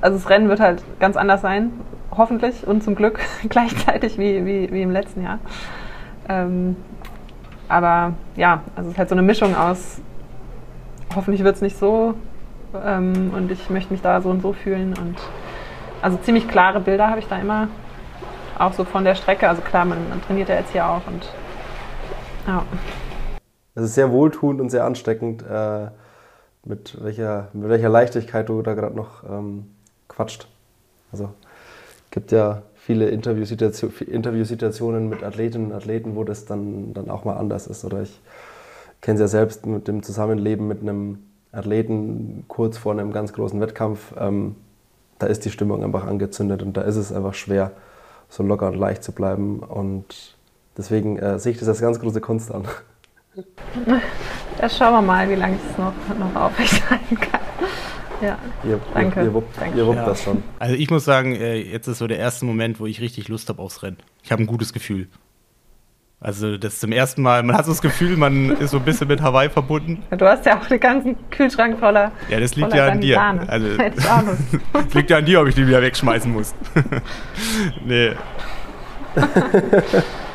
also 0.00 0.16
das 0.16 0.28
Rennen 0.28 0.48
wird 0.48 0.60
halt 0.60 0.82
ganz 0.98 1.16
anders 1.16 1.40
sein, 1.42 1.72
hoffentlich 2.16 2.66
und 2.66 2.82
zum 2.82 2.94
Glück 2.94 3.20
gleichzeitig 3.48 4.18
wie, 4.18 4.44
wie, 4.44 4.72
wie 4.72 4.82
im 4.82 4.90
letzten 4.90 5.22
Jahr. 5.22 5.38
Ähm, 6.28 6.76
aber 7.68 8.14
ja, 8.36 8.62
also 8.74 8.88
es 8.88 8.94
ist 8.94 8.98
halt 8.98 9.08
so 9.08 9.14
eine 9.14 9.22
Mischung 9.22 9.56
aus 9.56 10.00
hoffentlich 11.14 11.44
wird 11.44 11.56
es 11.56 11.62
nicht 11.62 11.78
so 11.78 12.14
ähm, 12.84 13.32
und 13.34 13.50
ich 13.50 13.70
möchte 13.70 13.92
mich 13.92 14.02
da 14.02 14.20
so 14.20 14.30
und 14.30 14.42
so 14.42 14.52
fühlen. 14.52 14.94
Und 14.98 15.16
also 16.02 16.16
ziemlich 16.18 16.48
klare 16.48 16.80
Bilder 16.80 17.08
habe 17.08 17.18
ich 17.18 17.28
da 17.28 17.38
immer, 17.38 17.68
auch 18.58 18.72
so 18.72 18.84
von 18.84 19.04
der 19.04 19.14
Strecke. 19.14 19.48
Also 19.48 19.62
klar, 19.62 19.84
man, 19.84 20.08
man 20.08 20.22
trainiert 20.22 20.48
ja 20.48 20.56
jetzt 20.56 20.72
hier 20.72 20.86
auch 20.86 21.06
und 21.06 21.28
ja. 22.46 22.62
Es 23.80 23.86
ist 23.86 23.94
sehr 23.94 24.12
wohltuend 24.12 24.60
und 24.60 24.68
sehr 24.68 24.84
ansteckend, 24.84 25.42
äh, 25.42 25.86
mit, 26.64 27.02
welcher, 27.02 27.48
mit 27.54 27.70
welcher 27.70 27.88
Leichtigkeit 27.88 28.46
du 28.50 28.60
da 28.60 28.74
gerade 28.74 28.94
noch 28.94 29.24
ähm, 29.24 29.70
quatscht. 30.06 30.48
Also 31.12 31.30
gibt 32.10 32.30
ja 32.30 32.60
viele 32.74 33.08
Interviewsituationen 33.08 35.08
mit 35.08 35.22
Athletinnen 35.22 35.68
und 35.68 35.76
Athleten, 35.76 36.14
wo 36.14 36.24
das 36.24 36.44
dann, 36.44 36.92
dann 36.92 37.08
auch 37.08 37.24
mal 37.24 37.38
anders 37.38 37.66
ist. 37.66 37.82
Oder 37.86 38.02
ich 38.02 38.20
kenne 39.00 39.14
es 39.14 39.20
ja 39.20 39.28
selbst 39.28 39.64
mit 39.64 39.88
dem 39.88 40.02
Zusammenleben 40.02 40.68
mit 40.68 40.82
einem 40.82 41.20
Athleten 41.50 42.44
kurz 42.48 42.76
vor 42.76 42.92
einem 42.92 43.12
ganz 43.12 43.32
großen 43.32 43.58
Wettkampf. 43.62 44.12
Ähm, 44.18 44.56
da 45.18 45.26
ist 45.26 45.46
die 45.46 45.50
Stimmung 45.50 45.82
einfach 45.82 46.06
angezündet 46.06 46.62
und 46.62 46.76
da 46.76 46.82
ist 46.82 46.96
es 46.96 47.12
einfach 47.12 47.32
schwer, 47.32 47.70
so 48.28 48.42
locker 48.42 48.68
und 48.68 48.76
leicht 48.76 49.02
zu 49.02 49.12
bleiben. 49.12 49.60
Und 49.60 50.36
deswegen 50.76 51.18
äh, 51.18 51.38
sehe 51.38 51.52
ich 51.52 51.58
das 51.58 51.68
als 51.68 51.80
ganz 51.80 51.98
große 51.98 52.20
Kunst 52.20 52.52
an. 52.52 52.64
Ja, 54.60 54.68
schauen 54.68 54.92
wir 54.92 55.02
mal, 55.02 55.28
wie 55.28 55.34
lange 55.34 55.56
ich 55.56 55.70
es 55.70 55.78
noch, 55.78 55.92
noch 56.18 56.40
aufrechterhalten 56.40 57.20
kann. 57.20 57.40
Ja, 58.20 58.38
ihr, 58.64 58.80
danke. 58.92 59.20
Ihr, 59.20 59.26
ihr 59.26 59.34
wuppt, 59.34 59.58
danke. 59.58 59.78
Ihr 59.78 59.86
wuppt 59.86 59.96
ja. 59.96 60.06
das 60.06 60.22
schon. 60.22 60.42
Also 60.58 60.74
ich 60.74 60.90
muss 60.90 61.04
sagen, 61.04 61.34
äh, 61.34 61.56
jetzt 61.56 61.86
ist 61.86 61.98
so 61.98 62.06
der 62.06 62.18
erste 62.18 62.44
Moment, 62.44 62.80
wo 62.80 62.86
ich 62.86 63.00
richtig 63.00 63.28
Lust 63.28 63.48
habe 63.48 63.62
aufs 63.62 63.82
Rennen. 63.82 63.96
Ich 64.22 64.32
habe 64.32 64.42
ein 64.42 64.46
gutes 64.46 64.72
Gefühl. 64.72 65.08
Also 66.22 66.58
das 66.58 66.74
ist 66.74 66.80
zum 66.80 66.92
ersten 66.92 67.22
Mal, 67.22 67.42
man 67.42 67.56
hat 67.56 67.64
so 67.64 67.70
das 67.72 67.80
Gefühl, 67.80 68.18
man 68.18 68.50
ist 68.58 68.72
so 68.72 68.76
ein 68.76 68.84
bisschen 68.84 69.08
mit 69.08 69.22
Hawaii 69.22 69.48
verbunden. 69.48 70.02
Du 70.10 70.26
hast 70.26 70.44
ja 70.44 70.60
auch 70.60 70.66
den 70.66 70.78
ganzen 70.78 71.16
Kühlschrank 71.30 71.78
voller. 71.78 72.12
Ja, 72.28 72.38
das 72.38 72.56
liegt 72.56 72.74
ja 72.74 72.88
an 72.88 73.00
dir. 73.00 73.18
Also, 73.18 73.68
das 73.78 74.94
liegt 74.94 75.08
ja 75.08 75.16
an 75.16 75.24
dir, 75.24 75.40
ob 75.40 75.48
ich 75.48 75.54
die 75.54 75.66
wieder 75.66 75.80
wegschmeißen 75.80 76.30
muss. 76.30 76.54
nee. 77.86 78.12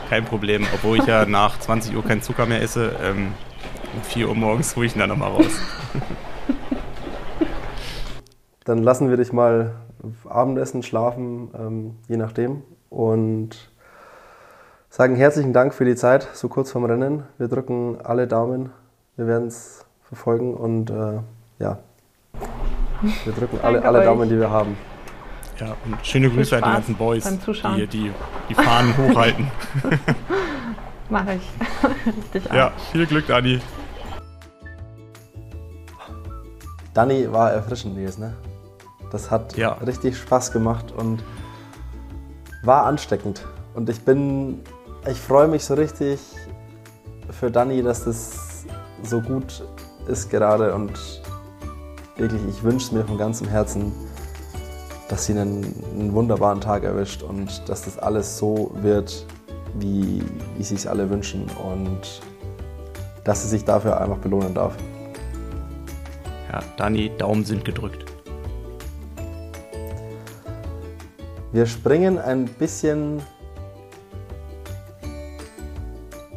Kein 0.09 0.25
Problem, 0.25 0.65
obwohl 0.73 0.99
ich 0.99 1.05
ja 1.05 1.25
nach 1.25 1.59
20 1.59 1.95
Uhr 1.95 2.03
keinen 2.03 2.21
Zucker 2.21 2.45
mehr 2.45 2.61
esse. 2.61 2.91
Ähm, 3.03 3.33
um 3.95 4.01
4 4.03 4.29
Uhr 4.29 4.35
morgens 4.35 4.75
hole 4.75 4.85
ich 4.85 4.95
ihn 4.95 4.99
dann 4.99 5.09
nochmal 5.09 5.31
raus. 5.31 5.59
Dann 8.65 8.81
lassen 8.81 9.09
wir 9.09 9.17
dich 9.17 9.31
mal 9.31 9.75
Abendessen, 10.27 10.81
schlafen, 10.83 11.49
ähm, 11.57 11.95
je 12.07 12.17
nachdem. 12.17 12.63
Und 12.89 13.71
sagen 14.89 15.15
herzlichen 15.15 15.53
Dank 15.53 15.73
für 15.73 15.85
die 15.85 15.95
Zeit, 15.95 16.27
so 16.33 16.49
kurz 16.49 16.71
vorm 16.71 16.85
Rennen. 16.85 17.23
Wir 17.37 17.47
drücken 17.47 17.99
alle 18.03 18.27
Daumen. 18.27 18.71
Wir 19.17 19.27
werden 19.27 19.47
es 19.47 19.85
verfolgen 20.01 20.55
und 20.55 20.89
äh, 20.89 21.19
ja, 21.59 21.79
wir 23.23 23.33
drücken 23.33 23.59
alle, 23.61 23.83
alle 23.83 24.03
Daumen, 24.03 24.29
die 24.29 24.39
wir 24.39 24.49
haben. 24.49 24.75
Ja, 25.59 25.75
und 25.85 26.05
schöne 26.05 26.29
Grüße 26.29 26.57
an 26.57 26.63
die 26.63 26.75
ganzen 26.75 26.95
Boys, 26.95 27.23
die 27.77 27.87
die, 27.87 28.11
die 28.49 28.53
Fahnen 28.53 28.95
hochhalten. 28.97 29.49
Mache 31.09 31.35
ich. 31.35 32.33
Richtig 32.33 32.53
Ja, 32.53 32.71
viel 32.91 33.05
Glück, 33.05 33.27
Dani. 33.27 33.61
Dani 36.93 37.31
war 37.31 37.51
erfrischend, 37.51 37.95
Nils, 37.95 38.17
ne? 38.17 38.33
Das 39.11 39.29
hat 39.29 39.55
ja. 39.55 39.73
richtig 39.73 40.17
Spaß 40.17 40.51
gemacht 40.51 40.91
und 40.91 41.23
war 42.63 42.85
ansteckend. 42.85 43.45
Und 43.75 43.89
ich 43.89 44.01
bin 44.01 44.61
ich 45.07 45.19
freue 45.19 45.47
mich 45.47 45.63
so 45.63 45.75
richtig 45.75 46.19
für 47.29 47.51
Dani, 47.51 47.83
dass 47.83 48.05
das 48.05 48.65
so 49.03 49.21
gut 49.21 49.63
ist 50.07 50.29
gerade 50.29 50.73
und 50.73 51.21
wirklich, 52.17 52.41
ich 52.49 52.63
wünsche 52.63 52.87
es 52.87 52.91
mir 52.91 53.05
von 53.05 53.17
ganzem 53.17 53.47
Herzen, 53.47 53.91
dass 55.09 55.25
sie 55.25 55.33
einen, 55.33 55.63
einen, 55.93 56.13
wunderbaren 56.13 56.61
Tag 56.61 56.83
erwischt 56.83 57.21
und 57.21 57.67
dass 57.69 57.83
das 57.83 57.99
alles 57.99 58.37
so 58.37 58.71
wird, 58.75 59.25
wie, 59.75 60.23
wie 60.57 60.63
sie 60.63 60.75
es 60.75 60.87
alle 60.87 61.09
wünschen 61.09 61.45
und 61.63 62.21
dass 63.23 63.43
sie 63.43 63.49
sich 63.49 63.65
dafür 63.65 63.99
einfach 63.99 64.17
belohnen 64.17 64.53
darf. 64.53 64.75
Ja, 66.51 66.61
Dani, 66.77 67.11
Daumen 67.17 67.45
sind 67.45 67.65
gedrückt. 67.65 68.05
Wir 71.51 71.65
springen 71.65 72.19
ein 72.19 72.45
bisschen 72.45 73.21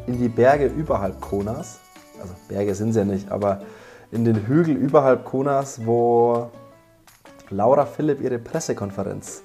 in 0.07 0.17
die 0.17 0.29
Berge 0.29 0.65
überhalb 0.65 1.19
Konas. 1.21 1.79
Also 2.21 2.33
Berge 2.47 2.73
sind 2.73 2.93
sie 2.93 2.99
ja 2.99 3.05
nicht, 3.05 3.31
aber 3.31 3.61
in 4.11 4.25
den 4.25 4.47
Hügel 4.47 4.75
überhalb 4.75 5.25
Konas, 5.25 5.85
wo 5.85 6.49
Laura 7.49 7.85
Philipp 7.85 8.21
ihre 8.21 8.39
Pressekonferenz 8.39 9.41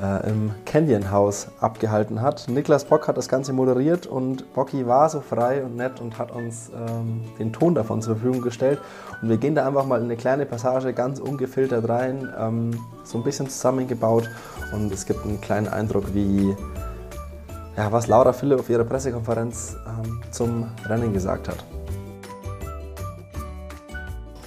äh, 0.00 0.28
im 0.28 0.52
Canyon 0.64 1.10
House 1.10 1.48
abgehalten 1.60 2.20
hat. 2.20 2.48
Niklas 2.48 2.84
Bock 2.84 3.08
hat 3.08 3.16
das 3.16 3.28
Ganze 3.28 3.52
moderiert 3.52 4.06
und 4.06 4.52
Bocky 4.54 4.86
war 4.86 5.08
so 5.08 5.20
frei 5.20 5.62
und 5.62 5.76
nett 5.76 6.00
und 6.00 6.18
hat 6.18 6.32
uns 6.32 6.70
ähm, 6.70 7.22
den 7.38 7.52
Ton 7.52 7.74
davon 7.74 8.02
zur 8.02 8.16
Verfügung 8.16 8.42
gestellt. 8.42 8.80
Und 9.22 9.28
wir 9.28 9.36
gehen 9.36 9.54
da 9.54 9.66
einfach 9.66 9.86
mal 9.86 9.98
in 9.98 10.04
eine 10.04 10.16
kleine 10.16 10.46
Passage 10.46 10.92
ganz 10.92 11.20
ungefiltert 11.20 11.88
rein, 11.88 12.32
ähm, 12.38 12.80
so 13.04 13.18
ein 13.18 13.24
bisschen 13.24 13.48
zusammengebaut 13.48 14.28
und 14.72 14.92
es 14.92 15.06
gibt 15.06 15.24
einen 15.24 15.40
kleinen 15.40 15.68
Eindruck, 15.68 16.14
wie 16.14 16.56
ja, 17.76 17.90
was 17.90 18.06
Laura 18.06 18.32
Philipp 18.32 18.60
auf 18.60 18.70
ihrer 18.70 18.84
Pressekonferenz 18.84 19.76
ähm, 19.86 20.20
zum 20.30 20.68
Rennen 20.86 21.12
gesagt 21.12 21.48
hat. 21.48 21.64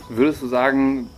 Würdest 0.10 0.41
du 0.41 0.47
sagen, 0.47 1.10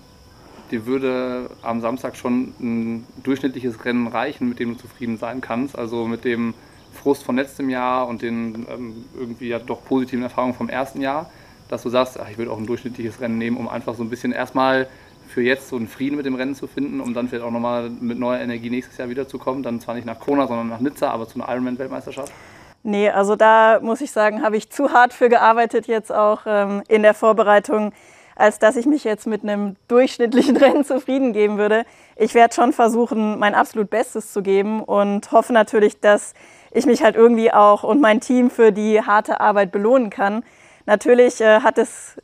dir 0.72 0.86
würde 0.86 1.50
am 1.62 1.82
Samstag 1.82 2.16
schon 2.16 2.54
ein 2.60 3.08
durchschnittliches 3.24 3.84
Rennen 3.86 4.08
reichen, 4.08 4.50
mit 4.50 4.60
dem 4.60 4.74
du 4.74 4.80
zufrieden 4.80 5.18
sein 5.18 5.42
kannst. 5.42 5.78
Also 5.78 6.06
mit 6.06 6.26
dem 6.26 6.54
Frust 6.94 7.24
von 7.24 7.36
letztem 7.36 7.70
Jahr 7.70 8.08
und 8.08 8.22
den 8.22 8.66
ähm, 8.70 9.06
irgendwie 9.18 9.50
ja 9.50 9.60
doch 9.60 9.84
positiven 9.86 10.24
Erfahrungen 10.24 10.54
vom 10.54 10.70
ersten 10.70 11.02
Jahr, 11.02 11.30
dass 11.70 11.84
du 11.84 11.90
sagst, 11.90 12.20
ach, 12.20 12.30
ich 12.30 12.38
würde 12.38 12.52
auch 12.52 12.58
ein 12.58 12.66
durchschnittliches 12.66 13.22
Rennen 13.22 13.38
nehmen, 13.38 13.58
um 13.58 13.68
einfach 13.68 13.96
so 13.96 14.04
ein 14.04 14.10
bisschen 14.10 14.32
erstmal 14.32 14.88
für 15.28 15.42
jetzt 15.42 15.70
so 15.70 15.76
einen 15.76 15.88
Frieden 15.88 16.18
mit 16.18 16.26
dem 16.26 16.36
Rennen 16.36 16.56
zu 16.56 16.66
finden, 16.68 17.00
um 17.00 17.14
dann 17.14 17.30
vielleicht 17.30 17.46
auch 17.46 17.52
nochmal 17.52 17.90
mit 17.90 18.18
neuer 18.18 18.40
Energie 18.40 18.70
nächstes 18.70 18.98
Jahr 18.98 19.10
wiederzukommen. 19.10 19.62
Dann 19.62 19.80
zwar 19.80 19.96
nicht 19.96 20.06
nach 20.06 20.20
Kona, 20.20 20.48
sondern 20.48 20.68
nach 20.68 20.80
Nizza, 20.80 21.12
aber 21.12 21.28
zu 21.28 21.40
einer 21.40 21.52
Ironman-Weltmeisterschaft. 21.54 22.34
Nee, 22.82 23.10
also 23.10 23.36
da 23.36 23.80
muss 23.82 24.02
ich 24.02 24.12
sagen, 24.12 24.42
habe 24.42 24.58
ich 24.58 24.70
zu 24.70 24.92
hart 24.92 25.14
für 25.14 25.30
gearbeitet 25.30 25.88
jetzt 25.88 26.12
auch 26.12 26.42
ähm, 26.46 26.82
in 26.88 27.04
der 27.04 27.14
Vorbereitung 27.14 27.92
als 28.40 28.58
dass 28.58 28.76
ich 28.76 28.86
mich 28.86 29.04
jetzt 29.04 29.28
mit 29.28 29.44
einem 29.44 29.76
durchschnittlichen 29.88 30.56
Rennen 30.58 30.86
zufrieden 30.86 31.34
geben 31.34 31.58
würde. 31.58 31.84
Ich 32.16 32.34
werde 32.34 32.54
schon 32.54 32.74
versuchen, 32.74 33.38
mein 33.38 33.54
absolut 33.54 33.90
Bestes 33.90 34.32
zu 34.32 34.42
geben 34.42 34.82
und 34.82 35.32
hoffe 35.32 35.54
natürlich, 35.54 36.00
dass 36.00 36.34
ich 36.72 36.86
mich 36.86 37.04
halt 37.04 37.16
irgendwie 37.16 37.52
auch 37.52 37.84
und 37.84 38.00
mein 38.00 38.22
Team 38.22 38.50
für 38.50 38.72
die 38.72 39.02
harte 39.02 39.42
Arbeit 39.42 39.72
belohnen 39.72 40.10
kann. 40.10 40.44
Natürlich 40.86 41.42
äh, 41.42 41.62
hat 41.62 41.78
es 41.78 42.18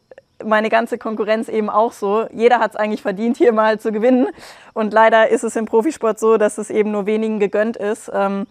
meine 0.43 0.69
ganze 0.69 0.97
Konkurrenz 0.97 1.49
eben 1.49 1.69
auch 1.69 1.91
so. 1.91 2.27
Jeder 2.31 2.59
hat 2.59 2.71
es 2.71 2.75
eigentlich 2.77 3.01
verdient, 3.01 3.37
hier 3.37 3.51
mal 3.51 3.79
zu 3.79 3.91
gewinnen. 3.91 4.27
Und 4.73 4.93
leider 4.93 5.29
ist 5.29 5.43
es 5.43 5.55
im 5.55 5.65
Profisport 5.65 6.19
so, 6.19 6.37
dass 6.37 6.57
es 6.57 6.69
eben 6.69 6.91
nur 6.91 7.05
wenigen 7.05 7.39
gegönnt 7.39 7.77
ist. 7.77 8.09
Ähm, 8.13 8.47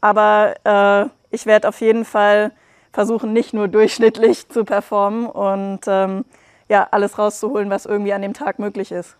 aber 0.00 0.54
äh, 0.64 1.34
ich 1.34 1.46
werde 1.46 1.68
auf 1.68 1.80
jeden 1.80 2.04
Fall 2.04 2.52
versuchen, 2.92 3.32
nicht 3.32 3.54
nur 3.54 3.68
durchschnittlich 3.68 4.48
zu 4.48 4.64
performen 4.64 5.26
und 5.26 5.80
ähm, 5.86 6.24
ja, 6.68 6.88
alles 6.90 7.18
rauszuholen, 7.18 7.70
was 7.70 7.86
irgendwie 7.86 8.12
an 8.12 8.22
dem 8.22 8.34
Tag 8.34 8.58
möglich 8.58 8.92
ist. 8.92 9.16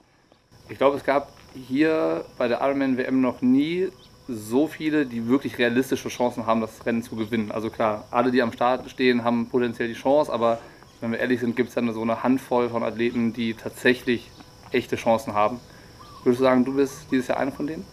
Ich 0.68 0.78
glaube, 0.78 0.96
es 0.96 1.04
gab 1.04 1.28
hier 1.54 2.24
bei 2.38 2.48
der 2.48 2.60
Ironman 2.60 2.96
WM 2.96 3.20
noch 3.20 3.42
nie 3.42 3.90
so 4.26 4.66
viele, 4.66 5.04
die 5.04 5.28
wirklich 5.28 5.58
realistische 5.58 6.08
Chancen 6.08 6.46
haben, 6.46 6.60
das 6.60 6.84
Rennen 6.86 7.02
zu 7.02 7.16
gewinnen. 7.16 7.52
Also 7.52 7.68
klar, 7.68 8.04
alle, 8.10 8.30
die 8.30 8.40
am 8.40 8.52
Start 8.52 8.88
stehen, 8.90 9.22
haben 9.22 9.48
potenziell 9.50 9.88
die 9.88 9.94
Chance, 9.94 10.32
aber 10.32 10.58
wenn 11.00 11.12
wir 11.12 11.18
ehrlich 11.18 11.40
sind, 11.40 11.56
gibt 11.56 11.68
es 11.68 11.74
dann 11.74 11.92
so 11.92 12.00
eine 12.00 12.22
Handvoll 12.22 12.70
von 12.70 12.82
Athleten, 12.82 13.34
die 13.34 13.52
tatsächlich 13.54 14.30
echte 14.72 14.96
Chancen 14.96 15.34
haben. 15.34 15.60
Würdest 16.22 16.40
du 16.40 16.44
sagen, 16.44 16.64
du 16.64 16.74
bist 16.74 17.06
dieses 17.10 17.28
Jahr 17.28 17.38
einer 17.38 17.52
von 17.52 17.66
denen? 17.66 17.84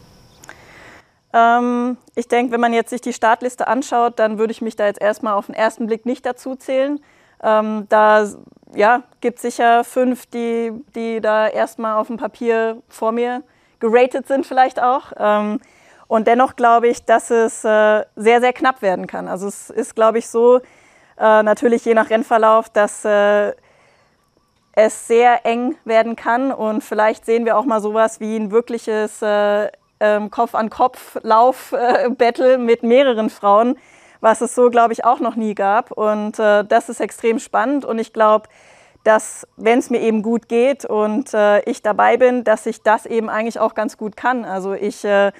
Ähm, 1.33 1.97
ich 2.15 2.27
denke, 2.27 2.53
wenn 2.53 2.61
man 2.61 2.73
jetzt 2.73 2.89
sich 2.89 3.01
die 3.01 3.13
Startliste 3.13 3.67
anschaut, 3.67 4.19
dann 4.19 4.37
würde 4.37 4.51
ich 4.51 4.61
mich 4.61 4.75
da 4.75 4.85
jetzt 4.85 5.01
erstmal 5.01 5.33
auf 5.33 5.47
den 5.47 5.55
ersten 5.55 5.87
Blick 5.87 6.05
nicht 6.05 6.25
dazu 6.25 6.55
zählen. 6.55 7.01
Ähm, 7.43 7.87
da 7.89 8.27
ja, 8.75 9.03
gibt 9.19 9.39
sicher 9.39 9.83
fünf, 9.83 10.25
die, 10.27 10.71
die 10.95 11.21
da 11.21 11.47
erstmal 11.47 11.97
auf 11.97 12.07
dem 12.07 12.17
Papier 12.17 12.81
vor 12.87 13.11
mir 13.11 13.43
geratet 13.79 14.27
sind, 14.27 14.45
vielleicht 14.45 14.81
auch. 14.81 15.11
Ähm, 15.17 15.59
und 16.07 16.27
dennoch 16.27 16.55
glaube 16.55 16.87
ich, 16.87 17.05
dass 17.05 17.31
es 17.31 17.63
äh, 17.63 18.03
sehr, 18.15 18.41
sehr 18.41 18.53
knapp 18.53 18.81
werden 18.81 19.07
kann. 19.07 19.27
Also 19.27 19.47
es 19.47 19.69
ist, 19.69 19.95
glaube 19.95 20.19
ich, 20.19 20.27
so, 20.27 20.59
äh, 21.17 21.43
natürlich 21.43 21.85
je 21.85 21.93
nach 21.93 22.09
Rennverlauf, 22.09 22.69
dass 22.69 23.05
äh, 23.05 23.53
es 24.73 25.07
sehr 25.07 25.45
eng 25.45 25.75
werden 25.85 26.15
kann. 26.15 26.51
Und 26.51 26.83
vielleicht 26.83 27.25
sehen 27.25 27.45
wir 27.45 27.57
auch 27.57 27.65
mal 27.65 27.81
sowas 27.81 28.19
wie 28.19 28.35
ein 28.35 28.51
wirkliches 28.51 29.21
äh, 29.21 29.69
ähm, 29.99 30.31
Kopf-an-Kopf-Lauf-Battle 30.31 32.57
mit 32.57 32.81
mehreren 32.83 33.29
Frauen, 33.29 33.77
was 34.21 34.41
es 34.41 34.55
so, 34.55 34.69
glaube 34.69 34.93
ich, 34.93 35.03
auch 35.03 35.19
noch 35.19 35.35
nie 35.35 35.55
gab. 35.55 35.91
Und 35.91 36.39
äh, 36.39 36.63
das 36.63 36.87
ist 36.89 37.01
extrem 37.01 37.39
spannend. 37.39 37.83
Und 37.83 37.99
ich 37.99 38.13
glaube, 38.13 38.47
dass 39.03 39.47
wenn 39.57 39.79
es 39.79 39.89
mir 39.89 39.99
eben 39.99 40.21
gut 40.21 40.47
geht 40.47 40.85
und 40.85 41.33
äh, 41.33 41.61
ich 41.63 41.81
dabei 41.81 42.17
bin, 42.17 42.43
dass 42.43 42.65
ich 42.67 42.83
das 42.83 43.05
eben 43.05 43.29
eigentlich 43.29 43.59
auch 43.59 43.73
ganz 43.73 43.97
gut 43.97 44.15
kann. 44.15 44.45
Also 44.45 44.73
ich 44.73 45.03
äh, 45.03 45.31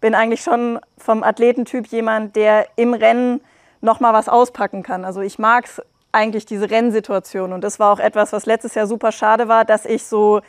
bin 0.00 0.14
eigentlich 0.14 0.42
schon 0.42 0.78
vom 0.98 1.22
Athletentyp 1.22 1.86
jemand, 1.88 2.36
der 2.36 2.66
im 2.76 2.92
Rennen 2.92 3.40
noch 3.80 4.00
mal 4.00 4.12
was 4.12 4.28
auspacken 4.28 4.82
kann. 4.82 5.04
Also 5.04 5.22
ich 5.22 5.38
mag 5.38 5.64
es 5.64 5.82
eigentlich 6.12 6.44
diese 6.44 6.70
Rennsituation 6.70 7.52
und 7.52 7.64
das 7.64 7.78
war 7.78 7.92
auch 7.92 8.00
etwas, 8.00 8.32
was 8.32 8.46
letztes 8.46 8.74
Jahr 8.74 8.86
super 8.86 9.12
schade 9.12 9.48
war, 9.48 9.64
dass 9.64 9.84
ich 9.84 10.04
so 10.04 10.40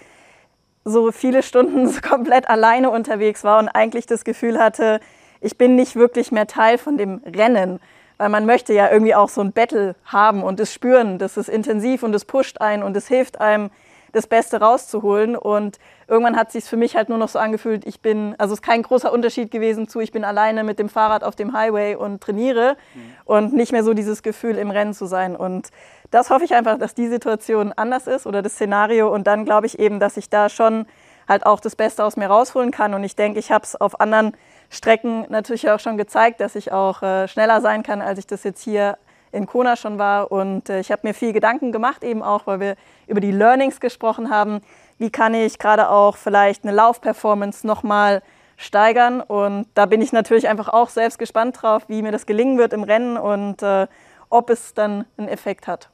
so 0.83 1.11
viele 1.11 1.43
Stunden 1.43 2.01
komplett 2.01 2.49
alleine 2.49 2.89
unterwegs 2.89 3.43
war 3.43 3.59
und 3.59 3.67
eigentlich 3.67 4.05
das 4.05 4.23
Gefühl 4.23 4.57
hatte, 4.57 4.99
ich 5.41 5.57
bin 5.57 5.75
nicht 5.75 5.95
wirklich 5.95 6.31
mehr 6.31 6.47
Teil 6.47 6.77
von 6.77 6.97
dem 6.97 7.21
Rennen. 7.25 7.79
Weil 8.17 8.29
man 8.29 8.47
möchte 8.47 8.73
ja 8.73 8.91
irgendwie 8.91 9.13
auch 9.13 9.29
so 9.29 9.41
ein 9.41 9.51
Battle 9.51 9.95
haben 10.05 10.41
und 10.43 10.59
es 10.59 10.73
spüren, 10.73 11.19
das 11.19 11.37
ist 11.37 11.49
intensiv 11.49 12.01
und 12.01 12.15
es 12.15 12.25
pusht 12.25 12.59
einen 12.61 12.81
und 12.81 12.97
es 12.97 13.07
hilft 13.07 13.39
einem, 13.39 13.69
das 14.11 14.27
Beste 14.27 14.59
rauszuholen. 14.59 15.35
Und 15.35 15.77
irgendwann 16.07 16.35
hat 16.35 16.47
es 16.47 16.53
sich 16.53 16.63
für 16.65 16.77
mich 16.77 16.95
halt 16.95 17.09
nur 17.09 17.17
noch 17.17 17.29
so 17.29 17.39
angefühlt, 17.39 17.85
ich 17.85 18.01
bin, 18.01 18.35
also 18.37 18.53
es 18.53 18.59
ist 18.59 18.65
kein 18.65 18.81
großer 18.81 19.11
Unterschied 19.11 19.51
gewesen 19.51 19.87
zu, 19.87 19.99
ich 19.99 20.11
bin 20.11 20.23
alleine 20.23 20.63
mit 20.63 20.79
dem 20.79 20.89
Fahrrad 20.89 21.23
auf 21.23 21.35
dem 21.35 21.53
Highway 21.53 21.95
und 21.95 22.21
trainiere 22.21 22.75
mhm. 22.93 23.01
und 23.25 23.53
nicht 23.53 23.71
mehr 23.71 23.83
so 23.83 23.93
dieses 23.93 24.23
Gefühl 24.23 24.57
im 24.57 24.71
Rennen 24.71 24.93
zu 24.93 25.05
sein. 25.05 25.35
Und 25.35 25.69
das 26.11 26.29
hoffe 26.29 26.45
ich 26.45 26.53
einfach, 26.53 26.77
dass 26.77 26.95
die 26.95 27.07
Situation 27.07 27.73
anders 27.73 28.07
ist 28.07 28.25
oder 28.25 28.41
das 28.41 28.53
Szenario. 28.53 29.13
Und 29.13 29.27
dann 29.27 29.45
glaube 29.45 29.67
ich 29.67 29.79
eben, 29.79 29.99
dass 29.99 30.17
ich 30.17 30.29
da 30.29 30.49
schon 30.49 30.85
halt 31.27 31.45
auch 31.45 31.59
das 31.59 31.75
Beste 31.75 32.03
aus 32.03 32.15
mir 32.15 32.27
rausholen 32.27 32.71
kann. 32.71 32.93
Und 32.93 33.03
ich 33.03 33.15
denke, 33.15 33.39
ich 33.39 33.51
habe 33.51 33.63
es 33.63 33.79
auf 33.79 33.99
anderen 33.99 34.35
Strecken 34.69 35.25
natürlich 35.29 35.69
auch 35.69 35.79
schon 35.79 35.97
gezeigt, 35.97 36.41
dass 36.41 36.55
ich 36.55 36.71
auch 36.71 37.01
äh, 37.01 37.27
schneller 37.27 37.61
sein 37.61 37.83
kann, 37.83 38.01
als 38.01 38.19
ich 38.19 38.27
das 38.27 38.43
jetzt 38.43 38.61
hier 38.61 38.97
in 39.31 39.45
Kona 39.45 39.75
schon 39.75 39.97
war. 39.97 40.31
Und 40.31 40.69
äh, 40.69 40.79
ich 40.79 40.91
habe 40.91 41.07
mir 41.07 41.13
viel 41.13 41.33
Gedanken 41.33 41.71
gemacht, 41.71 42.03
eben 42.03 42.21
auch, 42.21 42.47
weil 42.47 42.59
wir 42.59 42.75
über 43.07 43.21
die 43.21 43.31
Learnings 43.31 43.79
gesprochen 43.79 44.29
haben. 44.29 44.61
Wie 44.97 45.09
kann 45.09 45.33
ich 45.33 45.59
gerade 45.59 45.89
auch 45.89 46.17
vielleicht 46.17 46.63
eine 46.63 46.73
Laufperformance 46.73 47.65
nochmal 47.65 48.21
steigern? 48.57 49.21
Und 49.21 49.67
da 49.73 49.85
bin 49.85 50.01
ich 50.01 50.11
natürlich 50.11 50.47
einfach 50.47 50.69
auch 50.69 50.89
selbst 50.89 51.19
gespannt 51.19 51.61
drauf, 51.61 51.83
wie 51.87 52.01
mir 52.01 52.11
das 52.11 52.25
gelingen 52.25 52.57
wird 52.57 52.73
im 52.73 52.83
Rennen 52.83 53.17
und 53.17 53.61
äh, 53.63 53.87
ob 54.29 54.49
es 54.49 54.73
dann 54.73 55.05
einen 55.17 55.29
Effekt 55.29 55.67
hat. 55.67 55.89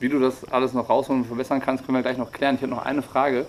Wie 0.00 0.08
du 0.08 0.18
das 0.18 0.50
alles 0.50 0.72
noch 0.72 0.88
rausholen 0.88 1.22
und 1.22 1.28
verbessern 1.28 1.60
kannst, 1.60 1.84
können 1.84 1.96
wir 1.96 2.02
gleich 2.02 2.18
noch 2.18 2.32
klären. 2.32 2.56
Ich 2.56 2.62
habe 2.62 2.70
noch 2.70 2.84
eine 2.84 3.02
Frage. 3.02 3.46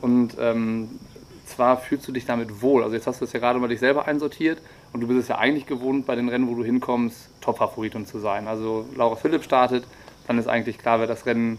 Und 0.00 0.36
ähm, 0.40 1.00
zwar 1.48 1.78
fühlst 1.78 2.06
du 2.06 2.12
dich 2.12 2.26
damit 2.26 2.62
wohl. 2.62 2.82
Also 2.82 2.94
jetzt 2.94 3.06
hast 3.06 3.20
du 3.20 3.24
es 3.24 3.32
ja 3.32 3.40
gerade 3.40 3.58
mal 3.58 3.68
dich 3.68 3.80
selber 3.80 4.06
einsortiert 4.06 4.60
und 4.92 5.00
du 5.00 5.06
bist 5.06 5.20
es 5.20 5.28
ja 5.28 5.38
eigentlich 5.38 5.66
gewohnt, 5.66 6.06
bei 6.06 6.14
den 6.14 6.28
Rennen, 6.28 6.48
wo 6.48 6.54
du 6.54 6.64
hinkommst, 6.64 7.30
Top-Favoritin 7.40 8.06
zu 8.06 8.18
sein. 8.18 8.48
Also 8.48 8.86
Laura 8.94 9.16
Philipp 9.16 9.44
startet, 9.44 9.84
dann 10.26 10.38
ist 10.38 10.48
eigentlich 10.48 10.78
klar, 10.78 11.00
wer 11.00 11.06
das 11.06 11.26
Rennen 11.26 11.58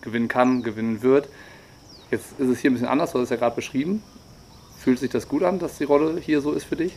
gewinnen 0.00 0.28
kann, 0.28 0.62
gewinnen 0.62 1.02
wird. 1.02 1.28
Jetzt 2.10 2.38
ist 2.38 2.48
es 2.48 2.58
hier 2.58 2.70
ein 2.70 2.74
bisschen 2.74 2.88
anders, 2.88 3.12
du 3.12 3.18
hast 3.18 3.24
es 3.24 3.30
ja 3.30 3.36
gerade 3.36 3.56
beschrieben. 3.56 4.02
Fühlt 4.78 4.98
sich 4.98 5.10
das 5.10 5.28
gut 5.28 5.42
an, 5.42 5.58
dass 5.58 5.78
die 5.78 5.84
Rolle 5.84 6.18
hier 6.20 6.40
so 6.40 6.52
ist 6.52 6.64
für 6.64 6.76
dich? 6.76 6.96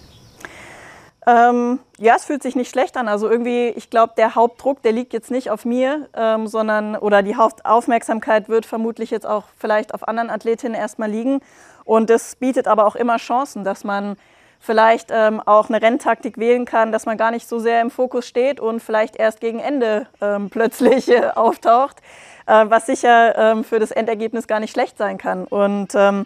Ähm, 1.25 1.79
ja, 1.99 2.15
es 2.15 2.25
fühlt 2.25 2.43
sich 2.43 2.55
nicht 2.55 2.69
schlecht 2.69 2.97
an. 2.97 3.07
Also 3.07 3.29
irgendwie, 3.29 3.69
ich 3.69 3.89
glaube, 3.89 4.13
der 4.17 4.35
Hauptdruck, 4.35 4.81
der 4.81 4.91
liegt 4.91 5.13
jetzt 5.13 5.31
nicht 5.31 5.49
auf 5.51 5.63
mir, 5.63 6.09
ähm, 6.15 6.47
sondern 6.47 6.95
oder 6.95 7.23
die 7.23 7.35
Hauptaufmerksamkeit 7.35 8.49
wird 8.49 8.65
vermutlich 8.65 9.09
jetzt 9.11 9.25
auch 9.25 9.45
vielleicht 9.57 9.93
auf 9.93 10.07
anderen 10.07 10.29
Athletinnen 10.29 10.75
erstmal 10.75 11.09
liegen. 11.09 11.39
Und 11.85 12.09
das 12.09 12.35
bietet 12.35 12.67
aber 12.67 12.85
auch 12.85 12.95
immer 12.95 13.17
Chancen, 13.17 13.63
dass 13.63 13.83
man 13.83 14.17
vielleicht 14.63 15.09
ähm, 15.11 15.41
auch 15.41 15.69
eine 15.69 15.81
Renntaktik 15.81 16.37
wählen 16.37 16.63
kann, 16.63 16.93
dass 16.93 17.05
man 17.05 17.17
gar 17.17 17.31
nicht 17.31 17.49
so 17.49 17.59
sehr 17.59 17.81
im 17.81 17.91
Fokus 17.91 18.25
steht 18.25 18.61
und 18.61 18.81
vielleicht 18.81 19.17
erst 19.17 19.41
gegen 19.41 19.59
Ende 19.59 20.07
ähm, 20.21 20.49
plötzlich 20.49 21.09
äh, 21.09 21.31
auftaucht, 21.35 21.97
äh, 22.45 22.65
was 22.67 22.85
sicher 22.85 23.37
ähm, 23.37 23.63
für 23.65 23.79
das 23.79 23.91
Endergebnis 23.91 24.47
gar 24.47 24.61
nicht 24.61 24.71
schlecht 24.71 24.97
sein 24.97 25.17
kann. 25.17 25.43
Und 25.43 25.93
ähm, 25.95 26.25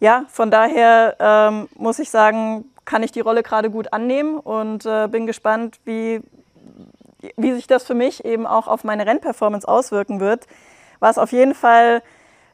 ja, 0.00 0.24
von 0.30 0.50
daher 0.50 1.16
ähm, 1.20 1.68
muss 1.74 1.98
ich 1.98 2.10
sagen, 2.10 2.64
kann 2.86 3.02
ich 3.02 3.12
die 3.12 3.20
Rolle 3.20 3.42
gerade 3.42 3.68
gut 3.68 3.92
annehmen 3.92 4.38
und 4.38 4.86
äh, 4.86 5.08
bin 5.08 5.26
gespannt, 5.26 5.78
wie, 5.84 6.22
wie 7.36 7.52
sich 7.52 7.66
das 7.66 7.84
für 7.84 7.94
mich 7.94 8.24
eben 8.24 8.46
auch 8.46 8.68
auf 8.68 8.84
meine 8.84 9.06
Rennperformance 9.06 9.68
auswirken 9.68 10.20
wird. 10.20 10.46
Was 10.98 11.18
auf 11.18 11.32
jeden 11.32 11.54
Fall 11.54 12.02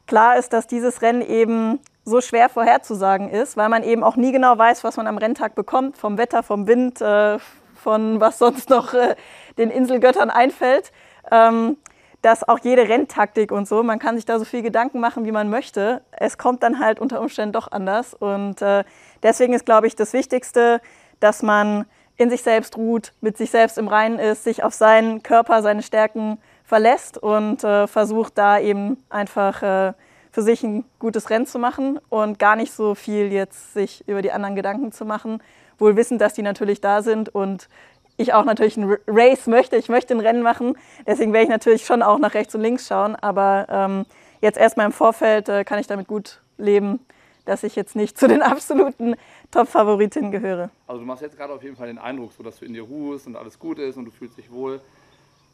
klar 0.06 0.36
ist, 0.36 0.52
dass 0.52 0.66
dieses 0.66 1.00
Rennen 1.02 1.22
eben 1.22 1.78
so 2.04 2.20
schwer 2.20 2.48
vorherzusagen 2.48 3.30
ist, 3.30 3.56
weil 3.56 3.68
man 3.68 3.82
eben 3.82 4.02
auch 4.02 4.16
nie 4.16 4.32
genau 4.32 4.58
weiß, 4.58 4.82
was 4.84 4.96
man 4.96 5.06
am 5.06 5.18
Renntag 5.18 5.54
bekommt, 5.54 5.96
vom 5.96 6.18
Wetter, 6.18 6.42
vom 6.42 6.66
Wind, 6.66 7.00
äh, 7.00 7.38
von 7.76 8.20
was 8.20 8.38
sonst 8.38 8.70
noch 8.70 8.94
äh, 8.94 9.14
den 9.58 9.70
Inselgöttern 9.70 10.30
einfällt. 10.30 10.92
Ähm, 11.30 11.76
dass 12.20 12.46
auch 12.48 12.60
jede 12.60 12.88
Renntaktik 12.88 13.50
und 13.50 13.66
so, 13.66 13.82
man 13.82 13.98
kann 13.98 14.14
sich 14.14 14.24
da 14.24 14.38
so 14.38 14.44
viel 14.44 14.62
Gedanken 14.62 15.00
machen, 15.00 15.24
wie 15.24 15.32
man 15.32 15.50
möchte. 15.50 16.02
Es 16.12 16.38
kommt 16.38 16.62
dann 16.62 16.78
halt 16.78 17.00
unter 17.00 17.20
Umständen 17.20 17.52
doch 17.52 17.72
anders. 17.72 18.14
Und 18.14 18.62
äh, 18.62 18.84
deswegen 19.24 19.54
ist, 19.54 19.66
glaube 19.66 19.88
ich, 19.88 19.96
das 19.96 20.12
Wichtigste, 20.12 20.80
dass 21.18 21.42
man 21.42 21.84
in 22.16 22.30
sich 22.30 22.42
selbst 22.42 22.76
ruht, 22.76 23.12
mit 23.20 23.36
sich 23.36 23.50
selbst 23.50 23.76
im 23.76 23.88
Reinen 23.88 24.20
ist, 24.20 24.44
sich 24.44 24.62
auf 24.62 24.72
seinen 24.72 25.24
Körper, 25.24 25.62
seine 25.62 25.82
Stärken 25.82 26.38
verlässt 26.64 27.18
und 27.18 27.62
versucht 27.62 28.38
da 28.38 28.58
eben 28.60 29.02
einfach 29.10 29.94
für 30.32 30.42
sich 30.42 30.64
ein 30.64 30.84
gutes 30.98 31.30
Rennen 31.30 31.46
zu 31.46 31.58
machen 31.58 32.00
und 32.08 32.38
gar 32.38 32.56
nicht 32.56 32.72
so 32.72 32.94
viel 32.94 33.30
jetzt 33.30 33.74
sich 33.74 34.02
über 34.08 34.22
die 34.22 34.32
anderen 34.32 34.56
Gedanken 34.56 34.90
zu 34.90 35.04
machen, 35.04 35.42
wohl 35.78 35.94
wissend, 35.96 36.20
dass 36.20 36.32
die 36.32 36.42
natürlich 36.42 36.80
da 36.80 37.02
sind 37.02 37.28
und 37.28 37.68
ich 38.16 38.32
auch 38.32 38.44
natürlich 38.44 38.76
ein 38.76 38.96
Race 39.06 39.46
möchte. 39.46 39.76
Ich 39.76 39.88
möchte 39.88 40.14
ein 40.14 40.20
Rennen 40.20 40.42
machen. 40.42 40.76
Deswegen 41.06 41.32
werde 41.32 41.44
ich 41.44 41.50
natürlich 41.50 41.84
schon 41.84 42.02
auch 42.02 42.18
nach 42.18 42.34
rechts 42.34 42.54
und 42.54 42.60
links 42.60 42.86
schauen. 42.86 43.16
Aber 43.16 43.66
ähm, 43.68 44.06
jetzt 44.40 44.58
erstmal 44.58 44.86
im 44.86 44.92
Vorfeld 44.92 45.48
äh, 45.48 45.64
kann 45.64 45.78
ich 45.78 45.86
damit 45.86 46.08
gut 46.08 46.40
leben, 46.56 47.00
dass 47.46 47.62
ich 47.62 47.74
jetzt 47.74 47.96
nicht 47.96 48.18
zu 48.18 48.28
den 48.28 48.42
absoluten 48.42 49.16
Top-Favoritinnen 49.50 50.30
gehöre. 50.30 50.70
Also 50.86 51.00
du 51.00 51.06
machst 51.06 51.22
jetzt 51.22 51.36
gerade 51.36 51.52
auf 51.52 51.62
jeden 51.62 51.76
Fall 51.76 51.88
den 51.88 51.98
Eindruck, 51.98 52.32
so 52.32 52.42
dass 52.42 52.58
du 52.58 52.64
in 52.64 52.74
dir 52.74 52.82
ruhest 52.82 53.26
und 53.26 53.36
alles 53.36 53.58
gut 53.58 53.78
ist 53.78 53.96
und 53.96 54.04
du 54.04 54.10
fühlst 54.10 54.38
dich 54.38 54.50
wohl. 54.52 54.80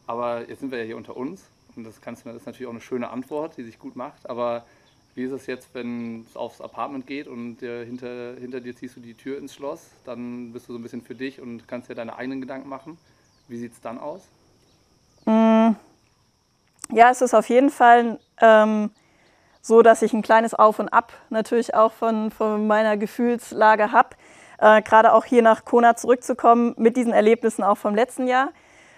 Aber 0.07 0.49
jetzt 0.49 0.61
sind 0.61 0.70
wir 0.70 0.79
ja 0.79 0.85
hier 0.85 0.97
unter 0.97 1.16
uns 1.16 1.51
und 1.79 1.85
das, 1.85 2.01
kannst, 2.01 2.26
das 2.26 2.35
ist 2.35 2.47
natürlich 2.47 2.66
auch 2.66 2.72
eine 2.72 2.81
schöne 2.81 3.09
Antwort, 3.09 3.57
die 3.57 3.62
sich 3.62 3.79
gut 3.79 3.97
macht. 3.97 4.29
Aber 4.29 4.64
wie 5.14 5.24
ist 5.24 5.33
es 5.33 5.47
jetzt, 5.47 5.74
wenn 5.74 6.22
es 6.29 6.37
aufs 6.37 6.61
Apartment 6.61 7.07
geht 7.07 7.29
und 7.29 7.62
äh, 7.62 7.87
hinter, 7.87 8.35
hinter 8.39 8.61
dir 8.61 8.76
ziehst 8.76 8.97
du 8.97 9.01
die 9.01 9.14
Tür 9.14 9.39
ins 9.39 9.55
Schloss? 9.55 9.91
Dann 10.05 10.53
bist 10.53 10.68
du 10.68 10.72
so 10.72 10.79
ein 10.79 10.83
bisschen 10.83 11.03
für 11.03 11.14
dich 11.14 11.41
und 11.41 11.66
kannst 11.66 11.89
dir 11.89 11.95
deine 11.95 12.16
eigenen 12.16 12.41
Gedanken 12.41 12.68
machen. 12.68 12.99
Wie 13.47 13.57
sieht 13.57 13.72
es 13.72 13.81
dann 13.81 13.99
aus? 13.99 14.29
Mm. 15.24 15.70
Ja, 16.91 17.11
es 17.11 17.20
ist 17.20 17.35
auf 17.35 17.49
jeden 17.49 17.70
Fall 17.70 18.18
ähm, 18.41 18.91
so, 19.61 19.83
dass 19.83 20.03
ich 20.03 20.12
ein 20.12 20.22
kleines 20.22 20.55
Auf 20.55 20.79
und 20.79 20.89
Ab 20.89 21.12
natürlich 21.31 21.74
auch 21.74 21.93
von, 21.93 22.31
von 22.31 22.66
meiner 22.66 22.97
Gefühlslage 22.97 23.93
habe. 23.93 24.16
Äh, 24.59 24.83
Gerade 24.83 25.12
auch 25.12 25.24
hier 25.24 25.43
nach 25.43 25.64
Kona 25.64 25.97
zurückzukommen 25.97 26.74
mit 26.76 26.97
diesen 26.97 27.12
Erlebnissen 27.12 27.62
auch 27.62 27.76
vom 27.76 27.95
letzten 27.95 28.26
Jahr. 28.26 28.49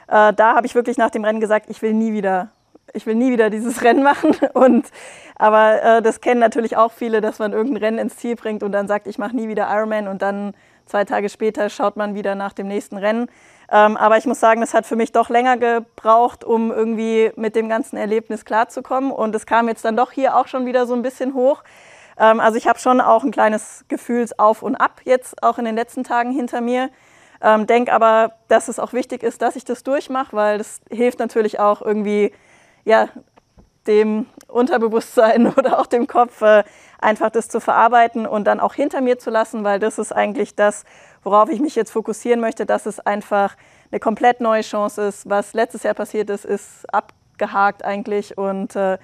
Äh, 0.07 0.33
da 0.33 0.55
habe 0.55 0.67
ich 0.67 0.75
wirklich 0.75 0.99
nach 0.99 1.11
dem 1.11 1.25
Rennen 1.25 1.41
gesagt, 1.41 1.69
ich 1.69 1.83
will 1.83 1.95
nie 1.95 2.13
wieder 2.13 2.51
ich 2.93 3.07
will 3.07 3.15
nie 3.15 3.31
wieder 3.31 3.51
dieses 3.51 3.83
Rennen 3.85 4.03
machen. 4.03 4.37
Und, 4.55 4.87
aber 5.37 5.83
äh, 5.83 6.03
das 6.03 6.21
kennen 6.21 6.41
natürlich 6.41 6.77
auch 6.77 6.93
viele, 6.93 7.21
dass 7.21 7.39
man 7.39 7.53
irgendein 7.53 7.83
Rennen 7.83 7.99
ins 7.99 8.17
Ziel 8.17 8.37
bringt 8.37 8.63
und 8.63 8.73
dann 8.73 8.89
sagt, 8.89 9.07
ich 9.07 9.19
mache 9.19 9.35
nie 9.35 9.49
wieder 9.49 9.69
Ironman 9.71 10.09
und 10.09 10.23
dann 10.23 10.55
zwei 10.87 11.05
Tage 11.05 11.29
später 11.29 11.71
schaut 11.71 11.97
man 11.97 12.15
wieder 12.15 12.35
nach 12.35 12.53
dem 12.53 12.67
nächsten 12.67 12.97
Rennen. 12.97 13.29
Ähm, 13.71 13.97
aber 13.97 14.19
ich 14.19 14.27
muss 14.27 14.41
sagen, 14.41 14.61
das 14.61 14.75
hat 14.75 14.85
für 14.87 14.97
mich 14.97 15.13
doch 15.13 15.31
länger 15.31 15.57
gebraucht, 15.57 16.43
um 16.43 16.73
irgendwie 16.73 17.31
mit 17.37 17.55
dem 17.55 17.69
ganzen 17.69 17.97
Erlebnis 17.97 18.45
klarzukommen. 18.45 19.13
Und 19.13 19.35
es 19.35 19.47
kam 19.47 19.69
jetzt 19.69 19.85
dann 19.85 19.97
doch 19.97 20.11
hier 20.11 20.37
auch 20.37 20.49
schon 20.49 20.67
wieder 20.67 20.87
so 20.87 20.95
ein 20.95 21.03
bisschen 21.03 21.35
hoch. 21.35 21.63
Ähm, 22.19 22.41
also 22.41 22.59
ich 22.59 22.67
habe 22.67 22.81
schon 22.81 23.01
auch 23.01 23.23
ein 23.23 23.31
kleines 23.31 23.85
Gefühlsauf 23.89 24.63
und 24.63 24.75
Ab 24.75 25.01
jetzt 25.05 25.43
auch 25.43 25.59
in 25.59 25.65
den 25.65 25.77
letzten 25.77 26.03
Tagen 26.03 26.33
hinter 26.33 26.61
mir. 26.61 26.91
Ähm, 27.43 27.67
denke 27.67 27.93
aber, 27.93 28.33
dass 28.49 28.69
es 28.69 28.79
auch 28.79 28.93
wichtig 28.93 29.23
ist, 29.23 29.41
dass 29.41 29.57
ich 29.57 29.65
das 29.65 29.83
durchmache, 29.83 30.37
weil 30.37 30.59
das 30.59 30.81
hilft 30.91 31.21
natürlich 31.21 31.59
auch 31.59 31.81
irgendwie 31.81 32.33
ja, 32.85 33.09
dem 33.87 34.27
Unterbewusstsein 34.49 35.47
oder 35.57 35.79
auch 35.79 35.87
dem 35.87 36.07
Kopf 36.07 36.43
äh, 36.43 36.65
einfach 36.99 37.31
das 37.31 37.49
zu 37.49 37.61
verarbeiten 37.61 38.27
und 38.27 38.45
dann 38.45 38.61
auch 38.61 38.75
hinter 38.75 39.01
mir 39.01 39.19
zu 39.19 39.31
lassen, 39.31 39.65
weil 39.65 39.79
das 39.79 39.99
ist 39.99 40.13
eigentlich 40.13 40.55
das, 40.55 40.85
worauf 41.23 41.49
ich 41.51 41.61
mich 41.61 41.75
jetzt 41.75 41.91
fokussieren 41.91 42.41
möchte, 42.41 42.67
dass 42.67 42.87
es 42.87 43.01
einfach 43.01 43.57
eine 43.91 44.01
komplett 44.01 44.41
neue 44.41 44.63
Chance 44.63 45.03
ist. 45.03 45.29
Was 45.29 45.55
letztes 45.55 45.83
Jahr 45.83 45.95
passiert 45.95 46.31
ist, 46.31 46.45
ist 46.45 46.93
abgehakt 46.93 47.85
eigentlich 47.85 48.37
und 48.37 48.77
äh, 48.77 48.99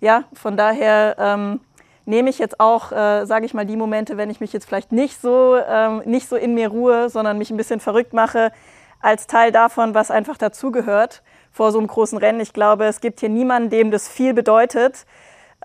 ja, 0.00 0.24
von 0.34 0.56
daher 0.56 1.16
ähm, 1.18 1.60
nehme 2.04 2.30
ich 2.30 2.38
jetzt 2.38 2.60
auch, 2.60 2.92
äh, 2.92 3.24
sage 3.24 3.46
ich 3.46 3.54
mal, 3.54 3.66
die 3.66 3.76
Momente, 3.76 4.16
wenn 4.16 4.30
ich 4.30 4.40
mich 4.40 4.52
jetzt 4.52 4.66
vielleicht 4.66 4.92
nicht 4.92 5.20
so, 5.20 5.56
ähm, 5.56 6.02
nicht 6.04 6.28
so 6.28 6.36
in 6.36 6.54
mir 6.54 6.68
ruhe, 6.68 7.08
sondern 7.08 7.38
mich 7.38 7.50
ein 7.50 7.56
bisschen 7.56 7.80
verrückt 7.80 8.12
mache, 8.12 8.52
als 9.00 9.26
Teil 9.26 9.52
davon, 9.52 9.94
was 9.94 10.10
einfach 10.10 10.36
dazugehört 10.36 11.22
vor 11.56 11.72
so 11.72 11.78
einem 11.78 11.86
großen 11.86 12.18
Rennen. 12.18 12.40
Ich 12.40 12.52
glaube, 12.52 12.84
es 12.84 13.00
gibt 13.00 13.20
hier 13.20 13.30
niemanden, 13.30 13.70
dem 13.70 13.90
das 13.90 14.08
viel 14.08 14.34
bedeutet. 14.34 15.06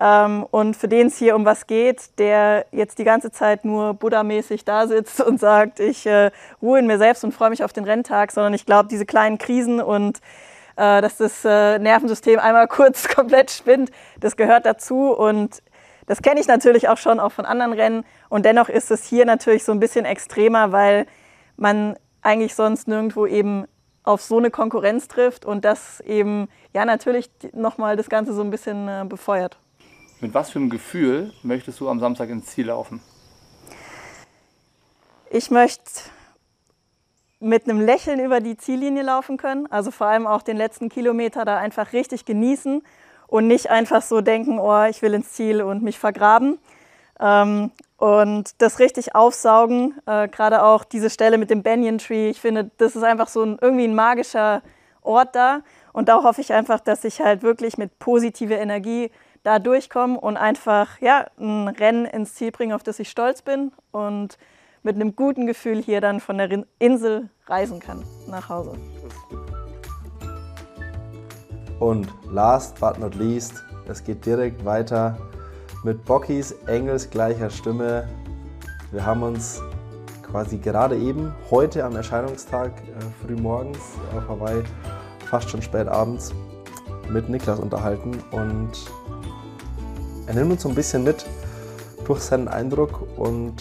Ähm, 0.00 0.46
und 0.50 0.74
für 0.74 0.88
den 0.88 1.08
es 1.08 1.18
hier 1.18 1.36
um 1.36 1.44
was 1.44 1.66
geht, 1.66 2.18
der 2.18 2.64
jetzt 2.72 2.98
die 2.98 3.04
ganze 3.04 3.30
Zeit 3.30 3.66
nur 3.66 3.92
buddha-mäßig 3.92 4.64
da 4.64 4.86
sitzt 4.86 5.20
und 5.20 5.38
sagt, 5.38 5.80
ich 5.80 6.06
äh, 6.06 6.30
ruhe 6.62 6.78
in 6.78 6.86
mir 6.86 6.96
selbst 6.96 7.24
und 7.24 7.32
freue 7.32 7.50
mich 7.50 7.62
auf 7.62 7.74
den 7.74 7.84
Renntag, 7.84 8.32
sondern 8.32 8.54
ich 8.54 8.64
glaube, 8.64 8.88
diese 8.88 9.04
kleinen 9.04 9.36
Krisen 9.36 9.82
und 9.82 10.18
äh, 10.76 11.02
dass 11.02 11.18
das 11.18 11.44
äh, 11.44 11.78
Nervensystem 11.78 12.38
einmal 12.38 12.68
kurz 12.68 13.06
komplett 13.08 13.50
spinnt, 13.50 13.90
das 14.18 14.36
gehört 14.36 14.64
dazu. 14.64 15.12
Und 15.12 15.62
das 16.06 16.22
kenne 16.22 16.40
ich 16.40 16.46
natürlich 16.46 16.88
auch 16.88 16.96
schon 16.96 17.20
auch 17.20 17.32
von 17.32 17.44
anderen 17.44 17.74
Rennen. 17.74 18.04
Und 18.30 18.46
dennoch 18.46 18.70
ist 18.70 18.90
es 18.90 19.04
hier 19.04 19.26
natürlich 19.26 19.64
so 19.64 19.72
ein 19.72 19.80
bisschen 19.80 20.06
extremer, 20.06 20.72
weil 20.72 21.04
man 21.58 21.96
eigentlich 22.22 22.54
sonst 22.54 22.88
nirgendwo 22.88 23.26
eben 23.26 23.66
auf 24.04 24.22
so 24.22 24.38
eine 24.38 24.50
Konkurrenz 24.50 25.08
trifft 25.08 25.44
und 25.44 25.64
das 25.64 26.00
eben 26.00 26.48
ja 26.72 26.84
natürlich 26.84 27.30
nochmal 27.52 27.96
das 27.96 28.08
Ganze 28.08 28.34
so 28.34 28.42
ein 28.42 28.50
bisschen 28.50 28.88
äh, 28.88 29.04
befeuert. 29.08 29.58
Mit 30.20 30.34
was 30.34 30.50
für 30.50 30.58
einem 30.58 30.70
Gefühl 30.70 31.32
möchtest 31.42 31.80
du 31.80 31.88
am 31.88 32.00
Samstag 32.00 32.30
ins 32.30 32.46
Ziel 32.46 32.66
laufen? 32.66 33.00
Ich 35.30 35.50
möchte 35.50 35.90
mit 37.40 37.68
einem 37.68 37.80
Lächeln 37.80 38.20
über 38.20 38.40
die 38.40 38.56
Ziellinie 38.56 39.02
laufen 39.02 39.36
können, 39.36 39.66
also 39.70 39.90
vor 39.90 40.06
allem 40.06 40.26
auch 40.26 40.42
den 40.42 40.56
letzten 40.56 40.88
Kilometer 40.88 41.44
da 41.44 41.58
einfach 41.58 41.92
richtig 41.92 42.24
genießen 42.24 42.82
und 43.26 43.46
nicht 43.48 43.70
einfach 43.70 44.02
so 44.02 44.20
denken, 44.20 44.58
oh, 44.58 44.84
ich 44.84 45.02
will 45.02 45.14
ins 45.14 45.32
Ziel 45.32 45.62
und 45.62 45.82
mich 45.82 45.98
vergraben. 45.98 46.58
Ähm, 47.22 47.70
und 47.98 48.60
das 48.60 48.80
richtig 48.80 49.14
aufsaugen, 49.14 49.94
äh, 50.06 50.26
gerade 50.26 50.64
auch 50.64 50.82
diese 50.82 51.08
Stelle 51.08 51.38
mit 51.38 51.50
dem 51.50 51.62
Banyan 51.62 51.98
Tree, 51.98 52.30
ich 52.30 52.40
finde, 52.40 52.70
das 52.78 52.96
ist 52.96 53.04
einfach 53.04 53.28
so 53.28 53.44
ein, 53.44 53.58
irgendwie 53.60 53.84
ein 53.84 53.94
magischer 53.94 54.62
Ort 55.02 55.36
da. 55.36 55.60
Und 55.92 56.08
da 56.08 56.24
hoffe 56.24 56.40
ich 56.40 56.52
einfach, 56.52 56.80
dass 56.80 57.04
ich 57.04 57.20
halt 57.20 57.42
wirklich 57.42 57.78
mit 57.78 57.98
positiver 58.00 58.58
Energie 58.58 59.12
da 59.44 59.60
durchkomme 59.60 60.18
und 60.18 60.36
einfach 60.36 61.00
ja, 61.00 61.26
ein 61.38 61.68
Rennen 61.68 62.06
ins 62.06 62.34
Ziel 62.34 62.50
bringe, 62.50 62.74
auf 62.74 62.82
das 62.82 62.98
ich 62.98 63.08
stolz 63.08 63.42
bin 63.42 63.72
und 63.92 64.36
mit 64.82 64.96
einem 64.96 65.14
guten 65.14 65.46
Gefühl 65.46 65.80
hier 65.80 66.00
dann 66.00 66.18
von 66.18 66.38
der 66.38 66.64
Insel 66.80 67.28
reisen 67.46 67.78
kann 67.78 68.02
nach 68.26 68.48
Hause. 68.48 68.72
Und 71.78 72.08
last 72.30 72.80
but 72.80 72.98
not 72.98 73.14
least, 73.14 73.62
es 73.88 74.02
geht 74.02 74.24
direkt 74.26 74.64
weiter 74.64 75.16
mit 75.84 76.04
Bockys 76.04 76.52
Engels 76.66 77.10
gleicher 77.10 77.50
Stimme. 77.50 78.08
Wir 78.92 79.04
haben 79.04 79.22
uns 79.22 79.60
quasi 80.22 80.58
gerade 80.58 80.96
eben 80.96 81.34
heute 81.50 81.84
am 81.84 81.96
Erscheinungstag 81.96 82.70
äh, 82.70 83.26
früh 83.26 83.34
morgens 83.34 83.78
auf 84.16 84.28
Hawaii, 84.28 84.62
fast 85.28 85.50
schon 85.50 85.60
spät 85.60 85.88
abends, 85.88 86.32
mit 87.10 87.28
Niklas 87.28 87.58
unterhalten 87.58 88.16
und 88.30 88.70
er 90.26 90.34
nimmt 90.34 90.52
uns 90.52 90.62
so 90.62 90.68
ein 90.68 90.74
bisschen 90.74 91.02
mit 91.02 91.26
durch 92.04 92.20
seinen 92.20 92.46
Eindruck 92.46 93.02
und 93.16 93.54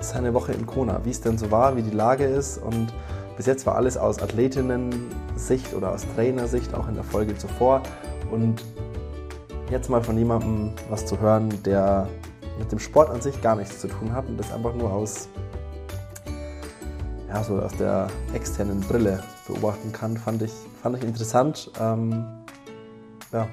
seine 0.00 0.34
Woche 0.34 0.52
in 0.52 0.66
Kona, 0.66 1.00
wie 1.04 1.10
es 1.10 1.20
denn 1.20 1.38
so 1.38 1.52
war, 1.52 1.76
wie 1.76 1.82
die 1.82 1.94
Lage 1.94 2.24
ist 2.24 2.58
und 2.58 2.92
bis 3.36 3.46
jetzt 3.46 3.64
war 3.64 3.76
alles 3.76 3.96
aus 3.96 4.20
Athletinnen-Sicht 4.20 5.72
oder 5.72 5.92
aus 5.92 6.04
Trainersicht, 6.16 6.74
auch 6.74 6.88
in 6.88 6.94
der 6.94 7.04
Folge 7.04 7.38
zuvor 7.38 7.80
und 8.30 8.62
jetzt 9.70 9.88
mal 9.88 10.02
von 10.02 10.18
jemandem 10.18 10.72
was 10.88 11.06
zu 11.06 11.20
hören, 11.20 11.62
der 11.62 12.08
mit 12.58 12.70
dem 12.72 12.78
Sport 12.78 13.10
an 13.10 13.20
sich 13.20 13.40
gar 13.40 13.56
nichts 13.56 13.80
zu 13.80 13.88
tun 13.88 14.12
hat 14.12 14.28
und 14.28 14.36
das 14.36 14.52
einfach 14.52 14.74
nur 14.74 14.92
aus, 14.92 15.28
ja, 17.28 17.42
so 17.42 17.58
aus 17.60 17.76
der 17.76 18.08
externen 18.34 18.80
Brille 18.80 19.22
beobachten 19.46 19.92
kann, 19.92 20.16
fand 20.16 20.42
ich, 20.42 20.52
fand 20.82 20.96
ich 20.96 21.04
interessant. 21.04 21.70
Ähm, 21.80 22.26
ja. 23.32 23.48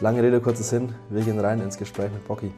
Lange 0.00 0.22
Rede, 0.22 0.40
kurzer 0.40 0.62
Sinn. 0.62 0.94
Wir 1.10 1.22
gehen 1.22 1.40
rein 1.40 1.60
ins 1.60 1.76
Gespräch 1.76 2.12
mit 2.12 2.26
Bocky. 2.26 2.52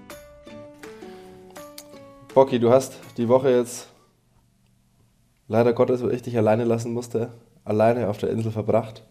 Bocky, 2.35 2.61
du 2.61 2.71
hast 2.71 2.99
die 3.17 3.29
Woche 3.29 3.51
jetzt 3.51 3.89
leider 5.49 5.73
Gottes, 5.73 6.03
wo 6.03 6.09
ich 6.09 6.23
dich 6.23 6.37
alleine 6.37 6.65
lassen 6.65 6.93
musste, 6.93 7.33
alleine 7.65 8.09
auf 8.09 8.19
der 8.19 8.29
Insel 8.31 8.53
verbracht. 8.53 9.05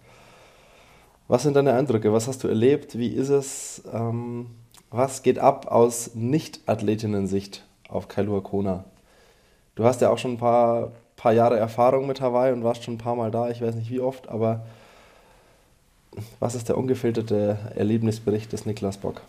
Was 1.29 1.43
sind 1.43 1.55
deine 1.55 1.75
Eindrücke? 1.75 2.11
Was 2.11 2.27
hast 2.27 2.43
du 2.43 2.47
erlebt? 2.47 2.97
Wie 2.97 3.09
ist 3.09 3.29
es? 3.29 3.83
Ähm, 3.93 4.47
was 4.89 5.21
geht 5.21 5.37
ab 5.37 5.67
aus 5.67 6.15
Nicht-Athletinnen-Sicht 6.15 7.63
auf 7.87 8.07
Kailua 8.07 8.41
Kona. 8.41 8.83
Du 9.75 9.85
hast 9.85 10.01
ja 10.01 10.09
auch 10.09 10.17
schon 10.17 10.33
ein 10.33 10.37
paar, 10.39 10.91
paar 11.17 11.33
Jahre 11.33 11.59
Erfahrung 11.59 12.07
mit 12.07 12.19
Hawaii 12.19 12.51
und 12.51 12.63
warst 12.63 12.83
schon 12.83 12.95
ein 12.95 12.97
paar 12.97 13.15
Mal 13.15 13.29
da, 13.29 13.47
ich 13.51 13.61
weiß 13.61 13.75
nicht 13.75 13.91
wie 13.91 13.99
oft, 13.99 14.27
aber 14.27 14.65
was 16.39 16.55
ist 16.55 16.67
der 16.67 16.79
ungefilterte 16.79 17.59
Erlebnisbericht 17.75 18.51
des 18.51 18.65
Niklas 18.65 18.97
Bock? 18.97 19.21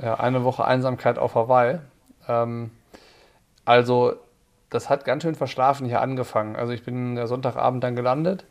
Ja, 0.00 0.14
eine 0.14 0.44
Woche 0.44 0.64
Einsamkeit 0.64 1.18
auf 1.18 1.34
Hawaii. 1.34 1.80
Ähm, 2.28 2.70
also, 3.64 4.14
das 4.70 4.88
hat 4.88 5.04
ganz 5.04 5.24
schön 5.24 5.34
verschlafen 5.34 5.88
hier 5.88 6.00
angefangen. 6.00 6.54
Also, 6.54 6.72
ich 6.72 6.84
bin 6.84 7.16
der 7.16 7.26
Sonntagabend 7.26 7.82
dann 7.82 7.96
gelandet 7.96 8.44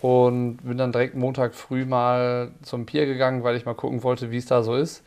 und 0.00 0.58
bin 0.58 0.78
dann 0.78 0.92
direkt 0.92 1.14
Montag 1.14 1.54
früh 1.54 1.84
mal 1.84 2.52
zum 2.62 2.86
Pier 2.86 3.06
gegangen, 3.06 3.44
weil 3.44 3.56
ich 3.56 3.66
mal 3.66 3.74
gucken 3.74 4.02
wollte, 4.02 4.30
wie 4.30 4.38
es 4.38 4.46
da 4.46 4.62
so 4.62 4.74
ist. 4.74 5.04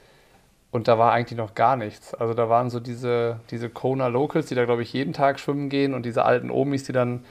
Und 0.71 0.87
da 0.87 0.97
war 0.97 1.11
eigentlich 1.11 1.37
noch 1.37 1.53
gar 1.55 1.75
nichts. 1.75 2.13
Also 2.15 2.33
da 2.33 2.49
waren 2.49 2.69
so 2.69 2.79
diese, 2.79 3.39
diese 3.51 3.69
Kona 3.69 4.07
Locals, 4.07 4.47
die 4.47 4.55
da, 4.55 4.65
glaube 4.65 4.81
ich, 4.81 4.93
jeden 4.93 5.13
Tag 5.13 5.39
schwimmen 5.39 5.69
gehen 5.69 5.93
und 5.93 6.05
diese 6.05 6.25
alten 6.25 6.49
Omis, 6.49 6.83
die 6.83 6.93
dann 6.93 7.25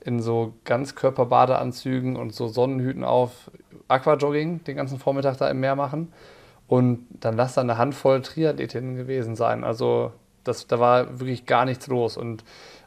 in 0.00 0.20
so 0.20 0.54
Ganzkörperbadeanzügen 0.64 2.16
und 2.16 2.34
so 2.34 2.46
Sonnenhüten 2.46 3.04
auf 3.04 3.50
Aquajogging 3.88 4.62
den 4.64 4.76
ganzen 4.76 4.98
Vormittag 4.98 5.38
da 5.38 5.48
im 5.48 5.60
Meer 5.60 5.76
machen. 5.76 6.12
Und 6.66 7.06
dann 7.10 7.36
lass 7.36 7.54
da 7.54 7.60
eine 7.60 7.78
Handvoll 7.78 8.22
Triathletinnen 8.22 8.96
gewesen 8.96 9.34
sein. 9.34 9.64
Also 9.64 10.12
das, 10.44 10.66
da 10.66 10.78
war 10.78 11.20
wirklich 11.20 11.46
gar 11.46 11.64
nichts 11.64 11.86
los. 11.86 12.16
Und 12.16 12.44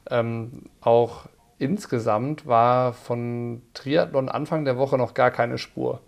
ähm, 0.09 0.63
auch 0.82 1.25
insgesamt 1.59 2.45
war 2.45 2.93
von 2.93 3.61
Triathlon 3.73 4.29
Anfang 4.29 4.65
der 4.65 4.77
Woche 4.77 4.97
noch 4.97 5.13
gar 5.13 5.31
keine 5.31 5.57
Spur. 5.57 6.01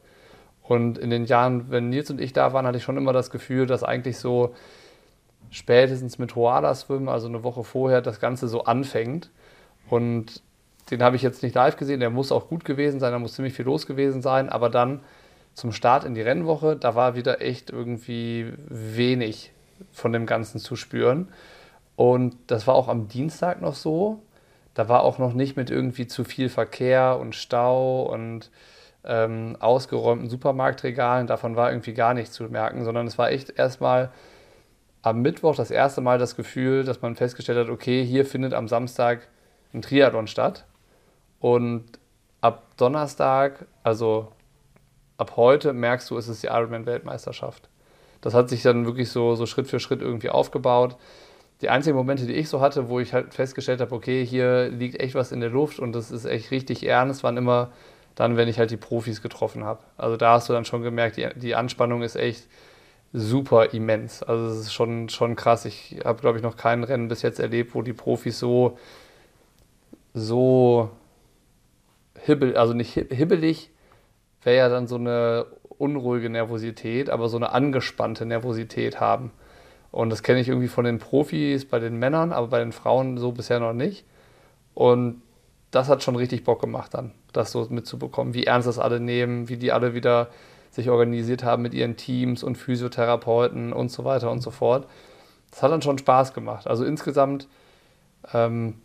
Und 0.63 0.97
in 0.97 1.09
den 1.09 1.25
Jahren, 1.25 1.71
wenn 1.71 1.89
Nils 1.89 2.11
und 2.11 2.21
ich 2.21 2.33
da 2.33 2.53
waren, 2.53 2.67
hatte 2.67 2.77
ich 2.77 2.83
schon 2.83 2.97
immer 2.97 3.13
das 3.13 3.31
Gefühl, 3.31 3.65
dass 3.65 3.83
eigentlich 3.83 4.19
so 4.19 4.53
spätestens 5.49 6.19
mit 6.19 6.35
Hoala 6.35 6.75
Swim, 6.75 7.09
also 7.09 7.27
eine 7.27 7.43
Woche 7.43 7.63
vorher, 7.63 8.01
das 8.01 8.19
Ganze 8.19 8.47
so 8.47 8.65
anfängt. 8.65 9.31
Und 9.89 10.43
den 10.91 11.01
habe 11.01 11.15
ich 11.15 11.21
jetzt 11.21 11.41
nicht 11.43 11.55
live 11.55 11.77
gesehen, 11.77 11.99
der 11.99 12.09
muss 12.09 12.31
auch 12.31 12.47
gut 12.47 12.65
gewesen 12.65 12.99
sein, 12.99 13.11
da 13.11 13.19
muss 13.19 13.33
ziemlich 13.33 13.53
viel 13.53 13.65
los 13.65 13.87
gewesen 13.87 14.21
sein, 14.21 14.49
aber 14.49 14.69
dann 14.69 15.01
zum 15.53 15.71
Start 15.71 16.03
in 16.03 16.13
die 16.13 16.21
Rennwoche, 16.21 16.75
da 16.75 16.95
war 16.95 17.15
wieder 17.15 17.41
echt 17.41 17.69
irgendwie 17.69 18.53
wenig 18.67 19.51
von 19.91 20.13
dem 20.13 20.25
Ganzen 20.25 20.59
zu 20.59 20.75
spüren. 20.75 21.29
Und 21.95 22.35
das 22.47 22.67
war 22.67 22.75
auch 22.75 22.87
am 22.87 23.07
Dienstag 23.07 23.61
noch 23.61 23.75
so. 23.75 24.21
Da 24.80 24.88
war 24.88 25.03
auch 25.03 25.17
noch 25.17 25.34
nicht 25.34 25.57
mit 25.57 25.69
irgendwie 25.69 26.07
zu 26.07 26.23
viel 26.23 26.47
Verkehr 26.47 27.17
und 27.19 27.36
Stau 27.36 28.03
und 28.03 28.49
ähm, 29.03 29.57
ausgeräumten 29.59 30.30
Supermarktregalen. 30.30 31.27
Davon 31.27 31.57
war 31.57 31.69
irgendwie 31.69 31.93
gar 31.93 32.13
nichts 32.13 32.34
zu 32.34 32.45
merken, 32.45 32.86
sondern 32.86 33.05
es 33.05 33.17
war 33.17 33.30
echt 33.30 33.59
erstmal 33.59 34.09
am 35.01 35.21
Mittwoch 35.21 35.57
das 35.57 35.69
erste 35.69 35.99
Mal 35.99 36.17
das 36.17 36.38
Gefühl, 36.38 36.86
dass 36.86 37.01
man 37.01 37.17
festgestellt 37.17 37.57
hat, 37.57 37.69
okay, 37.69 38.05
hier 38.05 38.25
findet 38.25 38.53
am 38.53 38.69
Samstag 38.69 39.27
ein 39.73 39.82
Triathlon 39.82 40.27
statt. 40.27 40.63
Und 41.41 41.84
ab 42.39 42.63
Donnerstag, 42.77 43.65
also 43.84 44.32
ab 45.17 45.34
heute, 45.36 45.73
merkst 45.73 46.09
du, 46.09 46.17
es 46.17 46.30
ist 46.30 46.41
die 46.41 46.47
Ironman-Weltmeisterschaft. 46.47 47.67
Das 48.21 48.34
hat 48.34 48.47
sich 48.47 48.61
dann 48.63 48.86
wirklich 48.86 49.09
so, 49.09 49.36
so 49.36 49.45
Schritt 49.45 49.67
für 49.67 49.82
Schritt 49.82 50.01
irgendwie 50.01 50.30
aufgebaut. 50.30 50.95
Die 51.62 51.70
einzigen 51.70 51.97
Momente, 51.97 52.26
die 52.26 52.34
ich 52.34 52.47
so 52.47 52.62
hatte, 52.62 52.89
wo 52.89 52.99
ich 52.99 53.14
halt 53.14 53.34
festgestellt 53.34 53.82
habe, 53.82 53.93
okay, 53.93 54.26
hier 54.26 54.70
liegt 54.70 54.99
echt 54.99 55.16
was 55.16 55.32
in 55.32 55.41
der 55.41 55.49
Luft 55.49 55.80
und 55.80 55.93
das 55.93 56.10
ist 56.10 56.26
echt 56.26 56.51
richtig 56.51 56.86
ernst, 56.86 57.24
waren 57.24 57.36
immer 57.36 57.72
dann, 58.16 58.38
wenn 58.38 58.47
ich 58.47 58.60
halt 58.60 58.72
die 58.72 58.78
Profis 58.78 59.22
getroffen 59.22 59.64
habe. 59.64 59.82
Also 59.97 60.18
da 60.18 60.34
hast 60.34 60.47
du 60.49 60.53
dann 60.53 60.66
schon 60.66 60.82
gemerkt, 60.84 61.18
die, 61.18 61.28
die 61.36 61.55
Anspannung 61.55 62.01
ist 62.01 62.16
echt 62.16 62.47
super 63.14 63.74
immens. 63.74 64.24
Also 64.24 64.47
es 64.47 64.60
ist 64.60 64.74
schon, 64.74 65.10
schon 65.10 65.36
krass. 65.36 65.66
Ich 65.66 65.99
habe, 66.05 66.22
glaube 66.22 66.38
ich, 66.38 66.43
noch 66.43 66.57
kein 66.57 66.84
Rennen 66.84 67.07
bis 67.07 67.22
jetzt 67.22 67.39
erlebt, 67.39 67.76
wo 67.76 67.82
die 67.82 67.93
Profis 67.93 68.39
so, 68.39 68.78
so 70.14 70.89
hibbel, 72.26 72.55
also 72.55 72.74
nicht 72.74 72.93
hibbelig, 72.93 73.70
wäre 74.43 74.57
ja 74.57 74.70
dann 74.70 74.88
so 74.88 74.95
eine 74.95 75.45
unruhige 75.78 76.30
Nervosität, 76.30 77.10
aber 77.10 77.30
so 77.30 77.38
eine 77.38 77.51
angespannte 77.51 78.26
Nervosität 78.26 78.99
haben. 78.99 79.32
Und 79.91 80.09
das 80.09 80.23
kenne 80.23 80.39
ich 80.39 80.47
irgendwie 80.47 80.67
von 80.67 80.85
den 80.85 80.99
Profis 80.99 81.65
bei 81.65 81.79
den 81.79 81.97
Männern, 81.97 82.31
aber 82.31 82.47
bei 82.47 82.59
den 82.59 82.71
Frauen 82.71 83.17
so 83.17 83.31
bisher 83.31 83.59
noch 83.59 83.73
nicht. 83.73 84.05
Und 84.73 85.21
das 85.71 85.89
hat 85.89 86.03
schon 86.03 86.15
richtig 86.15 86.43
Bock 86.43 86.61
gemacht 86.61 86.93
dann, 86.93 87.11
das 87.33 87.51
so 87.51 87.67
mitzubekommen, 87.69 88.33
wie 88.33 88.45
ernst 88.45 88.67
das 88.67 88.79
alle 88.79 88.99
nehmen, 88.99 89.49
wie 89.49 89.57
die 89.57 89.71
alle 89.71 89.93
wieder 89.93 90.29
sich 90.71 90.89
organisiert 90.89 91.43
haben 91.43 91.63
mit 91.63 91.73
ihren 91.73 91.97
Teams 91.97 92.43
und 92.43 92.57
Physiotherapeuten 92.57 93.73
und 93.73 93.91
so 93.91 94.05
weiter 94.05 94.31
und 94.31 94.41
so 94.41 94.51
fort. 94.51 94.87
Das 95.51 95.63
hat 95.63 95.71
dann 95.71 95.81
schon 95.81 95.97
Spaß 95.97 96.33
gemacht. 96.33 96.67
Also 96.67 96.85
insgesamt 96.85 97.47
ähm, 98.33 98.75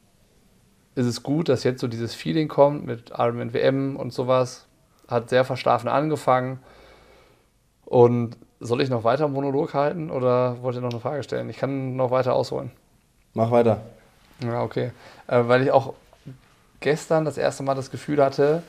ist 0.94 1.06
es 1.06 1.22
gut, 1.22 1.48
dass 1.48 1.64
jetzt 1.64 1.80
so 1.80 1.88
dieses 1.88 2.14
Feeling 2.14 2.48
kommt 2.48 2.86
mit 2.86 3.10
Ironman 3.10 3.52
WM 3.52 3.96
und 3.96 4.12
sowas. 4.12 4.66
Hat 5.08 5.28
sehr 5.28 5.44
verschlafen 5.44 5.88
angefangen. 5.88 6.58
Und 7.86 8.36
soll 8.60 8.80
ich 8.80 8.88
noch 8.88 9.04
weiter 9.04 9.28
Monolog 9.28 9.74
halten 9.74 10.10
oder 10.10 10.62
wollt 10.62 10.76
ihr 10.76 10.80
noch 10.80 10.90
eine 10.90 11.00
Frage 11.00 11.22
stellen? 11.22 11.50
Ich 11.50 11.58
kann 11.58 11.96
noch 11.96 12.10
weiter 12.10 12.34
ausholen. 12.34 12.70
Mach 13.34 13.50
weiter. 13.50 13.82
Ja, 14.42 14.62
okay. 14.62 14.92
Äh, 15.26 15.42
weil 15.46 15.62
ich 15.62 15.70
auch 15.70 15.94
gestern 16.80 17.24
das 17.24 17.36
erste 17.36 17.62
Mal 17.62 17.74
das 17.74 17.90
Gefühl 17.90 18.22
hatte, 18.22 18.62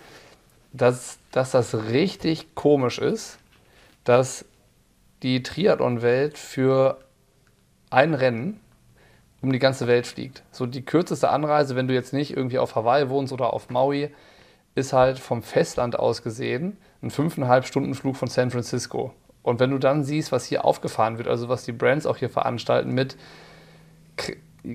dass, 0.74 1.18
dass 1.32 1.52
das 1.52 1.74
richtig 1.90 2.56
komisch 2.56 3.00
ist, 3.00 3.38
dass 4.04 4.46
die 5.24 5.44
Triathlon-Welt 5.44 6.38
für 6.38 6.98
ein 7.90 8.14
Rennen 8.14 8.60
um 9.42 9.52
die 9.52 9.60
ganze 9.60 9.88
Welt 9.88 10.08
fliegt. 10.08 10.44
So 10.52 10.66
die 10.66 10.84
kürzeste 10.84 11.30
Anreise, 11.30 11.76
wenn 11.76 11.88
du 11.88 11.94
jetzt 11.94 12.14
nicht 12.14 12.36
irgendwie 12.36 12.60
auf 12.60 12.76
Hawaii 12.76 13.10
wohnst 13.10 13.32
oder 13.32 13.54
auf 13.54 13.70
Maui, 13.70 14.10
ist 14.74 14.92
halt 14.92 15.20
vom 15.20 15.42
Festland 15.42 15.98
aus 15.98 16.24
gesehen 16.24 16.78
ein 17.02 17.10
fünfeinhalb 17.10 17.66
Stunden 17.66 17.94
Flug 17.94 18.16
von 18.16 18.28
San 18.28 18.52
Francisco. 18.52 19.14
Und 19.44 19.60
wenn 19.60 19.72
du 19.72 19.78
dann 19.78 20.04
siehst, 20.04 20.32
was 20.32 20.46
hier 20.46 20.66
aufgefahren 20.66 21.18
wird, 21.18 21.28
also 21.28 21.50
was 21.50 21.64
die 21.64 21.72
Brands 21.72 22.06
auch 22.06 22.18
hier 22.18 22.30
veranstalten 22.30 22.94
mit 22.94 23.16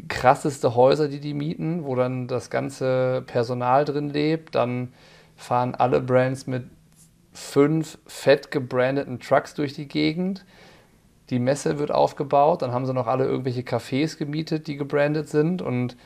krasseste 0.09 0.75
Häuser, 0.75 1.09
die 1.09 1.21
die 1.21 1.35
mieten, 1.35 1.85
wo 1.85 1.95
dann 1.95 2.29
das 2.29 2.51
ganze 2.51 3.23
Personal 3.27 3.85
drin 3.85 4.09
lebt. 4.09 4.55
Dann 4.55 4.93
fahren 5.37 5.75
alle 5.75 6.01
Brands 6.01 6.47
mit 6.47 6.65
fünf 7.33 7.99
fett 8.07 8.51
gebrandeten 8.51 9.21
Trucks 9.21 9.55
durch 9.55 9.73
die 9.73 9.89
Gegend. 9.89 10.45
Die 11.31 11.39
Messe 11.39 11.79
wird 11.79 11.93
aufgebaut, 11.93 12.63
dann 12.63 12.73
haben 12.73 12.87
sie 12.87 12.95
noch 12.95 13.07
alle 13.07 13.25
irgendwelche 13.25 13.63
Cafés 13.63 14.19
gemietet, 14.19 14.67
die 14.67 14.77
gebrandet 14.77 15.29
sind 15.29 15.63
und 15.63 15.97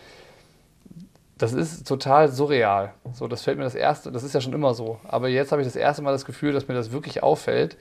das 1.39 1.53
ist 1.53 1.87
total 1.87 2.29
surreal. 2.29 2.95
So, 3.13 3.27
das 3.27 3.43
fällt 3.43 3.59
mir 3.59 3.65
das 3.65 3.75
erste, 3.75 4.13
das 4.13 4.23
ist 4.23 4.35
ja 4.35 4.41
schon 4.41 4.53
immer 4.53 4.75
so. 4.75 5.01
Aber 5.05 5.29
jetzt 5.29 5.53
habe 5.53 5.63
ich 5.63 5.69
das 5.69 5.77
erste 5.77 6.03
Mal 6.03 6.13
das 6.13 6.25
Gefühl, 6.25 6.53
dass 6.53 6.69
mir 6.69 6.75
das 6.75 6.93
wirklich 6.93 7.23
auffällt, 7.23 7.77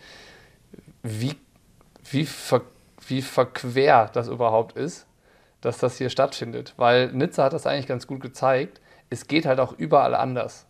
wie, 1.04 1.36
wie, 2.10 2.26
ver, 2.26 2.62
wie 3.08 3.22
verquer 3.22 4.10
das 4.14 4.28
überhaupt 4.28 4.76
ist 4.78 5.06
dass 5.64 5.78
das 5.78 5.98
hier 5.98 6.10
stattfindet. 6.10 6.74
Weil 6.78 7.12
Nizza 7.14 7.46
hat 7.46 7.54
das 7.54 7.66
eigentlich 7.66 7.88
ganz 7.88 8.06
gut 8.06 8.22
gezeigt. 8.22 8.82
Es 9.10 9.28
geht 9.28 9.46
halt 9.46 9.60
auch 9.60 9.74
überall 9.78 10.14
anders. 10.14 10.68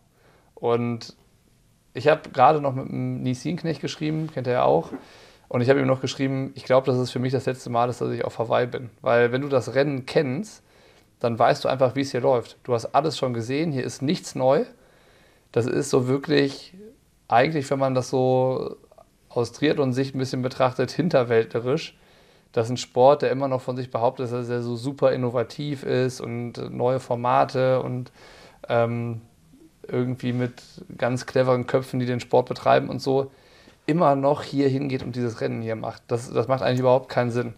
Und 0.54 1.16
ich 1.94 2.06
habe 2.08 2.30
gerade 2.30 2.60
noch 2.60 2.74
mit 2.74 2.88
dem 2.88 3.22
Nisin-Knecht 3.22 3.80
geschrieben, 3.80 4.30
kennt 4.32 4.46
er 4.46 4.52
ja 4.52 4.62
auch. 4.62 4.90
Und 5.48 5.60
ich 5.60 5.68
habe 5.68 5.80
ihm 5.80 5.86
noch 5.86 6.00
geschrieben, 6.00 6.52
ich 6.54 6.64
glaube, 6.64 6.86
dass 6.86 6.96
es 6.96 7.10
für 7.10 7.18
mich 7.18 7.32
das 7.32 7.46
letzte 7.46 7.70
Mal 7.70 7.90
ist, 7.90 8.00
dass 8.00 8.10
ich 8.10 8.24
auf 8.24 8.38
Hawaii 8.38 8.66
bin. 8.66 8.90
Weil 9.00 9.32
wenn 9.32 9.42
du 9.42 9.48
das 9.48 9.74
Rennen 9.74 10.06
kennst, 10.06 10.62
dann 11.20 11.38
weißt 11.38 11.64
du 11.64 11.68
einfach, 11.68 11.94
wie 11.96 12.02
es 12.02 12.10
hier 12.10 12.20
läuft. 12.20 12.58
Du 12.64 12.74
hast 12.74 12.86
alles 12.86 13.16
schon 13.16 13.34
gesehen, 13.34 13.72
hier 13.72 13.84
ist 13.84 14.02
nichts 14.02 14.34
neu. 14.34 14.64
Das 15.52 15.66
ist 15.66 15.90
so 15.90 16.08
wirklich, 16.08 16.74
eigentlich, 17.28 17.70
wenn 17.70 17.78
man 17.78 17.94
das 17.94 18.10
so 18.10 18.76
aus 19.28 19.52
Triathlon-Sicht 19.52 20.14
ein 20.14 20.18
bisschen 20.18 20.42
betrachtet, 20.42 20.90
hinterwäldlerisch 20.90 21.96
das 22.54 22.68
ist 22.68 22.70
ein 22.70 22.76
Sport, 22.76 23.22
der 23.22 23.32
immer 23.32 23.48
noch 23.48 23.60
von 23.60 23.76
sich 23.76 23.90
behauptet, 23.90 24.32
dass 24.32 24.48
er 24.48 24.62
so 24.62 24.76
super 24.76 25.12
innovativ 25.12 25.82
ist 25.82 26.20
und 26.20 26.70
neue 26.70 27.00
Formate 27.00 27.82
und 27.82 28.12
ähm, 28.68 29.22
irgendwie 29.88 30.32
mit 30.32 30.62
ganz 30.96 31.26
cleveren 31.26 31.66
Köpfen, 31.66 31.98
die 31.98 32.06
den 32.06 32.20
Sport 32.20 32.48
betreiben 32.48 32.88
und 32.88 33.02
so, 33.02 33.32
immer 33.86 34.14
noch 34.14 34.44
hier 34.44 34.68
hingeht 34.68 35.02
und 35.02 35.16
dieses 35.16 35.40
Rennen 35.40 35.62
hier 35.62 35.74
macht. 35.74 36.04
Das, 36.06 36.32
das 36.32 36.46
macht 36.46 36.62
eigentlich 36.62 36.78
überhaupt 36.78 37.08
keinen 37.08 37.32
Sinn. 37.32 37.54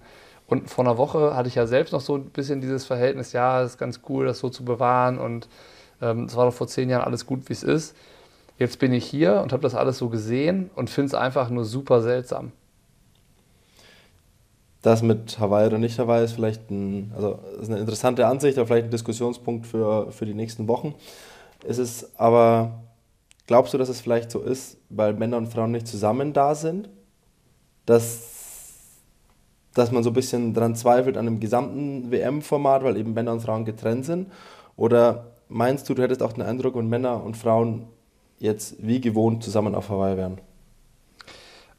Und 0.46 0.70
vor 0.70 0.84
einer 0.84 0.96
Woche 0.96 1.34
hatte 1.34 1.48
ich 1.48 1.56
ja 1.56 1.66
selbst 1.66 1.92
noch 1.92 2.00
so 2.00 2.16
ein 2.16 2.30
bisschen 2.30 2.60
dieses 2.60 2.84
Verhältnis, 2.84 3.32
ja, 3.32 3.62
es 3.62 3.72
ist 3.72 3.78
ganz 3.78 4.00
cool, 4.08 4.26
das 4.26 4.38
so 4.38 4.48
zu 4.48 4.64
bewahren 4.64 5.18
und 5.18 5.48
ähm, 6.00 6.24
es 6.24 6.32
ähm, 6.32 6.38
war 6.38 6.46
doch 6.46 6.54
vor 6.54 6.68
zehn 6.68 6.88
Jahren 6.88 7.04
alles 7.04 7.26
gut, 7.26 7.48
wie 7.48 7.52
es 7.52 7.62
ist. 7.62 7.96
Jetzt 8.58 8.78
bin 8.78 8.92
ich 8.92 9.04
hier 9.04 9.40
und 9.42 9.52
habe 9.52 9.62
das 9.62 9.74
alles 9.74 9.98
so 9.98 10.08
gesehen 10.08 10.70
und 10.76 10.88
finde 10.88 11.08
es 11.08 11.14
einfach 11.14 11.50
nur 11.50 11.64
super 11.64 12.00
seltsam 12.00 12.52
das 14.86 15.02
mit 15.02 15.40
Hawaii 15.40 15.66
oder 15.66 15.78
nicht 15.78 15.98
Hawaii 15.98 16.24
ist 16.24 16.32
vielleicht 16.32 16.70
ein, 16.70 17.10
also 17.16 17.40
ist 17.60 17.68
eine 17.68 17.80
interessante 17.80 18.24
Ansicht, 18.24 18.56
aber 18.56 18.68
vielleicht 18.68 18.86
ein 18.86 18.90
Diskussionspunkt 18.90 19.66
für, 19.66 20.12
für 20.12 20.26
die 20.26 20.34
nächsten 20.34 20.68
Wochen. 20.68 20.94
Es 21.66 22.16
aber, 22.16 22.84
glaubst 23.48 23.74
du, 23.74 23.78
dass 23.78 23.88
es 23.88 24.00
vielleicht 24.00 24.30
so 24.30 24.40
ist, 24.40 24.78
weil 24.88 25.14
Männer 25.14 25.38
und 25.38 25.48
Frauen 25.48 25.72
nicht 25.72 25.88
zusammen 25.88 26.32
da 26.32 26.54
sind, 26.54 26.88
dass 27.84 28.35
dass 29.76 29.92
man 29.92 30.02
so 30.02 30.10
ein 30.10 30.14
bisschen 30.14 30.54
daran 30.54 30.74
zweifelt 30.74 31.16
an 31.16 31.26
dem 31.26 31.38
gesamten 31.38 32.10
WM-Format, 32.10 32.82
weil 32.82 32.96
eben 32.96 33.12
Männer 33.12 33.32
und 33.32 33.40
Frauen 33.40 33.64
getrennt 33.64 34.06
sind? 34.06 34.32
Oder 34.76 35.26
meinst 35.48 35.88
du, 35.88 35.94
du 35.94 36.02
hättest 36.02 36.22
auch 36.22 36.32
den 36.32 36.42
Eindruck, 36.42 36.76
wenn 36.76 36.88
Männer 36.88 37.22
und 37.22 37.36
Frauen 37.36 37.86
jetzt 38.38 38.76
wie 38.78 39.00
gewohnt 39.00 39.44
zusammen 39.44 39.74
auf 39.74 39.88
Hawaii 39.88 40.16
wären? 40.16 40.40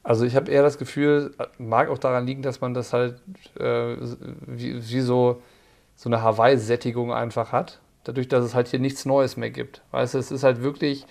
Also 0.02 0.24
ich 0.24 0.36
habe 0.36 0.50
eher 0.50 0.62
das 0.62 0.78
Gefühl, 0.78 1.34
mag 1.58 1.88
auch 1.90 1.98
daran 1.98 2.26
liegen, 2.26 2.42
dass 2.42 2.60
man 2.60 2.72
das 2.72 2.92
halt 2.92 3.20
äh, 3.58 3.96
wie, 4.46 4.88
wie, 4.90 5.00
so, 5.00 5.42
so 5.96 6.08
eine 6.08 6.22
Hawaii-Sättigung 6.22 7.12
einfach 7.12 7.52
hat. 7.52 7.80
Dadurch, 8.04 8.28
dass 8.28 8.44
es 8.44 8.54
halt 8.54 8.68
hier 8.68 8.78
nichts 8.78 9.04
Neues 9.04 9.36
mehr 9.36 9.50
gibt. 9.50 9.82
Weißt 9.90 10.14
du, 10.14 10.18
es 10.18 10.30
ist 10.30 10.44
halt 10.44 10.62
wirklich, 10.62 11.04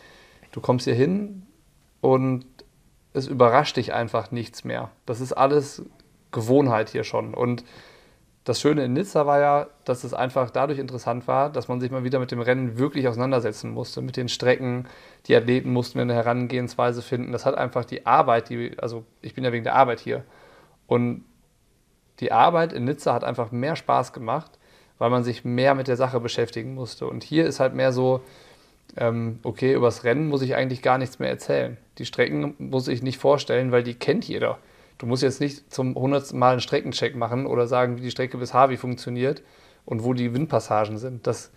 du 0.52 0.62
kommst 0.62 0.86
hier 0.86 0.96
hin 0.96 1.44
und 2.02 2.46
es 3.14 3.28
überrascht 3.28 3.78
dich 3.78 3.94
einfach 3.94 4.32
nichts 4.32 4.64
mehr. 4.64 4.90
Das 5.06 5.22
ist 5.22 5.34
alles 5.34 5.84
Gewohnheit 6.32 6.90
hier 6.90 7.04
schon. 7.04 7.34
Und 7.34 7.64
das 8.48 8.62
Schöne 8.62 8.86
in 8.86 8.94
Nizza 8.94 9.26
war 9.26 9.40
ja, 9.42 9.68
dass 9.84 10.06
es 10.06 10.14
einfach 10.14 10.50
dadurch 10.50 10.80
interessant 10.80 11.28
war, 11.28 11.52
dass 11.52 11.68
man 11.68 11.82
sich 11.82 11.92
mal 11.92 12.06
wieder 12.06 12.18
mit 12.20 12.32
dem 12.32 12.40
Rennen 12.40 12.78
wirklich 12.78 13.08
auseinandersetzen 13.08 13.72
musste, 13.72 14.02
mit 14.02 14.16
den 14.16 14.30
Strecken. 14.30 14.88
Die 15.26 15.36
Athleten 15.36 15.74
mussten 15.74 16.00
eine 16.00 16.14
Herangehensweise 16.14 17.02
finden. 17.02 17.34
Das 17.34 17.46
hat 17.46 17.56
einfach 17.56 17.84
die 17.84 18.06
Arbeit, 18.06 18.50
die, 18.50 18.80
also 18.80 19.04
ich 19.22 19.34
bin 19.34 19.44
ja 19.44 19.52
wegen 19.52 19.66
der 19.66 19.76
Arbeit 19.76 20.00
hier. 20.00 20.24
Und 20.86 21.26
die 22.22 22.32
Arbeit 22.32 22.72
in 22.72 22.86
Nizza 22.86 23.14
hat 23.14 23.26
einfach 23.26 23.52
mehr 23.52 23.76
Spaß 23.76 24.14
gemacht, 24.14 24.52
weil 24.98 25.10
man 25.10 25.26
sich 25.26 25.44
mehr 25.44 25.76
mit 25.76 25.90
der 25.90 25.98
Sache 25.98 26.22
beschäftigen 26.22 26.74
musste. 26.74 27.06
Und 27.06 27.26
hier 27.26 27.46
ist 27.46 27.60
halt 27.60 27.74
mehr 27.74 27.92
so, 27.92 28.22
ähm, 28.96 29.40
okay, 29.44 29.74
übers 29.74 30.06
Rennen 30.06 30.30
muss 30.30 30.42
ich 30.42 30.56
eigentlich 30.56 30.82
gar 30.82 30.98
nichts 30.98 31.20
mehr 31.20 31.30
erzählen. 31.30 31.78
Die 31.98 32.06
Strecken 32.06 32.56
muss 32.60 32.88
ich 32.88 33.04
nicht 33.04 33.18
vorstellen, 33.18 33.74
weil 33.74 33.84
die 33.84 33.96
kennt 33.96 34.26
jeder. 34.26 34.58
Du 34.98 35.06
musst 35.06 35.24
jetzt 35.24 35.42
nicht 35.42 35.72
zum 35.72 35.96
hundertsten 35.96 36.40
Mal 36.40 36.52
einen 36.52 36.62
Streckencheck 36.62 37.16
machen 37.16 37.46
oder 37.46 37.68
sagen, 37.68 37.98
wie 37.98 38.02
die 38.02 38.12
Strecke 38.12 38.38
bis 38.38 38.54
Harvey 38.54 38.78
funktioniert 38.78 39.44
und 39.86 40.04
wo 40.04 40.14
die 40.14 40.34
Windpassagen 40.34 40.98
sind. 40.98 41.28
Das 41.28 41.52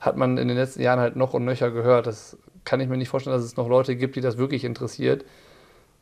hat 0.00 0.16
man 0.16 0.38
in 0.38 0.48
den 0.48 0.56
letzten 0.56 0.82
Jahren 0.82 1.00
halt 1.00 1.16
noch 1.16 1.34
und 1.34 1.44
nöcher 1.44 1.70
gehört. 1.70 2.06
Das 2.06 2.38
kann 2.64 2.80
ich 2.80 2.88
mir 2.88 2.96
nicht 2.96 3.08
vorstellen, 3.08 3.36
dass 3.36 3.44
es 3.44 3.56
noch 3.56 3.68
Leute 3.68 3.96
gibt, 3.96 4.16
die 4.16 4.20
das 4.20 4.38
wirklich 4.38 4.64
interessiert. 4.64 5.24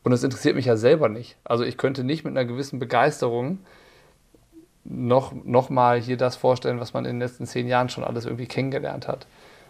Und 0.03 0.11
es 0.11 0.23
interessiert 0.23 0.55
mich 0.55 0.65
ja 0.65 0.77
selber 0.77 1.09
nicht. 1.09 1.37
Also 1.43 1.63
ich 1.63 1.77
könnte 1.77 2.03
nicht 2.03 2.23
mit 2.23 2.31
einer 2.31 2.45
gewissen 2.45 2.79
Begeisterung 2.79 3.59
noch, 4.83 5.33
noch 5.43 5.69
mal 5.69 5.99
hier 5.99 6.15
das 6.15 6.35
vorstellen, 6.35 6.79
was 6.79 6.93
man 6.93 7.05
in 7.05 7.15
den 7.15 7.19
letzten 7.19 7.45
zehn 7.45 7.67
Jahren 7.67 7.89
schon 7.89 8.03
alles 8.03 8.25
irgendwie 8.25 8.45
kennengelernt 8.45 9.07
hat. 9.07 9.27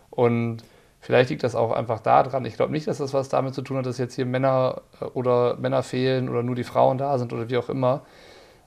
Und 0.09 0.63
Vielleicht 1.06 1.30
liegt 1.30 1.43
das 1.43 1.53
auch 1.53 1.72
einfach 1.72 1.99
daran. 1.99 2.45
Ich 2.45 2.56
glaube 2.56 2.72
nicht, 2.72 2.88
dass 2.88 2.97
das 2.97 3.14
was 3.14 3.30
damit 3.30 3.53
zu 3.53 3.62
tun 3.62 3.78
hat, 3.78 3.86
dass 3.86 3.99
jetzt 3.99 4.16
hier 4.16 4.26
Männer 4.26 4.82
äh, 4.99 5.06
oder 5.06 5.56
Männer 5.56 5.84
fehlen 5.84 6.30
oder 6.30 6.41
nur 6.41 6.56
die 6.56 6.64
Frauen 6.64 6.97
da 6.97 7.20
sind 7.20 7.32
oder 7.32 7.47
wie 7.47 7.58
auch 7.58 7.70
immer. 7.70 8.03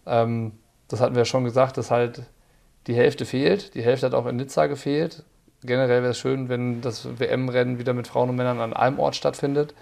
Ähm, 0.07 0.53
das 0.87 1.01
hatten 1.01 1.17
wir 1.17 1.23
ja 1.23 1.25
schon 1.25 1.43
gesagt, 1.43 1.77
dass 1.79 1.91
halt 1.91 2.23
die 2.87 2.95
Hälfte 2.95 3.25
fehlt. 3.25 3.75
Die 3.75 3.83
Hälfte 3.83 4.07
hat 4.07 4.15
auch 4.15 4.27
in 4.27 4.37
Nizza 4.37 4.69
gefehlt. 4.69 5.25
Generell 5.65 6.03
wäre 6.03 6.13
es 6.13 6.19
schön, 6.19 6.49
wenn 6.49 6.81
das 6.81 7.19
WM-Rennen 7.19 7.81
wieder 7.81 7.93
mit 7.93 8.07
Frauen 8.07 8.31
und 8.31 8.37
Männern 8.37 8.61
an 8.61 8.73
einem 8.73 9.01
Ort 9.01 9.17
stattfindet. 9.17 9.75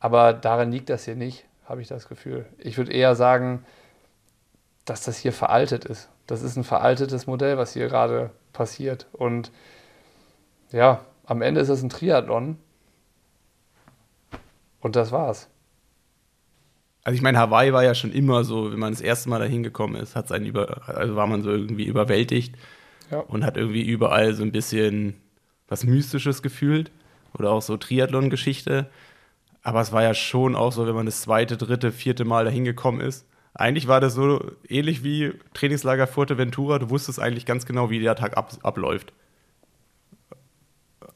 Aber 0.00 0.32
daran 0.32 0.72
liegt 0.72 0.90
das 0.90 1.04
hier 1.04 1.14
nicht, 1.14 1.44
habe 1.66 1.82
ich 1.82 1.86
das 1.86 2.08
Gefühl. 2.08 2.46
Ich 2.58 2.78
würde 2.78 2.92
eher 2.92 3.14
sagen, 3.14 3.64
dass 4.86 5.04
das 5.04 5.18
hier 5.18 5.32
veraltet 5.32 5.84
ist. 5.84 6.08
Das 6.26 6.42
ist 6.42 6.56
ein 6.56 6.64
veraltetes 6.64 7.28
Modell, 7.28 7.58
was 7.58 7.74
hier 7.74 7.86
gerade 7.86 8.30
passiert. 8.52 9.06
Und 9.12 9.52
ja, 10.72 11.02
am 11.30 11.42
Ende 11.42 11.60
ist 11.60 11.68
es 11.68 11.80
ein 11.80 11.90
Triathlon. 11.90 12.58
Und 14.80 14.96
das 14.96 15.12
war's. 15.12 15.48
Also 17.04 17.14
ich 17.14 17.22
meine, 17.22 17.38
Hawaii 17.38 17.72
war 17.72 17.84
ja 17.84 17.94
schon 17.94 18.10
immer 18.10 18.42
so, 18.42 18.72
wenn 18.72 18.80
man 18.80 18.92
das 18.92 19.00
erste 19.00 19.28
Mal 19.28 19.38
dahin 19.38 19.62
gekommen 19.62 19.94
ist, 19.94 20.16
hat 20.16 20.32
einen 20.32 20.46
über, 20.46 20.88
also 20.88 21.14
war 21.14 21.28
man 21.28 21.42
so 21.42 21.50
irgendwie 21.50 21.84
überwältigt 21.84 22.56
ja. 23.12 23.20
und 23.20 23.44
hat 23.44 23.56
irgendwie 23.56 23.82
überall 23.82 24.34
so 24.34 24.42
ein 24.42 24.50
bisschen 24.50 25.20
was 25.68 25.84
Mystisches 25.84 26.42
gefühlt 26.42 26.90
oder 27.38 27.52
auch 27.52 27.62
so 27.62 27.76
Triathlon-Geschichte. 27.76 28.90
Aber 29.62 29.80
es 29.82 29.92
war 29.92 30.02
ja 30.02 30.14
schon 30.14 30.56
auch 30.56 30.72
so, 30.72 30.88
wenn 30.88 30.96
man 30.96 31.06
das 31.06 31.20
zweite, 31.20 31.56
dritte, 31.56 31.92
vierte 31.92 32.24
Mal 32.24 32.44
dahin 32.44 32.64
gekommen 32.64 33.00
ist. 33.00 33.24
Eigentlich 33.54 33.86
war 33.86 34.00
das 34.00 34.14
so 34.14 34.50
ähnlich 34.68 35.04
wie 35.04 35.32
Trainingslager 35.54 36.08
Fuerteventura. 36.08 36.80
Du 36.80 36.90
wusstest 36.90 37.20
eigentlich 37.20 37.46
ganz 37.46 37.66
genau, 37.66 37.88
wie 37.88 38.00
der 38.00 38.16
Tag 38.16 38.36
ab, 38.36 38.52
abläuft. 38.64 39.12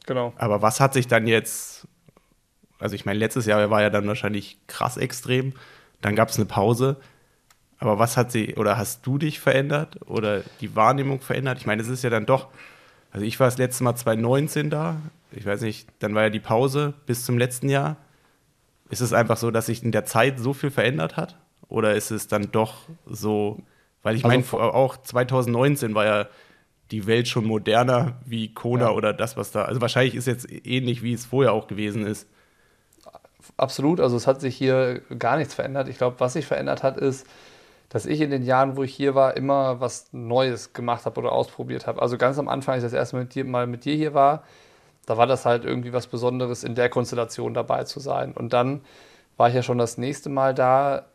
Genau. 0.05 0.33
Aber 0.37 0.61
was 0.61 0.79
hat 0.79 0.93
sich 0.93 1.07
dann 1.07 1.27
jetzt, 1.27 1.87
also 2.79 2.95
ich 2.95 3.05
meine, 3.05 3.19
letztes 3.19 3.45
Jahr 3.45 3.69
war 3.69 3.81
ja 3.81 3.89
dann 3.89 4.07
wahrscheinlich 4.07 4.59
krass 4.67 4.97
extrem, 4.97 5.53
dann 6.01 6.15
gab 6.15 6.29
es 6.29 6.37
eine 6.37 6.45
Pause. 6.45 6.97
Aber 7.79 7.99
was 7.99 8.15
hat 8.15 8.31
sie, 8.31 8.55
oder 8.55 8.77
hast 8.77 9.05
du 9.05 9.17
dich 9.17 9.39
verändert 9.39 9.99
oder 10.07 10.41
die 10.61 10.75
Wahrnehmung 10.75 11.19
verändert? 11.21 11.57
Ich 11.57 11.65
meine, 11.65 11.81
es 11.81 11.87
ist 11.87 12.03
ja 12.03 12.09
dann 12.09 12.25
doch, 12.25 12.47
also 13.11 13.25
ich 13.25 13.39
war 13.39 13.47
das 13.47 13.57
letzte 13.57 13.83
Mal 13.83 13.95
2019 13.95 14.69
da, 14.69 14.97
ich 15.31 15.45
weiß 15.45 15.61
nicht, 15.61 15.89
dann 15.99 16.15
war 16.15 16.23
ja 16.23 16.29
die 16.29 16.39
Pause 16.39 16.93
bis 17.05 17.25
zum 17.25 17.37
letzten 17.37 17.69
Jahr. 17.69 17.97
Ist 18.89 19.01
es 19.01 19.13
einfach 19.13 19.37
so, 19.37 19.51
dass 19.51 19.65
sich 19.65 19.83
in 19.83 19.91
der 19.91 20.05
Zeit 20.05 20.39
so 20.39 20.53
viel 20.53 20.71
verändert 20.71 21.17
hat? 21.17 21.35
Oder 21.67 21.95
ist 21.95 22.11
es 22.11 22.27
dann 22.27 22.51
doch 22.51 22.75
so, 23.05 23.59
weil 24.03 24.15
ich 24.15 24.23
also 24.23 24.57
meine, 24.57 24.73
auch 24.73 24.97
2019 24.97 25.95
war 25.95 26.05
ja 26.05 26.27
die 26.91 27.07
Welt 27.07 27.27
schon 27.27 27.45
moderner 27.45 28.13
wie 28.25 28.53
Kona 28.53 28.85
ja. 28.85 28.91
oder 28.91 29.13
das, 29.13 29.37
was 29.37 29.51
da. 29.51 29.63
Also 29.63 29.81
wahrscheinlich 29.81 30.15
ist 30.15 30.27
jetzt 30.27 30.47
ähnlich, 30.65 31.01
wie 31.03 31.13
es 31.13 31.25
vorher 31.25 31.53
auch 31.53 31.67
gewesen 31.67 32.05
ist. 32.05 32.27
Absolut, 33.57 33.99
also 33.99 34.17
es 34.17 34.27
hat 34.27 34.41
sich 34.41 34.55
hier 34.55 35.01
gar 35.17 35.37
nichts 35.37 35.53
verändert. 35.53 35.87
Ich 35.87 35.97
glaube, 35.97 36.19
was 36.19 36.33
sich 36.33 36.45
verändert 36.45 36.83
hat, 36.83 36.97
ist, 36.97 37.27
dass 37.89 38.05
ich 38.05 38.21
in 38.21 38.31
den 38.31 38.43
Jahren, 38.43 38.75
wo 38.75 38.83
ich 38.83 38.93
hier 38.93 39.15
war, 39.15 39.37
immer 39.37 39.79
was 39.79 40.11
Neues 40.11 40.73
gemacht 40.73 41.05
habe 41.05 41.19
oder 41.21 41.31
ausprobiert 41.31 41.87
habe. 41.87 42.01
Also 42.01 42.17
ganz 42.17 42.37
am 42.39 42.49
Anfang, 42.49 42.73
als 42.73 42.83
ich 42.83 42.91
das 42.91 42.97
erste 42.97 43.15
Mal 43.15 43.23
mit, 43.23 43.35
dir, 43.35 43.45
mal 43.45 43.67
mit 43.67 43.85
dir 43.85 43.95
hier 43.95 44.13
war, 44.13 44.43
da 45.05 45.17
war 45.17 45.27
das 45.27 45.45
halt 45.45 45.65
irgendwie 45.65 45.93
was 45.93 46.07
Besonderes, 46.07 46.63
in 46.63 46.75
der 46.75 46.89
Konstellation 46.89 47.53
dabei 47.53 47.83
zu 47.83 47.99
sein. 47.99 48.33
Und 48.33 48.53
dann 48.53 48.81
war 49.37 49.49
ich 49.49 49.55
ja 49.55 49.63
schon 49.63 49.77
das 49.77 49.97
nächste 49.97 50.29
Mal 50.29 50.53
da 50.53 51.05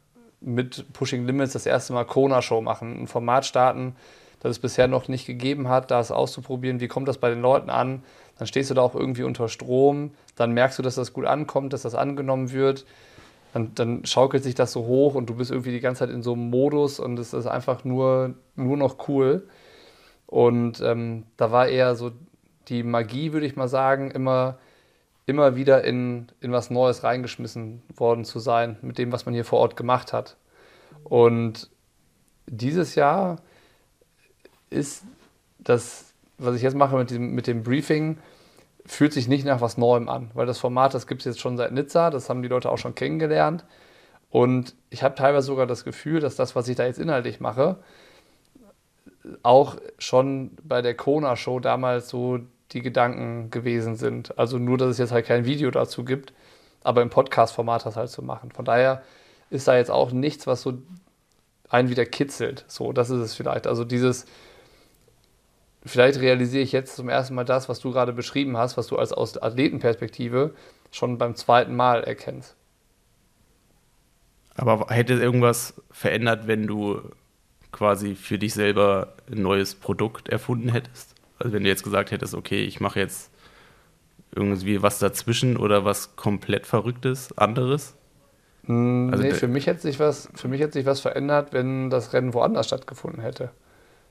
mit 0.40 0.92
Pushing 0.92 1.26
Limits 1.26 1.52
das 1.52 1.66
erste 1.66 1.92
Mal 1.92 2.04
Kona-Show 2.04 2.60
machen, 2.60 3.02
ein 3.02 3.06
Format 3.08 3.44
starten, 3.44 3.96
das 4.40 4.52
es 4.52 4.58
bisher 4.58 4.88
noch 4.88 5.08
nicht 5.08 5.26
gegeben 5.26 5.68
hat, 5.68 5.90
das 5.90 6.10
auszuprobieren, 6.10 6.80
wie 6.80 6.88
kommt 6.88 7.08
das 7.08 7.18
bei 7.18 7.30
den 7.30 7.42
Leuten 7.42 7.70
an. 7.70 8.02
Dann 8.38 8.46
stehst 8.46 8.70
du 8.70 8.74
da 8.74 8.82
auch 8.82 8.94
irgendwie 8.94 9.22
unter 9.22 9.48
Strom, 9.48 10.12
dann 10.34 10.52
merkst 10.52 10.78
du, 10.78 10.82
dass 10.82 10.94
das 10.94 11.12
gut 11.12 11.26
ankommt, 11.26 11.72
dass 11.74 11.82
das 11.82 11.94
angenommen 11.94 12.50
wird. 12.52 12.86
Dann, 13.52 13.74
dann 13.74 14.06
schaukelt 14.06 14.42
sich 14.42 14.54
das 14.54 14.72
so 14.72 14.86
hoch 14.86 15.14
und 15.14 15.28
du 15.28 15.34
bist 15.34 15.50
irgendwie 15.50 15.72
die 15.72 15.80
ganze 15.80 16.00
Zeit 16.00 16.10
in 16.10 16.22
so 16.22 16.32
einem 16.32 16.48
Modus 16.48 17.00
und 17.00 17.18
es 17.18 17.34
ist 17.34 17.46
einfach 17.46 17.84
nur, 17.84 18.34
nur 18.56 18.76
noch 18.76 19.08
cool. 19.08 19.46
Und 20.26 20.80
ähm, 20.80 21.24
da 21.36 21.50
war 21.50 21.68
eher 21.68 21.94
so 21.96 22.12
die 22.68 22.82
Magie, 22.82 23.32
würde 23.32 23.46
ich 23.46 23.56
mal 23.56 23.68
sagen, 23.68 24.10
immer, 24.10 24.58
immer 25.26 25.56
wieder 25.56 25.84
in, 25.84 26.28
in 26.40 26.52
was 26.52 26.70
Neues 26.70 27.02
reingeschmissen 27.02 27.82
worden 27.94 28.24
zu 28.24 28.38
sein, 28.38 28.76
mit 28.80 28.96
dem, 28.96 29.12
was 29.12 29.26
man 29.26 29.34
hier 29.34 29.44
vor 29.44 29.58
Ort 29.58 29.76
gemacht 29.76 30.12
hat. 30.12 30.36
Und 31.04 31.68
dieses 32.46 32.94
Jahr 32.94 33.36
ist, 34.70 35.04
dass, 35.58 36.12
was 36.38 36.56
ich 36.56 36.62
jetzt 36.62 36.76
mache 36.76 36.96
mit 36.96 37.10
dem, 37.10 37.34
mit 37.34 37.46
dem 37.46 37.62
Briefing, 37.62 38.18
fühlt 38.86 39.12
sich 39.12 39.28
nicht 39.28 39.44
nach 39.44 39.60
was 39.60 39.76
Neuem 39.76 40.08
an, 40.08 40.30
weil 40.34 40.46
das 40.46 40.58
Format, 40.58 40.94
das 40.94 41.06
gibt 41.06 41.20
es 41.20 41.26
jetzt 41.26 41.40
schon 41.40 41.56
seit 41.56 41.72
Nizza, 41.72 42.10
das 42.10 42.30
haben 42.30 42.42
die 42.42 42.48
Leute 42.48 42.70
auch 42.70 42.78
schon 42.78 42.94
kennengelernt. 42.94 43.64
Und 44.30 44.74
ich 44.90 45.02
habe 45.02 45.14
teilweise 45.14 45.48
sogar 45.48 45.66
das 45.66 45.84
Gefühl, 45.84 46.20
dass 46.20 46.36
das, 46.36 46.54
was 46.56 46.68
ich 46.68 46.76
da 46.76 46.86
jetzt 46.86 46.98
inhaltlich 46.98 47.40
mache, 47.40 47.76
auch 49.42 49.76
schon 49.98 50.52
bei 50.62 50.82
der 50.82 50.94
Kona-Show 50.94 51.60
damals 51.60 52.08
so 52.08 52.40
die 52.72 52.82
Gedanken 52.82 53.50
gewesen 53.50 53.96
sind. 53.96 54.38
Also 54.38 54.58
nur, 54.58 54.78
dass 54.78 54.90
es 54.90 54.98
jetzt 54.98 55.12
halt 55.12 55.26
kein 55.26 55.44
Video 55.44 55.70
dazu 55.70 56.04
gibt, 56.04 56.32
aber 56.82 57.02
im 57.02 57.10
Podcast-Format 57.10 57.84
das 57.84 57.96
halt 57.96 58.10
zu 58.10 58.22
machen. 58.22 58.50
Von 58.52 58.64
daher 58.64 59.02
ist 59.50 59.68
da 59.68 59.76
jetzt 59.76 59.90
auch 59.90 60.12
nichts, 60.12 60.46
was 60.46 60.62
so 60.62 60.74
einen 61.68 61.88
wieder 61.88 62.06
kitzelt. 62.06 62.64
So, 62.68 62.92
das 62.92 63.10
ist 63.10 63.20
es 63.20 63.34
vielleicht. 63.34 63.66
Also 63.66 63.84
dieses, 63.84 64.26
vielleicht 65.84 66.20
realisiere 66.20 66.62
ich 66.62 66.72
jetzt 66.72 66.96
zum 66.96 67.08
ersten 67.08 67.34
Mal 67.34 67.44
das, 67.44 67.68
was 67.68 67.80
du 67.80 67.92
gerade 67.92 68.12
beschrieben 68.12 68.56
hast, 68.56 68.76
was 68.76 68.86
du 68.86 68.96
als 68.96 69.12
aus 69.12 69.40
Athletenperspektive 69.40 70.54
schon 70.90 71.18
beim 71.18 71.34
zweiten 71.34 71.74
Mal 71.74 72.04
erkennst. 72.04 72.56
Aber 74.56 74.86
hätte 74.88 75.14
irgendwas 75.14 75.74
verändert, 75.90 76.46
wenn 76.46 76.66
du 76.66 77.00
quasi 77.72 78.14
für 78.14 78.38
dich 78.38 78.52
selber 78.52 79.14
ein 79.30 79.42
neues 79.42 79.74
Produkt 79.74 80.28
erfunden 80.28 80.70
hättest? 80.70 81.14
Also 81.38 81.52
wenn 81.54 81.62
du 81.62 81.68
jetzt 81.68 81.84
gesagt 81.84 82.10
hättest, 82.10 82.34
okay, 82.34 82.64
ich 82.64 82.80
mache 82.80 83.00
jetzt 83.00 83.30
irgendwie 84.34 84.82
was 84.82 84.98
dazwischen 84.98 85.56
oder 85.56 85.84
was 85.84 86.14
komplett 86.16 86.66
Verrücktes, 86.66 87.36
anderes? 87.38 87.94
Hm, 88.66 89.08
also 89.10 89.24
nee, 89.24 89.32
für 89.32 89.48
mich, 89.48 89.66
hätte 89.66 89.80
sich 89.80 89.98
was, 89.98 90.28
für 90.34 90.48
mich 90.48 90.60
hätte 90.60 90.74
sich 90.74 90.84
was 90.84 91.00
verändert, 91.00 91.52
wenn 91.52 91.88
das 91.88 92.12
Rennen 92.12 92.34
woanders 92.34 92.66
stattgefunden 92.66 93.22
hätte 93.22 93.50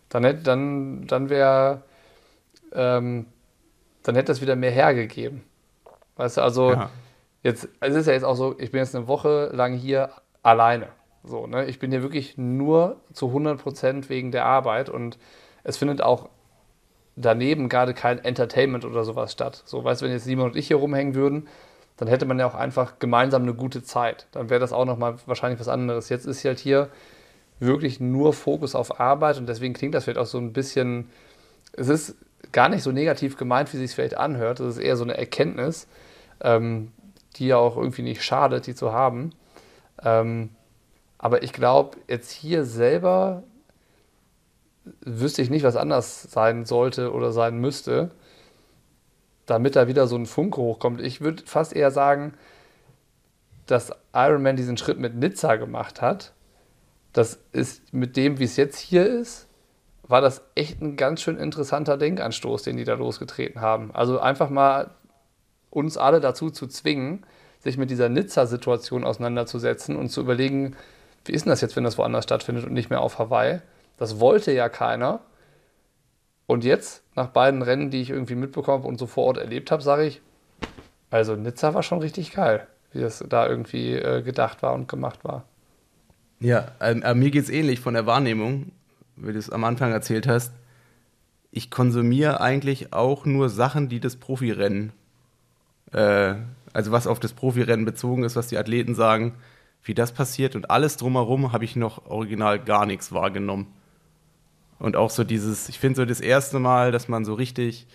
dann 0.09 0.23
hätte 0.23 0.43
dann, 0.43 1.07
dann 1.07 1.29
wäre 1.29 1.83
ähm, 2.73 3.25
dann 4.03 4.15
hätte 4.15 4.27
das 4.27 4.41
wieder 4.41 4.55
mehr 4.55 4.71
hergegeben. 4.71 5.43
Weißt 6.15 6.37
du, 6.37 6.41
also 6.41 6.71
ja. 6.71 6.89
jetzt, 7.43 7.67
es 7.79 7.95
ist 7.95 8.07
ja 8.07 8.13
jetzt 8.13 8.23
auch 8.23 8.35
so, 8.35 8.55
ich 8.57 8.71
bin 8.71 8.79
jetzt 8.79 8.95
eine 8.95 9.07
Woche 9.07 9.49
lang 9.53 9.73
hier 9.73 10.09
alleine. 10.43 10.87
So, 11.23 11.47
ne? 11.47 11.65
Ich 11.65 11.79
bin 11.79 11.91
hier 11.91 12.01
wirklich 12.01 12.37
nur 12.37 12.97
zu 13.13 13.27
100% 13.27 14.09
wegen 14.09 14.31
der 14.31 14.45
Arbeit 14.45 14.89
und 14.89 15.17
es 15.63 15.77
findet 15.77 16.01
auch 16.01 16.29
daneben 17.15 17.67
gerade 17.67 17.93
kein 17.93 18.23
Entertainment 18.23 18.85
oder 18.85 19.03
sowas 19.03 19.31
statt. 19.31 19.61
So, 19.65 19.83
weißt 19.83 20.01
du, 20.01 20.05
wenn 20.05 20.13
jetzt 20.13 20.23
Simon 20.23 20.47
und 20.51 20.55
ich 20.55 20.67
hier 20.67 20.77
rumhängen 20.77 21.15
würden, 21.15 21.47
dann 21.97 22.07
hätte 22.07 22.25
man 22.25 22.39
ja 22.39 22.47
auch 22.47 22.55
einfach 22.55 22.99
gemeinsam 22.99 23.41
eine 23.41 23.53
gute 23.53 23.83
Zeit. 23.83 24.27
Dann 24.31 24.49
wäre 24.49 24.61
das 24.61 24.71
auch 24.71 24.85
nochmal 24.85 25.15
wahrscheinlich 25.25 25.59
was 25.59 25.67
anderes. 25.67 26.07
Jetzt 26.07 26.25
ist 26.25 26.45
halt 26.45 26.59
hier 26.59 26.89
wirklich 27.59 27.99
nur 27.99 28.33
Fokus 28.33 28.75
auf 28.75 28.99
Arbeit 28.99 29.37
und 29.37 29.47
deswegen 29.47 29.73
klingt 29.73 29.93
das 29.93 30.05
vielleicht 30.05 30.19
auch 30.19 30.25
so 30.25 30.37
ein 30.37 30.53
bisschen, 30.53 31.09
es 31.73 31.89
ist 31.89 32.15
gar 32.51 32.69
nicht 32.69 32.83
so 32.83 32.91
negativ 32.91 33.37
gemeint, 33.37 33.71
wie 33.73 33.77
es 33.77 33.81
sich 33.81 33.95
vielleicht 33.95 34.17
anhört. 34.17 34.59
Es 34.59 34.77
ist 34.77 34.81
eher 34.81 34.95
so 34.95 35.03
eine 35.03 35.17
Erkenntnis, 35.17 35.87
ähm, 36.41 36.91
die 37.35 37.47
ja 37.47 37.57
auch 37.57 37.77
irgendwie 37.77 38.01
nicht 38.01 38.23
schadet, 38.23 38.67
die 38.67 38.75
zu 38.75 38.93
haben. 38.93 39.31
Ähm, 40.01 40.49
aber 41.17 41.43
ich 41.43 41.53
glaube, 41.53 41.97
jetzt 42.07 42.31
hier 42.31 42.63
selber 42.63 43.43
wüsste 45.01 45.41
ich 45.41 45.49
nicht, 45.49 45.63
was 45.63 45.75
anders 45.75 46.23
sein 46.23 46.65
sollte 46.65 47.11
oder 47.13 47.31
sein 47.31 47.59
müsste, 47.59 48.11
damit 49.45 49.75
da 49.75 49.87
wieder 49.87 50.07
so 50.07 50.15
ein 50.15 50.25
Funke 50.25 50.61
hochkommt. 50.61 51.01
Ich 51.01 51.21
würde 51.21 51.43
fast 51.45 51.75
eher 51.75 51.91
sagen, 51.91 52.33
dass 53.65 53.91
Iron 54.13 54.41
Man 54.41 54.55
diesen 54.55 54.77
Schritt 54.77 54.99
mit 54.99 55.15
Nizza 55.15 55.57
gemacht 55.57 56.01
hat. 56.01 56.33
Das 57.13 57.39
ist 57.51 57.93
mit 57.93 58.17
dem, 58.17 58.39
wie 58.39 58.43
es 58.43 58.57
jetzt 58.57 58.77
hier 58.77 59.05
ist, 59.05 59.47
war 60.03 60.21
das 60.21 60.41
echt 60.55 60.81
ein 60.81 60.95
ganz 60.95 61.21
schön 61.21 61.37
interessanter 61.37 61.97
Denkanstoß, 61.97 62.63
den 62.63 62.77
die 62.77 62.83
da 62.83 62.95
losgetreten 62.95 63.61
haben. 63.61 63.93
Also 63.93 64.19
einfach 64.19 64.49
mal 64.49 64.91
uns 65.69 65.97
alle 65.97 66.19
dazu 66.19 66.49
zu 66.49 66.67
zwingen, 66.67 67.25
sich 67.59 67.77
mit 67.77 67.89
dieser 67.91 68.09
Nizza-Situation 68.09 69.03
auseinanderzusetzen 69.03 69.95
und 69.95 70.09
zu 70.09 70.21
überlegen, 70.21 70.75
wie 71.25 71.33
ist 71.33 71.45
denn 71.45 71.51
das 71.51 71.61
jetzt, 71.61 71.75
wenn 71.75 71.83
das 71.83 71.97
woanders 71.97 72.23
stattfindet 72.23 72.65
und 72.65 72.73
nicht 72.73 72.89
mehr 72.89 73.01
auf 73.01 73.19
Hawaii? 73.19 73.59
Das 73.97 74.19
wollte 74.19 74.51
ja 74.51 74.69
keiner. 74.69 75.19
Und 76.47 76.63
jetzt, 76.63 77.03
nach 77.15 77.27
beiden 77.27 77.61
Rennen, 77.61 77.91
die 77.91 78.01
ich 78.01 78.09
irgendwie 78.09 78.35
mitbekommen 78.35 78.85
und 78.85 78.97
so 78.97 79.05
vor 79.05 79.25
Ort 79.25 79.37
erlebt 79.37 79.69
habe, 79.69 79.83
sage 79.83 80.05
ich, 80.05 80.21
also 81.11 81.35
Nizza 81.35 81.73
war 81.75 81.83
schon 81.83 81.99
richtig 81.99 82.31
geil, 82.31 82.65
wie 82.91 83.01
das 83.01 83.23
da 83.27 83.47
irgendwie 83.47 83.93
äh, 83.93 84.23
gedacht 84.23 84.63
war 84.63 84.73
und 84.73 84.87
gemacht 84.87 85.23
war. 85.23 85.45
Ja, 86.39 86.71
äh, 86.79 87.13
mir 87.13 87.31
geht 87.31 87.43
es 87.43 87.49
ähnlich 87.49 87.81
von 87.81 87.93
der 87.93 88.05
Wahrnehmung, 88.05 88.71
wie 89.17 89.33
du 89.33 89.39
es 89.39 89.49
am 89.49 89.65
Anfang 89.65 89.91
erzählt 89.91 90.25
hast. 90.25 90.53
Ich 91.51 91.69
konsumiere 91.69 92.39
eigentlich 92.39 92.93
auch 92.93 93.25
nur 93.25 93.49
Sachen, 93.49 93.89
die 93.89 93.99
das 93.99 94.15
Profirennen, 94.15 94.93
äh, 95.91 96.35
also 96.71 96.91
was 96.91 97.07
auf 97.07 97.19
das 97.19 97.33
Profirennen 97.33 97.85
bezogen 97.85 98.23
ist, 98.23 98.37
was 98.37 98.47
die 98.47 98.57
Athleten 98.57 98.95
sagen, 98.95 99.33
wie 99.83 99.93
das 99.93 100.13
passiert 100.13 100.55
und 100.55 100.69
alles 100.69 100.97
drumherum 100.97 101.51
habe 101.51 101.65
ich 101.65 101.75
noch 101.75 102.05
original 102.05 102.59
gar 102.59 102.85
nichts 102.85 103.11
wahrgenommen. 103.11 103.67
Und 104.77 104.95
auch 104.95 105.09
so 105.09 105.25
dieses, 105.25 105.67
ich 105.67 105.79
finde 105.79 105.97
so 105.97 106.05
das 106.05 106.21
erste 106.21 106.59
Mal, 106.59 106.91
dass 106.93 107.09
man 107.09 107.25
so 107.25 107.33
richtig 107.33 107.85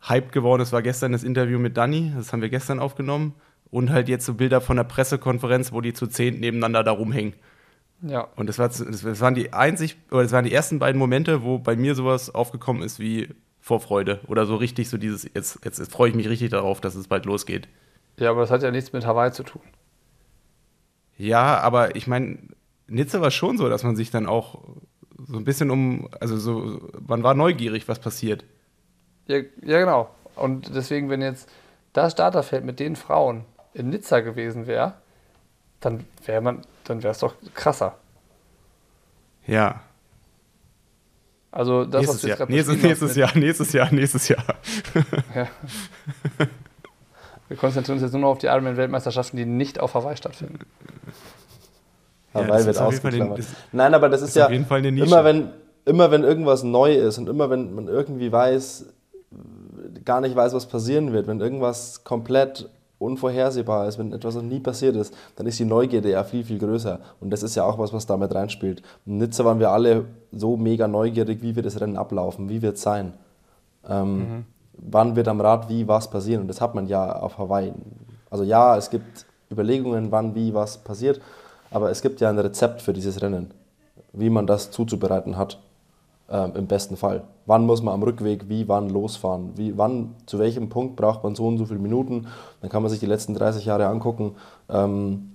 hyped 0.00 0.32
geworden 0.32 0.62
ist, 0.62 0.72
war 0.72 0.82
gestern 0.82 1.12
das 1.12 1.22
Interview 1.22 1.60
mit 1.60 1.76
Danny, 1.76 2.12
das 2.16 2.32
haben 2.32 2.42
wir 2.42 2.48
gestern 2.48 2.80
aufgenommen. 2.80 3.34
Und 3.70 3.90
halt 3.90 4.08
jetzt 4.08 4.24
so 4.24 4.34
Bilder 4.34 4.60
von 4.60 4.76
der 4.76 4.84
Pressekonferenz, 4.84 5.72
wo 5.72 5.80
die 5.80 5.92
zu 5.92 6.06
zehn 6.06 6.40
nebeneinander 6.40 6.84
da 6.84 6.92
rumhängen. 6.92 7.34
Ja. 8.02 8.28
Und 8.36 8.48
das, 8.48 8.58
war, 8.58 8.68
das 8.68 9.20
waren 9.20 9.34
die 9.34 9.52
einzig, 9.52 9.96
oder 10.10 10.22
das 10.22 10.32
waren 10.32 10.44
die 10.44 10.52
ersten 10.52 10.78
beiden 10.78 10.98
Momente, 10.98 11.42
wo 11.42 11.58
bei 11.58 11.76
mir 11.76 11.94
sowas 11.94 12.34
aufgekommen 12.34 12.82
ist 12.82 13.00
wie 13.00 13.28
Vorfreude. 13.60 14.20
Oder 14.28 14.46
so 14.46 14.56
richtig 14.56 14.88
so 14.88 14.98
dieses, 14.98 15.24
jetzt, 15.24 15.64
jetzt, 15.64 15.78
jetzt 15.78 15.92
freue 15.92 16.10
ich 16.10 16.14
mich 16.14 16.28
richtig 16.28 16.50
darauf, 16.50 16.80
dass 16.80 16.94
es 16.94 17.08
bald 17.08 17.24
losgeht. 17.24 17.68
Ja, 18.18 18.30
aber 18.30 18.42
das 18.42 18.50
hat 18.50 18.62
ja 18.62 18.70
nichts 18.70 18.92
mit 18.92 19.06
Hawaii 19.06 19.32
zu 19.32 19.42
tun. 19.42 19.62
Ja, 21.18 21.58
aber 21.60 21.96
ich 21.96 22.06
meine, 22.06 22.38
Nizza 22.86 23.20
war 23.20 23.30
schon 23.30 23.58
so, 23.58 23.68
dass 23.68 23.82
man 23.82 23.96
sich 23.96 24.10
dann 24.10 24.26
auch 24.26 24.62
so 25.26 25.36
ein 25.36 25.44
bisschen 25.44 25.70
um, 25.70 26.08
also 26.20 26.36
so, 26.36 26.90
man 27.06 27.22
war 27.22 27.34
neugierig, 27.34 27.88
was 27.88 27.98
passiert. 27.98 28.44
Ja, 29.26 29.38
ja 29.62 29.80
genau. 29.80 30.10
Und 30.36 30.74
deswegen, 30.74 31.08
wenn 31.08 31.22
jetzt 31.22 31.50
das 31.92 32.12
Starterfeld 32.12 32.64
mit 32.64 32.78
den 32.78 32.96
Frauen 32.96 33.44
in 33.76 33.90
Nizza 33.90 34.20
gewesen 34.20 34.66
wäre, 34.66 34.94
dann 35.80 36.04
wäre 36.24 36.40
man, 36.40 36.62
dann 36.84 37.02
wäre 37.02 37.12
es 37.12 37.18
doch 37.18 37.34
krasser. 37.54 37.96
Ja. 39.46 39.80
Also 41.50 41.84
das, 41.84 42.00
nächstes 42.00 42.14
was 42.16 42.20
du 42.22 42.28
jetzt 42.28 42.38
gerade 42.38 42.52
nächstes, 42.52 42.82
nächstes 42.82 43.16
Jahr, 43.16 43.36
nächstes 43.36 43.72
Jahr, 43.72 43.92
nächstes 43.92 44.28
Jahr. 44.28 44.44
ja. 45.34 45.48
Wir 47.48 47.56
konzentrieren 47.56 47.96
uns 47.96 48.02
jetzt 48.02 48.12
nur 48.12 48.22
noch 48.22 48.30
auf 48.30 48.38
die 48.38 48.46
Ironman-Weltmeisterschaften, 48.46 49.36
die 49.36 49.46
nicht 49.46 49.78
auf 49.78 49.94
Hawaii 49.94 50.16
stattfinden. 50.16 50.58
Hawaii 52.34 52.60
ja, 52.60 52.66
wird 52.66 52.78
ausgeklammert. 52.78 53.38
Den, 53.38 53.46
Nein, 53.72 53.94
aber 53.94 54.08
das 54.08 54.22
ist, 54.22 54.30
ist 54.30 54.36
ja 54.36 54.46
immer 54.46 55.24
wenn, 55.24 55.50
immer 55.84 56.10
wenn 56.10 56.24
irgendwas 56.24 56.64
neu 56.64 56.94
ist 56.94 57.18
und 57.18 57.28
immer 57.28 57.48
wenn 57.48 57.74
man 57.74 57.86
irgendwie 57.86 58.32
weiß, 58.32 58.86
gar 60.04 60.20
nicht 60.20 60.34
weiß, 60.34 60.52
was 60.54 60.66
passieren 60.66 61.12
wird, 61.12 61.26
wenn 61.26 61.40
irgendwas 61.40 62.02
komplett 62.04 62.68
unvorhersehbar 62.98 63.86
ist, 63.88 63.98
wenn 63.98 64.12
etwas 64.12 64.34
noch 64.36 64.42
nie 64.42 64.60
passiert 64.60 64.96
ist, 64.96 65.14
dann 65.36 65.46
ist 65.46 65.58
die 65.58 65.64
Neugierde 65.64 66.10
ja 66.10 66.24
viel, 66.24 66.44
viel 66.44 66.58
größer. 66.58 67.00
Und 67.20 67.30
das 67.30 67.42
ist 67.42 67.54
ja 67.54 67.64
auch 67.64 67.78
was, 67.78 67.92
was 67.92 68.06
damit 68.06 68.34
reinspielt. 68.34 68.82
In 69.04 69.18
Nizza 69.18 69.44
waren 69.44 69.58
wir 69.58 69.70
alle 69.70 70.06
so 70.32 70.56
mega 70.56 70.88
neugierig, 70.88 71.42
wie 71.42 71.54
wird 71.54 71.66
das 71.66 71.80
Rennen 71.80 71.96
ablaufen, 71.96 72.48
wie 72.48 72.62
wird 72.62 72.76
es 72.76 72.82
sein. 72.82 73.12
Ähm, 73.88 74.18
mhm. 74.18 74.44
Wann 74.78 75.16
wird 75.16 75.28
am 75.28 75.40
Rad 75.40 75.68
wie 75.68 75.86
was 75.88 76.10
passieren? 76.10 76.42
Und 76.42 76.48
das 76.48 76.60
hat 76.60 76.74
man 76.74 76.86
ja 76.86 77.20
auf 77.20 77.38
Hawaii. 77.38 77.72
Also 78.30 78.44
ja, 78.44 78.76
es 78.76 78.90
gibt 78.90 79.26
Überlegungen, 79.50 80.10
wann 80.10 80.34
wie 80.34 80.54
was 80.54 80.78
passiert, 80.78 81.20
aber 81.70 81.90
es 81.90 82.02
gibt 82.02 82.20
ja 82.20 82.28
ein 82.28 82.38
Rezept 82.38 82.82
für 82.82 82.92
dieses 82.92 83.22
Rennen, 83.22 83.52
wie 84.12 84.30
man 84.30 84.46
das 84.46 84.70
zuzubereiten 84.70 85.36
hat, 85.36 85.58
ähm, 86.30 86.52
im 86.54 86.66
besten 86.66 86.96
Fall. 86.96 87.22
Wann 87.46 87.66
muss 87.66 87.82
man 87.82 87.94
am 87.94 88.02
Rückweg 88.02 88.48
wie 88.48 88.68
wann 88.68 88.88
losfahren? 88.88 89.52
Wie, 89.56 89.76
wann, 89.78 90.14
zu 90.26 90.38
welchem 90.38 90.68
Punkt 90.68 90.96
braucht 90.96 91.22
man 91.22 91.34
so 91.34 91.46
und 91.46 91.58
so 91.58 91.66
viele 91.66 91.78
Minuten? 91.78 92.26
Dann 92.60 92.70
kann 92.70 92.82
man 92.82 92.90
sich 92.90 93.00
die 93.00 93.06
letzten 93.06 93.34
30 93.34 93.64
Jahre 93.64 93.86
angucken. 93.86 94.34
Ähm, 94.68 95.32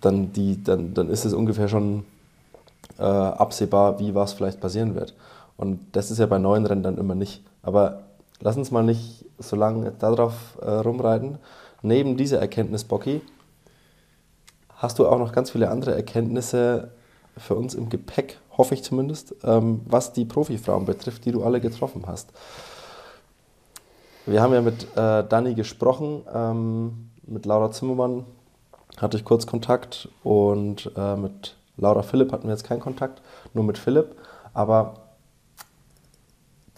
dann, 0.00 0.32
die, 0.32 0.62
dann, 0.62 0.94
dann 0.94 1.10
ist 1.10 1.24
es 1.24 1.34
ungefähr 1.34 1.68
schon 1.68 2.04
äh, 2.98 3.02
absehbar, 3.02 3.98
wie 3.98 4.14
was 4.14 4.32
vielleicht 4.32 4.60
passieren 4.60 4.94
wird. 4.94 5.14
Und 5.56 5.80
das 5.92 6.10
ist 6.10 6.18
ja 6.18 6.26
bei 6.26 6.38
neuen 6.38 6.66
Rennen 6.66 6.82
dann 6.82 6.98
immer 6.98 7.14
nicht. 7.14 7.42
Aber 7.62 8.00
lass 8.40 8.56
uns 8.56 8.70
mal 8.70 8.82
nicht 8.84 9.24
so 9.38 9.56
lange 9.56 9.92
darauf 9.92 10.58
äh, 10.60 10.70
rumreiten. 10.70 11.38
Neben 11.82 12.16
dieser 12.16 12.38
Erkenntnis, 12.38 12.84
Bocky, 12.84 13.20
hast 14.76 14.98
du 14.98 15.06
auch 15.06 15.18
noch 15.18 15.32
ganz 15.32 15.50
viele 15.50 15.70
andere 15.70 15.94
Erkenntnisse 15.94 16.90
für 17.38 17.54
uns 17.54 17.74
im 17.74 17.88
Gepäck, 17.88 18.38
hoffe 18.56 18.74
ich 18.74 18.82
zumindest, 18.82 19.34
ähm, 19.44 19.80
was 19.86 20.12
die 20.12 20.24
Profifrauen 20.24 20.84
betrifft, 20.84 21.24
die 21.24 21.32
du 21.32 21.44
alle 21.44 21.60
getroffen 21.60 22.04
hast. 22.06 22.30
Wir 24.26 24.42
haben 24.42 24.52
ja 24.52 24.60
mit 24.60 24.84
äh, 24.96 25.24
Dani 25.26 25.54
gesprochen, 25.54 26.22
ähm, 26.32 27.10
mit 27.26 27.46
Laura 27.46 27.70
Zimmermann 27.70 28.24
hatte 28.98 29.16
ich 29.16 29.24
kurz 29.24 29.46
Kontakt 29.46 30.08
und 30.22 30.90
äh, 30.96 31.16
mit 31.16 31.56
Laura 31.76 32.02
Philipp 32.02 32.32
hatten 32.32 32.44
wir 32.44 32.50
jetzt 32.50 32.64
keinen 32.64 32.80
Kontakt, 32.80 33.22
nur 33.54 33.64
mit 33.64 33.78
Philipp. 33.78 34.16
Aber 34.52 34.94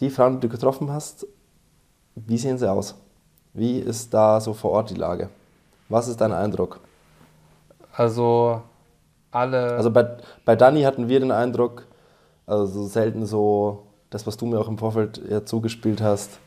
die 0.01 0.11
Frauen, 0.11 0.35
die 0.35 0.47
du 0.47 0.49
getroffen 0.49 0.91
hast, 0.93 1.27
wie 2.15 2.39
sehen 2.39 2.59
sie 2.59 2.70
aus? 2.70 2.95
Wie 3.53 3.78
ist 3.78 4.12
da 4.12 4.41
so 4.41 4.53
vor 4.53 4.73
Ort 4.73 4.91
die 4.91 4.95
Lage? 4.95 5.31
Was 5.89 6.09
ist 6.09 6.20
dein 6.20 6.32
Eindruck? 6.32 6.81
Also 7.93 8.62
alle. 9.31 9.73
Also 9.73 9.90
bei, 9.90 10.16
bei 10.44 10.57
Dani 10.57 10.82
hatten 10.82 11.09
wir 11.09 11.20
den 11.20 11.32
Eindruck, 11.32 11.86
also 12.47 12.86
selten 12.86 13.27
so, 13.27 13.86
das, 14.11 14.27
was 14.27 14.36
du 14.36 14.47
mir 14.47 14.59
auch 14.59 14.69
im 14.69 14.78
Vorfeld 14.78 15.20
ja 15.28 15.44
zugespielt 15.44 16.02
hast, 16.02 16.39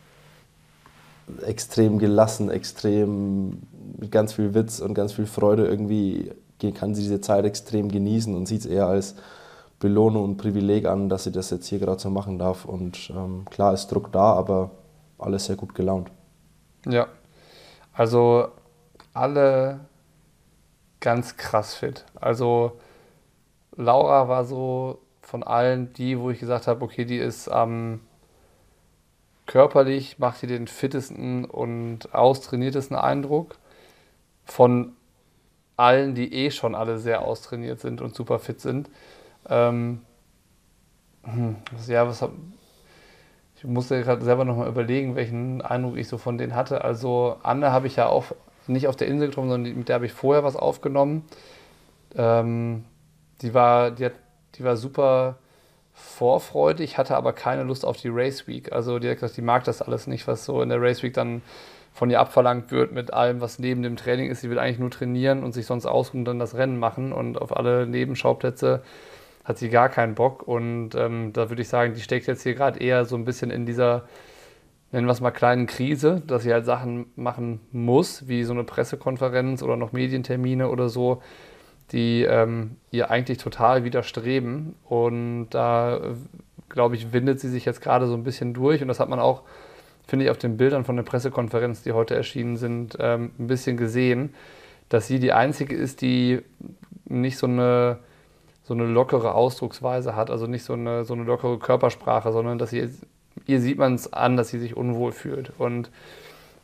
extrem 1.45 1.99
gelassen, 1.99 2.51
extrem 2.51 3.61
mit 3.97 4.11
ganz 4.11 4.34
viel 4.34 4.53
Witz 4.53 4.80
und 4.80 4.93
ganz 4.93 5.14
viel 5.14 5.26
Freude 5.26 5.65
irgendwie 5.65 6.31
kann 6.72 6.95
sie 6.95 7.01
diese 7.01 7.19
Zeit 7.19 7.45
extrem 7.45 7.89
genießen 7.89 8.34
und 8.34 8.47
sieht 8.47 8.61
es 8.61 8.65
eher 8.65 8.88
als 8.88 9.15
Belohnung 9.80 10.23
und 10.23 10.38
Privileg 10.38 10.85
an, 10.85 11.10
dass 11.10 11.26
sie 11.26 11.31
das 11.31 11.49
jetzt 11.49 11.68
hier 11.68 11.80
gerade 11.80 11.99
so 11.99 12.10
machen 12.10 12.39
darf. 12.39 12.64
Und 12.64 13.11
ähm, 13.15 13.45
klar 13.49 13.73
ist 13.73 13.88
Druck 13.88 14.11
da, 14.14 14.34
aber 14.34 14.72
alles 15.18 15.45
sehr 15.45 15.57
gut 15.57 15.76
gelaunt. 15.76 16.10
Ja, 16.88 17.07
also 17.93 18.47
alle 19.14 19.81
ganz 21.03 21.35
krass 21.35 21.75
fit. 21.75 22.05
Also 22.15 22.80
Laura 23.75 24.30
war 24.30 24.45
so 24.45 24.99
von 25.21 25.43
allen 25.43 25.91
die, 25.93 26.17
wo 26.17 26.30
ich 26.31 26.39
gesagt 26.39 26.65
habe, 26.65 26.84
okay, 26.84 27.03
die 27.03 27.17
ist 27.17 27.49
ähm, 27.51 27.99
körperlich, 29.45 30.17
macht 30.17 30.39
sie 30.39 30.47
den 30.47 30.67
fittesten 30.67 31.43
und 31.43 32.15
austrainiertesten 32.15 32.95
Eindruck. 32.95 33.57
Von 34.45 34.93
allen, 35.75 36.15
die 36.15 36.34
eh 36.34 36.51
schon 36.51 36.73
alle 36.73 36.97
sehr 36.97 37.21
austrainiert 37.23 37.81
sind 37.81 38.01
und 38.01 38.15
super 38.15 38.39
fit 38.39 38.61
sind. 38.61 38.89
Ähm, 39.49 40.01
hm, 41.23 41.57
ja, 41.88 42.07
was 42.07 42.21
hab, 42.21 42.31
ich 43.57 43.65
musste 43.65 44.01
gerade 44.01 44.23
selber 44.23 44.45
nochmal 44.45 44.69
überlegen, 44.69 45.15
welchen 45.15 45.61
Eindruck 45.61 45.97
ich 45.97 46.07
so 46.07 46.17
von 46.17 46.38
denen 46.38 46.55
hatte. 46.55 46.85
Also 46.85 47.38
Anne 47.43 47.73
habe 47.73 47.88
ich 47.88 47.97
ja 47.97 48.07
auch 48.07 48.25
nicht 48.68 48.88
auf 48.88 48.95
der 48.95 49.07
Insel 49.07 49.27
getroffen, 49.27 49.49
sondern 49.49 49.77
mit 49.77 49.90
der 49.90 49.95
habe 49.95 50.06
ich 50.06 50.14
vorher 50.14 50.44
was 50.44 50.56
aufgenommen. 50.56 51.26
Ähm, 52.15 52.85
die 53.41 53.53
war, 53.53 53.91
die 53.91 54.06
hat, 54.06 54.14
die 54.56 54.64
war 54.64 54.77
super 54.77 55.38
vorfreudig, 55.94 56.98
hatte 56.98 57.15
aber 57.15 57.34
keine 57.34 57.64
Lust 57.64 57.85
auf 57.85 57.98
die 57.98 58.10
Race 58.10 58.48
Week. 58.48 58.72
Also 58.72 58.99
die 58.99 59.10
hat 59.10 59.18
gesagt, 59.18 59.38
die 59.38 59.41
mag 59.41 59.64
das 59.64 59.81
alles 59.81 60.07
nicht, 60.07 60.27
was 60.27 60.45
so 60.45 60.61
in 60.61 60.69
der 60.69 60.81
Race 60.81 61.03
Week 61.03 61.14
dann 61.14 61.41
von 61.94 62.10
ihr 62.10 62.19
abverlangt 62.19 62.72
wird 62.72 62.91
mit 62.91 63.14
allem, 63.14 63.40
was 63.40 63.60
neben 63.60 63.84
dem 63.84 63.95
Training 63.95 64.31
ist. 64.31 64.41
Sie 64.41 64.49
will 64.49 64.57
eigentlich 64.57 64.80
nur 64.80 64.90
trainieren 64.90 65.44
und 65.44 65.52
sich 65.53 65.68
sonst 65.68 65.85
ausruhen 65.85 66.22
und 66.22 66.26
dann 66.26 66.40
das 66.40 66.56
Rennen 66.56 66.80
machen 66.80 67.14
und 67.14 67.40
auf 67.40 67.56
alle 67.56 67.85
Nebenschauplätze 67.85 68.81
hat 69.44 69.57
sie 69.60 69.69
gar 69.69 69.90
keinen 69.90 70.15
Bock. 70.15 70.48
Und 70.48 70.95
ähm, 70.95 71.34
da 71.34 71.49
würde 71.49 71.61
ich 71.61 71.69
sagen, 71.69 71.94
die 71.94 72.02
steckt 72.02 72.26
jetzt 72.26 72.44
hier 72.44 72.56
gerade 72.56 72.80
eher 72.80 73.06
so 73.06 73.15
ein 73.15 73.26
bisschen 73.26 73.52
in 73.52 73.65
dieser, 73.65 74.07
nennen 74.94 75.07
wir 75.07 75.11
es 75.11 75.22
mal, 75.22 75.32
kleinen 75.32 75.65
Krise, 75.65 76.22
dass 76.28 76.44
sie 76.44 76.53
halt 76.53 76.65
Sachen 76.65 77.07
machen 77.15 77.60
muss, 77.72 78.28
wie 78.28 78.44
so 78.44 78.53
eine 78.53 78.64
Pressekonferenz 78.64 79.64
oder 79.64 79.76
noch 79.76 79.91
Medientermine 79.91 80.70
oder 80.70 80.88
so, 80.88 81.22
die 81.91 82.24
ähm, 82.24 82.78
ihr 82.91 83.10
eigentlich 83.10 83.40
total 83.40 83.84
widerstreben. 83.84 84.76
Und 84.86 85.49
da, 85.49 85.99
glaube 86.70 86.95
ich, 86.95 87.11
windet 87.11 87.40
sie 87.40 87.49
sich 87.49 87.65
jetzt 87.65 87.82
gerade 87.82 88.07
so 88.07 88.14
ein 88.14 88.24
bisschen 88.24 88.53
durch. 88.53 88.84
Und 88.84 88.88
das 88.88 88.99
hat 88.99 89.10
man 89.10 89.20
auch, 89.20 89.41
finde 90.07 90.26
ich, 90.26 90.32
auf 90.32 90.38
den 90.38 90.57
Bildern 90.57 90.86
von 90.86 90.95
der 90.95 91.03
Pressekonferenz, 91.03 91.82
die 91.82 91.94
heute 91.94 92.15
erschienen 92.15 92.56
sind, 92.56 92.95
ähm, 92.99 93.32
ein 93.40 93.48
bisschen 93.48 93.78
gesehen, 93.78 94.36
dass 94.90 95.07
sie 95.07 95.20
die 95.20 95.34
einzige 95.34 95.76
ist, 95.76 96.02
die 96.02 96.41
nicht 97.06 97.40
so 97.40 97.48
eine, 97.48 97.98
so 98.61 98.76
eine 98.76 98.86
lockere 98.86 99.34
Ausdrucksweise 99.34 100.15
hat, 100.15 100.30
also 100.30 100.45
nicht 100.45 100.64
so 100.64 100.74
eine, 100.74 101.03
so 101.03 101.15
eine 101.15 101.24
lockere 101.24 101.57
Körpersprache, 101.57 102.32
sondern 102.32 102.60
dass 102.60 102.70
sie, 102.70 102.90
ihr 103.45 103.60
sieht 103.60 103.77
man 103.77 103.95
es 103.95 104.11
an, 104.11 104.38
dass 104.38 104.49
sie 104.49 104.60
sich 104.60 104.76
unwohl 104.76 105.11
fühlt. 105.11 105.51
Und 105.57 105.89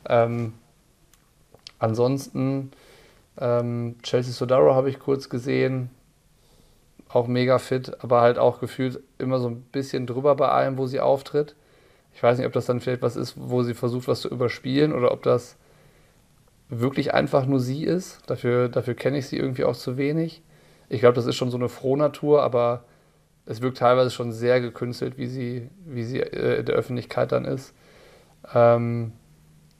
ähm, 0.08 0.54
ansonsten 1.78 2.72
ähm, 3.38 3.96
Chelsea 4.02 4.32
Sodaro 4.32 4.74
habe 4.74 4.90
ich 4.90 4.98
kurz 4.98 5.28
gesehen, 5.28 5.90
auch 7.08 7.26
mega 7.26 7.58
fit, 7.58 7.92
aber 8.02 8.20
halt 8.20 8.38
auch 8.38 8.60
gefühlt 8.60 9.00
immer 9.18 9.40
so 9.40 9.48
ein 9.48 9.62
bisschen 9.62 10.06
drüber 10.06 10.36
bei 10.36 10.48
allem, 10.48 10.78
wo 10.78 10.86
sie 10.86 11.00
auftritt. 11.00 11.56
Ich 12.14 12.22
weiß 12.22 12.38
nicht, 12.38 12.46
ob 12.46 12.52
das 12.52 12.66
dann 12.66 12.80
vielleicht 12.80 13.02
was 13.02 13.16
ist, 13.16 13.34
wo 13.36 13.62
sie 13.62 13.74
versucht, 13.74 14.08
was 14.08 14.20
zu 14.20 14.28
überspielen 14.28 14.92
oder 14.92 15.12
ob 15.12 15.22
das 15.22 15.56
wirklich 16.68 17.12
einfach 17.12 17.46
nur 17.46 17.58
sie 17.58 17.84
ist. 17.84 18.20
Dafür, 18.26 18.68
dafür 18.68 18.94
kenne 18.94 19.18
ich 19.18 19.26
sie 19.26 19.36
irgendwie 19.36 19.64
auch 19.64 19.76
zu 19.76 19.96
wenig. 19.96 20.42
Ich 20.88 21.00
glaube, 21.00 21.14
das 21.14 21.26
ist 21.26 21.36
schon 21.36 21.50
so 21.50 21.56
eine 21.56 21.68
Frohnatur, 21.68 22.42
aber 22.42 22.84
es 23.50 23.60
wirkt 23.60 23.78
teilweise 23.78 24.10
schon 24.10 24.30
sehr 24.30 24.60
gekünstelt, 24.60 25.18
wie 25.18 25.26
sie, 25.26 25.68
wie 25.84 26.04
sie 26.04 26.20
äh, 26.20 26.60
in 26.60 26.66
der 26.66 26.76
Öffentlichkeit 26.76 27.32
dann 27.32 27.44
ist. 27.44 27.74
Ähm, 28.54 29.12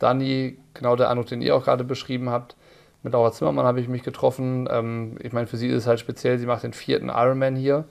Dani, 0.01 0.59
genau 0.75 0.97
der 0.97 1.09
Eindruck, 1.09 1.29
den 1.29 1.41
ihr 1.41 1.55
auch 1.55 1.65
gerade 1.65 1.85
beschrieben 1.85 2.31
habt, 2.31 2.57
mit 3.05 3.13
Laura 3.13 3.31
Zimmermann 3.31 3.67
habe 3.67 3.81
ich 3.81 3.87
mich 3.87 4.03
getroffen. 4.03 4.69
Ähm, 4.69 5.19
ich 5.21 5.33
meine, 5.33 5.47
für 5.47 5.57
sie 5.57 5.69
ist 5.69 5.77
es 5.77 5.87
halt 5.87 6.01
speziell, 6.01 6.39
sie 6.39 6.47
macht 6.47 6.65
den 6.65 6.73
vierten 6.73 7.11
Ironman 7.11 7.55
hier. 7.55 7.85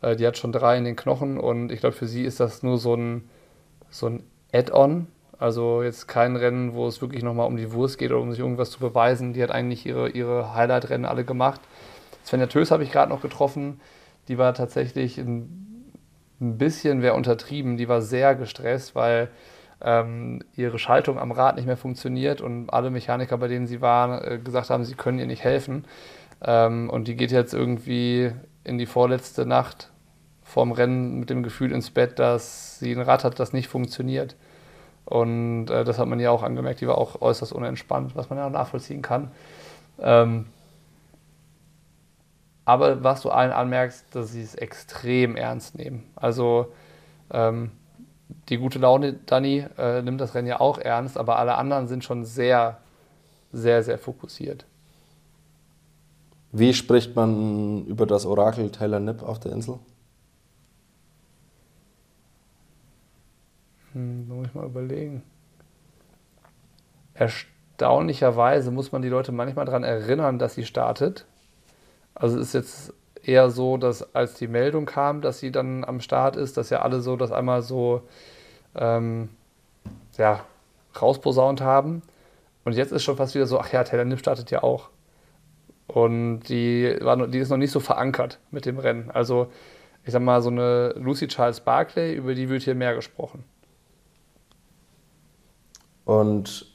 Äh, 0.00 0.16
die 0.16 0.26
hat 0.26 0.36
schon 0.38 0.50
drei 0.50 0.76
in 0.76 0.84
den 0.84 0.96
Knochen 0.96 1.38
und 1.38 1.70
ich 1.70 1.78
glaube, 1.78 1.94
für 1.94 2.08
sie 2.08 2.24
ist 2.24 2.40
das 2.40 2.64
nur 2.64 2.78
so 2.78 2.94
ein, 2.94 3.28
so 3.90 4.08
ein 4.08 4.24
Add-on. 4.52 5.06
Also 5.38 5.84
jetzt 5.84 6.08
kein 6.08 6.34
Rennen, 6.34 6.74
wo 6.74 6.88
es 6.88 7.00
wirklich 7.00 7.22
nochmal 7.22 7.46
um 7.46 7.56
die 7.56 7.72
Wurst 7.72 7.96
geht 7.96 8.10
oder 8.10 8.20
um 8.20 8.32
sich 8.32 8.40
irgendwas 8.40 8.72
zu 8.72 8.80
beweisen. 8.80 9.34
Die 9.34 9.42
hat 9.42 9.52
eigentlich 9.52 9.86
ihre, 9.86 10.08
ihre 10.08 10.52
Highlight-Rennen 10.52 11.04
alle 11.04 11.24
gemacht. 11.24 11.60
Svenja 12.24 12.46
Tös 12.48 12.72
habe 12.72 12.82
ich 12.82 12.90
gerade 12.90 13.10
noch 13.10 13.22
getroffen. 13.22 13.80
Die 14.28 14.38
war 14.38 14.54
tatsächlich 14.54 15.18
ein, 15.18 15.92
ein 16.40 16.58
bisschen, 16.58 17.02
wer 17.02 17.14
untertrieben, 17.14 17.76
die 17.76 17.88
war 17.88 18.02
sehr 18.02 18.34
gestresst, 18.34 18.94
weil 18.94 19.30
ähm, 19.80 20.40
ihre 20.54 20.78
Schaltung 20.78 21.18
am 21.18 21.32
Rad 21.32 21.56
nicht 21.56 21.66
mehr 21.66 21.76
funktioniert 21.76 22.40
und 22.40 22.70
alle 22.70 22.90
Mechaniker, 22.90 23.36
bei 23.38 23.48
denen 23.48 23.66
sie 23.66 23.80
waren, 23.80 24.22
äh, 24.22 24.38
gesagt 24.38 24.70
haben, 24.70 24.84
sie 24.84 24.94
können 24.94 25.18
ihr 25.18 25.26
nicht 25.26 25.42
helfen. 25.42 25.84
Ähm, 26.40 26.88
und 26.90 27.08
die 27.08 27.16
geht 27.16 27.32
jetzt 27.32 27.54
irgendwie 27.54 28.32
in 28.64 28.78
die 28.78 28.86
vorletzte 28.86 29.46
Nacht 29.46 29.90
vorm 30.44 30.72
Rennen 30.72 31.18
mit 31.18 31.30
dem 31.30 31.42
Gefühl 31.42 31.72
ins 31.72 31.90
Bett, 31.90 32.18
dass 32.18 32.78
sie 32.78 32.92
ein 32.92 33.00
Rad 33.00 33.24
hat, 33.24 33.40
das 33.40 33.52
nicht 33.52 33.68
funktioniert. 33.68 34.36
Und 35.04 35.68
äh, 35.68 35.84
das 35.84 35.98
hat 35.98 36.06
man 36.06 36.20
ja 36.20 36.30
auch 36.30 36.42
angemerkt, 36.42 36.80
die 36.80 36.86
war 36.86 36.98
auch 36.98 37.20
äußerst 37.20 37.52
unentspannt, 37.52 38.14
was 38.14 38.30
man 38.30 38.38
ja 38.38 38.46
auch 38.46 38.50
nachvollziehen 38.50 39.02
kann. 39.02 39.30
Ähm, 40.00 40.46
aber 42.64 43.02
was 43.02 43.22
du 43.22 43.30
allen 43.30 43.52
anmerkst, 43.52 44.14
dass 44.14 44.32
sie 44.32 44.42
es 44.42 44.54
extrem 44.54 45.36
ernst 45.36 45.76
nehmen. 45.76 46.04
Also 46.14 46.72
ähm, 47.30 47.72
die 48.48 48.58
gute 48.58 48.78
Laune, 48.78 49.14
Dani, 49.14 49.66
äh, 49.78 50.02
nimmt 50.02 50.20
das 50.20 50.34
Rennen 50.34 50.48
ja 50.48 50.60
auch 50.60 50.78
ernst, 50.78 51.18
aber 51.18 51.38
alle 51.38 51.56
anderen 51.56 51.88
sind 51.88 52.04
schon 52.04 52.24
sehr, 52.24 52.78
sehr, 53.52 53.82
sehr 53.82 53.98
fokussiert. 53.98 54.64
Wie 56.52 56.74
spricht 56.74 57.16
man 57.16 57.86
über 57.86 58.06
das 58.06 58.26
Orakel 58.26 58.70
Taylor 58.70 59.00
Nipp 59.00 59.22
auf 59.22 59.40
der 59.40 59.52
Insel? 59.52 59.78
Hm, 63.92 64.28
muss 64.28 64.46
ich 64.46 64.54
mal 64.54 64.66
überlegen. 64.66 65.22
Erstaunlicherweise 67.14 68.70
muss 68.70 68.92
man 68.92 69.02
die 69.02 69.08
Leute 69.08 69.32
manchmal 69.32 69.64
daran 69.64 69.84
erinnern, 69.84 70.38
dass 70.38 70.54
sie 70.54 70.64
startet. 70.64 71.26
Also 72.14 72.38
es 72.38 72.48
ist 72.48 72.54
jetzt 72.54 72.94
eher 73.24 73.50
so, 73.50 73.76
dass 73.76 74.14
als 74.14 74.34
die 74.34 74.48
Meldung 74.48 74.86
kam, 74.86 75.20
dass 75.20 75.38
sie 75.38 75.52
dann 75.52 75.84
am 75.84 76.00
Start 76.00 76.36
ist, 76.36 76.56
dass 76.56 76.70
ja 76.70 76.82
alle 76.82 77.00
so 77.00 77.16
das 77.16 77.32
einmal 77.32 77.62
so 77.62 78.02
ähm, 78.74 79.28
ja, 80.16 80.44
rausposaunt 81.00 81.60
haben. 81.60 82.02
Und 82.64 82.74
jetzt 82.74 82.92
ist 82.92 83.02
schon 83.02 83.16
fast 83.16 83.34
wieder 83.34 83.46
so, 83.46 83.58
ach 83.58 83.72
ja, 83.72 83.84
Taylor 83.84 84.04
Nipp 84.04 84.20
startet 84.20 84.50
ja 84.50 84.62
auch. 84.62 84.90
Und 85.86 86.44
die, 86.44 86.96
war, 87.00 87.26
die 87.26 87.38
ist 87.38 87.50
noch 87.50 87.56
nicht 87.56 87.72
so 87.72 87.80
verankert 87.80 88.38
mit 88.50 88.66
dem 88.66 88.78
Rennen. 88.78 89.10
Also 89.10 89.48
ich 90.04 90.12
sag 90.12 90.22
mal, 90.22 90.42
so 90.42 90.50
eine 90.50 90.94
Lucy 90.96 91.28
Charles 91.28 91.60
Barclay, 91.60 92.14
über 92.14 92.34
die 92.34 92.48
wird 92.48 92.62
hier 92.62 92.74
mehr 92.74 92.94
gesprochen. 92.94 93.44
Und 96.04 96.66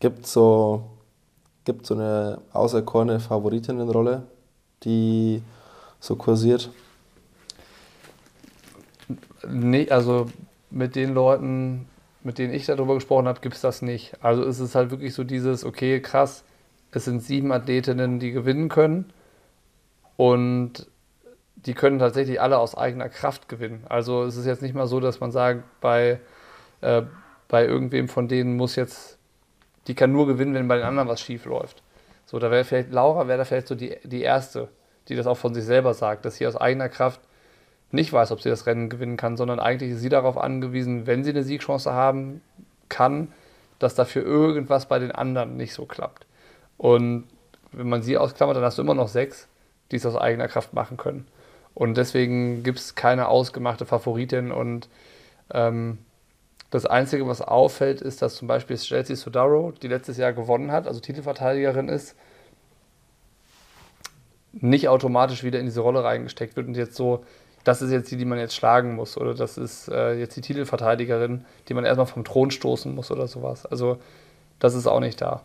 gibt 0.00 0.26
so, 0.26 0.90
gibt 1.64 1.86
so 1.86 1.94
eine 1.94 2.40
auserkorene 2.52 3.20
Favoritinnenrolle, 3.20 4.22
die 4.84 5.42
so 6.00 6.16
kursiert? 6.16 6.70
Nee, 9.48 9.88
also 9.90 10.26
mit 10.70 10.96
den 10.96 11.14
Leuten, 11.14 11.86
mit 12.22 12.38
denen 12.38 12.52
ich 12.52 12.66
darüber 12.66 12.94
gesprochen 12.94 13.28
habe, 13.28 13.40
gibt 13.40 13.54
es 13.54 13.60
das 13.60 13.82
nicht. 13.82 14.12
Also 14.22 14.44
es 14.44 14.60
ist 14.60 14.74
halt 14.74 14.90
wirklich 14.90 15.14
so 15.14 15.24
dieses, 15.24 15.64
okay, 15.64 16.00
krass, 16.00 16.44
es 16.92 17.04
sind 17.04 17.22
sieben 17.22 17.52
Athletinnen, 17.52 18.18
die 18.18 18.32
gewinnen 18.32 18.68
können 18.68 19.12
und 20.16 20.86
die 21.56 21.74
können 21.74 21.98
tatsächlich 21.98 22.40
alle 22.40 22.58
aus 22.58 22.76
eigener 22.76 23.08
Kraft 23.08 23.48
gewinnen. 23.48 23.84
Also 23.88 24.24
es 24.24 24.36
ist 24.36 24.46
jetzt 24.46 24.62
nicht 24.62 24.74
mal 24.74 24.86
so, 24.86 25.00
dass 25.00 25.20
man 25.20 25.30
sagt, 25.30 25.62
bei, 25.80 26.20
äh, 26.80 27.02
bei 27.48 27.64
irgendwem 27.64 28.08
von 28.08 28.28
denen 28.28 28.56
muss 28.56 28.76
jetzt, 28.76 29.18
die 29.86 29.94
kann 29.94 30.12
nur 30.12 30.26
gewinnen, 30.26 30.54
wenn 30.54 30.68
bei 30.68 30.76
den 30.76 30.84
anderen 30.84 31.08
was 31.08 31.20
schief 31.20 31.44
läuft. 31.44 31.82
So, 32.26 32.38
da 32.38 32.50
wäre 32.50 32.64
vielleicht, 32.64 32.92
Laura 32.92 33.28
wäre 33.28 33.38
da 33.38 33.44
vielleicht 33.44 33.68
so 33.68 33.74
die, 33.74 33.96
die 34.04 34.22
Erste, 34.22 34.68
die 35.08 35.16
das 35.16 35.26
auch 35.26 35.36
von 35.36 35.54
sich 35.54 35.64
selber 35.64 35.94
sagt, 35.94 36.24
dass 36.24 36.36
sie 36.36 36.46
aus 36.46 36.56
eigener 36.56 36.88
Kraft 36.88 37.20
nicht 37.90 38.12
weiß, 38.12 38.32
ob 38.32 38.40
sie 38.40 38.48
das 38.48 38.66
Rennen 38.66 38.88
gewinnen 38.88 39.16
kann, 39.16 39.36
sondern 39.36 39.60
eigentlich 39.60 39.92
ist 39.92 40.00
sie 40.00 40.08
darauf 40.08 40.38
angewiesen, 40.38 41.06
wenn 41.06 41.24
sie 41.24 41.30
eine 41.30 41.42
Siegchance 41.42 41.92
haben 41.92 42.40
kann, 42.88 43.32
dass 43.78 43.94
dafür 43.94 44.22
irgendwas 44.22 44.86
bei 44.86 44.98
den 44.98 45.12
anderen 45.12 45.56
nicht 45.56 45.74
so 45.74 45.84
klappt. 45.84 46.24
Und 46.78 47.24
wenn 47.72 47.88
man 47.88 48.02
sie 48.02 48.16
ausklammert, 48.16 48.56
dann 48.56 48.64
hast 48.64 48.78
du 48.78 48.82
immer 48.82 48.94
noch 48.94 49.08
sechs, 49.08 49.48
die 49.90 49.96
es 49.96 50.06
aus 50.06 50.16
eigener 50.16 50.48
Kraft 50.48 50.72
machen 50.72 50.96
können. 50.96 51.26
Und 51.74 51.96
deswegen 51.96 52.62
gibt 52.62 52.78
es 52.78 52.94
keine 52.94 53.28
ausgemachte 53.28 53.86
Favoritin. 53.86 54.52
Und 54.52 54.88
ähm, 55.52 55.98
das 56.72 56.86
Einzige, 56.86 57.28
was 57.28 57.40
auffällt, 57.40 58.00
ist, 58.00 58.22
dass 58.22 58.34
zum 58.34 58.48
Beispiel 58.48 58.76
Chelsea 58.76 59.14
Sodaro, 59.14 59.72
die 59.82 59.88
letztes 59.88 60.16
Jahr 60.16 60.32
gewonnen 60.32 60.72
hat, 60.72 60.88
also 60.88 60.98
Titelverteidigerin 60.98 61.88
ist, 61.88 62.16
nicht 64.52 64.88
automatisch 64.88 65.44
wieder 65.44 65.60
in 65.60 65.66
diese 65.66 65.80
Rolle 65.80 66.02
reingesteckt 66.02 66.56
wird 66.56 66.66
und 66.66 66.76
jetzt 66.76 66.96
so 66.96 67.24
das 67.64 67.80
ist 67.80 67.92
jetzt 67.92 68.10
die, 68.10 68.16
die 68.16 68.24
man 68.24 68.38
jetzt 68.38 68.54
schlagen 68.54 68.96
muss 68.96 69.16
oder 69.16 69.34
das 69.34 69.56
ist 69.56 69.88
äh, 69.88 70.14
jetzt 70.14 70.36
die 70.36 70.40
Titelverteidigerin, 70.40 71.44
die 71.68 71.74
man 71.74 71.84
erstmal 71.84 72.06
vom 72.06 72.24
Thron 72.24 72.50
stoßen 72.50 72.92
muss 72.92 73.10
oder 73.10 73.28
sowas. 73.28 73.66
Also 73.66 73.98
das 74.58 74.74
ist 74.74 74.86
auch 74.86 75.00
nicht 75.00 75.20
da. 75.20 75.42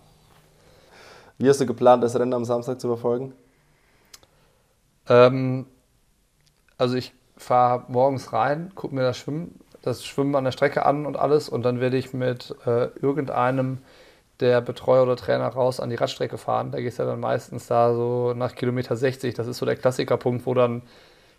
Wie 1.38 1.48
hast 1.48 1.62
du 1.62 1.68
geplant, 1.68 2.04
das 2.04 2.16
Rennen 2.16 2.34
am 2.34 2.46
Samstag 2.46 2.82
zu 2.82 2.88
verfolgen? 2.88 3.34
Ähm, 5.08 5.68
also 6.78 6.96
ich 6.96 7.14
fahre 7.38 7.84
morgens 7.88 8.34
rein, 8.34 8.72
gucke 8.74 8.96
mir 8.96 9.04
das 9.04 9.18
Schwimmen, 9.18 9.60
das 9.82 10.06
Schwimmen 10.06 10.36
an 10.36 10.44
der 10.44 10.52
Strecke 10.52 10.86
an 10.86 11.06
und 11.06 11.18
alles 11.18 11.50
und 11.50 11.64
dann 11.64 11.80
werde 11.80 11.98
ich 11.98 12.14
mit 12.14 12.56
äh, 12.66 12.88
irgendeinem 13.02 13.80
der 14.40 14.62
Betreuer 14.62 15.04
oder 15.04 15.16
Trainer 15.16 15.48
raus 15.48 15.80
an 15.80 15.90
die 15.90 15.96
Radstrecke 15.96 16.38
fahren. 16.38 16.72
Da 16.72 16.80
geht 16.80 16.92
es 16.92 16.98
ja 16.98 17.06
dann 17.06 17.20
meistens 17.20 17.68
da 17.68 17.94
so 17.94 18.34
nach 18.36 18.54
Kilometer 18.56 18.96
60. 18.96 19.34
Das 19.34 19.48
ist 19.48 19.58
so 19.58 19.66
der 19.66 19.76
Klassikerpunkt, 19.76 20.46
wo 20.46 20.54
dann 20.54 20.84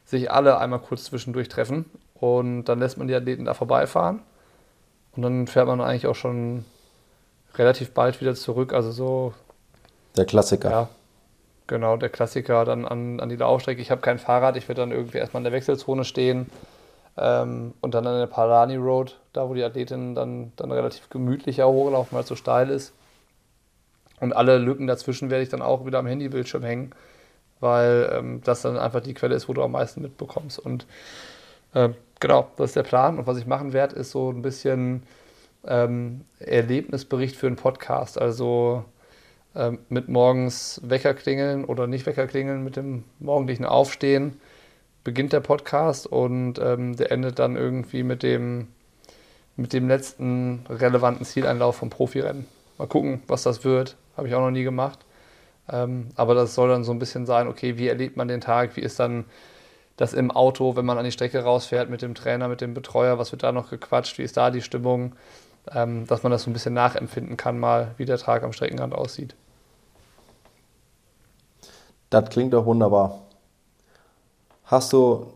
sich 0.04 0.30
alle 0.30 0.58
einmal 0.58 0.80
kurz 0.80 1.04
zwischendurch 1.04 1.48
treffen 1.48 1.84
und 2.14 2.64
dann 2.64 2.80
lässt 2.80 2.98
man 2.98 3.06
die 3.06 3.14
Athleten 3.14 3.44
da 3.44 3.54
vorbeifahren 3.54 4.20
und 5.14 5.22
dann 5.22 5.46
fährt 5.46 5.66
man 5.66 5.80
eigentlich 5.80 6.06
auch 6.06 6.14
schon 6.14 6.64
relativ 7.56 7.92
bald 7.92 8.20
wieder 8.20 8.34
zurück. 8.34 8.72
Also 8.72 8.90
so. 8.90 9.34
Der 10.16 10.24
Klassiker. 10.24 10.70
Ja. 10.70 10.88
genau, 11.66 11.96
der 11.96 12.08
Klassiker 12.08 12.64
dann 12.64 12.84
an, 12.84 13.20
an 13.20 13.28
die 13.28 13.36
Laufstrecke. 13.36 13.80
Ich 13.80 13.90
habe 13.90 14.00
kein 14.00 14.18
Fahrrad, 14.18 14.56
ich 14.56 14.66
werde 14.68 14.80
dann 14.80 14.92
irgendwie 14.92 15.18
erstmal 15.18 15.40
in 15.40 15.44
der 15.44 15.52
Wechselzone 15.52 16.04
stehen 16.04 16.50
ähm, 17.18 17.74
und 17.80 17.94
dann 17.94 18.06
an 18.06 18.18
der 18.18 18.26
Palani 18.26 18.76
Road, 18.76 19.18
da 19.32 19.48
wo 19.48 19.54
die 19.54 19.64
Athletinnen 19.64 20.14
dann, 20.14 20.52
dann 20.56 20.70
relativ 20.70 21.08
gemütlicher 21.10 21.68
hochlaufen, 21.68 22.14
weil 22.14 22.22
es 22.22 22.28
so 22.28 22.36
steil 22.36 22.70
ist. 22.70 22.92
Und 24.20 24.32
alle 24.32 24.58
Lücken 24.58 24.86
dazwischen 24.86 25.30
werde 25.30 25.42
ich 25.42 25.48
dann 25.48 25.62
auch 25.62 25.86
wieder 25.86 25.98
am 25.98 26.06
Handybildschirm 26.06 26.64
hängen, 26.64 26.92
weil 27.60 28.10
ähm, 28.12 28.40
das 28.44 28.62
dann 28.62 28.76
einfach 28.76 29.00
die 29.00 29.14
Quelle 29.14 29.34
ist, 29.34 29.48
wo 29.48 29.52
du 29.52 29.62
am 29.62 29.72
meisten 29.72 30.02
mitbekommst. 30.02 30.58
Und 30.58 30.86
äh, 31.74 31.90
genau, 32.20 32.48
das 32.56 32.70
ist 32.70 32.76
der 32.76 32.82
Plan. 32.82 33.18
Und 33.18 33.26
was 33.26 33.38
ich 33.38 33.46
machen 33.46 33.72
werde, 33.72 33.96
ist 33.96 34.10
so 34.10 34.30
ein 34.30 34.42
bisschen 34.42 35.02
ähm, 35.66 36.24
Erlebnisbericht 36.40 37.36
für 37.36 37.46
einen 37.46 37.56
Podcast. 37.56 38.20
Also 38.20 38.84
ähm, 39.54 39.78
mit 39.88 40.08
morgens 40.08 40.80
Weckerklingeln 40.84 41.64
oder 41.64 41.86
nicht 41.86 42.06
Weckerklingeln, 42.06 42.64
mit 42.64 42.76
dem 42.76 43.04
morgendlichen 43.18 43.64
Aufstehen 43.64 44.40
beginnt 45.08 45.32
der 45.32 45.40
Podcast 45.40 46.06
und 46.06 46.58
ähm, 46.58 46.94
der 46.94 47.10
endet 47.10 47.38
dann 47.38 47.56
irgendwie 47.56 48.02
mit 48.02 48.22
dem, 48.22 48.68
mit 49.56 49.72
dem 49.72 49.88
letzten 49.88 50.66
relevanten 50.68 51.24
Zieleinlauf 51.24 51.76
vom 51.76 51.88
Profirennen. 51.88 52.46
Mal 52.76 52.88
gucken, 52.88 53.22
was 53.26 53.42
das 53.42 53.64
wird. 53.64 53.96
Habe 54.18 54.28
ich 54.28 54.34
auch 54.34 54.42
noch 54.42 54.50
nie 54.50 54.64
gemacht. 54.64 54.98
Ähm, 55.72 56.08
aber 56.14 56.34
das 56.34 56.54
soll 56.54 56.68
dann 56.68 56.84
so 56.84 56.92
ein 56.92 56.98
bisschen 56.98 57.24
sein, 57.24 57.48
okay, 57.48 57.78
wie 57.78 57.88
erlebt 57.88 58.18
man 58.18 58.28
den 58.28 58.42
Tag? 58.42 58.76
Wie 58.76 58.82
ist 58.82 59.00
dann 59.00 59.24
das 59.96 60.12
im 60.12 60.30
Auto, 60.30 60.76
wenn 60.76 60.84
man 60.84 60.98
an 60.98 61.06
die 61.06 61.12
Strecke 61.12 61.42
rausfährt 61.42 61.88
mit 61.88 62.02
dem 62.02 62.14
Trainer, 62.14 62.48
mit 62.48 62.60
dem 62.60 62.74
Betreuer? 62.74 63.18
Was 63.18 63.32
wird 63.32 63.42
da 63.44 63.50
noch 63.50 63.70
gequatscht? 63.70 64.18
Wie 64.18 64.24
ist 64.24 64.36
da 64.36 64.50
die 64.50 64.60
Stimmung? 64.60 65.14
Ähm, 65.74 66.06
dass 66.06 66.22
man 66.22 66.32
das 66.32 66.42
so 66.42 66.50
ein 66.50 66.52
bisschen 66.52 66.74
nachempfinden 66.74 67.38
kann, 67.38 67.58
mal 67.58 67.94
wie 67.96 68.04
der 68.04 68.18
Tag 68.18 68.42
am 68.42 68.52
Streckenrand 68.52 68.94
aussieht. 68.94 69.34
Das 72.10 72.28
klingt 72.28 72.52
doch 72.52 72.66
wunderbar. 72.66 73.22
Hast 74.68 74.92
du, 74.92 75.32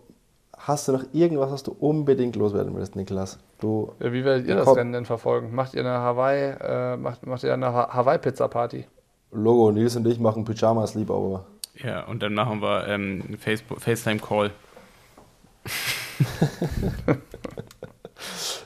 hast 0.59 0.89
du 0.89 0.93
noch 0.93 1.05
irgendwas, 1.15 1.51
was 1.51 1.63
du 1.63 1.75
unbedingt 1.81 2.37
loswerden 2.37 2.77
willst, 2.77 2.97
Niklas? 2.97 3.39
Du, 3.61 3.91
ja, 3.99 4.13
wie 4.13 4.27
werdet 4.27 4.47
ihr 4.47 4.57
das 4.57 4.77
Rennen 4.77 4.93
denn 4.93 5.07
verfolgen? 5.07 5.55
Macht 5.55 5.73
ihr 5.73 5.81
eine 5.81 5.93
Hawaii, 5.93 6.55
äh, 6.61 6.99
macht, 6.99 7.27
macht 7.27 7.43
ihr 7.43 7.55
eine 7.55 7.73
Hawaii-Pizza-Party? 7.73 8.85
Logo, 9.31 9.73
Nils 9.73 9.97
und 9.97 10.07
ich 10.07 10.21
machen 10.21 10.45
Pyjama-Sleepover. 10.45 11.47
Ja, 11.83 12.05
und 12.05 12.23
dann 12.23 12.35
machen 12.35 12.61
wir 12.61 12.87
ähm, 12.89 13.39
FaceTime-Call. 13.39 14.51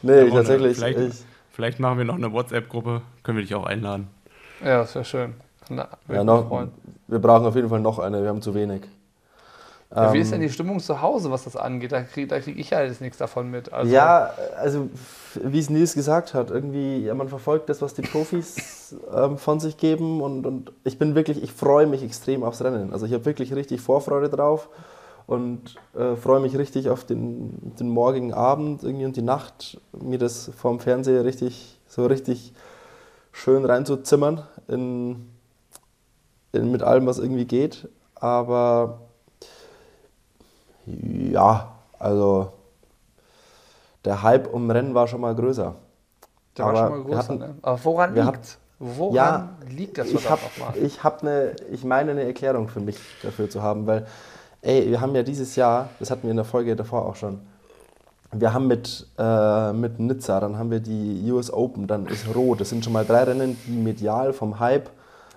nee, 0.03 0.23
ich 0.23 0.35
tatsächlich. 0.35 0.79
Vielleicht, 0.79 0.99
ich, 0.99 1.15
vielleicht 1.53 1.79
machen 1.79 1.99
wir 1.99 2.05
noch 2.05 2.17
eine 2.17 2.33
WhatsApp-Gruppe. 2.33 3.03
Können 3.23 3.39
wir 3.39 3.45
dich 3.45 3.55
auch 3.55 3.67
einladen? 3.67 4.09
Ja, 4.65 4.79
das 4.79 4.97
wäre 4.97 5.05
schön. 5.05 5.35
Na, 5.69 5.87
ja, 6.09 6.25
noch, 6.25 6.51
wir 7.07 7.19
brauchen 7.21 7.47
auf 7.47 7.55
jeden 7.55 7.69
Fall 7.69 7.79
noch 7.81 8.01
eine, 8.01 8.21
wir 8.21 8.29
haben 8.29 8.43
zu 8.43 8.53
wenig. 8.53 8.83
Ja, 9.95 10.13
wie 10.13 10.19
ist 10.19 10.33
denn 10.33 10.41
ähm, 10.41 10.49
die 10.49 10.53
Stimmung 10.53 10.81
zu 10.81 11.01
Hause, 11.01 11.31
was 11.31 11.45
das 11.45 11.55
angeht? 11.55 11.93
Da 11.93 12.03
kriege 12.03 12.41
krieg 12.41 12.59
ich 12.59 12.71
ja 12.71 12.83
jetzt 12.83 13.01
nichts 13.01 13.19
davon 13.19 13.51
mit. 13.51 13.73
Also 13.73 13.93
ja, 13.93 14.33
also 14.59 14.89
wie 15.41 15.61
es 15.61 15.71
Nils 15.71 15.95
gesagt 15.95 16.35
hat, 16.35 16.51
irgendwie, 16.51 17.05
ja, 17.05 17.15
man 17.15 17.29
verfolgt 17.29 17.69
das, 17.69 17.83
was 17.83 17.95
die 17.95 18.03
Profis 18.03 18.97
ähm, 19.15 19.39
von 19.39 19.61
sich 19.61 19.77
geben 19.77 20.21
und, 20.23 20.45
und 20.45 20.73
ich 20.83 20.99
bin 20.99 21.15
wirklich, 21.15 21.43
ich 21.43 21.53
freue 21.53 21.87
mich 21.87 22.03
extrem 22.03 22.43
aufs 22.43 22.63
Rennen. 22.63 22.93
Also 22.93 23.07
ich 23.07 23.13
habe 23.13 23.25
wirklich 23.27 23.55
richtig 23.55 23.81
Vorfreude 23.81 24.29
drauf 24.29 24.69
und 25.29 25.77
äh, 25.97 26.17
freue 26.17 26.41
mich 26.41 26.59
richtig 26.59 26.91
auf 26.91 27.05
den, 27.05 27.77
den 27.79 27.89
morgigen 27.89 28.35
Abend 28.35 28.83
irgendwie 28.83 29.05
und 29.05 29.17
die 29.17 29.23
Nacht, 29.23 29.81
mir 29.93 30.19
das 30.19 30.51
vorm 30.57 30.81
Fernseher 30.81 31.25
richtig, 31.25 31.79
so 31.87 32.07
richtig 32.07 32.53
schön 33.31 33.65
reinzuzimmern 33.65 34.43
in, 34.67 35.29
in, 36.53 36.73
mit 36.73 36.83
allem, 36.83 37.07
was 37.07 37.19
irgendwie 37.19 37.45
geht. 37.45 37.89
Aber 38.15 39.06
ja, 40.87 41.75
also 41.99 42.53
der 44.05 44.23
Hype 44.23 44.53
um 44.53 44.71
Rennen 44.71 44.95
war 44.95 45.07
schon 45.09 45.21
mal 45.21 45.35
größer. 45.35 45.75
Der 46.57 46.65
Aber 46.65 46.75
war 46.75 46.89
schon 46.89 46.99
mal 46.99 47.05
größer, 47.05 47.19
hatten, 47.19 47.39
ne? 47.39 47.55
Aber 47.63 47.85
woran 47.85 48.15
liegt 48.15 48.59
Woran 48.79 49.15
ja, 49.15 49.49
liegt 49.71 49.97
das 49.97 50.09
ich 50.09 50.29
hab, 50.29 50.41
nochmal? 50.43 50.77
Ich 50.77 51.03
habe 51.03 51.23
eine, 51.23 51.57
ich 51.73 51.83
meine 51.83 52.11
eine 52.11 52.25
Erklärung 52.25 52.69
für 52.69 52.81
mich 52.81 52.99
dafür 53.23 53.49
zu 53.49 53.63
haben, 53.63 53.87
weil, 53.87 54.07
ey, 54.61 54.91
wir 54.91 55.01
haben 55.01 55.15
ja 55.15 55.23
dieses 55.23 55.57
Jahr, 55.57 55.89
das 55.99 56.11
hatten 56.11 56.25
wir 56.25 56.31
in 56.31 56.37
der 56.37 56.45
Folge 56.45 56.77
davor 56.77 57.07
auch 57.07 57.17
schon, 57.17 57.41
wir 58.33 58.53
haben 58.53 58.67
mit, 58.67 59.07
äh, 59.19 59.73
mit 59.73 59.99
Nizza, 59.99 60.41
dann 60.41 60.59
haben 60.59 60.71
wir 60.71 60.81
die 60.81 61.31
US 61.33 61.51
Open, 61.51 61.87
dann 61.87 62.07
ist 62.07 62.27
Rot. 62.35 62.61
Das 62.61 62.69
sind 62.69 62.85
schon 62.85 62.93
mal 62.93 63.05
drei 63.07 63.23
Rennen, 63.23 63.57
die 63.67 63.73
medial 63.73 64.35
vom 64.35 64.61
Hype, 64.61 64.91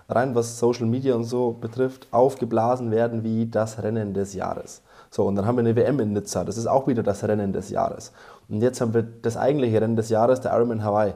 rein 0.10 0.36
was 0.36 0.60
Social 0.60 0.86
Media 0.86 1.16
und 1.16 1.24
so 1.24 1.52
betrifft, 1.52 2.08
aufgeblasen 2.12 2.92
werden 2.92 3.24
wie 3.24 3.46
das 3.46 3.82
Rennen 3.82 4.14
des 4.14 4.34
Jahres. 4.34 4.82
So, 5.12 5.26
und 5.26 5.36
dann 5.36 5.46
haben 5.46 5.56
wir 5.56 5.62
eine 5.62 5.76
WM 5.76 6.00
in 6.00 6.14
Nizza, 6.14 6.44
das 6.44 6.58
ist 6.58 6.68
auch 6.68 6.88
wieder 6.88 7.02
das 7.02 7.24
Rennen 7.24 7.52
des 7.52 7.70
Jahres. 7.70 8.12
Und 8.48 8.62
jetzt 8.62 8.80
haben 8.80 8.94
wir 8.94 9.02
das 9.04 9.38
eigentliche 9.38 9.82
Rennen 9.82 9.96
des 9.96 10.10
Jahres, 10.10 10.42
der 10.42 10.54
Ironman 10.54 10.84
Hawaii. 10.84 11.14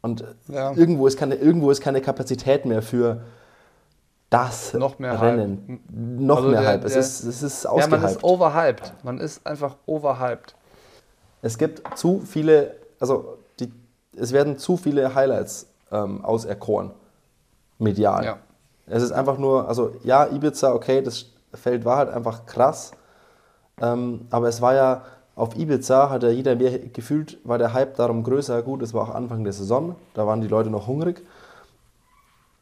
Und 0.00 0.24
ja. 0.48 0.72
irgendwo, 0.72 1.06
ist 1.06 1.18
keine, 1.18 1.36
irgendwo 1.36 1.70
ist 1.70 1.80
keine 1.80 2.00
Kapazität 2.00 2.66
mehr 2.66 2.82
für 2.82 3.22
das 4.30 4.74
noch 4.74 4.98
mehr 4.98 5.20
Rennen. 5.20 5.64
Hype. 5.68 6.20
Noch 6.20 6.36
also 6.36 6.48
mehr 6.48 6.60
der, 6.60 6.70
Hype. 6.70 6.84
Es, 6.84 6.92
der, 6.92 7.00
ist, 7.00 7.24
es 7.24 7.42
ist 7.42 7.66
ausgehypt. 7.66 7.92
Ja, 7.92 7.98
man 7.98 8.10
ist 8.10 8.24
overhyped. 8.24 8.92
Man 9.02 9.18
ist 9.18 9.46
einfach 9.46 9.76
overhyped. 9.86 10.54
Es 11.42 11.58
gibt 11.58 11.82
zu 11.96 12.20
viele, 12.20 12.74
also 13.00 13.38
die, 13.60 13.72
es 14.16 14.32
werden 14.32 14.58
zu 14.58 14.76
viele 14.76 15.14
Highlights 15.14 15.66
ähm, 15.90 16.24
auserkoren, 16.24 16.90
medial. 17.78 18.24
Ja. 18.24 18.38
Es 18.86 19.02
ist 19.02 19.12
einfach 19.12 19.38
nur, 19.38 19.68
also 19.68 19.92
ja, 20.02 20.26
Ibiza, 20.26 20.74
okay, 20.74 21.00
das 21.02 21.26
Feld 21.54 21.84
war 21.84 21.98
halt 21.98 22.10
einfach 22.10 22.46
krass. 22.46 22.92
Ähm, 23.80 24.26
aber 24.30 24.48
es 24.48 24.60
war 24.60 24.74
ja 24.74 25.02
auf 25.36 25.56
Ibiza, 25.56 26.10
hat 26.10 26.22
ja 26.22 26.28
jeder 26.30 26.54
mehr 26.54 26.78
gefühlt, 26.78 27.38
war 27.44 27.58
der 27.58 27.72
Hype 27.72 27.96
darum 27.96 28.22
größer. 28.22 28.62
Gut, 28.62 28.82
es 28.82 28.94
war 28.94 29.02
auch 29.02 29.14
Anfang 29.14 29.42
der 29.42 29.52
Saison, 29.52 29.96
da 30.14 30.26
waren 30.26 30.40
die 30.40 30.48
Leute 30.48 30.70
noch 30.70 30.86
hungrig. 30.86 31.24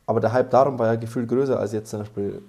Aber 0.06 0.20
der 0.20 0.32
Hype 0.32 0.50
darum 0.50 0.78
war 0.78 0.86
ja 0.86 0.96
gefühlt 0.96 1.28
größer 1.28 1.58
als 1.58 1.72
jetzt 1.72 1.90
zum 1.90 2.00
Beispiel 2.00 2.42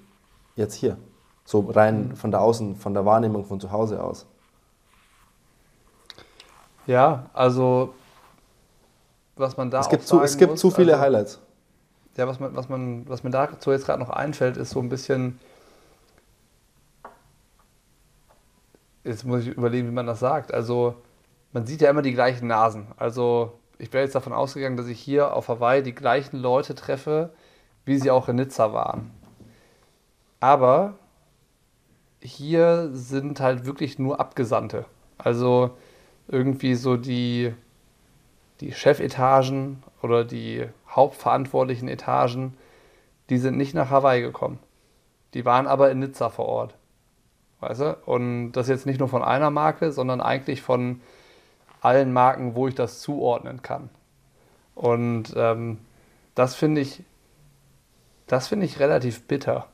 jetzt 0.55 0.75
hier. 0.75 0.97
So 1.45 1.59
rein 1.59 2.09
mhm. 2.09 2.15
von 2.15 2.31
der 2.31 2.41
Außen, 2.41 2.75
von 2.75 2.93
der 2.93 3.05
Wahrnehmung 3.05 3.45
von 3.45 3.59
zu 3.59 3.71
Hause 3.71 4.01
aus. 4.01 4.25
Ja, 6.87 7.25
also 7.33 7.93
was 9.35 9.57
man 9.57 9.71
da 9.71 9.79
es 9.79 9.89
gibt 9.89 10.05
zu, 10.05 10.21
es 10.21 10.37
gibt 10.37 10.51
muss, 10.51 10.59
zu 10.59 10.71
viele 10.71 10.93
also, 10.93 11.03
Highlights. 11.03 11.39
Ja, 12.17 12.27
was 12.27 12.39
man, 12.39 12.55
was 12.55 12.69
man, 12.69 13.07
was 13.09 13.23
mir 13.23 13.31
dazu 13.31 13.71
jetzt 13.71 13.85
gerade 13.85 13.99
noch 13.99 14.09
einfällt, 14.09 14.57
ist 14.57 14.71
so 14.71 14.79
ein 14.79 14.89
bisschen 14.89 15.39
jetzt 19.03 19.25
muss 19.25 19.41
ich 19.41 19.49
überlegen, 19.49 19.87
wie 19.87 19.93
man 19.93 20.07
das 20.07 20.19
sagt. 20.19 20.53
Also, 20.53 20.95
man 21.51 21.65
sieht 21.65 21.81
ja 21.81 21.89
immer 21.89 22.01
die 22.01 22.13
gleichen 22.13 22.47
Nasen. 22.47 22.87
Also, 22.97 23.53
ich 23.77 23.91
wäre 23.91 24.03
jetzt 24.03 24.15
davon 24.15 24.33
ausgegangen, 24.33 24.77
dass 24.77 24.87
ich 24.87 24.99
hier 24.99 25.35
auf 25.35 25.47
Hawaii 25.47 25.83
die 25.83 25.95
gleichen 25.95 26.37
Leute 26.37 26.75
treffe, 26.75 27.31
wie 27.85 27.97
sie 27.97 28.11
auch 28.11 28.29
in 28.29 28.37
Nizza 28.37 28.73
waren. 28.73 29.11
Aber 30.39 30.95
hier 32.21 32.89
sind 32.93 33.39
halt 33.39 33.65
wirklich 33.65 33.99
nur 33.99 34.19
Abgesandte. 34.19 34.85
Also 35.17 35.71
irgendwie 36.27 36.75
so 36.75 36.97
die, 36.97 37.53
die 38.61 38.71
Chefetagen 38.71 39.83
oder 40.01 40.23
die 40.23 40.67
hauptverantwortlichen 40.89 41.87
Etagen, 41.87 42.55
die 43.29 43.37
sind 43.37 43.57
nicht 43.57 43.73
nach 43.73 43.89
Hawaii 43.89 44.21
gekommen. 44.21 44.59
Die 45.33 45.45
waren 45.45 45.67
aber 45.67 45.91
in 45.91 45.99
Nizza 45.99 46.29
vor 46.29 46.45
Ort. 46.45 46.75
Weißt 47.63 47.81
du? 47.81 47.97
Und 48.05 48.51
das 48.53 48.67
jetzt 48.67 48.85
nicht 48.85 48.99
nur 48.99 49.07
von 49.07 49.23
einer 49.23 49.49
Marke, 49.49 49.91
sondern 49.91 50.21
eigentlich 50.21 50.61
von 50.61 51.01
allen 51.81 52.13
Marken, 52.13 52.55
wo 52.55 52.67
ich 52.67 52.75
das 52.75 53.01
zuordnen 53.01 53.61
kann. 53.61 53.89
Und 54.75 55.33
ähm, 55.35 55.79
das 56.35 56.55
finde 56.55 56.81
ich, 56.81 57.03
das 58.27 58.47
finde 58.47 58.65
ich 58.65 58.79
relativ 58.79 59.27
bitter. 59.27 59.67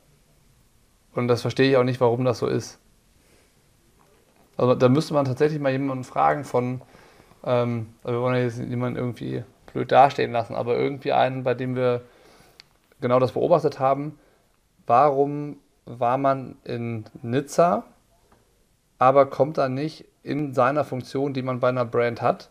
Und 1.14 1.28
das 1.28 1.42
verstehe 1.42 1.70
ich 1.70 1.76
auch 1.76 1.84
nicht, 1.84 2.00
warum 2.00 2.24
das 2.24 2.38
so 2.38 2.46
ist. 2.46 2.78
Also 4.56 4.74
da 4.74 4.88
müsste 4.88 5.14
man 5.14 5.24
tatsächlich 5.24 5.60
mal 5.60 5.72
jemanden 5.72 6.04
fragen 6.04 6.44
von, 6.44 6.82
ähm, 7.44 7.94
also 8.04 8.18
wir 8.18 8.22
wollen 8.22 8.36
ja 8.36 8.42
jetzt 8.42 8.58
niemanden 8.58 8.98
irgendwie 8.98 9.42
blöd 9.72 9.90
dastehen 9.90 10.32
lassen, 10.32 10.54
aber 10.54 10.76
irgendwie 10.76 11.12
einen, 11.12 11.44
bei 11.44 11.54
dem 11.54 11.74
wir 11.74 12.02
genau 13.00 13.18
das 13.18 13.32
beobachtet 13.32 13.78
haben, 13.78 14.18
warum 14.86 15.56
war 15.98 16.18
man 16.18 16.56
in 16.64 17.04
Nizza, 17.22 17.84
aber 18.98 19.26
kommt 19.26 19.58
dann 19.58 19.74
nicht 19.74 20.04
in 20.22 20.54
seiner 20.54 20.84
Funktion, 20.84 21.32
die 21.32 21.42
man 21.42 21.60
bei 21.60 21.68
einer 21.68 21.84
Brand 21.84 22.22
hat. 22.22 22.50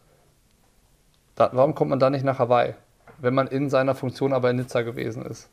Da, 1.35 1.51
warum 1.53 1.75
kommt 1.75 1.89
man 1.89 1.99
dann 1.99 2.11
nicht 2.11 2.25
nach 2.25 2.39
Hawaii, 2.39 2.73
wenn 3.19 3.33
man 3.33 3.47
in 3.47 3.69
seiner 3.69 3.95
Funktion 3.95 4.33
aber 4.33 4.49
in 4.49 4.57
Nizza 4.57 4.81
gewesen 4.81 5.23
ist? 5.25 5.49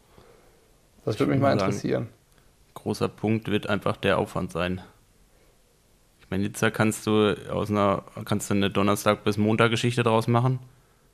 Das 1.05 1.21
würde 1.21 1.33
mich 1.33 1.41
mal 1.41 1.53
interessieren. 1.53 2.05
Sagen, 2.05 2.75
großer 2.75 3.09
Punkt 3.09 3.49
wird 3.49 3.69
einfach 3.69 3.97
der 3.97 4.19
Aufwand 4.19 4.51
sein. 4.51 4.81
Ich 6.21 6.31
meine, 6.31 6.45
Nizza 6.45 6.71
kannst 6.71 7.07
du 7.07 7.37
aus 7.53 7.71
einer, 7.71 8.03
kannst 8.25 8.51
du 8.51 8.55
eine 8.55 8.71
Donnerstag 8.71 9.23
bis 9.23 9.37
Montag 9.37 9.71
Geschichte 9.71 10.03
draus 10.03 10.27
machen. 10.27 10.59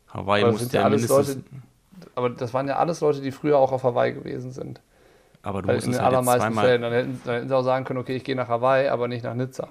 Hawaii 0.09 0.51
muss 0.51 0.73
ja 0.73 0.85
alles 0.85 1.09
Leute, 1.09 1.43
aber 2.15 2.31
das 2.31 2.55
waren 2.55 2.69
ja 2.69 2.77
alles 2.77 3.01
Leute, 3.01 3.20
die 3.20 3.31
früher 3.31 3.59
auch 3.59 3.73
auf 3.73 3.85
Hawaii 3.85 4.12
gewesen 4.12 4.53
sind. 4.53 4.81
Aber 5.43 5.62
du 5.62 5.69
Weil 5.69 5.74
musst 5.77 5.86
in 5.89 5.93
es 5.93 5.98
den 5.98 6.05
halt 6.05 6.12
jetzt 6.12 6.19
allermeisten 6.19 6.40
zweimal. 6.55 6.64
Fällen. 6.66 6.82
Dann 6.82 6.93
hätten, 6.93 7.20
dann 7.24 7.35
hätten 7.35 7.48
sie 7.48 7.56
auch 7.56 7.62
sagen 7.62 7.85
können, 7.85 7.98
okay, 7.98 8.16
ich 8.16 8.24
gehe 8.24 8.36
nach 8.36 8.48
Hawaii, 8.48 8.89
aber 8.89 9.09
nicht 9.09 9.24
nach 9.24 9.35
Nizza. 9.35 9.69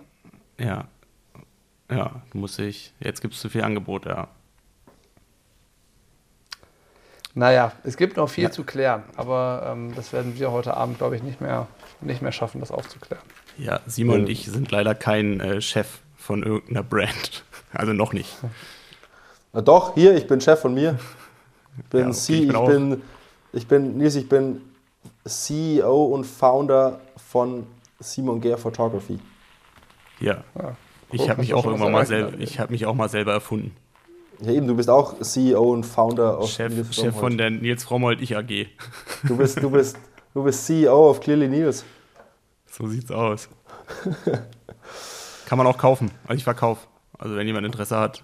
Ja. 0.60 0.86
Ja, 1.90 2.22
muss 2.34 2.58
ich. 2.60 2.94
Jetzt 3.00 3.22
gibt 3.22 3.34
es 3.34 3.40
zu 3.42 3.50
viel 3.50 3.64
Angebot, 3.64 4.06
ja. 4.06 4.28
Naja, 7.34 7.72
es 7.84 7.96
gibt 7.96 8.18
noch 8.18 8.28
viel 8.30 8.46
Ja. 8.46 8.52
zu 8.52 8.64
klären, 8.66 9.04
aber 9.16 9.70
ähm, 9.72 9.94
das 9.96 10.12
werden 10.12 10.38
wir 10.38 10.52
heute 10.52 10.76
Abend, 10.76 10.98
glaube 10.98 11.16
ich, 11.16 11.24
nicht 11.24 11.40
mehr, 11.40 11.68
nicht 12.02 12.22
mehr 12.22 12.34
schaffen, 12.34 12.60
das 12.60 12.72
aufzuklären. 12.72 13.24
Ja, 13.58 13.80
Simon 13.86 14.22
und 14.22 14.26
Ja. 14.28 14.32
ich 14.34 14.46
sind 14.46 14.70
leider 14.72 14.96
kein 14.96 15.40
äh, 15.40 15.62
Chef 15.62 16.00
von 16.18 16.44
irgendeiner 16.44 16.84
Brand. 16.84 17.44
Also 17.74 17.94
noch 17.94 18.12
nicht. 18.12 18.36
Na 19.54 19.62
doch, 19.62 19.94
hier, 19.96 20.14
ich 20.14 20.28
bin 20.28 20.42
Chef 20.42 20.60
von 20.60 20.74
mir. 20.74 21.00
Ich 21.78 21.86
bin, 21.86 22.02
Ja, 22.02 22.08
okay, 22.08 22.14
C, 22.18 22.34
ich 22.34 22.48
bin 22.50 22.58
ich, 22.58 22.66
bin, 22.68 23.02
ich 23.54 23.68
bin, 23.68 23.98
Nils, 23.98 24.16
ich 24.16 24.28
bin 24.28 24.62
CEO 25.26 26.06
und 26.06 26.26
Founder 26.26 27.00
von 27.30 27.68
Simon 28.00 28.42
Gehr 28.42 28.58
Photography. 28.58 29.20
Ja. 30.20 30.44
Ja, 30.56 30.76
Ich 31.12 31.30
habe 31.30 31.42
mich 31.42 31.54
auch 31.54 31.66
irgendwann 31.66 31.92
mal 31.92 32.06
selber, 32.06 32.38
ich 32.40 32.60
habe 32.60 32.72
mich 32.72 32.86
auch 32.86 32.96
mal 32.96 33.10
selber 33.10 33.34
erfunden. 33.34 33.76
Ja, 34.40 34.52
eben, 34.52 34.68
du 34.68 34.76
bist 34.76 34.90
auch 34.90 35.20
CEO 35.20 35.72
und 35.72 35.86
Founder 35.86 36.40
auf 36.40 36.50
Chef, 36.50 36.74
Nils 36.74 36.96
Chef 36.96 37.16
von 37.16 37.38
der 37.38 37.52
Nils 37.52 37.84
Frommold 37.84 38.22
Ich 38.22 38.36
AG. 38.36 38.68
Du 39.24 39.38
bist, 39.38 39.62
du 39.62 39.70
bist, 39.70 39.98
du 40.34 40.44
bist 40.44 40.66
CEO 40.66 41.10
auf 41.12 41.20
Clearly 41.20 41.48
Nils. 41.48 41.86
So 42.66 42.88
sieht's 42.88 43.12
aus. 43.12 43.50
Kann 45.46 45.58
man 45.58 45.68
auch 45.68 45.78
kaufen. 45.78 46.10
Also 46.24 46.38
ich 46.38 46.44
verkaufe. 46.44 46.88
Also 47.20 47.36
wenn 47.36 47.46
jemand 47.46 47.68
Interesse 47.68 48.00
hat. 48.00 48.24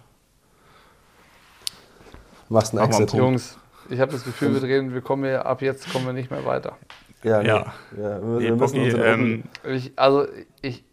Machst 2.50 2.74
einen 2.74 2.90
Mach 2.90 3.00
Exit. 3.00 3.14
Jungs, 3.14 3.58
ich 3.90 4.00
habe 4.00 4.12
das 4.12 4.24
Gefühl, 4.24 4.54
wir 4.54 4.62
drehen, 4.62 4.94
wir 4.94 5.02
kommen 5.02 5.24
hier, 5.24 5.46
ab 5.46 5.62
jetzt 5.62 5.92
kommen 5.92 6.06
wir 6.06 6.14
nicht 6.14 6.32
mehr 6.32 6.46
weiter. 6.46 6.78
Ja, 7.24 7.42
nee. 7.42 7.48
Ja. 7.48 7.74
ja 7.98 8.22
wir, 8.22 8.56
müssen 8.56 8.80
okay, 8.80 8.94
uns 8.94 9.04
ähm, 9.04 9.44
Ich, 9.64 9.94
also 9.96 10.28
ich 10.62 10.84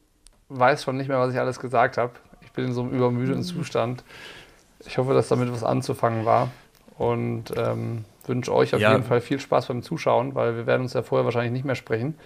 weiß 0.49 0.85
schon 0.85 0.97
nicht 0.97 1.09
mehr, 1.09 1.19
was 1.19 1.33
ich 1.33 1.39
alles 1.39 1.61
gesagt 1.61 1.99
habe. 1.99 2.13
Ich 2.43 2.53
bin 2.53 2.67
in 2.67 2.73
so 2.73 2.83
einem 2.83 2.93
übermüdeten 2.93 3.43
Zustand. 3.43 4.05
Ich 4.87 4.99
hoffe, 4.99 5.15
dass 5.15 5.29
damit 5.29 5.53
was 5.53 5.65
anzufangen 5.65 6.25
war 6.25 6.51
und 6.99 7.53
ähm, 7.57 8.05
wünsche 8.27 8.53
euch 8.55 8.75
auf 8.75 8.81
Ja. 8.81 8.93
jeden 8.93 9.05
Fall 9.05 9.21
viel 9.21 9.41
Spaß 9.41 9.67
beim 9.67 9.83
Zuschauen, 9.83 10.35
weil 10.35 10.57
wir 10.57 10.67
werden 10.67 10.83
uns 10.83 10.93
ja 10.93 11.03
vorher 11.03 11.25
wahrscheinlich 11.25 11.53
nicht 11.53 11.65
mehr 11.65 11.75
sprechen. 11.75 12.17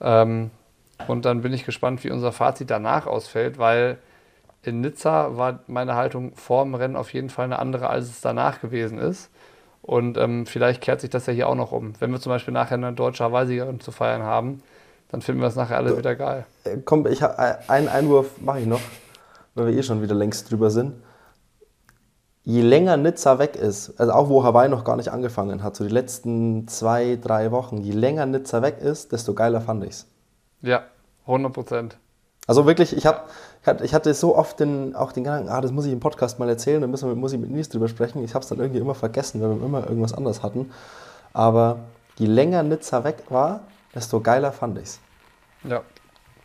Ähm, 0.00 0.50
und 1.08 1.24
dann 1.24 1.42
bin 1.42 1.52
ich 1.52 1.64
gespannt, 1.64 2.04
wie 2.04 2.10
unser 2.10 2.32
Fazit 2.32 2.70
danach 2.70 3.06
ausfällt, 3.06 3.58
weil 3.58 3.98
in 4.62 4.80
Nizza 4.80 5.36
war 5.36 5.60
meine 5.66 5.94
Haltung 5.94 6.34
vor 6.36 6.64
dem 6.64 6.74
Rennen 6.74 6.96
auf 6.96 7.12
jeden 7.12 7.28
Fall 7.28 7.44
eine 7.46 7.58
andere, 7.58 7.90
als 7.90 8.08
es 8.08 8.20
danach 8.20 8.60
gewesen 8.60 8.98
ist. 8.98 9.30
Und 9.84 10.16
ähm, 10.16 10.46
vielleicht 10.46 10.80
kehrt 10.80 11.02
sich 11.02 11.10
das 11.10 11.26
ja 11.26 11.34
hier 11.34 11.46
auch 11.46 11.54
noch 11.54 11.70
um. 11.70 11.92
Wenn 12.00 12.10
wir 12.10 12.18
zum 12.18 12.30
Beispiel 12.30 12.54
nachher 12.54 12.76
eine 12.76 12.94
deutsche 12.94 13.22
Hawaii-Siegerin 13.22 13.80
zu 13.80 13.92
feiern 13.92 14.22
haben, 14.22 14.62
dann 15.10 15.20
finden 15.20 15.42
wir 15.42 15.44
das 15.44 15.56
nachher 15.56 15.76
alle 15.76 15.98
wieder 15.98 16.16
geil. 16.16 16.46
Äh, 16.64 16.78
Komm, 16.86 17.06
ich 17.06 17.22
hab, 17.22 17.38
äh, 17.38 17.56
einen 17.68 17.88
Einwurf 17.88 18.40
mache 18.40 18.60
ich 18.60 18.66
noch, 18.66 18.80
weil 19.54 19.66
wir 19.66 19.74
eh 19.74 19.82
schon 19.82 20.00
wieder 20.00 20.14
längst 20.14 20.50
drüber 20.50 20.70
sind. 20.70 20.94
Je 22.44 22.62
länger 22.62 22.96
Nizza 22.96 23.38
weg 23.38 23.56
ist, 23.56 24.00
also 24.00 24.12
auch 24.12 24.30
wo 24.30 24.42
Hawaii 24.42 24.70
noch 24.70 24.84
gar 24.84 24.96
nicht 24.96 25.10
angefangen 25.10 25.62
hat, 25.62 25.76
so 25.76 25.84
die 25.84 25.92
letzten 25.92 26.66
zwei, 26.66 27.18
drei 27.20 27.50
Wochen, 27.50 27.76
je 27.76 27.92
länger 27.92 28.24
Nizza 28.24 28.62
weg 28.62 28.78
ist, 28.78 29.12
desto 29.12 29.34
geiler 29.34 29.60
fand 29.60 29.84
ich's. 29.84 30.06
Ja, 30.62 30.84
100 31.26 31.52
Prozent. 31.52 31.98
Also 32.46 32.64
wirklich, 32.64 32.96
ich, 32.96 33.04
hab, 33.04 33.28
ich 33.82 33.94
hatte- 33.94 34.10
ich 34.10 34.16
so 34.18 34.36
oft 34.36 34.60
den, 34.60 34.94
auch 34.94 35.12
den 35.12 35.24
Gedanken, 35.24 35.48
ah, 35.48 35.60
das 35.60 35.72
muss 35.72 35.86
ich 35.86 35.92
im 35.92 36.00
Podcast 36.00 36.38
mal 36.38 36.48
erzählen, 36.48 36.80
da 36.80 36.86
müssen 36.86 37.08
wir, 37.08 37.14
muss 37.16 37.32
ich 37.32 37.38
mit 37.40 37.50
Nils 37.50 37.68
drüber 37.68 37.88
sprechen. 37.88 38.22
Ich 38.24 38.34
habe 38.34 38.42
es 38.42 38.48
dann 38.48 38.58
irgendwie 38.58 38.80
immer 38.80 38.94
vergessen, 38.94 39.40
weil 39.42 39.50
wir 39.58 39.64
immer 39.66 39.88
irgendwas 39.88 40.12
anderes 40.12 40.42
hatten. 40.42 40.70
Aber 41.32 41.78
je 42.16 42.26
länger 42.26 42.62
Nizza 42.62 43.04
weg 43.04 43.24
war, 43.30 43.60
desto 43.94 44.20
geiler 44.20 44.52
fand 44.52 44.78
ich's. 44.78 45.00
Ja, 45.64 45.82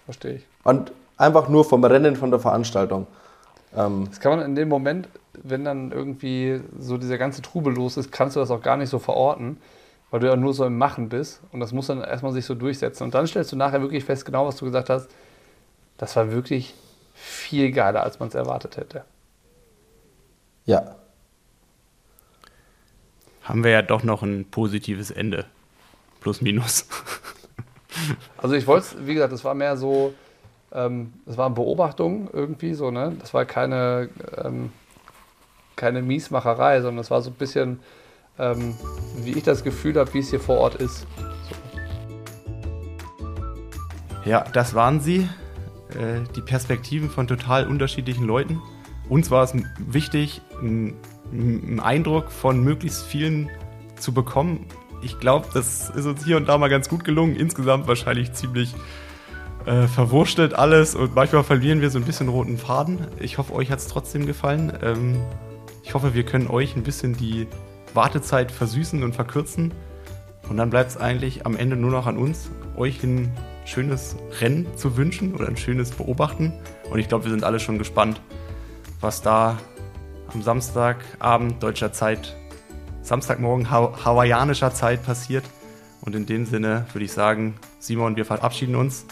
verstehe 0.05 0.35
ich. 0.35 0.47
Und 0.63 0.91
einfach 1.17 1.49
nur 1.49 1.65
vom 1.65 1.83
Rennen 1.83 2.15
von 2.15 2.31
der 2.31 2.39
Veranstaltung. 2.39 3.05
Ähm, 3.75 4.05
Das 4.09 4.19
kann 4.19 4.37
man 4.37 4.45
in 4.45 4.55
dem 4.55 4.69
Moment, 4.69 5.09
wenn 5.33 5.65
dann 5.65 5.91
irgendwie 5.91 6.61
so 6.79 6.97
dieser 6.97 7.17
ganze 7.17 7.41
Trubel 7.41 7.73
los 7.73 7.97
ist, 7.97 8.11
kannst 8.11 8.35
du 8.35 8.39
das 8.39 8.49
auch 8.49 8.61
gar 8.61 8.77
nicht 8.77 8.89
so 8.89 8.97
verorten, 8.99 9.57
weil 10.09 10.21
du 10.21 10.27
ja 10.27 10.35
nur 10.35 10.53
so 10.53 10.65
im 10.65 10.77
Machen 10.77 11.09
bist 11.09 11.41
und 11.51 11.59
das 11.59 11.71
muss 11.71 11.87
dann 11.87 12.01
erstmal 12.01 12.31
sich 12.31 12.45
so 12.45 12.55
durchsetzen. 12.55 13.03
Und 13.03 13.13
dann 13.13 13.27
stellst 13.27 13.51
du 13.51 13.55
nachher 13.57 13.81
wirklich 13.81 14.03
fest, 14.05 14.25
genau 14.25 14.47
was 14.47 14.55
du 14.55 14.65
gesagt 14.65 14.89
hast, 14.89 15.09
das 15.97 16.15
war 16.15 16.31
wirklich 16.31 16.73
viel 17.29 17.71
geiler, 17.71 18.03
als 18.03 18.19
man 18.19 18.29
es 18.29 18.35
erwartet 18.35 18.77
hätte. 18.77 19.03
ja. 20.65 20.95
haben 23.43 23.63
wir 23.63 23.71
ja 23.71 23.81
doch 23.81 24.03
noch 24.03 24.21
ein 24.21 24.45
positives 24.51 25.09
Ende. 25.11 25.45
Plus 26.21 26.41
minus. 26.41 26.87
Also 28.37 28.55
ich 28.55 28.67
wollte 28.67 28.85
es, 28.85 29.07
wie 29.07 29.15
gesagt, 29.15 29.33
das 29.33 29.43
war 29.43 29.55
mehr 29.55 29.75
so, 29.75 30.13
ähm, 30.71 31.13
das 31.25 31.37
waren 31.37 31.55
Beobachtungen 31.55 32.29
irgendwie 32.31 32.73
so, 32.75 32.91
ne? 32.91 33.15
Das 33.19 33.33
war 33.33 33.45
keine, 33.45 34.09
ähm, 34.37 34.71
keine 35.75 36.01
Miesmacherei, 36.01 36.81
sondern 36.81 36.97
das 36.97 37.11
war 37.11 37.21
so 37.21 37.31
ein 37.31 37.35
bisschen, 37.35 37.79
ähm, 38.37 38.77
wie 39.17 39.31
ich 39.31 39.43
das 39.43 39.63
Gefühl 39.63 39.95
habe, 39.95 40.13
wie 40.13 40.19
es 40.19 40.29
hier 40.29 40.39
vor 40.39 40.59
Ort 40.59 40.75
ist. 40.75 41.07
Ja, 44.23 44.45
das 44.53 44.75
waren 44.75 45.01
sie. 45.01 45.27
Äh, 45.89 46.21
die 46.35 46.41
Perspektiven 46.41 47.09
von 47.09 47.27
total 47.27 47.67
unterschiedlichen 47.67 48.25
Leuten. 48.25 48.61
Uns 49.07 49.31
war 49.31 49.43
es 49.43 49.53
wichtig, 49.79 50.41
einen 50.61 50.95
einen 51.31 51.79
Eindruck 51.79 52.31
von 52.31 52.63
möglichst 52.63 53.05
vielen 53.05 53.49
zu 53.97 54.13
bekommen. 54.13 54.65
Ich 55.01 55.19
glaube, 55.19 55.47
das 55.53 55.89
ist 55.89 56.05
uns 56.05 56.25
hier 56.25 56.37
und 56.37 56.47
da 56.47 56.57
mal 56.57 56.69
ganz 56.69 56.89
gut 56.89 57.03
gelungen. 57.03 57.35
Insgesamt 57.35 57.87
wahrscheinlich 57.87 58.33
ziemlich 58.33 58.73
äh, 59.65 59.87
verwurstelt 59.87 60.53
alles 60.53 60.95
und 60.95 61.15
manchmal 61.15 61.43
verlieren 61.43 61.81
wir 61.81 61.89
so 61.89 61.99
ein 61.99 62.05
bisschen 62.05 62.29
roten 62.29 62.57
Faden. 62.57 63.07
Ich 63.19 63.37
hoffe, 63.37 63.53
euch 63.53 63.71
hat 63.71 63.79
es 63.79 63.87
trotzdem 63.87 64.25
gefallen. 64.25 64.73
Ähm, 64.81 65.21
ich 65.83 65.93
hoffe, 65.93 66.13
wir 66.13 66.23
können 66.23 66.47
euch 66.47 66.75
ein 66.75 66.83
bisschen 66.83 67.15
die 67.15 67.47
Wartezeit 67.93 68.51
versüßen 68.51 69.03
und 69.03 69.15
verkürzen. 69.15 69.73
Und 70.49 70.57
dann 70.57 70.69
bleibt 70.69 70.91
es 70.91 70.97
eigentlich 70.97 71.45
am 71.45 71.55
Ende 71.55 71.75
nur 71.75 71.91
noch 71.91 72.07
an 72.07 72.17
uns, 72.17 72.49
euch 72.75 73.03
ein 73.03 73.31
schönes 73.69 74.15
Rennen 74.41 74.67
zu 74.75 74.97
wünschen 74.97 75.35
oder 75.35 75.47
ein 75.47 75.57
schönes 75.57 75.91
Beobachten. 75.91 76.53
Und 76.89 76.99
ich 76.99 77.07
glaube, 77.07 77.25
wir 77.25 77.31
sind 77.31 77.43
alle 77.43 77.59
schon 77.59 77.77
gespannt, 77.77 78.19
was 78.99 79.21
da 79.21 79.57
am 80.33 80.41
Samstagabend 80.41 81.61
deutscher 81.61 81.93
Zeit, 81.93 82.35
Samstagmorgen 83.01 83.69
ha 83.71 83.91
hawaiianischer 84.03 84.73
Zeit 84.73 85.05
passiert. 85.05 85.45
Und 86.01 86.15
in 86.15 86.25
dem 86.25 86.45
Sinne 86.45 86.85
würde 86.93 87.05
ich 87.05 87.11
sagen, 87.11 87.55
Simon, 87.79 88.15
wir 88.15 88.25
verabschieden 88.25 88.75
uns. 88.75 89.05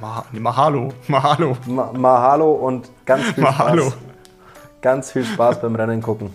Ma 0.00 0.24
nee, 0.32 0.40
Mahalo, 0.40 0.94
Mahalo, 1.08 1.56
Ma 1.66 1.92
Mahalo 1.92 2.52
und 2.52 2.90
ganz 3.04 3.26
viel 3.26 3.44
Mahalo. 3.44 3.90
Spaß. 3.90 3.98
Ganz 4.80 5.12
viel 5.12 5.24
Spaß 5.24 5.60
beim 5.60 5.74
Rennen 5.74 6.00
gucken. 6.00 6.30